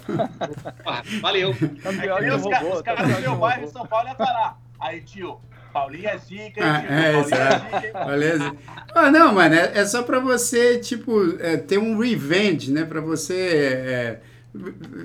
valeu. 1.21 1.49
É 1.51 2.35
os, 2.35 2.45
os 2.45 2.81
caras 2.81 3.15
do 3.15 3.21
meu 3.21 3.35
bairro 3.35 3.63
em 3.63 3.67
São 3.67 3.85
Paulo 3.85 4.07
iam 4.07 4.15
falar. 4.15 4.59
Aí, 4.79 5.01
tio, 5.01 5.39
Paulinho 5.71 6.07
é 6.07 6.17
zica, 6.17 6.61
ah, 6.63 6.81
tio, 6.81 6.91
é, 6.91 7.13
Paulinho 7.13 7.35
é 7.35 7.81
zica. 7.81 8.05
Beleza. 8.05 8.55
Ah, 8.93 9.11
não, 9.11 9.33
mano, 9.33 9.55
é, 9.55 9.79
é, 9.79 9.85
só 9.85 10.03
pra 10.03 10.19
você, 10.19 10.79
tipo, 10.79 11.37
é, 11.39 11.57
ter 11.57 11.77
um 11.77 11.97
revenge, 11.97 12.71
né? 12.71 12.85
Pra 12.85 13.01
você. 13.01 13.33
É, 13.33 14.19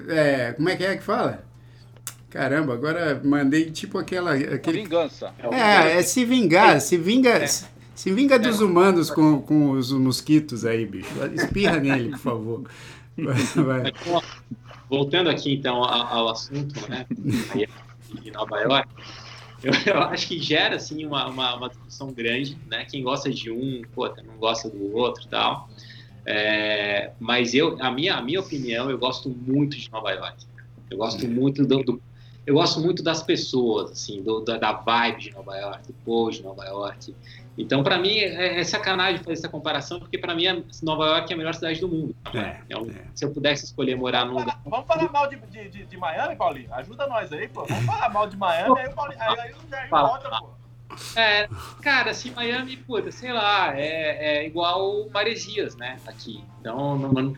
é, 0.08 0.52
como 0.52 0.68
é 0.68 0.76
que 0.76 0.84
é 0.84 0.96
que 0.96 1.02
fala? 1.02 1.44
Caramba, 2.30 2.74
agora 2.74 3.18
mandei 3.24 3.70
tipo 3.70 3.96
aquela. 3.96 4.34
Aquele... 4.34 4.82
Vingança. 4.82 5.32
É, 5.50 5.98
é 5.98 6.02
se 6.02 6.24
vingar, 6.24 6.80
se 6.80 6.98
vinga. 6.98 7.30
É. 7.30 7.77
Se 7.98 8.12
vinga 8.12 8.38
dos 8.38 8.60
humanos 8.60 9.10
com, 9.10 9.42
com 9.42 9.72
os 9.72 9.90
mosquitos 9.90 10.64
aí, 10.64 10.86
bicho. 10.86 11.10
Espirra 11.34 11.78
nele, 11.82 12.10
por 12.10 12.18
favor. 12.18 12.70
Vai. 13.16 13.92
Voltando 14.88 15.28
aqui 15.28 15.52
então 15.52 15.82
ao, 15.82 16.28
assunto, 16.28 16.80
né? 16.88 17.04
Em 18.24 18.30
Nova 18.30 18.56
York, 18.60 18.88
eu, 19.64 19.72
eu, 19.92 20.00
acho 20.02 20.28
que 20.28 20.38
gera 20.38 20.76
assim 20.76 21.04
uma, 21.04 21.26
uma, 21.26 21.56
uma, 21.56 21.68
discussão 21.68 22.12
grande, 22.12 22.56
né? 22.70 22.84
Quem 22.84 23.02
gosta 23.02 23.32
de 23.32 23.50
um, 23.50 23.82
pô, 23.92 24.06
não 24.06 24.36
gosta 24.38 24.70
do 24.70 24.94
outro 24.94 25.24
e 25.24 25.28
tal. 25.28 25.68
É, 26.24 27.10
mas 27.18 27.52
eu, 27.52 27.82
a 27.82 27.90
minha, 27.90 28.14
a 28.14 28.22
minha 28.22 28.38
opinião, 28.38 28.88
eu 28.88 28.96
gosto 28.96 29.28
muito 29.28 29.76
de 29.76 29.90
Nova 29.90 30.12
York. 30.12 30.46
Eu 30.88 30.98
gosto 30.98 31.26
muito 31.26 31.66
do, 31.66 31.82
do 31.82 32.02
eu 32.46 32.54
gosto 32.54 32.80
muito 32.80 33.02
das 33.02 33.22
pessoas, 33.22 33.90
assim, 33.90 34.22
do, 34.22 34.40
da, 34.40 34.56
da, 34.56 34.72
vibe 34.72 35.20
de 35.20 35.30
Nova 35.32 35.54
York, 35.54 35.88
do 35.88 35.92
povo 36.04 36.30
de 36.30 36.42
Nova 36.42 36.64
York. 36.64 37.14
Então, 37.58 37.82
para 37.82 37.98
mim, 37.98 38.16
é, 38.18 38.60
é, 38.60 38.64
sacanagem 38.64 39.18
fazer 39.18 39.32
essa 39.32 39.48
comparação, 39.48 39.98
porque 39.98 40.16
para 40.16 40.32
mim 40.32 40.44
Nova 40.80 41.06
York 41.06 41.32
é 41.32 41.34
a 41.34 41.36
melhor 41.36 41.54
cidade 41.54 41.80
do 41.80 41.88
mundo. 41.88 42.14
É, 42.32 42.38
é, 42.38 42.72
é. 42.72 43.04
Se 43.16 43.24
eu 43.24 43.32
pudesse 43.32 43.64
escolher 43.64 43.96
morar 43.96 44.24
num 44.24 44.38
lugar. 44.38 44.60
Vamos 44.64 44.86
falar 44.86 45.10
mal 45.10 45.28
de, 45.28 45.36
de, 45.68 45.84
de, 45.84 45.96
Miami, 45.96 46.36
Paulinho? 46.36 46.72
Ajuda 46.72 47.08
nós 47.08 47.32
aí, 47.32 47.48
pô. 47.48 47.64
Vamos 47.66 47.84
falar 47.84 48.08
mal 48.10 48.28
de 48.28 48.36
Miami, 48.36 48.78
aí, 48.78 48.90
Paulinho, 48.90 49.20
aí, 49.20 49.40
aí 49.40 49.52
o 49.52 49.68
Jair 49.68 49.90
volta, 49.90 50.30
pô. 50.30 50.58
É, 51.16 51.48
cara, 51.82 52.12
assim, 52.12 52.30
Miami, 52.30 52.76
puta, 52.76 53.10
sei 53.10 53.32
lá, 53.32 53.76
é, 53.76 54.38
é 54.38 54.46
igual 54.46 55.08
Maresias, 55.10 55.76
né, 55.76 55.98
aqui. 56.06 56.42
Então, 56.60 56.96
não, 56.96 57.12
não 57.12 57.36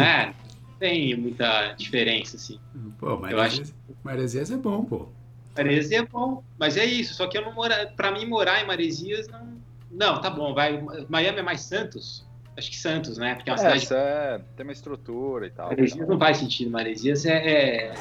é, 0.00 0.32
tem 0.78 1.16
muita 1.16 1.72
diferença, 1.72 2.36
assim. 2.36 2.60
Pô, 2.98 3.16
Maresias, 3.16 3.70
acho... 3.70 3.74
Maresias 4.02 4.50
é 4.50 4.56
bom, 4.56 4.84
pô. 4.84 5.08
Maresias 5.56 5.92
é 5.92 6.06
bom, 6.06 6.42
mas 6.58 6.76
é 6.76 6.84
isso. 6.84 7.14
Só 7.14 7.26
que 7.26 7.38
eu 7.38 7.42
não 7.42 7.52
mora, 7.52 7.92
para 7.96 8.10
mim 8.10 8.26
morar 8.26 8.62
em 8.62 8.66
Maresias 8.66 9.28
não, 9.28 9.54
não, 9.90 10.20
tá 10.20 10.30
bom. 10.30 10.54
Vai, 10.54 10.84
Miami 11.08 11.38
é 11.38 11.42
mais 11.42 11.60
Santos. 11.60 12.26
Acho 12.56 12.70
que 12.70 12.76
Santos, 12.76 13.18
né? 13.18 13.34
Porque 13.34 13.50
é 13.50 13.52
uma 13.52 13.66
é, 13.66 13.78
cidade. 13.78 14.02
É, 14.02 14.40
tem 14.56 14.64
uma 14.64 14.72
estrutura 14.72 15.46
e 15.46 15.50
tal. 15.50 15.68
Maresias 15.68 16.08
não 16.08 16.18
faz 16.18 16.36
sentido. 16.36 16.70
Maresias 16.70 17.24
é, 17.24 17.36
é, 17.36 17.94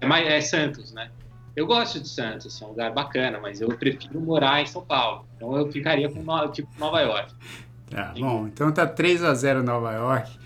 é, 0.00 0.36
é 0.36 0.40
Santos, 0.40 0.92
né? 0.92 1.10
Eu 1.56 1.66
gosto 1.66 2.00
de 2.00 2.08
Santos, 2.08 2.46
assim, 2.46 2.64
é 2.64 2.66
um 2.66 2.70
lugar 2.70 2.92
bacana, 2.92 3.38
mas 3.38 3.60
eu 3.60 3.68
prefiro 3.68 4.20
morar 4.20 4.60
em 4.60 4.66
São 4.66 4.84
Paulo. 4.84 5.24
Então 5.36 5.56
eu 5.56 5.70
ficaria 5.70 6.10
com 6.10 6.48
tipo 6.50 6.68
Nova 6.78 7.00
York. 7.00 7.32
Tá 7.88 8.12
bom, 8.18 8.48
então 8.48 8.72
tá 8.72 8.86
3 8.86 9.22
a 9.22 9.34
0 9.34 9.62
Nova 9.62 9.92
York. 9.92 10.36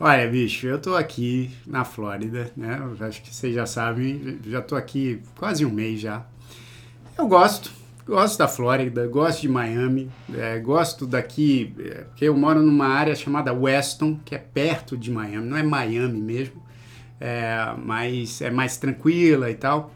Olha, 0.00 0.28
bicho, 0.30 0.64
eu 0.68 0.78
tô 0.78 0.94
aqui 0.94 1.50
na 1.66 1.84
Flórida, 1.84 2.52
né? 2.56 2.80
Acho 3.00 3.20
que 3.20 3.34
vocês 3.34 3.52
já 3.52 3.66
sabem, 3.66 4.38
já 4.46 4.62
tô 4.62 4.76
aqui 4.76 5.20
quase 5.36 5.66
um 5.66 5.70
mês 5.70 5.98
já. 5.98 6.24
Eu 7.18 7.26
gosto, 7.26 7.72
gosto 8.06 8.38
da 8.38 8.46
Flórida, 8.46 9.08
gosto 9.08 9.40
de 9.40 9.48
Miami, 9.48 10.08
é, 10.32 10.56
gosto 10.60 11.04
daqui, 11.04 11.74
é, 11.80 12.04
porque 12.04 12.26
eu 12.26 12.36
moro 12.36 12.62
numa 12.62 12.86
área 12.86 13.12
chamada 13.16 13.52
Weston, 13.52 14.20
que 14.24 14.36
é 14.36 14.38
perto 14.38 14.96
de 14.96 15.10
Miami, 15.10 15.48
não 15.48 15.56
é 15.56 15.64
Miami 15.64 16.20
mesmo, 16.20 16.62
é, 17.20 17.74
mas 17.76 18.40
é 18.40 18.52
mais 18.52 18.76
tranquila 18.76 19.50
e 19.50 19.56
tal. 19.56 19.92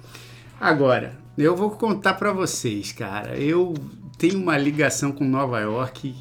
Agora, 0.60 1.16
eu 1.38 1.54
vou 1.54 1.70
contar 1.70 2.14
para 2.14 2.32
vocês, 2.32 2.90
cara, 2.90 3.38
eu 3.38 3.72
tenho 4.18 4.42
uma 4.42 4.58
ligação 4.58 5.12
com 5.12 5.24
Nova 5.24 5.60
York 5.60 6.12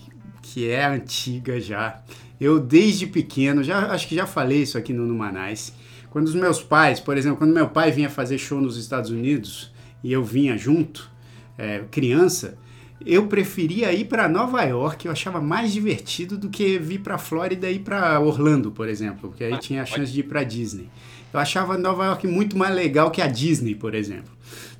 que 0.43 0.69
é 0.69 0.85
antiga 0.85 1.59
já. 1.59 1.99
Eu, 2.41 2.59
desde 2.59 3.05
pequeno, 3.05 3.63
já 3.63 3.91
acho 3.91 4.07
que 4.07 4.15
já 4.15 4.25
falei 4.25 4.63
isso 4.63 4.75
aqui 4.75 4.91
no 4.91 5.05
Numanais. 5.05 5.71
Quando 6.09 6.25
os 6.25 6.33
meus 6.33 6.59
pais, 6.59 6.99
por 6.99 7.15
exemplo, 7.15 7.37
quando 7.37 7.53
meu 7.53 7.69
pai 7.69 7.91
vinha 7.91 8.09
fazer 8.09 8.39
show 8.39 8.59
nos 8.59 8.77
Estados 8.77 9.11
Unidos 9.11 9.71
e 10.03 10.11
eu 10.11 10.23
vinha 10.23 10.57
junto, 10.57 11.07
é, 11.55 11.83
criança, 11.91 12.57
eu 13.05 13.27
preferia 13.27 13.93
ir 13.93 14.05
para 14.05 14.27
Nova 14.27 14.63
York, 14.63 15.05
eu 15.05 15.11
achava 15.11 15.39
mais 15.39 15.71
divertido 15.71 16.35
do 16.35 16.49
que 16.49 16.79
vir 16.79 17.01
para 17.01 17.19
Flórida 17.19 17.69
e 17.69 17.75
ir 17.75 17.79
para 17.79 18.19
Orlando, 18.19 18.71
por 18.71 18.89
exemplo, 18.89 19.29
porque 19.29 19.43
aí 19.43 19.53
ah, 19.53 19.59
tinha 19.59 19.83
a 19.83 19.85
chance 19.85 20.11
de 20.11 20.21
ir 20.21 20.23
para 20.23 20.43
Disney. 20.43 20.89
Eu 21.31 21.39
achava 21.39 21.77
Nova 21.77 22.05
York 22.05 22.25
muito 22.25 22.57
mais 22.57 22.73
legal 22.73 23.11
que 23.11 23.21
a 23.21 23.27
Disney, 23.27 23.75
por 23.75 23.93
exemplo. 23.93 24.33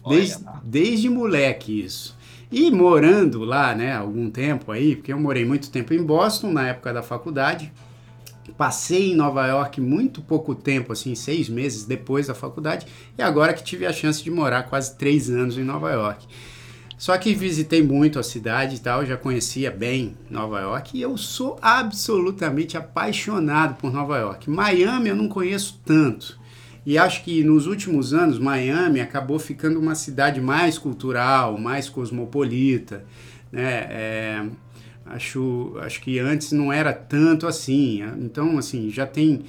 Desde, 0.08 0.44
desde 0.64 1.10
moleque 1.10 1.84
isso. 1.84 2.18
E 2.52 2.70
morando 2.70 3.46
lá, 3.46 3.74
né, 3.74 3.96
algum 3.96 4.30
tempo 4.30 4.74
aí, 4.74 4.98
porque 4.98 5.14
eu 5.14 5.20
morei 5.20 5.46
muito 5.46 5.72
tempo 5.72 5.94
em 5.94 6.04
Boston 6.04 6.52
na 6.52 6.68
época 6.68 6.92
da 6.92 7.02
faculdade, 7.02 7.72
passei 8.58 9.14
em 9.14 9.16
Nova 9.16 9.48
York 9.48 9.80
muito 9.80 10.22
pouco 10.22 10.54
tempo, 10.54 10.92
assim, 10.92 11.16
seis 11.16 11.48
meses 11.48 11.86
depois 11.86 12.28
da 12.28 12.36
faculdade, 12.36 12.86
e 13.18 13.22
agora 13.22 13.54
que 13.54 13.64
tive 13.64 13.86
a 13.86 13.94
chance 13.94 14.22
de 14.22 14.30
morar 14.30 14.64
quase 14.64 14.98
três 14.98 15.30
anos 15.30 15.58
em 15.58 15.64
Nova 15.64 15.92
York. 15.92 16.28
Só 16.98 17.18
que 17.18 17.34
visitei 17.34 17.82
muito 17.82 18.20
a 18.20 18.24
cidade 18.24 18.76
e 18.76 18.80
tal, 18.80 19.06
já 19.06 19.16
conhecia 19.16 19.72
bem 19.72 20.16
Nova 20.30 20.60
York 20.60 20.96
e 20.96 21.02
eu 21.02 21.18
sou 21.18 21.58
absolutamente 21.62 22.78
apaixonado 22.78 23.76
por 23.76 23.92
Nova 23.92 24.20
York. 24.20 24.50
Miami 24.50 25.10
eu 25.10 25.16
não 25.16 25.28
conheço 25.28 25.82
tanto. 25.84 26.40
E 26.86 26.98
acho 26.98 27.24
que 27.24 27.44
nos 27.44 27.68
últimos 27.68 28.14
anos 28.14 28.40
Miami 28.40 29.02
acabou 29.02 29.38
ficando 29.38 29.80
uma 29.80 29.94
cidade 29.94 30.42
mais 30.42 30.78
cultural, 30.78 31.58
mais 31.58 31.88
cosmopolita, 31.88 33.06
né? 33.52 33.88
É, 33.90 34.46
acho, 35.06 35.76
acho 35.80 36.02
que 36.02 36.18
antes 36.18 36.52
não 36.52 36.74
era 36.74 36.92
tanto 36.92 37.46
assim. 37.46 38.02
Então, 38.20 38.58
assim, 38.58 38.90
já 38.90 39.06
tem 39.06 39.44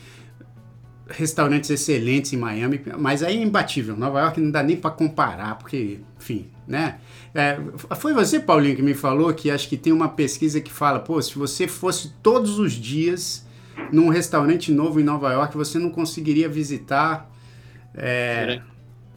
restaurantes 1.09 1.71
excelentes 1.71 2.33
em 2.33 2.37
Miami, 2.37 2.81
mas 2.99 3.23
aí 3.23 3.39
é 3.39 3.43
imbatível. 3.43 3.97
Nova 3.97 4.21
York 4.21 4.41
não 4.41 4.51
dá 4.51 4.63
nem 4.63 4.77
para 4.77 4.91
comparar, 4.91 5.57
porque, 5.57 6.01
enfim, 6.19 6.49
né? 6.67 6.99
É, 7.35 7.59
foi 7.97 8.13
você, 8.13 8.41
Paulinho, 8.41 8.77
que 8.77 8.83
me 8.83 8.95
falou 8.95 9.33
que 9.33 9.51
acho 9.51 9.69
que 9.69 9.77
tem 9.77 9.93
uma 9.93 10.09
pesquisa 10.09 10.61
que 10.61 10.73
fala, 10.73 11.01
pô, 11.01 11.21
se 11.21 11.39
você 11.39 11.67
fosse 11.67 12.13
todos 12.23 12.59
os 12.59 12.73
dias 12.73 13.47
num 13.91 14.09
restaurante 14.09 14.71
novo 14.71 15.01
em 15.01 15.05
Nova 15.05 15.33
York, 15.33 15.57
você 15.57 15.79
não 15.79 15.91
conseguiria 15.91 16.49
visitar. 16.49 17.31
É... 17.95 18.61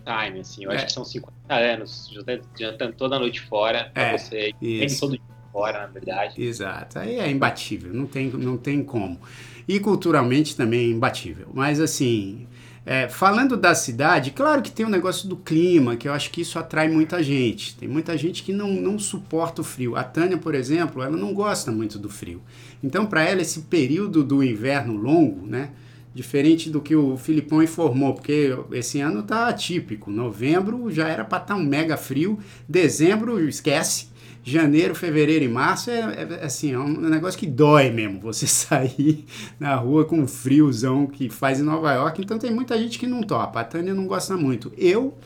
Time, 0.06 0.40
assim, 0.40 0.64
eu 0.64 0.72
é. 0.72 0.76
acho 0.76 0.86
que 0.86 0.92
são 0.92 1.04
50 1.04 1.34
anos, 1.50 2.12
jantando 2.58 2.94
toda 2.94 3.20
noite 3.20 3.42
fora, 3.42 3.90
pra 3.94 4.04
é, 4.04 4.18
você 4.18 4.54
ir 4.62 5.00
todo 5.00 5.12
dia 5.12 5.22
fora, 5.52 5.82
na 5.82 5.88
verdade. 5.88 6.42
Exato, 6.42 7.00
aí 7.00 7.18
é 7.18 7.30
imbatível, 7.30 7.94
não 7.94 8.06
tem, 8.06 8.30
não 8.30 8.58
tem 8.58 8.84
como. 8.84 9.20
E 9.68 9.80
culturalmente 9.80 10.56
também 10.56 10.82
é 10.82 10.90
imbatível. 10.92 11.48
Mas 11.54 11.80
assim, 11.80 12.48
é, 12.86 13.10
falando 13.10 13.58
da 13.58 13.74
cidade, 13.74 14.30
claro 14.30 14.62
que 14.62 14.72
tem 14.72 14.86
o 14.86 14.90
um 14.90 14.92
negócio 14.92 15.28
do 15.28 15.36
clima, 15.36 15.96
que 15.96 16.08
eu 16.08 16.14
acho 16.14 16.30
que 16.30 16.42
isso 16.42 16.60
atrai 16.60 16.88
muita 16.88 17.24
gente. 17.24 17.76
Tem 17.76 17.90
muita 17.90 18.16
gente 18.16 18.44
que 18.44 18.54
não, 18.54 18.70
não 18.74 19.00
suporta 19.00 19.62
o 19.62 19.64
frio. 19.64 19.96
A 19.96 20.04
Tânia, 20.04 20.38
por 20.38 20.54
exemplo, 20.54 21.02
ela 21.02 21.18
não 21.18 21.34
gosta 21.34 21.72
muito 21.72 21.98
do 21.98 22.10
frio. 22.10 22.44
Então, 22.84 23.08
para 23.08 23.24
ela, 23.24 23.42
esse 23.42 23.62
período 23.62 24.24
do 24.24 24.44
inverno 24.44 24.96
longo, 24.96 25.48
né? 25.48 25.72
Diferente 26.14 26.70
do 26.70 26.80
que 26.80 26.96
o 26.96 27.18
Filipão 27.18 27.62
informou, 27.62 28.14
porque 28.14 28.56
esse 28.72 29.02
ano 29.02 29.24
tá 29.24 29.50
atípico. 29.50 30.12
Novembro 30.12 30.90
já 30.92 31.10
era 31.10 31.26
para 31.26 31.42
estar 31.42 31.56
tá 31.56 31.60
um 31.60 31.66
mega 31.66 31.98
frio, 31.98 32.40
dezembro 32.70 33.50
esquece, 33.50 34.10
janeiro, 34.46 34.94
fevereiro 34.94 35.44
e 35.44 35.48
março 35.48 35.90
é, 35.90 36.00
é, 36.00 36.28
é, 36.42 36.46
assim, 36.46 36.72
é 36.72 36.78
um 36.78 37.10
negócio 37.10 37.38
que 37.38 37.48
dói 37.48 37.90
mesmo. 37.90 38.20
Você 38.22 38.46
sair 38.48 39.26
na 39.60 39.76
rua 39.76 40.06
com 40.06 40.22
o 40.22 40.28
friozão 40.28 41.08
que 41.08 41.30
faz 41.30 41.60
em 41.60 41.64
Nova 41.64 41.92
York. 41.92 42.22
Então 42.22 42.38
tem 42.38 42.54
muita 42.54 42.78
gente 42.78 43.00
que 43.00 43.08
não 43.08 43.24
topa. 43.24 43.60
A 43.60 43.64
Tânia 43.64 43.94
não 43.94 44.06
gosta 44.06 44.38
muito. 44.38 44.72
Eu 44.78 45.18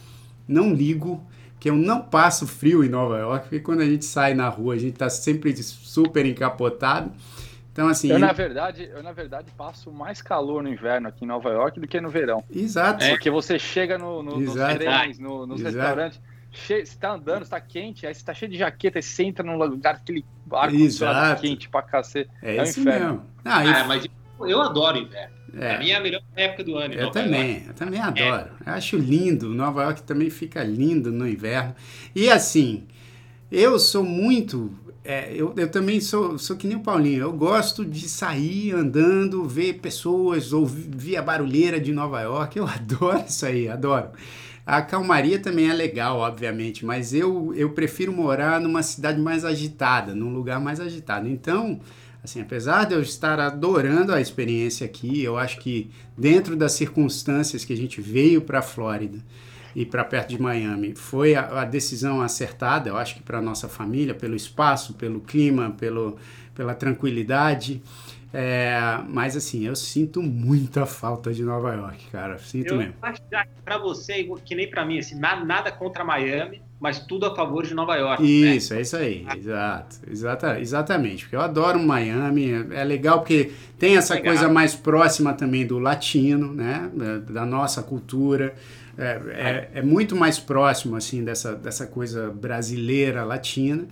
não 0.48 0.74
ligo, 0.74 1.22
que 1.60 1.70
eu 1.70 1.76
não 1.76 2.02
passo 2.02 2.48
frio 2.48 2.82
em 2.82 2.90
Nova 2.90 3.18
York, 3.18 3.44
porque 3.44 3.60
quando 3.60 3.82
a 3.82 3.86
gente 3.86 4.06
sai 4.06 4.34
na 4.34 4.48
rua, 4.48 4.76
a 4.76 4.78
gente 4.78 4.94
tá 4.94 5.10
sempre 5.10 5.56
super 5.62 6.26
encapotado. 6.26 7.12
Então, 7.74 7.90
assim. 7.90 8.10
Eu, 8.10 8.20
na 8.20 8.32
verdade, 8.32 8.90
eu, 8.92 9.04
na 9.04 9.12
verdade, 9.12 9.52
passo 9.58 9.92
mais 9.92 10.22
calor 10.22 10.64
no 10.64 10.70
inverno 10.70 11.10
aqui 11.10 11.26
em 11.26 11.28
Nova 11.28 11.50
York 11.50 11.80
do 11.80 11.88
que 11.88 12.00
no 12.00 12.10
verão. 12.10 12.42
Exato. 12.50 13.04
É. 13.04 13.10
Porque 13.10 13.30
você 13.30 13.60
chega 13.60 13.98
no, 13.98 14.24
no, 14.24 14.40
nos 14.40 14.54
trens, 14.54 15.20
no, 15.20 15.46
nos 15.46 15.60
Exato. 15.60 15.76
restaurantes, 15.76 16.22
cheio, 16.52 16.86
você 16.86 16.98
tá 16.98 17.14
andando, 17.14 17.44
você 17.46 17.52
tá 17.52 17.62
quente, 17.62 18.06
aí 18.08 18.14
você 18.14 18.24
tá 18.24 18.34
cheio 18.34 18.52
de 18.52 18.58
jaqueta, 18.58 19.00
aí 19.00 19.04
você 19.04 19.24
entra 19.24 19.44
num 19.44 19.58
lugar, 19.58 19.96
aquele 19.96 20.26
Exato. 20.72 21.42
quente 21.42 21.70
pra 21.70 21.82
cacete. 21.82 22.30
É, 22.42 22.58
É 22.58 22.62
um 22.62 22.64
isso 22.64 22.80
inferno. 22.82 23.06
mesmo. 23.08 23.26
Ah, 23.46 23.82
Ah, 23.82 23.84
mas 23.86 24.06
eu, 24.48 24.62
adoro 24.62 24.98
inverno. 24.98 25.36
é. 25.56 25.70
Pra 25.70 25.80
mim 25.80 25.90
é 25.90 25.96
a 25.96 26.00
melhor 26.02 26.22
época 26.36 26.64
do 26.64 26.78
ano. 26.78 26.94
Eu 26.94 27.02
Nova 27.08 27.12
também, 27.14 27.52
York. 27.54 27.68
eu 27.68 27.74
também 27.74 28.00
adoro. 28.00 28.50
Eu 28.66 28.74
acho 28.74 28.98
lindo. 28.98 29.50
Nova 29.54 29.84
York 29.84 30.04
também 30.04 30.30
fica 30.30 30.64
lindo 30.64 31.12
no 31.12 31.28
inverno. 31.28 31.76
E 32.16 32.30
assim, 32.30 32.88
eu 33.52 33.78
sou 33.80 34.04
muito. 34.04 34.72
é, 35.04 35.32
eu, 35.34 35.54
eu 35.58 35.70
também 35.72 36.00
sou, 36.02 36.38
sou 36.38 36.56
que 36.56 36.68
nem 36.68 36.78
o 36.78 36.82
Paulinho. 36.82 37.22
Eu 37.22 37.34
gosto 37.34 37.84
de 37.86 38.08
sair 38.08 38.74
andando, 38.74 39.44
ver 39.46 39.76
pessoas, 39.80 40.54
ouvir 40.54 41.18
a 41.18 41.22
barulheira 41.22 41.80
de 41.80 41.92
Nova 41.92 42.22
York. 42.22 42.58
Eu 42.58 42.68
adoro 42.70 43.24
isso 43.28 43.46
aí, 43.46 43.68
adoro. 43.68 44.10
A 44.66 44.82
calmaria 44.82 45.40
também 45.40 45.70
é 45.70 45.74
legal, 45.74 46.20
obviamente, 46.20 46.86
mas 46.86 47.14
eu, 47.14 47.54
eu 47.56 47.72
prefiro 47.72 48.12
morar 48.12 48.60
numa 48.60 48.84
cidade 48.84 49.20
mais 49.20 49.44
agitada, 49.44 50.14
num 50.14 50.34
lugar 50.34 50.60
mais 50.60 50.80
agitado. 50.80 51.28
Então, 51.28 51.80
assim, 52.24 52.42
apesar 52.42 52.86
de 52.86 52.94
eu 52.94 53.02
estar 53.02 53.40
adorando 53.40 54.14
a 54.14 54.22
experiência 54.22 54.86
aqui, 54.86 55.24
eu 55.24 55.38
acho 55.38 55.60
que 55.60 55.90
dentro 56.18 56.56
das 56.56 56.74
circunstâncias 56.74 57.66
que 57.66 57.74
a 57.74 57.78
gente 57.78 58.00
veio 58.00 58.42
para 58.42 58.60
a 58.60 58.64
Flórida 58.64 59.18
e 59.76 59.86
para 59.86 60.04
perto 60.04 60.30
de 60.30 60.42
Miami, 60.42 60.96
foi 60.96 61.36
a, 61.36 61.62
a 61.62 61.66
decisão 61.66 62.22
acertada, 62.22 62.90
eu 62.90 62.98
acho 62.98 63.16
que 63.16 63.24
para 63.24 63.42
nossa 63.42 63.68
família, 63.68 64.14
pelo 64.14 64.36
espaço, 64.36 64.94
pelo 64.94 65.20
clima, 65.20 65.76
pelo, 65.78 66.18
pela 66.54 66.74
tranquilidade. 66.74 67.82
É, 68.32 69.00
mas 69.08 69.36
assim, 69.36 69.66
eu 69.66 69.76
sinto 69.76 70.22
muita 70.22 70.86
falta 70.86 71.34
de 71.34 71.44
Nova 71.44 71.74
York, 71.74 72.06
cara. 72.12 72.38
Sinto 72.38 72.74
Eu 72.74 72.78
mesmo. 72.78 72.94
pra 73.66 73.78
você, 73.80 74.28
que 74.46 74.54
nem 74.54 74.70
pra 74.70 74.86
mim, 74.86 75.00
assim, 75.00 75.20
na- 75.20 75.44
nada 75.44 75.72
contra 75.72 76.04
Miami, 76.04 76.62
mas 76.80 77.00
tudo 77.00 77.26
a 77.26 77.36
favor 77.36 77.66
de 77.66 77.74
Nova 77.74 77.96
York. 77.96 78.22
né? 78.22 78.30
Isso, 78.56 78.74
é 78.76 78.82
isso 78.82 78.96
aí, 78.96 79.26
exato, 79.36 79.98
exata, 80.08 80.60
exatamente, 80.60 81.24
porque 81.24 81.36
eu 81.36 81.42
adoro 81.42 81.80
Miami, 81.80 82.52
é, 82.52 82.82
é 82.82 82.84
legal 82.84 83.20
porque 83.20 83.52
tem 83.80 83.98
essa 83.98 84.14
Legal. 84.14 84.34
coisa 84.34 84.48
mais 84.48 84.76
próxima 84.76 85.34
também 85.34 85.66
do 85.66 85.80
latino, 85.80 86.54
né, 86.54 86.90
da, 86.94 87.18
da 87.18 87.46
nossa 87.48 87.82
cultura, 87.82 88.54
é, 88.96 89.70
é, 89.74 89.80
é 89.80 89.82
muito 89.82 90.16
mais 90.16 90.38
próximo, 90.40 90.96
assim, 90.96 91.24
dessa, 91.24 91.56
dessa 91.56 91.88
coisa 91.88 92.30
brasileira, 92.30 93.24
latina, 93.24 93.88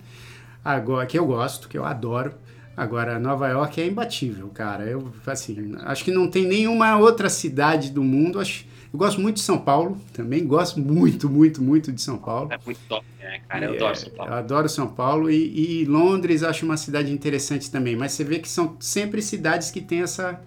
agora, 0.64 1.06
que 1.06 1.18
eu 1.18 1.26
gosto, 1.26 1.68
que 1.68 1.76
eu 1.76 1.84
adoro, 1.84 2.32
agora 2.78 3.18
Nova 3.18 3.48
York 3.48 3.80
é 3.80 3.86
imbatível, 3.86 4.48
cara, 4.48 4.84
eu, 4.84 5.12
assim, 5.26 5.74
acho 5.80 6.04
que 6.04 6.12
não 6.12 6.30
tem 6.30 6.46
nenhuma 6.46 6.96
outra 6.96 7.28
cidade 7.28 7.90
do 7.90 8.04
mundo, 8.04 8.38
acho, 8.38 8.64
eu 8.92 8.98
gosto 8.98 9.20
muito 9.20 9.36
de 9.36 9.42
São 9.42 9.58
Paulo, 9.58 9.98
também. 10.14 10.46
Gosto 10.46 10.80
muito, 10.80 11.28
muito, 11.28 11.62
muito 11.62 11.92
de 11.92 12.00
São 12.00 12.16
Paulo, 12.16 12.50
É 12.50 12.58
muito 12.64 12.80
top, 12.88 13.04
né, 13.18 13.40
cara? 13.48 13.66
Eu 13.66 13.74
é, 13.74 13.76
adoro 13.76 13.96
São 13.96 14.10
Paulo. 14.10 14.30
Eu 14.30 14.36
adoro 14.36 14.68
São 14.68 14.86
Paulo 14.86 15.30
e, 15.30 15.82
e 15.82 15.84
Londres 15.84 16.42
acho 16.42 16.64
uma 16.64 16.76
cidade 16.76 17.12
interessante 17.12 17.70
também, 17.70 17.96
mas 17.96 18.12
você 18.12 18.24
vê 18.24 18.38
que 18.38 18.48
são 18.48 18.76
sempre 18.80 19.20
cidades 19.20 19.70
que 19.70 19.80
têm 19.80 20.02
essa, 20.02 20.40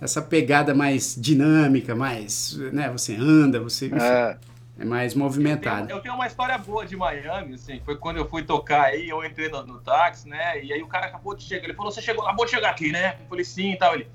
essa 0.00 0.20
pegada 0.20 0.74
mais 0.74 1.14
dinâmica, 1.16 1.94
mais, 1.94 2.56
né, 2.72 2.90
você 2.90 3.14
anda, 3.14 3.60
você 3.60 3.86
enfim, 3.86 3.96
é, 3.98 4.36
É, 4.78 4.84
mais 4.84 5.12
Eu 5.12 5.18
movimentado. 5.20 5.86
tenho, 5.86 5.98
eu 5.98 6.02
tenho 6.02 6.14
uma 6.14 6.26
história 6.26 6.58
boa 6.58 6.84
de 6.84 6.96
Miami, 6.96 7.54
assim, 7.54 7.80
foi 7.84 7.96
quando 7.96 8.16
eu 8.16 8.28
fui 8.28 8.42
tocar 8.42 8.86
aí, 8.86 9.08
eu 9.08 9.24
entrei 9.24 9.48
no, 9.48 9.64
no 9.64 9.80
táxi, 9.80 10.28
né, 10.28 10.62
e 10.62 10.72
aí 10.72 10.82
o 10.82 10.88
cara 10.88 11.06
acabou 11.06 11.34
de 11.34 11.44
chegar, 11.44 11.64
ele 11.64 11.74
falou, 11.74 11.92
você 11.92 12.02
chegou, 12.02 12.24
acabou 12.24 12.44
de 12.44 12.50
chegar 12.50 12.70
aqui, 12.70 12.90
né? 12.90 13.16
Eu 13.20 13.26
falei, 13.28 13.44
sim 13.44 13.72
e 13.72 13.76
tal, 13.76 13.94
ele, 13.94 14.08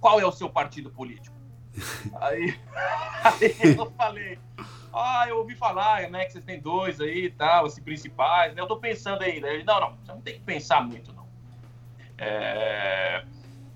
qual 0.00 0.20
é 0.20 0.24
o 0.24 0.30
seu 0.30 0.48
partido 0.48 0.90
político? 0.90 1.34
aí, 2.20 2.56
aí 3.24 3.74
eu 3.76 3.90
falei, 3.92 4.38
ah, 4.92 5.26
eu 5.28 5.38
ouvi 5.38 5.54
falar, 5.54 6.08
né, 6.08 6.24
que 6.24 6.32
vocês 6.32 6.44
têm 6.44 6.58
dois 6.60 7.00
aí 7.00 7.24
e 7.24 7.30
tal, 7.30 7.66
assim, 7.66 7.82
principais, 7.82 8.54
né, 8.54 8.62
eu 8.62 8.66
tô 8.66 8.78
pensando 8.78 9.22
ainda. 9.22 9.48
Ele, 9.48 9.64
não, 9.64 9.80
não, 9.80 9.96
você 9.96 10.12
não 10.12 10.20
tem 10.22 10.34
que 10.34 10.40
pensar 10.40 10.80
muito, 10.82 11.12
não. 11.12 11.26
É, 12.16 13.24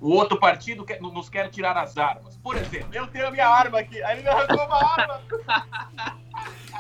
O 0.01 0.11
outro 0.15 0.39
partido 0.39 0.85
quer- 0.85 1.01
nos 1.01 1.29
quer 1.29 1.49
tirar 1.51 1.77
as 1.77 1.97
armas. 1.99 2.37
Por 2.39 2.57
exemplo, 2.57 2.89
eu 2.93 3.07
tenho 3.07 3.27
a 3.27 3.31
minha 3.31 3.47
arma 3.49 3.81
aqui, 3.81 4.03
aí 4.03 4.17
ele 4.17 4.23
me 4.23 4.29
arrancou 4.29 4.65
uma 4.65 4.83
arma. 4.99 5.21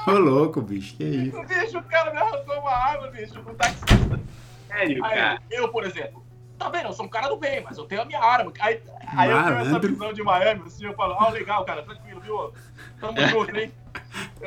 Ô 0.07 0.13
louco, 0.13 0.63
bicho, 0.63 0.97
que 0.97 1.05
isso. 1.05 1.43
Bicho, 1.43 1.79
o 1.79 1.83
cara 1.83 2.11
me 2.13 2.19
arrancou 2.19 2.59
uma 2.59 2.71
arma, 2.71 3.09
bicho, 3.09 3.39
um 3.39 3.55
taxista. 3.55 4.21
Sério, 4.69 5.05
Aí, 5.05 5.15
cara. 5.15 5.43
eu, 5.51 5.69
por 5.69 5.85
exemplo, 5.85 6.25
tá 6.59 6.69
vendo? 6.71 6.87
Eu 6.87 6.93
sou 6.95 7.05
um 7.05 7.09
cara 7.09 7.29
do 7.29 7.37
bem, 7.37 7.63
mas 7.63 7.77
eu 7.77 7.85
tenho 7.85 8.01
a 8.03 8.05
minha 8.07 8.21
arma. 8.21 8.53
Aí, 8.61 8.81
aí 9.17 9.31
eu 9.31 9.43
tenho 9.45 9.59
essa 9.59 9.79
visão 9.79 10.13
de 10.13 10.23
Miami, 10.23 10.63
assim, 10.65 10.87
eu 10.87 10.95
falo, 10.95 11.15
ah, 11.19 11.29
legal, 11.29 11.65
cara, 11.67 11.83
tranquilo, 11.83 12.21
viu? 12.21 12.55
Tamo 13.01 13.21
junto, 13.29 13.55
hein? 13.57 13.73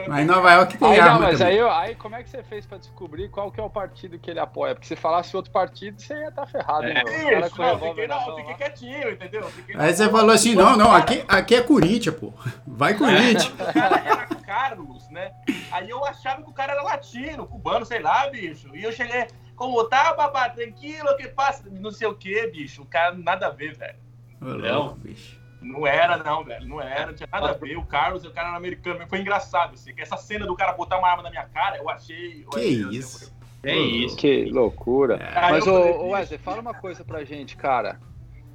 Mas 0.08 0.24
em 0.24 0.26
Nova 0.26 0.52
York 0.52 0.78
tem 0.78 0.88
Aí, 0.88 0.98
não, 0.98 1.06
arma 1.08 1.20
mas 1.20 1.40
também. 1.40 1.60
aí, 1.62 1.70
aí 1.70 1.96
como 1.96 2.16
é 2.16 2.24
que 2.24 2.30
você 2.30 2.42
fez 2.44 2.66
pra 2.66 2.78
descobrir 2.78 3.30
qual 3.30 3.52
que 3.52 3.60
é 3.60 3.64
o 3.64 3.70
partido 3.70 4.18
que 4.18 4.30
ele 4.32 4.40
apoia? 4.40 4.74
Porque 4.74 4.88
se 4.88 4.96
falasse 4.96 5.36
outro 5.36 5.52
partido, 5.52 6.02
você 6.02 6.14
ia 6.16 6.30
estar 6.30 6.46
ferrado, 6.48 6.86
É. 6.86 7.04
meu? 7.04 7.40
Isso, 7.42 7.56
com 7.56 7.62
não, 7.64 7.80
fiquei, 7.80 8.08
não, 8.08 8.36
fiquei 8.36 8.54
quietinho, 8.56 9.12
entendeu? 9.12 9.44
Fiquei 9.44 9.76
Aí 9.78 9.94
você 9.94 10.10
falou 10.10 10.32
assim, 10.32 10.56
não, 10.56 10.76
não, 10.76 10.92
aqui, 10.92 11.24
aqui 11.28 11.56
é 11.56 11.62
Corinthians, 11.62 12.16
pô. 12.16 12.34
Vai 12.66 12.96
Corinthians. 12.96 13.54
O 13.64 13.74
cara 13.74 14.04
era 14.06 14.26
Carlos, 14.28 15.10
né? 15.10 15.32
Aí 15.72 15.90
eu 15.90 16.04
achava 16.06 16.42
que 16.42 16.50
o 16.50 16.54
cara 16.54 16.74
era 16.74 16.84
latino, 16.84 17.46
cubano, 17.46 17.86
sei 17.86 18.00
lá, 18.00 18.28
bicho. 18.30 18.76
E 18.76 18.84
eu 18.84 18.92
cheguei, 18.92 19.28
como 19.56 19.84
tá, 19.86 20.14
papá, 20.14 20.50
tranquilo, 20.50 21.16
que 21.18 21.28
passa? 21.28 21.64
Não 21.72 21.92
sei 21.92 22.08
o 22.08 22.16
que, 22.16 22.48
bicho. 22.48 22.82
O 22.82 22.86
cara 22.86 23.16
nada 23.16 23.48
a 23.48 23.50
ver, 23.50 23.76
velho. 23.76 23.98
Ô 24.42 24.46
louco, 24.46 24.96
bicho. 25.00 25.40
Não 25.64 25.88
era, 25.88 26.18
não, 26.18 26.44
velho. 26.44 26.68
Não 26.68 26.82
era, 26.82 27.08
não 27.08 27.14
tinha 27.14 27.28
nada 27.32 27.50
a 27.50 27.54
ver. 27.54 27.78
O 27.78 27.86
Carlos, 27.86 28.24
o 28.26 28.32
cara 28.32 28.50
era 28.50 28.58
americano. 28.58 29.08
Foi 29.08 29.20
engraçado, 29.20 29.74
assim. 29.74 29.94
que 29.94 30.02
Essa 30.02 30.18
cena 30.18 30.46
do 30.46 30.56
cara 30.56 30.74
botar 30.74 30.98
uma 31.00 31.08
arma 31.10 31.24
na 31.24 31.30
minha 31.30 31.46
cara, 31.46 31.78
eu 31.78 31.90
achei. 31.90 32.44
eu 32.44 32.50
Que 32.50 32.60
achei- 32.60 32.82
assim, 32.84 32.90
isso. 32.98 33.34
É 33.64 33.76
isso. 33.76 34.16
Que 34.18 34.46
loucura. 34.52 35.16
É. 35.16 35.52
Mas, 35.52 35.66
eu 35.66 35.74
ô, 35.74 35.78
falei, 35.80 35.94
ô 35.98 36.10
Wesley, 36.10 36.38
fala 36.40 36.60
uma 36.62 36.74
coisa 36.74 37.04
pra 37.06 37.24
gente, 37.24 37.56
cara. 37.56 37.98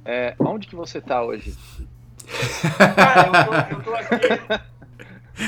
É, 0.05 0.35
onde 0.39 0.67
que 0.67 0.75
você 0.75 1.01
tá 1.01 1.23
hoje? 1.23 1.55
Cara, 2.95 3.27
eu 3.27 3.45
tô, 3.45 3.75
eu 3.75 3.83
tô 3.83 3.95
aqui. 3.95 4.59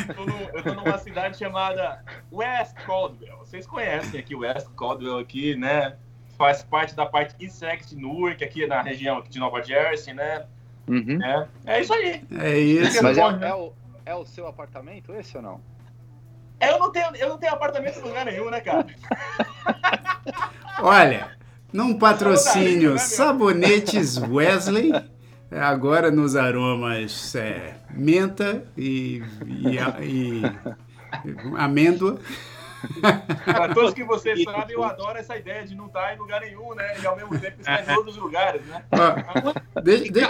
Eu 0.10 0.16
tô, 0.16 0.26
no- 0.26 0.50
eu 0.58 0.64
tô 0.64 0.74
numa 0.74 0.98
cidade 0.98 1.38
chamada 1.38 2.04
West 2.32 2.76
Caldwell. 2.86 3.38
Vocês 3.40 3.68
conhecem 3.68 4.20
aqui 4.20 4.34
West 4.36 4.68
Caldwell 4.76 5.18
aqui, 5.20 5.56
né? 5.56 5.98
Faz 6.38 6.64
parte 6.64 6.96
da 6.96 7.06
parte 7.06 7.36
East 7.44 7.56
Sexton 7.58 7.98
Newark, 7.98 8.44
aqui 8.44 8.66
na 8.66 8.82
região 8.82 9.18
aqui 9.18 9.30
de 9.30 9.38
Nova 9.40 9.62
Jersey, 9.62 10.14
né? 10.14 10.46
Uhum. 10.88 11.20
É, 11.24 11.48
é 11.66 11.82
isso 11.82 11.94
aí. 11.94 12.22
É 12.40 12.60
isso. 12.60 13.04
Mas 13.04 13.18
é, 13.18 13.22
Porra. 13.22 13.46
é 13.46 13.54
o, 13.54 13.74
é 14.06 14.16
o 14.16 14.26
seu 14.26 14.48
apartamento 14.48 15.14
esse 15.14 15.36
ou 15.38 15.44
não? 15.44 15.62
Eu 16.60 16.78
não 16.80 16.92
tenho, 16.92 17.16
eu 17.16 17.30
não 17.30 17.38
tenho 17.38 17.54
apartamento 17.54 18.00
em 18.00 18.04
lugar 18.04 18.26
nenhum, 18.26 18.50
né, 18.50 18.62
cara? 18.62 18.86
Olha, 20.80 21.32
num 21.72 21.98
patrocínio 21.98 22.92
né? 22.94 22.98
Sabonetes 23.00 24.18
Wesley, 24.18 24.92
agora 25.52 26.12
nos 26.12 26.36
aromas 26.36 27.36
é, 27.36 27.76
menta 27.92 28.64
e, 28.78 29.24
e, 29.48 29.76
e 30.04 30.42
amêndoa. 31.58 32.20
Pra 33.46 33.70
todos 33.74 33.94
que 33.94 34.04
vocês 34.04 34.44
sabem, 34.44 34.76
eu 34.76 34.84
adoro 34.84 35.18
essa 35.18 35.38
ideia 35.38 35.66
de 35.66 35.76
não 35.76 35.86
estar 35.88 36.14
em 36.16 36.18
lugar 36.18 36.42
nenhum, 36.42 36.74
né? 36.74 37.00
E 37.02 37.06
ao 37.06 37.16
mesmo 37.16 37.40
tempo 37.40 37.60
estar 37.60 37.82
em 37.82 37.86
todos 37.94 38.16
os 38.18 38.22
lugares, 38.22 38.66
né? 38.66 38.84
Ó, 38.92 39.82
de- 39.82 40.10
de- 40.10 40.22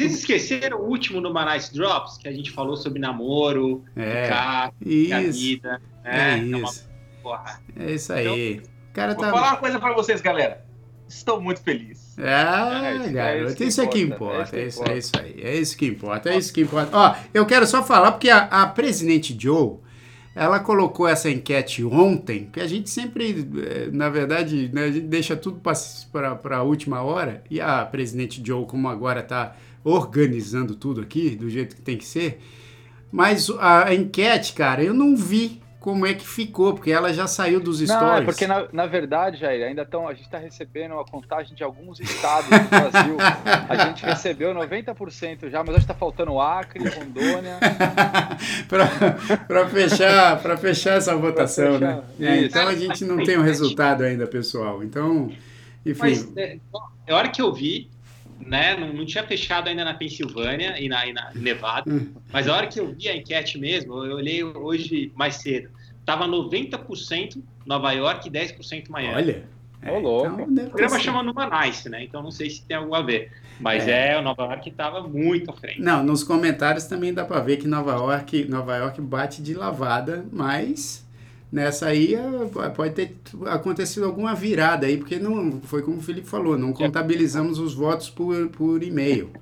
Vocês 0.00 0.18
esqueceram 0.20 0.78
o 0.80 0.88
último 0.88 1.20
no 1.20 1.32
Manais 1.32 1.68
Drops, 1.70 2.16
que 2.16 2.26
a 2.26 2.32
gente 2.32 2.50
falou 2.50 2.76
sobre 2.76 2.98
namoro, 2.98 3.84
é, 3.94 4.24
ficar, 4.24 4.66
a 4.68 4.72
isso, 5.22 5.38
vida. 5.38 5.80
é 6.04 6.36
né? 6.36 6.38
É 6.52 6.56
uma 6.56 6.68
isso, 6.68 6.88
porra. 7.22 7.60
é 7.76 7.92
isso 7.92 8.12
aí. 8.12 8.62
O 8.90 8.92
cara 8.94 9.14
Vou 9.14 9.24
tá... 9.24 9.30
falar 9.30 9.48
uma 9.48 9.56
coisa 9.58 9.78
pra 9.78 9.92
vocês, 9.94 10.20
galera. 10.20 10.64
Estou 11.06 11.40
muito 11.40 11.60
feliz. 11.62 12.16
Ah, 12.18 12.80
É 12.84 12.96
isso- 12.96 13.04
é 13.08 13.12
garoto, 13.12 13.46
isso 13.46 13.56
que 13.56 13.64
isso 13.64 13.80
é 13.82 13.86
que 13.88 14.00
importa, 14.00 14.56
é 14.56 14.62
é 14.62 14.66
isso 14.66 14.82
é 14.88 14.96
isso 14.98 15.12
aí, 15.18 15.34
é 15.42 15.56
isso 15.56 15.76
que 15.76 15.86
importa, 15.86 16.30
é 16.30 16.38
isso 16.38 16.52
que 16.52 16.60
importa. 16.60 16.96
Ó, 16.96 17.14
eu 17.34 17.44
quero 17.44 17.66
só 17.66 17.82
falar, 17.82 18.12
porque 18.12 18.30
a, 18.30 18.44
a 18.44 18.66
presidente 18.68 19.36
Joe, 19.38 19.78
ela 20.36 20.60
colocou 20.60 21.08
essa 21.08 21.28
enquete 21.28 21.84
ontem, 21.84 22.48
que 22.52 22.60
a 22.60 22.66
gente 22.66 22.88
sempre, 22.88 23.48
eh, 23.58 23.88
na 23.92 24.08
verdade, 24.08 24.70
né, 24.72 24.84
a 24.84 24.92
gente 24.92 25.06
deixa 25.08 25.34
tudo 25.36 25.60
para 25.60 26.56
a 26.56 26.62
última 26.62 27.02
hora, 27.02 27.42
e 27.50 27.60
a 27.60 27.84
presidente 27.84 28.40
Joe, 28.44 28.64
como 28.64 28.88
agora 28.88 29.18
está 29.20 29.56
organizando 29.82 30.74
tudo 30.74 31.00
aqui, 31.00 31.30
do 31.36 31.48
jeito 31.48 31.76
que 31.76 31.82
tem 31.82 31.96
que 31.96 32.04
ser, 32.04 32.40
mas 33.10 33.50
a, 33.58 33.92
enquete, 33.94 34.52
cara, 34.52 34.82
eu 34.82 34.94
não 34.94 35.16
vi 35.16 35.60
como 35.80 36.06
é 36.06 36.12
que 36.12 36.26
ficou, 36.26 36.74
porque 36.74 36.92
ela 36.92 37.10
já 37.12 37.26
saiu 37.26 37.58
dos 37.58 37.78
stories. 37.78 38.02
Não, 38.02 38.16
é 38.16 38.22
porque 38.22 38.46
na, 38.46 38.68
na 38.70 38.86
verdade, 38.86 39.38
Jair, 39.38 39.66
ainda 39.66 39.80
estão. 39.80 40.06
A 40.06 40.12
gente 40.12 40.26
está 40.26 40.36
recebendo 40.36 40.92
a 41.00 41.04
contagem 41.06 41.54
de 41.54 41.64
alguns 41.64 41.98
estados 41.98 42.50
do 42.50 42.68
Brasil. 42.68 43.16
A 43.66 43.86
gente 43.86 44.04
recebeu 44.04 44.54
90% 44.54 45.48
já, 45.48 45.64
mas 45.64 45.70
acho 45.70 45.86
que 45.86 45.92
está 45.92 45.94
faltando 45.94 46.38
Acre, 46.38 46.86
Rondônia. 46.86 47.58
para 49.48 49.68
fechar, 49.68 50.42
para 50.42 50.56
fechar 50.58 50.98
essa 50.98 51.16
votação, 51.16 51.78
fechar, 51.78 51.96
né? 51.96 52.02
É, 52.20 52.44
então 52.44 52.68
a 52.68 52.74
gente 52.74 53.02
não 53.06 53.24
tem 53.24 53.38
o 53.38 53.42
resultado 53.42 54.04
ainda, 54.04 54.26
pessoal. 54.26 54.84
Então 54.84 55.32
Enfim. 55.84 56.00
Mas, 56.00 56.36
é, 56.36 56.58
a 57.08 57.16
hora 57.16 57.28
que 57.30 57.40
eu 57.40 57.52
vi, 57.52 57.89
né, 58.40 58.76
não, 58.76 58.92
não 58.92 59.04
tinha 59.06 59.24
fechado 59.24 59.68
ainda 59.68 59.84
na 59.84 59.94
Pensilvânia 59.94 60.80
e 60.80 60.88
na, 60.88 61.06
e 61.06 61.12
na 61.12 61.30
Nevada, 61.34 61.90
Hum. 61.92 62.08
mas 62.32 62.48
a 62.48 62.56
hora 62.56 62.66
que 62.66 62.80
eu 62.80 62.94
vi 62.94 63.08
a 63.08 63.16
enquete 63.16 63.58
mesmo, 63.58 64.04
eu 64.04 64.16
olhei 64.16 64.42
hoje 64.42 65.12
mais 65.14 65.36
cedo, 65.36 65.70
tava 66.04 66.26
90% 66.26 67.42
Nova 67.66 67.92
York 67.92 68.28
e 68.28 68.30
10% 68.30 68.88
Miami. 68.90 69.14
Olha. 69.16 69.44
Ô, 69.88 69.98
louco. 69.98 70.42
então 70.50 70.66
O 70.66 70.70
programa 70.70 70.98
chama 70.98 71.22
Numanice, 71.22 71.88
né? 71.88 72.04
Então 72.04 72.22
não 72.22 72.30
sei 72.30 72.50
se 72.50 72.62
tem 72.66 72.76
algo 72.76 72.94
a 72.94 73.00
ver. 73.00 73.32
Mas 73.58 73.88
é, 73.88 74.18
o 74.18 74.22
Nova 74.22 74.42
York 74.44 74.68
estava 74.68 75.02
muito 75.06 75.50
à 75.50 75.54
frente. 75.54 75.80
Não, 75.80 76.02
nos 76.02 76.22
comentários 76.22 76.84
também 76.84 77.14
dá 77.14 77.24
para 77.24 77.40
ver 77.40 77.56
que 77.58 77.66
Nova 77.66 77.92
York, 77.92 78.44
Nova 78.44 78.76
York 78.76 79.00
bate 79.00 79.42
de 79.42 79.54
lavada, 79.54 80.24
mas 80.30 81.06
nessa 81.50 81.86
aí 81.86 82.14
eh, 82.14 82.70
pode 82.74 82.94
ter 82.94 83.16
acontecido 83.46 84.04
alguma 84.06 84.34
virada 84.34 84.86
aí, 84.86 84.96
porque 84.96 85.18
não 85.18 85.60
foi 85.62 85.82
como 85.82 85.98
o 85.98 86.02
Felipe 86.02 86.26
falou, 86.28 86.56
não 86.58 86.72
contabilizamos 86.72 87.58
os 87.58 87.74
votos 87.74 88.08
por, 88.10 88.48
por 88.50 88.82
e-mail. 88.82 89.32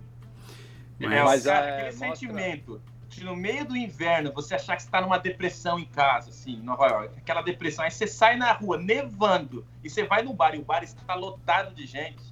É, 1.01 1.07
Mas- 1.07 1.25
Mas, 1.25 1.45
cara, 1.45 1.67
é, 1.67 1.73
aquele 1.73 1.85
mostra- 1.93 2.09
sentimento 2.15 2.81
de 3.09 3.25
no 3.25 3.35
meio 3.37 3.65
do 3.67 3.77
inverno 3.77 4.33
você 4.33 4.55
achar 4.55 4.77
que 4.77 4.83
você 4.83 4.89
está 4.89 5.01
numa 5.01 5.19
depressão 5.19 5.79
em 5.79 5.85
casa, 5.87 6.31
assim, 6.31 6.53
em 6.55 6.63
Nova 6.63 6.87
York, 6.87 7.15
aquela 7.19 7.43
depressão, 7.43 7.85
aí 7.85 7.91
você 7.91 8.07
sai 8.07 8.37
na 8.37 8.53
rua 8.53 8.77
nevando 8.79 9.65
e 9.83 9.89
você 9.91 10.05
vai 10.05 10.23
no 10.23 10.33
bar 10.35 10.55
e 10.55 10.59
o 10.59 10.63
bar 10.65 10.83
está 10.85 11.15
lotado 11.15 11.75
de 11.75 11.87
gente. 11.87 12.28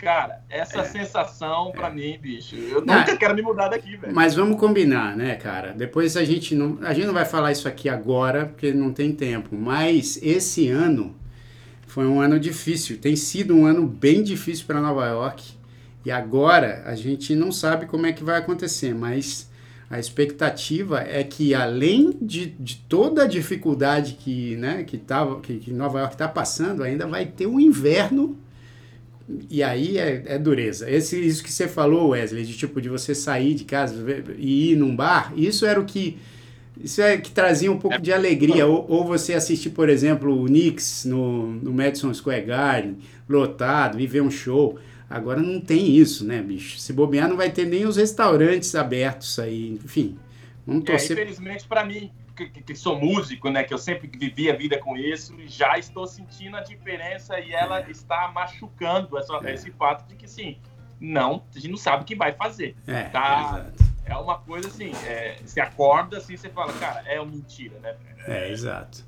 Cara, 0.00 0.42
essa 0.48 0.82
sensação 0.84 1.72
pra 1.72 1.90
mim, 1.90 2.18
bicho, 2.18 2.56
eu 2.56 2.82
Não, 2.82 3.00
nunca 3.00 3.16
quero 3.18 3.34
me 3.34 3.42
mudar 3.42 3.68
daqui, 3.68 3.98
velho. 3.98 4.14
Mas 4.14 4.34
vamos 4.34 4.58
combinar, 4.58 5.14
né, 5.14 5.34
cara? 5.34 5.74
Depois 5.74 6.16
a 6.16 6.24
gente 6.24 6.54
não, 6.54 6.78
a 6.80 6.94
gente 6.94 7.06
não 7.06 7.12
vai 7.12 7.26
falar 7.26 7.52
isso 7.52 7.68
aqui 7.68 7.86
agora, 7.86 8.46
porque 8.46 8.72
não 8.72 8.94
tem 8.94 9.12
tempo. 9.12 9.54
Mas 9.54 10.18
esse 10.22 10.68
ano 10.68 11.14
foi 11.86 12.06
um 12.06 12.18
ano 12.18 12.40
difícil. 12.40 12.96
Tem 12.96 13.14
sido 13.14 13.54
um 13.54 13.66
ano 13.66 13.86
bem 13.86 14.22
difícil 14.22 14.64
para 14.66 14.80
Nova 14.80 15.06
York. 15.06 15.52
E 16.02 16.10
agora 16.10 16.82
a 16.86 16.94
gente 16.94 17.34
não 17.34 17.52
sabe 17.52 17.84
como 17.84 18.06
é 18.06 18.12
que 18.12 18.24
vai 18.24 18.38
acontecer, 18.38 18.94
mas 18.94 19.50
a 19.90 19.98
expectativa 19.98 21.00
é 21.00 21.22
que 21.22 21.54
além 21.54 22.16
de, 22.22 22.46
de 22.46 22.76
toda 22.88 23.24
a 23.24 23.26
dificuldade 23.26 24.14
que, 24.14 24.56
né, 24.56 24.82
que, 24.82 24.96
tava, 24.96 25.40
que, 25.40 25.58
que 25.58 25.70
Nova 25.70 25.98
York 25.98 26.14
está 26.14 26.26
passando, 26.26 26.82
ainda 26.82 27.06
vai 27.06 27.26
ter 27.26 27.46
um 27.46 27.60
inverno 27.60 28.38
e 29.50 29.62
aí 29.62 29.98
é, 29.98 30.22
é 30.26 30.38
dureza. 30.38 30.90
Esse, 30.90 31.18
isso 31.20 31.42
que 31.42 31.52
você 31.52 31.68
falou, 31.68 32.10
Wesley, 32.10 32.44
de 32.44 32.56
tipo 32.56 32.80
de 32.80 32.88
você 32.88 33.14
sair 33.14 33.54
de 33.54 33.64
casa 33.64 33.94
e 34.38 34.72
ir 34.72 34.76
num 34.76 34.94
bar, 34.94 35.32
isso 35.36 35.66
era 35.66 35.80
o 35.80 35.84
que. 35.84 36.18
Isso 36.82 37.02
é 37.02 37.18
que 37.18 37.30
trazia 37.30 37.70
um 37.70 37.78
pouco 37.78 38.00
de 38.00 38.12
alegria. 38.12 38.66
Ou, 38.66 38.86
ou 38.88 39.04
você 39.04 39.34
assistir, 39.34 39.70
por 39.70 39.88
exemplo, 39.88 40.32
o 40.42 40.46
Knicks 40.46 41.04
no, 41.04 41.52
no 41.52 41.72
Madison 41.72 42.12
Square 42.14 42.42
Garden, 42.46 42.98
lotado, 43.28 44.00
e 44.00 44.06
ver 44.06 44.22
um 44.22 44.30
show. 44.30 44.78
Agora 45.08 45.42
não 45.42 45.60
tem 45.60 45.96
isso, 45.96 46.24
né, 46.24 46.40
bicho? 46.40 46.78
Se 46.78 46.92
bobear, 46.92 47.28
não 47.28 47.36
vai 47.36 47.50
ter 47.50 47.66
nem 47.66 47.84
os 47.86 47.96
restaurantes 47.96 48.74
abertos 48.74 49.38
aí. 49.38 49.78
Enfim, 49.84 50.16
vamos 50.66 50.84
É, 50.84 50.84
torcer. 50.86 51.18
infelizmente 51.18 51.66
pra 51.68 51.84
mim, 51.84 52.12
que, 52.48 52.62
que- 52.62 52.74
sou 52.74 52.98
músico, 52.98 53.50
né, 53.50 53.64
que 53.64 53.74
eu 53.74 53.78
sempre 53.78 54.08
vivi 54.08 54.50
a 54.50 54.54
vida 54.56 54.78
com 54.78 54.96
isso, 54.96 55.34
já 55.46 55.78
estou 55.78 56.06
sentindo 56.06 56.56
a 56.56 56.60
diferença 56.62 57.38
e 57.40 57.52
ela 57.52 57.88
está 57.90 58.28
machucando 58.28 59.18
essa- 59.18 59.40
É. 59.44 59.54
esse 59.54 59.70
fato 59.72 60.06
de 60.08 60.14
que, 60.16 60.28
sim, 60.28 60.58
não, 61.00 61.44
a 61.54 61.58
gente 61.58 61.68
não 61.70 61.76
sabe 61.76 62.02
o 62.02 62.06
que 62.06 62.14
vai 62.14 62.32
fazer. 62.32 62.76
É, 62.86 63.04
Tá. 63.04 63.66
É 64.06 64.16
uma 64.16 64.38
coisa 64.38 64.66
assim, 64.66 64.90
é, 65.06 65.36
você 65.44 65.60
acorda 65.60 66.18
assim, 66.18 66.36
você 66.36 66.48
fala, 66.48 66.72
cara, 66.72 67.02
é 67.06 67.20
uma 67.20 67.30
mentira, 67.30 67.78
né? 67.78 67.94
É, 68.26 68.48
exato. 68.50 69.06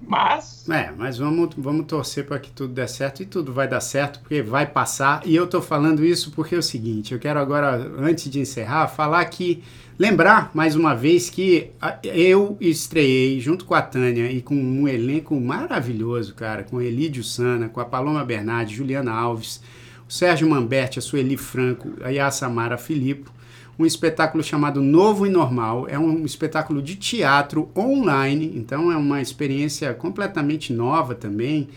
Mas, 0.00 0.68
É, 0.68 0.90
mas 0.96 1.18
vamos, 1.18 1.54
vamos 1.56 1.86
torcer 1.86 2.26
para 2.26 2.38
que 2.38 2.50
tudo 2.50 2.72
dê 2.72 2.86
certo 2.86 3.22
e 3.22 3.26
tudo 3.26 3.52
vai 3.52 3.66
dar 3.66 3.80
certo, 3.80 4.20
porque 4.20 4.42
vai 4.42 4.66
passar. 4.66 5.22
E 5.24 5.34
eu 5.34 5.46
tô 5.46 5.60
falando 5.60 6.04
isso 6.04 6.30
porque 6.30 6.54
é 6.54 6.58
o 6.58 6.62
seguinte, 6.62 7.12
eu 7.12 7.18
quero 7.18 7.40
agora, 7.40 7.90
antes 7.98 8.30
de 8.30 8.38
encerrar, 8.38 8.88
falar 8.88 9.24
que 9.26 9.62
lembrar 9.98 10.50
mais 10.54 10.76
uma 10.76 10.94
vez 10.94 11.30
que 11.30 11.70
eu 12.04 12.56
estreiei 12.60 13.40
junto 13.40 13.64
com 13.64 13.74
a 13.74 13.82
Tânia 13.82 14.30
e 14.30 14.42
com 14.42 14.54
um 14.54 14.86
elenco 14.86 15.38
maravilhoso, 15.40 16.34
cara, 16.34 16.62
com 16.62 16.80
Elídio 16.80 17.24
Sana, 17.24 17.68
com 17.68 17.80
a 17.80 17.84
Paloma 17.84 18.24
Bernardi, 18.24 18.74
Juliana 18.74 19.12
Alves, 19.12 19.60
o 20.08 20.12
Sérgio 20.12 20.48
Mamberti, 20.48 20.98
a 20.98 21.02
Sueli 21.02 21.36
Franco, 21.36 21.94
a 22.02 22.10
Yassamara 22.10 22.78
Filippo, 22.78 23.32
um 23.78 23.84
espetáculo 23.84 24.42
chamado 24.42 24.80
Novo 24.80 25.26
e 25.26 25.30
Normal. 25.30 25.86
É 25.88 25.98
um 25.98 26.24
espetáculo 26.24 26.80
de 26.80 26.96
teatro 26.96 27.70
online, 27.76 28.52
então 28.54 28.90
é 28.90 28.96
uma 28.96 29.20
experiência 29.20 29.92
completamente 29.94 30.72
nova 30.72 31.14
também, 31.14 31.68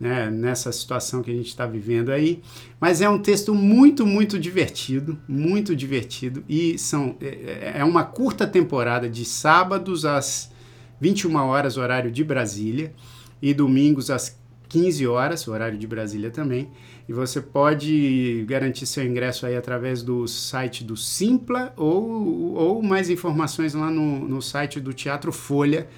né, 0.00 0.30
nessa 0.30 0.70
situação 0.70 1.22
que 1.22 1.30
a 1.30 1.34
gente 1.34 1.48
está 1.48 1.66
vivendo 1.66 2.10
aí. 2.10 2.40
Mas 2.80 3.00
é 3.00 3.08
um 3.08 3.18
texto 3.18 3.54
muito, 3.54 4.06
muito 4.06 4.38
divertido, 4.38 5.18
muito 5.28 5.74
divertido. 5.74 6.44
E 6.48 6.78
são, 6.78 7.16
é, 7.20 7.74
é 7.78 7.84
uma 7.84 8.04
curta 8.04 8.46
temporada 8.46 9.08
de 9.08 9.24
sábados 9.24 10.04
às 10.04 10.52
21 11.00 11.36
horas, 11.36 11.76
horário 11.76 12.10
de 12.10 12.22
Brasília, 12.22 12.92
e 13.40 13.52
domingos 13.54 14.10
às 14.10 14.38
15 14.68 15.06
horas, 15.06 15.48
horário 15.48 15.78
de 15.78 15.86
Brasília 15.86 16.30
também. 16.30 16.68
E 17.08 17.12
você 17.12 17.40
pode 17.40 18.44
garantir 18.46 18.84
seu 18.84 19.02
ingresso 19.02 19.46
aí 19.46 19.56
através 19.56 20.02
do 20.02 20.28
site 20.28 20.84
do 20.84 20.94
Simpla 20.94 21.72
ou, 21.74 22.54
ou 22.54 22.82
mais 22.82 23.08
informações 23.08 23.72
lá 23.72 23.90
no, 23.90 24.28
no 24.28 24.42
site 24.42 24.78
do 24.78 24.92
Teatro 24.92 25.32
Folha. 25.32 25.88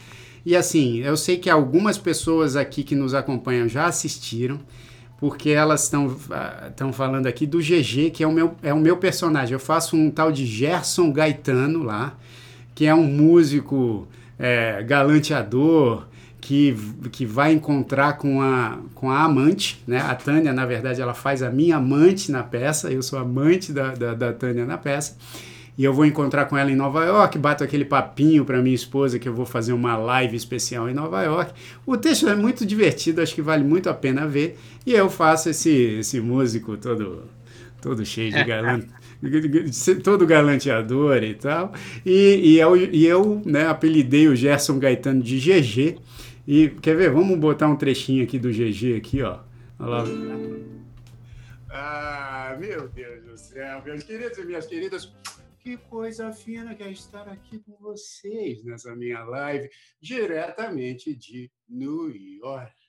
E 0.46 0.54
assim, 0.54 0.98
eu 0.98 1.16
sei 1.16 1.36
que 1.36 1.50
algumas 1.50 1.98
pessoas 1.98 2.54
aqui 2.54 2.84
que 2.84 2.94
nos 2.94 3.12
acompanham 3.12 3.68
já 3.68 3.86
assistiram, 3.86 4.60
porque 5.18 5.50
elas 5.50 5.82
estão 5.82 6.16
estão 6.68 6.92
falando 6.92 7.26
aqui 7.26 7.44
do 7.44 7.58
GG, 7.58 8.10
que 8.12 8.22
é 8.22 8.26
o, 8.26 8.32
meu, 8.32 8.54
é 8.62 8.72
o 8.72 8.78
meu 8.78 8.96
personagem. 8.96 9.52
Eu 9.52 9.58
faço 9.58 9.96
um 9.96 10.12
tal 10.12 10.30
de 10.30 10.46
Gerson 10.46 11.12
Gaetano 11.12 11.82
lá, 11.82 12.16
que 12.72 12.86
é 12.86 12.94
um 12.94 13.02
músico 13.04 14.06
é, 14.38 14.80
galanteador, 14.84 16.06
que, 16.40 16.74
que 17.12 17.26
vai 17.26 17.52
encontrar 17.52 18.14
com 18.14 18.40
a, 18.40 18.78
com 18.94 19.10
a 19.10 19.22
amante, 19.22 19.82
né? 19.86 19.98
A 20.00 20.14
Tânia, 20.14 20.52
na 20.52 20.64
verdade, 20.64 21.00
ela 21.00 21.14
faz 21.14 21.42
a 21.42 21.50
minha 21.50 21.76
amante 21.76 22.32
na 22.32 22.42
peça, 22.42 22.90
eu 22.90 23.02
sou 23.02 23.18
amante 23.18 23.72
da, 23.72 23.94
da, 23.94 24.14
da 24.14 24.32
Tânia 24.32 24.64
na 24.64 24.78
peça. 24.78 25.16
E 25.76 25.84
eu 25.84 25.94
vou 25.94 26.04
encontrar 26.04 26.44
com 26.46 26.58
ela 26.58 26.70
em 26.70 26.76
Nova 26.76 27.04
York, 27.04 27.38
bato 27.38 27.64
aquele 27.64 27.84
papinho 27.84 28.44
para 28.44 28.60
minha 28.60 28.74
esposa 28.74 29.18
que 29.18 29.28
eu 29.28 29.34
vou 29.34 29.46
fazer 29.46 29.72
uma 29.72 29.96
live 29.96 30.36
especial 30.36 30.88
em 30.90 30.94
Nova 30.94 31.22
York. 31.22 31.52
O 31.86 31.96
texto 31.96 32.28
é 32.28 32.34
muito 32.34 32.66
divertido, 32.66 33.22
acho 33.22 33.34
que 33.34 33.40
vale 33.40 33.64
muito 33.64 33.88
a 33.88 33.94
pena 33.94 34.26
ver. 34.26 34.58
E 34.84 34.92
eu 34.92 35.08
faço 35.08 35.48
esse, 35.48 35.70
esse 35.70 36.20
músico 36.20 36.76
todo, 36.76 37.22
todo 37.80 38.04
cheio 38.04 38.32
de 38.32 38.44
galante. 38.44 38.88
todo 40.04 40.26
galanteador 40.26 41.22
e 41.22 41.34
tal. 41.34 41.72
E, 42.04 42.40
e 42.42 42.58
eu, 42.58 42.76
e 42.76 43.06
eu 43.06 43.40
né, 43.46 43.66
apelidei 43.66 44.28
o 44.28 44.36
Gerson 44.36 44.78
Gaetano 44.78 45.22
de 45.22 45.38
GG. 45.38 45.98
E 46.46 46.70
quer 46.70 46.96
ver? 46.96 47.10
Vamos 47.10 47.38
botar 47.38 47.68
um 47.68 47.76
trechinho 47.76 48.24
aqui 48.24 48.38
do 48.38 48.50
GG 48.50 48.96
aqui, 48.96 49.22
ó. 49.22 49.40
Olha 49.78 49.88
lá. 49.88 50.04
Ah, 51.70 52.56
meu 52.58 52.88
Deus 52.88 53.24
do 53.24 53.38
céu, 53.38 53.82
meus 53.84 54.02
queridos 54.02 54.38
e 54.38 54.44
minhas 54.44 54.66
queridas. 54.66 55.12
Que 55.60 55.76
coisa 55.76 56.32
fina 56.32 56.74
que 56.74 56.82
é 56.82 56.90
estar 56.90 57.28
aqui 57.28 57.58
com 57.58 57.76
vocês 57.76 58.64
nessa 58.64 58.96
minha 58.96 59.22
live, 59.24 59.68
diretamente 60.00 61.14
de 61.14 61.50
New 61.68 62.10
York. 62.10 62.79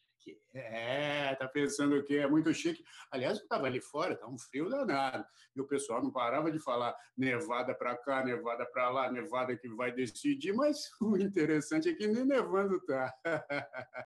É, 0.54 1.34
tá 1.36 1.48
pensando 1.48 1.96
o 1.96 2.04
quê? 2.04 2.18
É 2.18 2.28
muito 2.28 2.54
chique. 2.54 2.84
Aliás, 3.10 3.38
eu 3.38 3.44
estava 3.44 3.68
ali 3.68 3.80
fora, 3.80 4.18
tá 4.18 4.28
um 4.28 4.38
frio 4.38 4.70
danado. 4.70 5.24
E 5.56 5.62
o 5.62 5.68
pessoal 5.68 6.04
não 6.04 6.12
parava 6.12 6.52
de 6.52 6.60
falar 6.60 6.94
nevada 7.18 7.74
para 7.74 7.96
cá, 7.96 8.24
nevada 8.24 8.66
para 8.66 8.90
lá, 8.90 9.12
nevada 9.12 9.56
que 9.56 9.70
vai 9.70 9.92
decidir, 9.94 10.54
mas 10.54 10.78
o 11.02 11.18
interessante 11.18 11.90
é 11.90 11.94
que 11.94 12.08
nem 12.08 12.26
nevando 12.26 12.80
tá. 12.82 13.14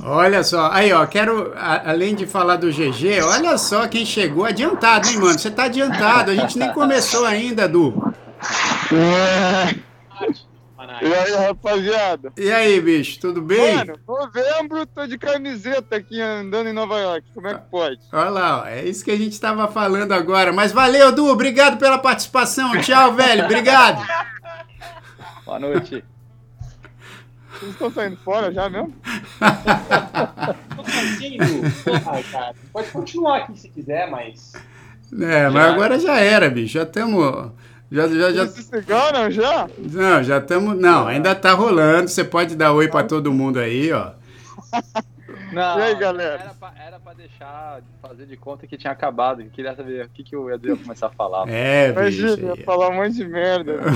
Olha 0.00 0.44
só, 0.44 0.70
aí 0.70 0.92
ó, 0.92 1.04
quero, 1.06 1.52
a, 1.56 1.90
além 1.90 2.14
de 2.14 2.24
falar 2.24 2.56
do 2.56 2.70
GG, 2.70 3.20
olha 3.20 3.58
só 3.58 3.88
quem 3.88 4.06
chegou 4.06 4.44
adiantado, 4.44 5.08
hein, 5.08 5.18
mano? 5.18 5.36
Você 5.36 5.50
tá 5.50 5.64
adiantado, 5.64 6.30
a 6.30 6.34
gente 6.34 6.56
nem 6.56 6.72
começou 6.72 7.24
ainda, 7.24 7.68
Du. 7.68 7.94
E 11.02 11.14
aí, 11.14 11.32
rapaziada? 11.32 12.32
E 12.36 12.50
aí, 12.50 12.80
bicho, 12.80 13.20
tudo 13.20 13.42
bem? 13.42 13.76
Mano, 13.76 13.98
novembro, 14.08 14.86
tô 14.86 15.06
de 15.06 15.18
camiseta 15.18 15.96
aqui 15.96 16.18
andando 16.18 16.70
em 16.70 16.72
Nova 16.72 16.98
York. 16.98 17.28
Como 17.34 17.46
é 17.46 17.54
que 17.54 17.70
pode? 17.70 18.00
Olha 18.10 18.30
lá, 18.30 18.62
ó, 18.62 18.66
é 18.66 18.84
isso 18.84 19.04
que 19.04 19.10
a 19.10 19.16
gente 19.16 19.38
tava 19.38 19.68
falando 19.68 20.12
agora. 20.12 20.50
Mas 20.50 20.72
valeu, 20.72 21.12
Du, 21.12 21.26
obrigado 21.28 21.78
pela 21.78 21.98
participação. 21.98 22.80
Tchau, 22.80 23.12
velho, 23.12 23.44
obrigado. 23.44 24.02
Boa 25.44 25.58
noite. 25.58 26.02
Vocês 27.52 27.72
estão 27.72 27.90
saindo 27.90 28.16
fora 28.18 28.52
já 28.52 28.70
mesmo? 28.70 28.94
Tô 30.74 30.84
saindo. 30.84 31.44
Porra, 31.84 32.22
cara. 32.30 32.54
Pode 32.72 32.90
continuar 32.90 33.38
aqui 33.38 33.58
se 33.58 33.68
quiser, 33.68 34.10
mas. 34.10 34.52
É, 35.20 35.48
mas 35.50 35.66
agora 35.66 35.98
já 35.98 36.18
era, 36.18 36.48
bicho. 36.48 36.74
Já 36.74 36.84
estamos. 36.84 37.50
Já, 37.90 38.06
já, 38.06 38.32
já, 38.32 38.44
Vocês 38.44 38.66
se 38.66 38.70
cigaram 38.76 39.30
já? 39.30 39.68
não, 39.78 40.22
já 40.22 40.38
estamos. 40.38 40.78
Não, 40.78 41.06
ainda 41.06 41.34
tá 41.34 41.52
rolando. 41.52 42.08
Você 42.08 42.22
pode 42.22 42.54
dar 42.54 42.72
oi 42.72 42.88
pra 42.88 43.02
todo 43.02 43.32
mundo 43.32 43.58
aí, 43.58 43.92
ó. 43.92 44.12
Não, 45.52 45.78
E 45.78 45.82
aí, 45.82 45.94
galera? 45.94 46.42
Era 46.42 46.54
pra, 46.54 46.72
era 46.78 47.00
pra 47.00 47.14
deixar, 47.14 47.80
fazer 48.02 48.26
de 48.26 48.36
conta 48.36 48.66
que 48.66 48.76
tinha 48.76 48.92
acabado, 48.92 49.42
que 49.42 49.48
queria 49.48 49.74
saber 49.74 50.04
o 50.04 50.08
que, 50.10 50.22
que 50.22 50.36
o 50.36 50.50
Edu 50.50 50.68
ia 50.68 50.76
começar 50.76 51.06
a 51.06 51.10
falar. 51.10 51.46
É, 51.48 51.90
bicho. 51.90 52.20
Imagina, 52.26 52.54
ia 52.54 52.64
falar 52.64 52.90
um 52.90 52.96
monte 52.96 53.14
de 53.14 53.26
merda. 53.26 53.76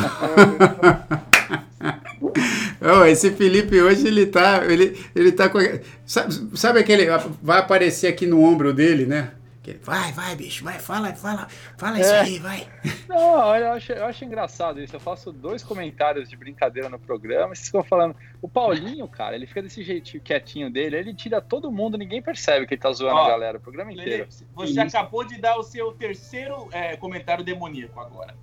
Ô, 2.80 3.04
esse 3.04 3.30
Felipe 3.32 3.80
hoje 3.80 4.06
ele 4.06 4.26
tá. 4.26 4.64
Ele, 4.64 4.98
ele 5.14 5.30
tá 5.30 5.48
com. 5.48 5.58
Sabe, 6.06 6.34
sabe 6.54 6.78
aquele. 6.80 7.06
Vai 7.42 7.58
aparecer 7.58 8.08
aqui 8.08 8.26
no 8.26 8.42
ombro 8.42 8.72
dele, 8.72 9.04
né? 9.06 9.32
Vai, 9.82 10.10
vai, 10.12 10.34
bicho, 10.34 10.64
vai, 10.64 10.78
fala, 10.80 11.14
fala, 11.14 11.46
fala 11.76 12.00
isso 12.00 12.10
É. 12.12 12.20
aí, 12.20 12.38
vai. 12.38 12.66
Não, 13.08 13.54
eu 13.56 13.72
acho, 13.72 13.92
eu 13.92 14.04
acho 14.06 14.24
engraçado 14.24 14.80
isso. 14.82 14.96
Eu 14.96 15.00
faço 15.00 15.30
dois 15.32 15.62
comentários 15.62 16.28
de 16.28 16.36
brincadeira 16.36 16.88
no 16.88 16.98
programa. 16.98 17.54
Vocês 17.54 17.66
ficam 17.66 17.84
falando. 17.84 18.16
O 18.42 18.48
Paulinho, 18.48 19.06
cara, 19.06 19.36
ele 19.36 19.46
fica 19.46 19.62
desse 19.62 19.84
jeitinho 19.84 20.20
quietinho 20.20 20.68
dele. 20.68 20.96
Ele 20.96 21.14
tira 21.14 21.40
todo 21.40 21.70
mundo, 21.70 21.96
ninguém 21.96 22.20
percebe 22.20 22.66
que 22.66 22.74
ele 22.74 22.80
tá 22.80 22.92
zoando 22.92 23.14
Ó, 23.14 23.24
a 23.24 23.28
galera 23.28 23.56
o 23.58 23.60
programa 23.60 23.92
inteiro. 23.92 24.26
Você 24.56 24.80
acabou 24.80 25.22
de 25.24 25.40
dar 25.40 25.56
o 25.56 25.62
seu 25.62 25.92
terceiro 25.92 26.68
é, 26.72 26.96
comentário 26.96 27.44
demoníaco 27.44 28.00
agora. 28.00 28.34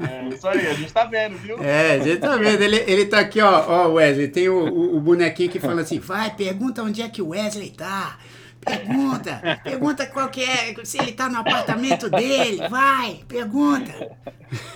É, 0.00 0.28
isso 0.28 0.46
aí, 0.46 0.66
a 0.66 0.74
gente 0.74 0.92
tá 0.92 1.04
vendo, 1.04 1.36
viu? 1.38 1.62
É, 1.62 1.92
a 1.92 1.98
gente 1.98 2.18
tá 2.18 2.36
vendo. 2.36 2.62
Ele, 2.62 2.76
ele 2.86 3.06
tá 3.06 3.20
aqui, 3.20 3.40
ó, 3.40 3.64
ó, 3.66 3.88
Wesley. 3.92 4.28
Tem 4.28 4.48
o, 4.48 4.68
o, 4.68 4.96
o 4.96 5.00
bonequinho 5.00 5.50
que 5.50 5.58
fala 5.58 5.80
assim: 5.80 5.98
vai, 5.98 6.34
pergunta 6.34 6.82
onde 6.82 7.02
é 7.02 7.08
que 7.08 7.22
o 7.22 7.28
Wesley 7.28 7.70
tá. 7.70 8.18
Pergunta, 8.64 9.60
pergunta 9.64 10.06
qual 10.06 10.28
que 10.28 10.44
é, 10.44 10.74
se 10.84 10.98
ele 10.98 11.12
tá 11.12 11.28
no 11.28 11.38
apartamento 11.38 12.10
dele, 12.10 12.68
vai, 12.68 13.20
pergunta. 13.26 14.10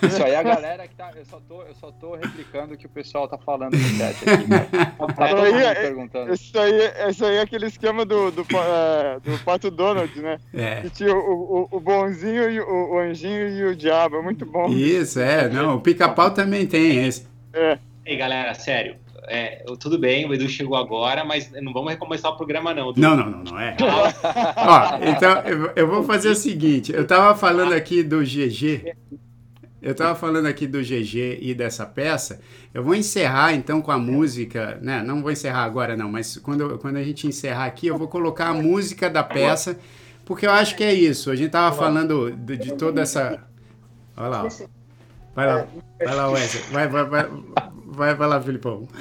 Isso 0.02 0.23
aí 0.23 0.32
é 0.32 0.36
a 0.36 0.43
galera 0.43 0.89
que 0.89 0.94
tá. 0.94 1.11
Eu 1.15 1.24
só 1.24 1.39
tô, 1.40 1.62
eu 1.62 1.74
só 1.74 1.90
tô 1.93 2.15
replicando 2.15 2.74
o 2.74 2.77
que 2.78 2.86
o 2.86 2.89
pessoal 2.89 3.28
tá 3.28 3.36
falando 3.36 3.74
no 3.74 3.78
chat 3.78 4.16
aqui. 4.28 4.48
Tá 5.15 5.28
todo 5.28 5.44
Isso 5.44 5.44
aí 5.44 5.52
mundo 5.52 5.62
é- 5.62 5.74
perguntando. 5.74 6.35
Isso 6.35 6.59
aí, 6.59 7.11
isso 7.11 7.24
aí 7.27 7.36
é 7.36 7.40
aquele 7.43 7.66
esquema 7.66 8.05
do, 8.05 8.31
do, 8.31 8.47
é, 8.56 9.20
do 9.20 9.39
Pato 9.44 9.70
Donald, 9.70 10.19
né? 10.20 10.39
É. 10.55 10.81
Que 10.81 10.90
tinha 10.90 11.15
o, 11.15 11.69
o, 11.73 11.77
o 11.77 11.81
bonzinho, 11.81 12.51
e 12.51 12.61
o, 12.61 12.94
o 12.94 12.98
anjinho 12.98 13.48
e 13.48 13.65
o 13.65 13.77
diabo. 13.77 14.16
É 14.16 14.23
muito 14.23 14.47
bom. 14.47 14.69
Isso, 14.69 15.20
é, 15.20 15.48
não, 15.48 15.77
o 15.77 15.81
pica-pau 15.81 16.31
também 16.31 16.66
tem 16.66 17.05
esse. 17.06 17.27
É. 17.52 17.78
Ei, 18.06 18.16
galera, 18.16 18.55
sério. 18.55 18.97
É, 19.28 19.64
tudo 19.78 19.98
bem, 19.98 20.28
o 20.28 20.34
Edu 20.34 20.48
chegou 20.48 20.76
agora, 20.76 21.24
mas 21.24 21.51
não 21.51 21.72
vamos 21.72 21.92
recomeçar 21.92 22.30
o 22.30 22.36
programa, 22.36 22.74
não. 22.74 22.90
Edu. 22.90 23.01
Não, 23.01 23.16
não, 23.16 23.30
não, 23.30 23.44
não 23.44 23.60
é. 23.60 23.76
Ó, 24.56 24.98
então 25.02 25.42
eu, 25.42 25.72
eu 25.76 25.88
vou 25.88 26.02
fazer 26.05 26.28
o 26.28 26.34
seguinte: 26.34 26.92
eu 26.92 27.06
tava 27.06 27.34
falando 27.36 27.72
aqui 27.72 28.02
do 28.02 28.20
GG, 28.20 28.94
eu 29.84 29.94
tava 29.94 30.14
falando 30.14 30.46
aqui 30.46 30.66
do 30.66 30.80
GG 30.80 31.38
e 31.42 31.55
dessa 31.55 31.84
peça. 31.84 32.40
Eu 32.72 32.82
vou 32.82 32.94
encerrar 32.94 33.52
então 33.52 33.82
com 33.82 33.92
a 33.92 33.98
música, 33.98 34.78
né? 34.80 35.02
Não 35.02 35.20
vou 35.20 35.30
encerrar 35.30 35.64
agora, 35.64 35.94
não, 35.94 36.10
mas 36.10 36.38
quando, 36.38 36.78
quando 36.78 36.96
a 36.96 37.02
gente 37.02 37.26
encerrar 37.26 37.66
aqui, 37.66 37.88
eu 37.88 37.98
vou 37.98 38.09
colocar 38.09 38.48
a 38.48 38.55
música 38.55 39.10
da 39.10 39.22
peça, 39.22 39.78
porque 40.24 40.46
eu 40.46 40.51
acho 40.51 40.74
que 40.74 40.82
é 40.82 40.94
isso. 40.94 41.30
A 41.30 41.36
gente 41.36 41.51
tava 41.51 41.76
falando 41.76 42.30
de, 42.30 42.56
de 42.56 42.74
toda 42.74 43.02
essa. 43.02 43.42
Olha 44.16 44.28
lá. 44.28 44.44
ó. 44.44 44.74
Vai 45.34 45.46
lá, 45.46 45.66
vai 45.98 46.14
lá, 46.14 46.28
Wesley. 46.30 46.64
Vai, 46.70 46.88
vai, 46.88 47.05
vai, 47.05 47.28
vai, 47.94 48.14
vai 48.14 48.28
lá, 48.28 48.40
Filipão. 48.40 48.86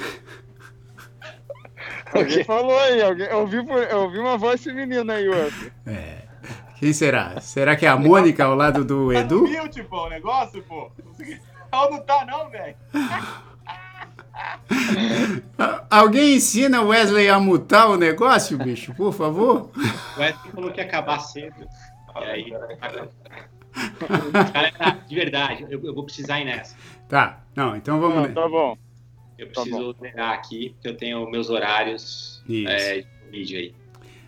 Alguém 2.14 2.44
falou 2.44 2.78
aí, 2.78 3.02
alguém, 3.02 3.26
eu, 3.26 3.38
ouvi, 3.40 3.66
por- 3.66 3.82
eu 3.82 3.98
ouvi 4.02 4.18
uma 4.20 4.38
voz 4.38 4.62
feminina 4.62 5.14
aí, 5.14 5.28
Wesley. 5.28 5.72
É. 5.84 6.18
Quem 6.78 6.92
será? 6.92 7.40
Será 7.40 7.74
que 7.74 7.86
é 7.86 7.88
a 7.88 7.96
Mônica 7.96 8.44
ao 8.44 8.54
lado 8.54 8.84
do 8.84 9.08
Tá 9.12 9.14
no 9.14 9.18
Edu? 9.18 9.48
mute, 9.48 9.82
pô, 9.82 10.06
o 10.06 10.10
negócio, 10.10 10.62
pô. 10.62 10.92
Não, 11.72 11.90
não 11.90 12.00
tá, 12.02 12.24
não, 12.24 12.48
velho. 12.50 12.76
Alguém 15.90 16.36
ensina 16.36 16.82
o 16.82 16.88
Wesley 16.88 17.28
a 17.28 17.38
mutar 17.40 17.88
o 17.88 17.96
negócio, 17.96 18.56
bicho, 18.58 18.94
por 18.94 19.12
favor? 19.12 19.70
O 20.16 20.20
Wesley 20.20 20.52
falou 20.52 20.70
que 20.70 20.80
ia 20.80 20.86
acabar 20.86 21.18
cedo. 21.20 21.66
E 22.20 22.24
aí. 22.24 22.50
Galera, 22.50 23.08
de 25.08 25.14
verdade, 25.14 25.66
eu, 25.68 25.82
eu 25.84 25.94
vou 25.94 26.04
precisar 26.04 26.40
ir 26.40 26.44
nessa. 26.44 26.76
Tá, 27.08 27.40
não, 27.56 27.74
então 27.76 28.00
vamos. 28.00 28.28
Não, 28.28 28.34
tá 28.34 28.48
bom. 28.48 28.76
Eu 29.38 29.48
Tá 29.48 29.62
preciso 29.62 29.96
zerar 30.00 30.32
aqui, 30.32 30.70
porque 30.70 30.88
eu 30.88 30.96
tenho 30.96 31.30
meus 31.30 31.50
horários 31.50 32.42
é, 32.48 32.98
de 33.00 33.06
vídeo 33.30 33.58
aí. 33.58 33.74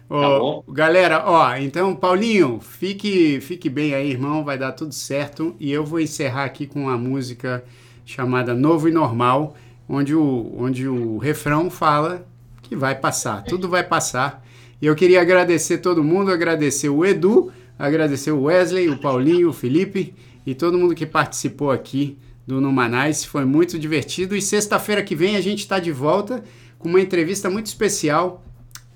Ô, 0.09 0.21
tá 0.21 0.39
bom. 0.39 0.65
Galera, 0.69 1.23
ó, 1.27 1.57
então, 1.57 1.95
Paulinho, 1.95 2.61
fique, 2.61 3.41
fique 3.41 3.69
bem 3.69 3.95
aí, 3.95 4.11
irmão, 4.11 4.45
vai 4.45 4.59
dar 4.59 4.73
tudo 4.73 4.93
certo. 4.93 5.55
E 5.59 5.71
eu 5.71 5.85
vou 5.85 6.01
encerrar 6.01 6.45
aqui 6.45 6.67
com 6.67 6.83
uma 6.83 6.97
música 6.97 7.65
chamada 8.05 8.55
Novo 8.55 8.89
e 8.89 8.93
Normal, 8.93 9.57
onde 9.89 10.15
o, 10.15 10.55
onde 10.57 10.87
o 10.89 11.19
refrão 11.19 11.71
fala 11.71 12.27
que 12.63 12.77
vai 12.77 12.95
passar, 12.95 13.43
tudo 13.45 13.69
vai 13.69 13.83
passar. 13.83 14.45
E 14.81 14.87
eu 14.87 14.95
queria 14.95 15.21
agradecer 15.21 15.79
todo 15.79 16.05
mundo, 16.05 16.31
agradecer 16.31 16.89
o 16.89 17.05
Edu, 17.05 17.53
agradecer 17.79 18.31
o 18.31 18.43
Wesley, 18.43 18.89
o 18.89 18.99
Paulinho, 18.99 19.49
o 19.49 19.53
Felipe 19.53 20.15
e 20.45 20.55
todo 20.55 20.79
mundo 20.79 20.95
que 20.95 21.07
participou 21.07 21.71
aqui 21.71 22.17
do 22.47 22.61
Numanais. 22.61 23.25
Foi 23.25 23.45
muito 23.45 23.79
divertido. 23.79 24.37
E 24.37 24.43
sexta-feira 24.43 25.03
que 25.03 25.15
vem 25.17 25.37
a 25.37 25.41
gente 25.41 25.61
está 25.61 25.79
de 25.79 25.93
volta 25.93 26.43
com 26.79 26.89
uma 26.89 27.01
entrevista 27.01 27.51
muito 27.51 27.67
especial 27.67 28.43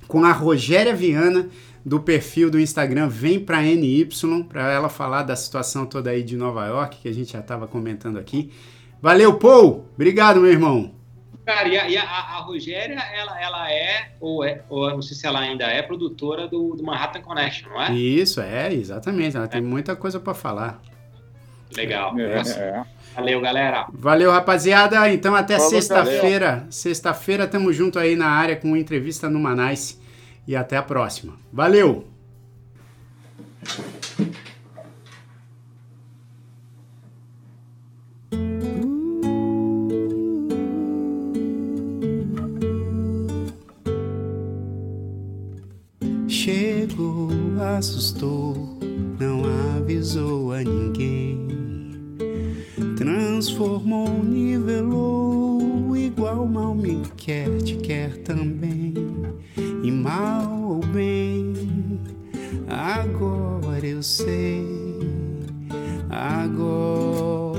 com 0.06 0.24
a 0.24 0.32
Rogéria 0.32 0.94
Viana, 0.94 1.48
do 1.84 2.00
perfil 2.00 2.50
do 2.50 2.60
Instagram 2.60 3.08
Vem 3.08 3.40
Pra 3.40 3.62
NY, 3.62 4.08
para 4.48 4.70
ela 4.70 4.88
falar 4.88 5.22
da 5.22 5.34
situação 5.36 5.86
toda 5.86 6.10
aí 6.10 6.22
de 6.22 6.36
Nova 6.36 6.66
York, 6.66 6.98
que 7.00 7.08
a 7.08 7.12
gente 7.12 7.32
já 7.32 7.38
estava 7.40 7.66
comentando 7.66 8.18
aqui. 8.18 8.52
Valeu, 9.00 9.34
Paul! 9.38 9.86
Obrigado, 9.94 10.40
meu 10.40 10.50
irmão. 10.50 10.94
Cara, 11.46 11.68
e 11.68 11.78
a, 11.78 11.88
e 11.88 11.96
a- 11.96 12.02
a 12.04 12.40
Rogéria, 12.40 12.98
ela, 13.14 13.40
ela 13.40 13.72
é, 13.72 14.12
ou 14.20 14.44
é, 14.44 14.62
ou 14.68 14.90
não 14.90 15.00
sei 15.00 15.16
se 15.16 15.26
ela 15.26 15.40
ainda 15.40 15.64
é, 15.64 15.80
produtora 15.80 16.46
do, 16.46 16.76
do 16.76 16.82
Manhattan 16.84 17.22
Connection, 17.22 17.70
não 17.70 17.80
é? 17.82 17.92
Isso, 17.94 18.40
é, 18.40 18.72
exatamente. 18.74 19.36
Ela 19.36 19.48
tem 19.48 19.62
muita 19.62 19.96
coisa 19.96 20.20
para 20.20 20.34
falar. 20.34 20.82
Legal. 21.74 22.18
É. 22.18 22.84
Valeu, 23.20 23.40
galera. 23.40 23.86
Valeu, 23.92 24.30
rapaziada. 24.30 25.12
Então, 25.12 25.34
até 25.34 25.58
sexta-feira. 25.58 26.66
Sexta-feira, 26.70 27.46
tamo 27.46 27.70
junto 27.70 27.98
aí 27.98 28.16
na 28.16 28.28
área 28.28 28.56
com 28.56 28.74
entrevista 28.74 29.28
no 29.28 29.38
Manais. 29.38 30.00
E 30.48 30.56
até 30.56 30.76
a 30.78 30.82
próxima. 30.82 31.34
Valeu! 31.52 32.06
Chegou, 46.26 47.28
assustou, 47.76 48.78
não 49.18 49.42
avisou 49.76 50.52
a 50.52 50.62
ninguém. 50.62 51.19
Transformou, 53.40 54.22
nivelou, 54.22 55.96
igual 55.96 56.44
mal 56.46 56.74
me 56.74 57.00
quer, 57.16 57.48
te 57.62 57.74
quer 57.76 58.18
também. 58.18 58.92
E 59.82 59.90
mal 59.90 60.62
ou 60.62 60.80
bem, 60.80 61.54
agora 62.68 63.86
eu 63.86 64.02
sei. 64.02 64.62
Agora 66.10 67.54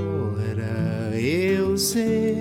eu 1.19 1.75
sei. 1.75 2.37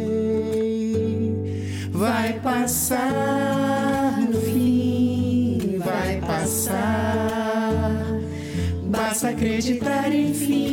Vai 1.93 2.39
passar 2.41 4.21
no 4.21 4.39
fim, 4.39 5.79
vai 5.79 6.21
passar. 6.21 8.05
Basta 8.85 9.31
acreditar, 9.31 10.15
enfim, 10.15 10.70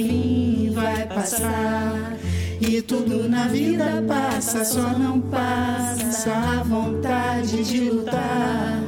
fim 0.00 0.70
vai 0.70 1.06
passar. 1.06 2.16
E 2.60 2.82
tudo 2.82 3.28
na 3.28 3.48
vida 3.48 4.04
passa, 4.06 4.64
só 4.64 4.96
não 4.98 5.20
passa 5.20 6.32
a 6.32 6.62
vontade 6.62 7.64
de 7.64 7.90
lutar 7.90 8.80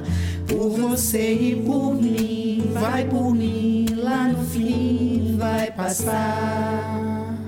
por 0.47 0.70
você 0.70 1.32
e 1.32 1.56
por 1.56 1.94
mim. 1.94 2.70
Vai 2.72 3.05
por 3.06 3.34
mim, 3.34 3.86
lá 3.97 4.28
no 4.28 4.44
fim 4.47 5.34
vai 5.39 5.70
passar. 5.70 7.39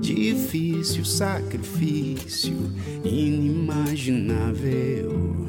Difícil 0.00 1.04
sacrifício, 1.04 2.72
inimaginável. 3.04 5.48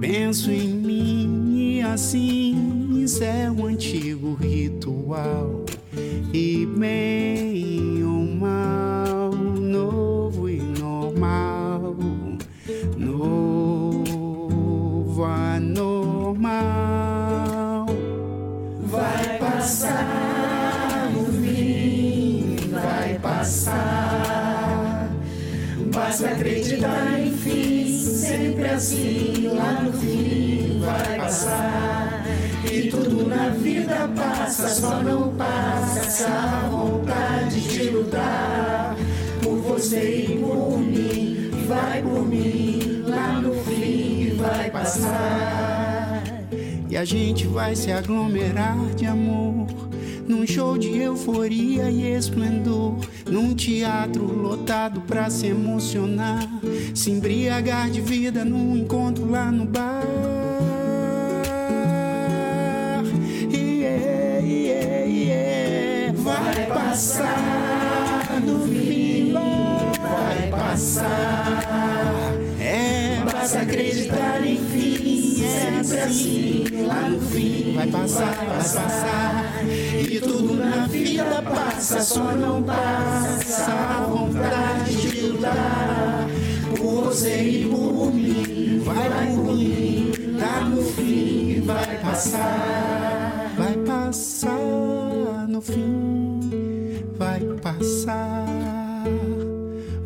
Penso 0.00 0.50
em 0.50 0.68
mim 0.68 1.56
e 1.56 1.82
assim 1.82 3.00
encerro 3.02 3.64
o 3.64 3.66
antigo 3.66 4.34
ritual. 4.34 5.64
E 6.32 6.66
bem 6.66 8.04
ou 8.04 8.24
mal, 8.36 9.32
novo 9.32 10.48
e 10.48 10.60
normal, 10.60 11.96
novo 12.96 15.24
anormal. 15.24 16.50
Vai 18.82 19.38
passar 19.38 21.10
o 21.16 21.24
fim, 21.42 22.56
vai 22.70 23.18
passar. 23.18 25.10
Basta 25.92 26.28
acreditar, 26.28 27.20
enfim, 27.20 27.98
sempre 27.98 28.68
assim, 28.68 29.29
passa 36.20 36.66
a 36.66 36.68
vontade 36.68 37.60
de 37.60 37.90
lutar 37.90 38.94
por 39.42 39.56
você 39.56 40.26
e 40.28 40.38
por 40.38 40.78
mim. 40.78 41.50
Vai 41.66 42.02
por 42.02 42.26
mim, 42.28 43.04
lá 43.06 43.40
no 43.40 43.54
fim 43.64 44.34
vai 44.36 44.70
passar. 44.70 46.22
E 46.88 46.96
a 46.96 47.04
gente 47.04 47.46
vai 47.46 47.74
se 47.74 47.90
aglomerar 47.92 48.76
de 48.96 49.06
amor 49.06 49.66
num 50.26 50.46
show 50.46 50.76
de 50.76 50.96
euforia 50.96 51.90
e 51.90 52.12
esplendor, 52.12 52.96
num 53.26 53.54
teatro 53.54 54.24
lotado 54.24 55.00
pra 55.00 55.30
se 55.30 55.46
emocionar, 55.46 56.46
se 56.94 57.10
embriagar 57.10 57.90
de 57.90 58.00
vida 58.00 58.44
num 58.44 58.76
encontro 58.76 59.28
lá 59.28 59.50
no 59.50 59.64
bar. 59.64 60.39
Passar 66.90 68.40
no 68.44 68.66
fim, 68.66 69.32
vai 69.32 70.50
passar. 70.50 72.34
É, 72.58 73.22
basta 73.24 73.60
acreditar 73.60 74.44
em 74.44 74.56
fim, 74.56 75.44
é 75.44 75.82
sempre 75.84 76.00
assim, 76.00 76.64
lá 76.84 77.08
no 77.08 77.20
fim 77.20 77.74
vai 77.76 77.86
passar, 77.86 78.34
vai 78.34 78.56
passar. 78.56 79.64
E 79.64 80.20
tudo 80.20 80.54
na 80.56 80.86
vida 80.88 81.42
passa, 81.42 82.00
só 82.00 82.32
não 82.32 82.60
passa 82.60 83.72
a 83.72 84.06
vontade 84.08 84.96
de 84.96 85.20
lutar 85.26 86.26
por 86.76 87.04
você 87.04 87.40
e 87.40 87.68
por 87.68 88.12
mim. 88.12 88.82
Vai 88.84 89.26
por 89.36 89.54
mim, 89.54 90.12
no 90.70 90.82
fim 90.82 91.62
vai 91.64 91.98
passar, 91.98 93.52
vai 93.56 93.74
passar 93.86 94.80
no 95.48 95.60
fim, 95.60 96.29
passar, 97.80 98.44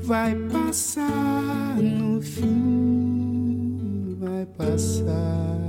vai 0.02 0.32
passar 0.48 1.76
no 1.82 2.22
fim, 2.22 4.16
vai 4.20 4.46
passar. 4.56 5.63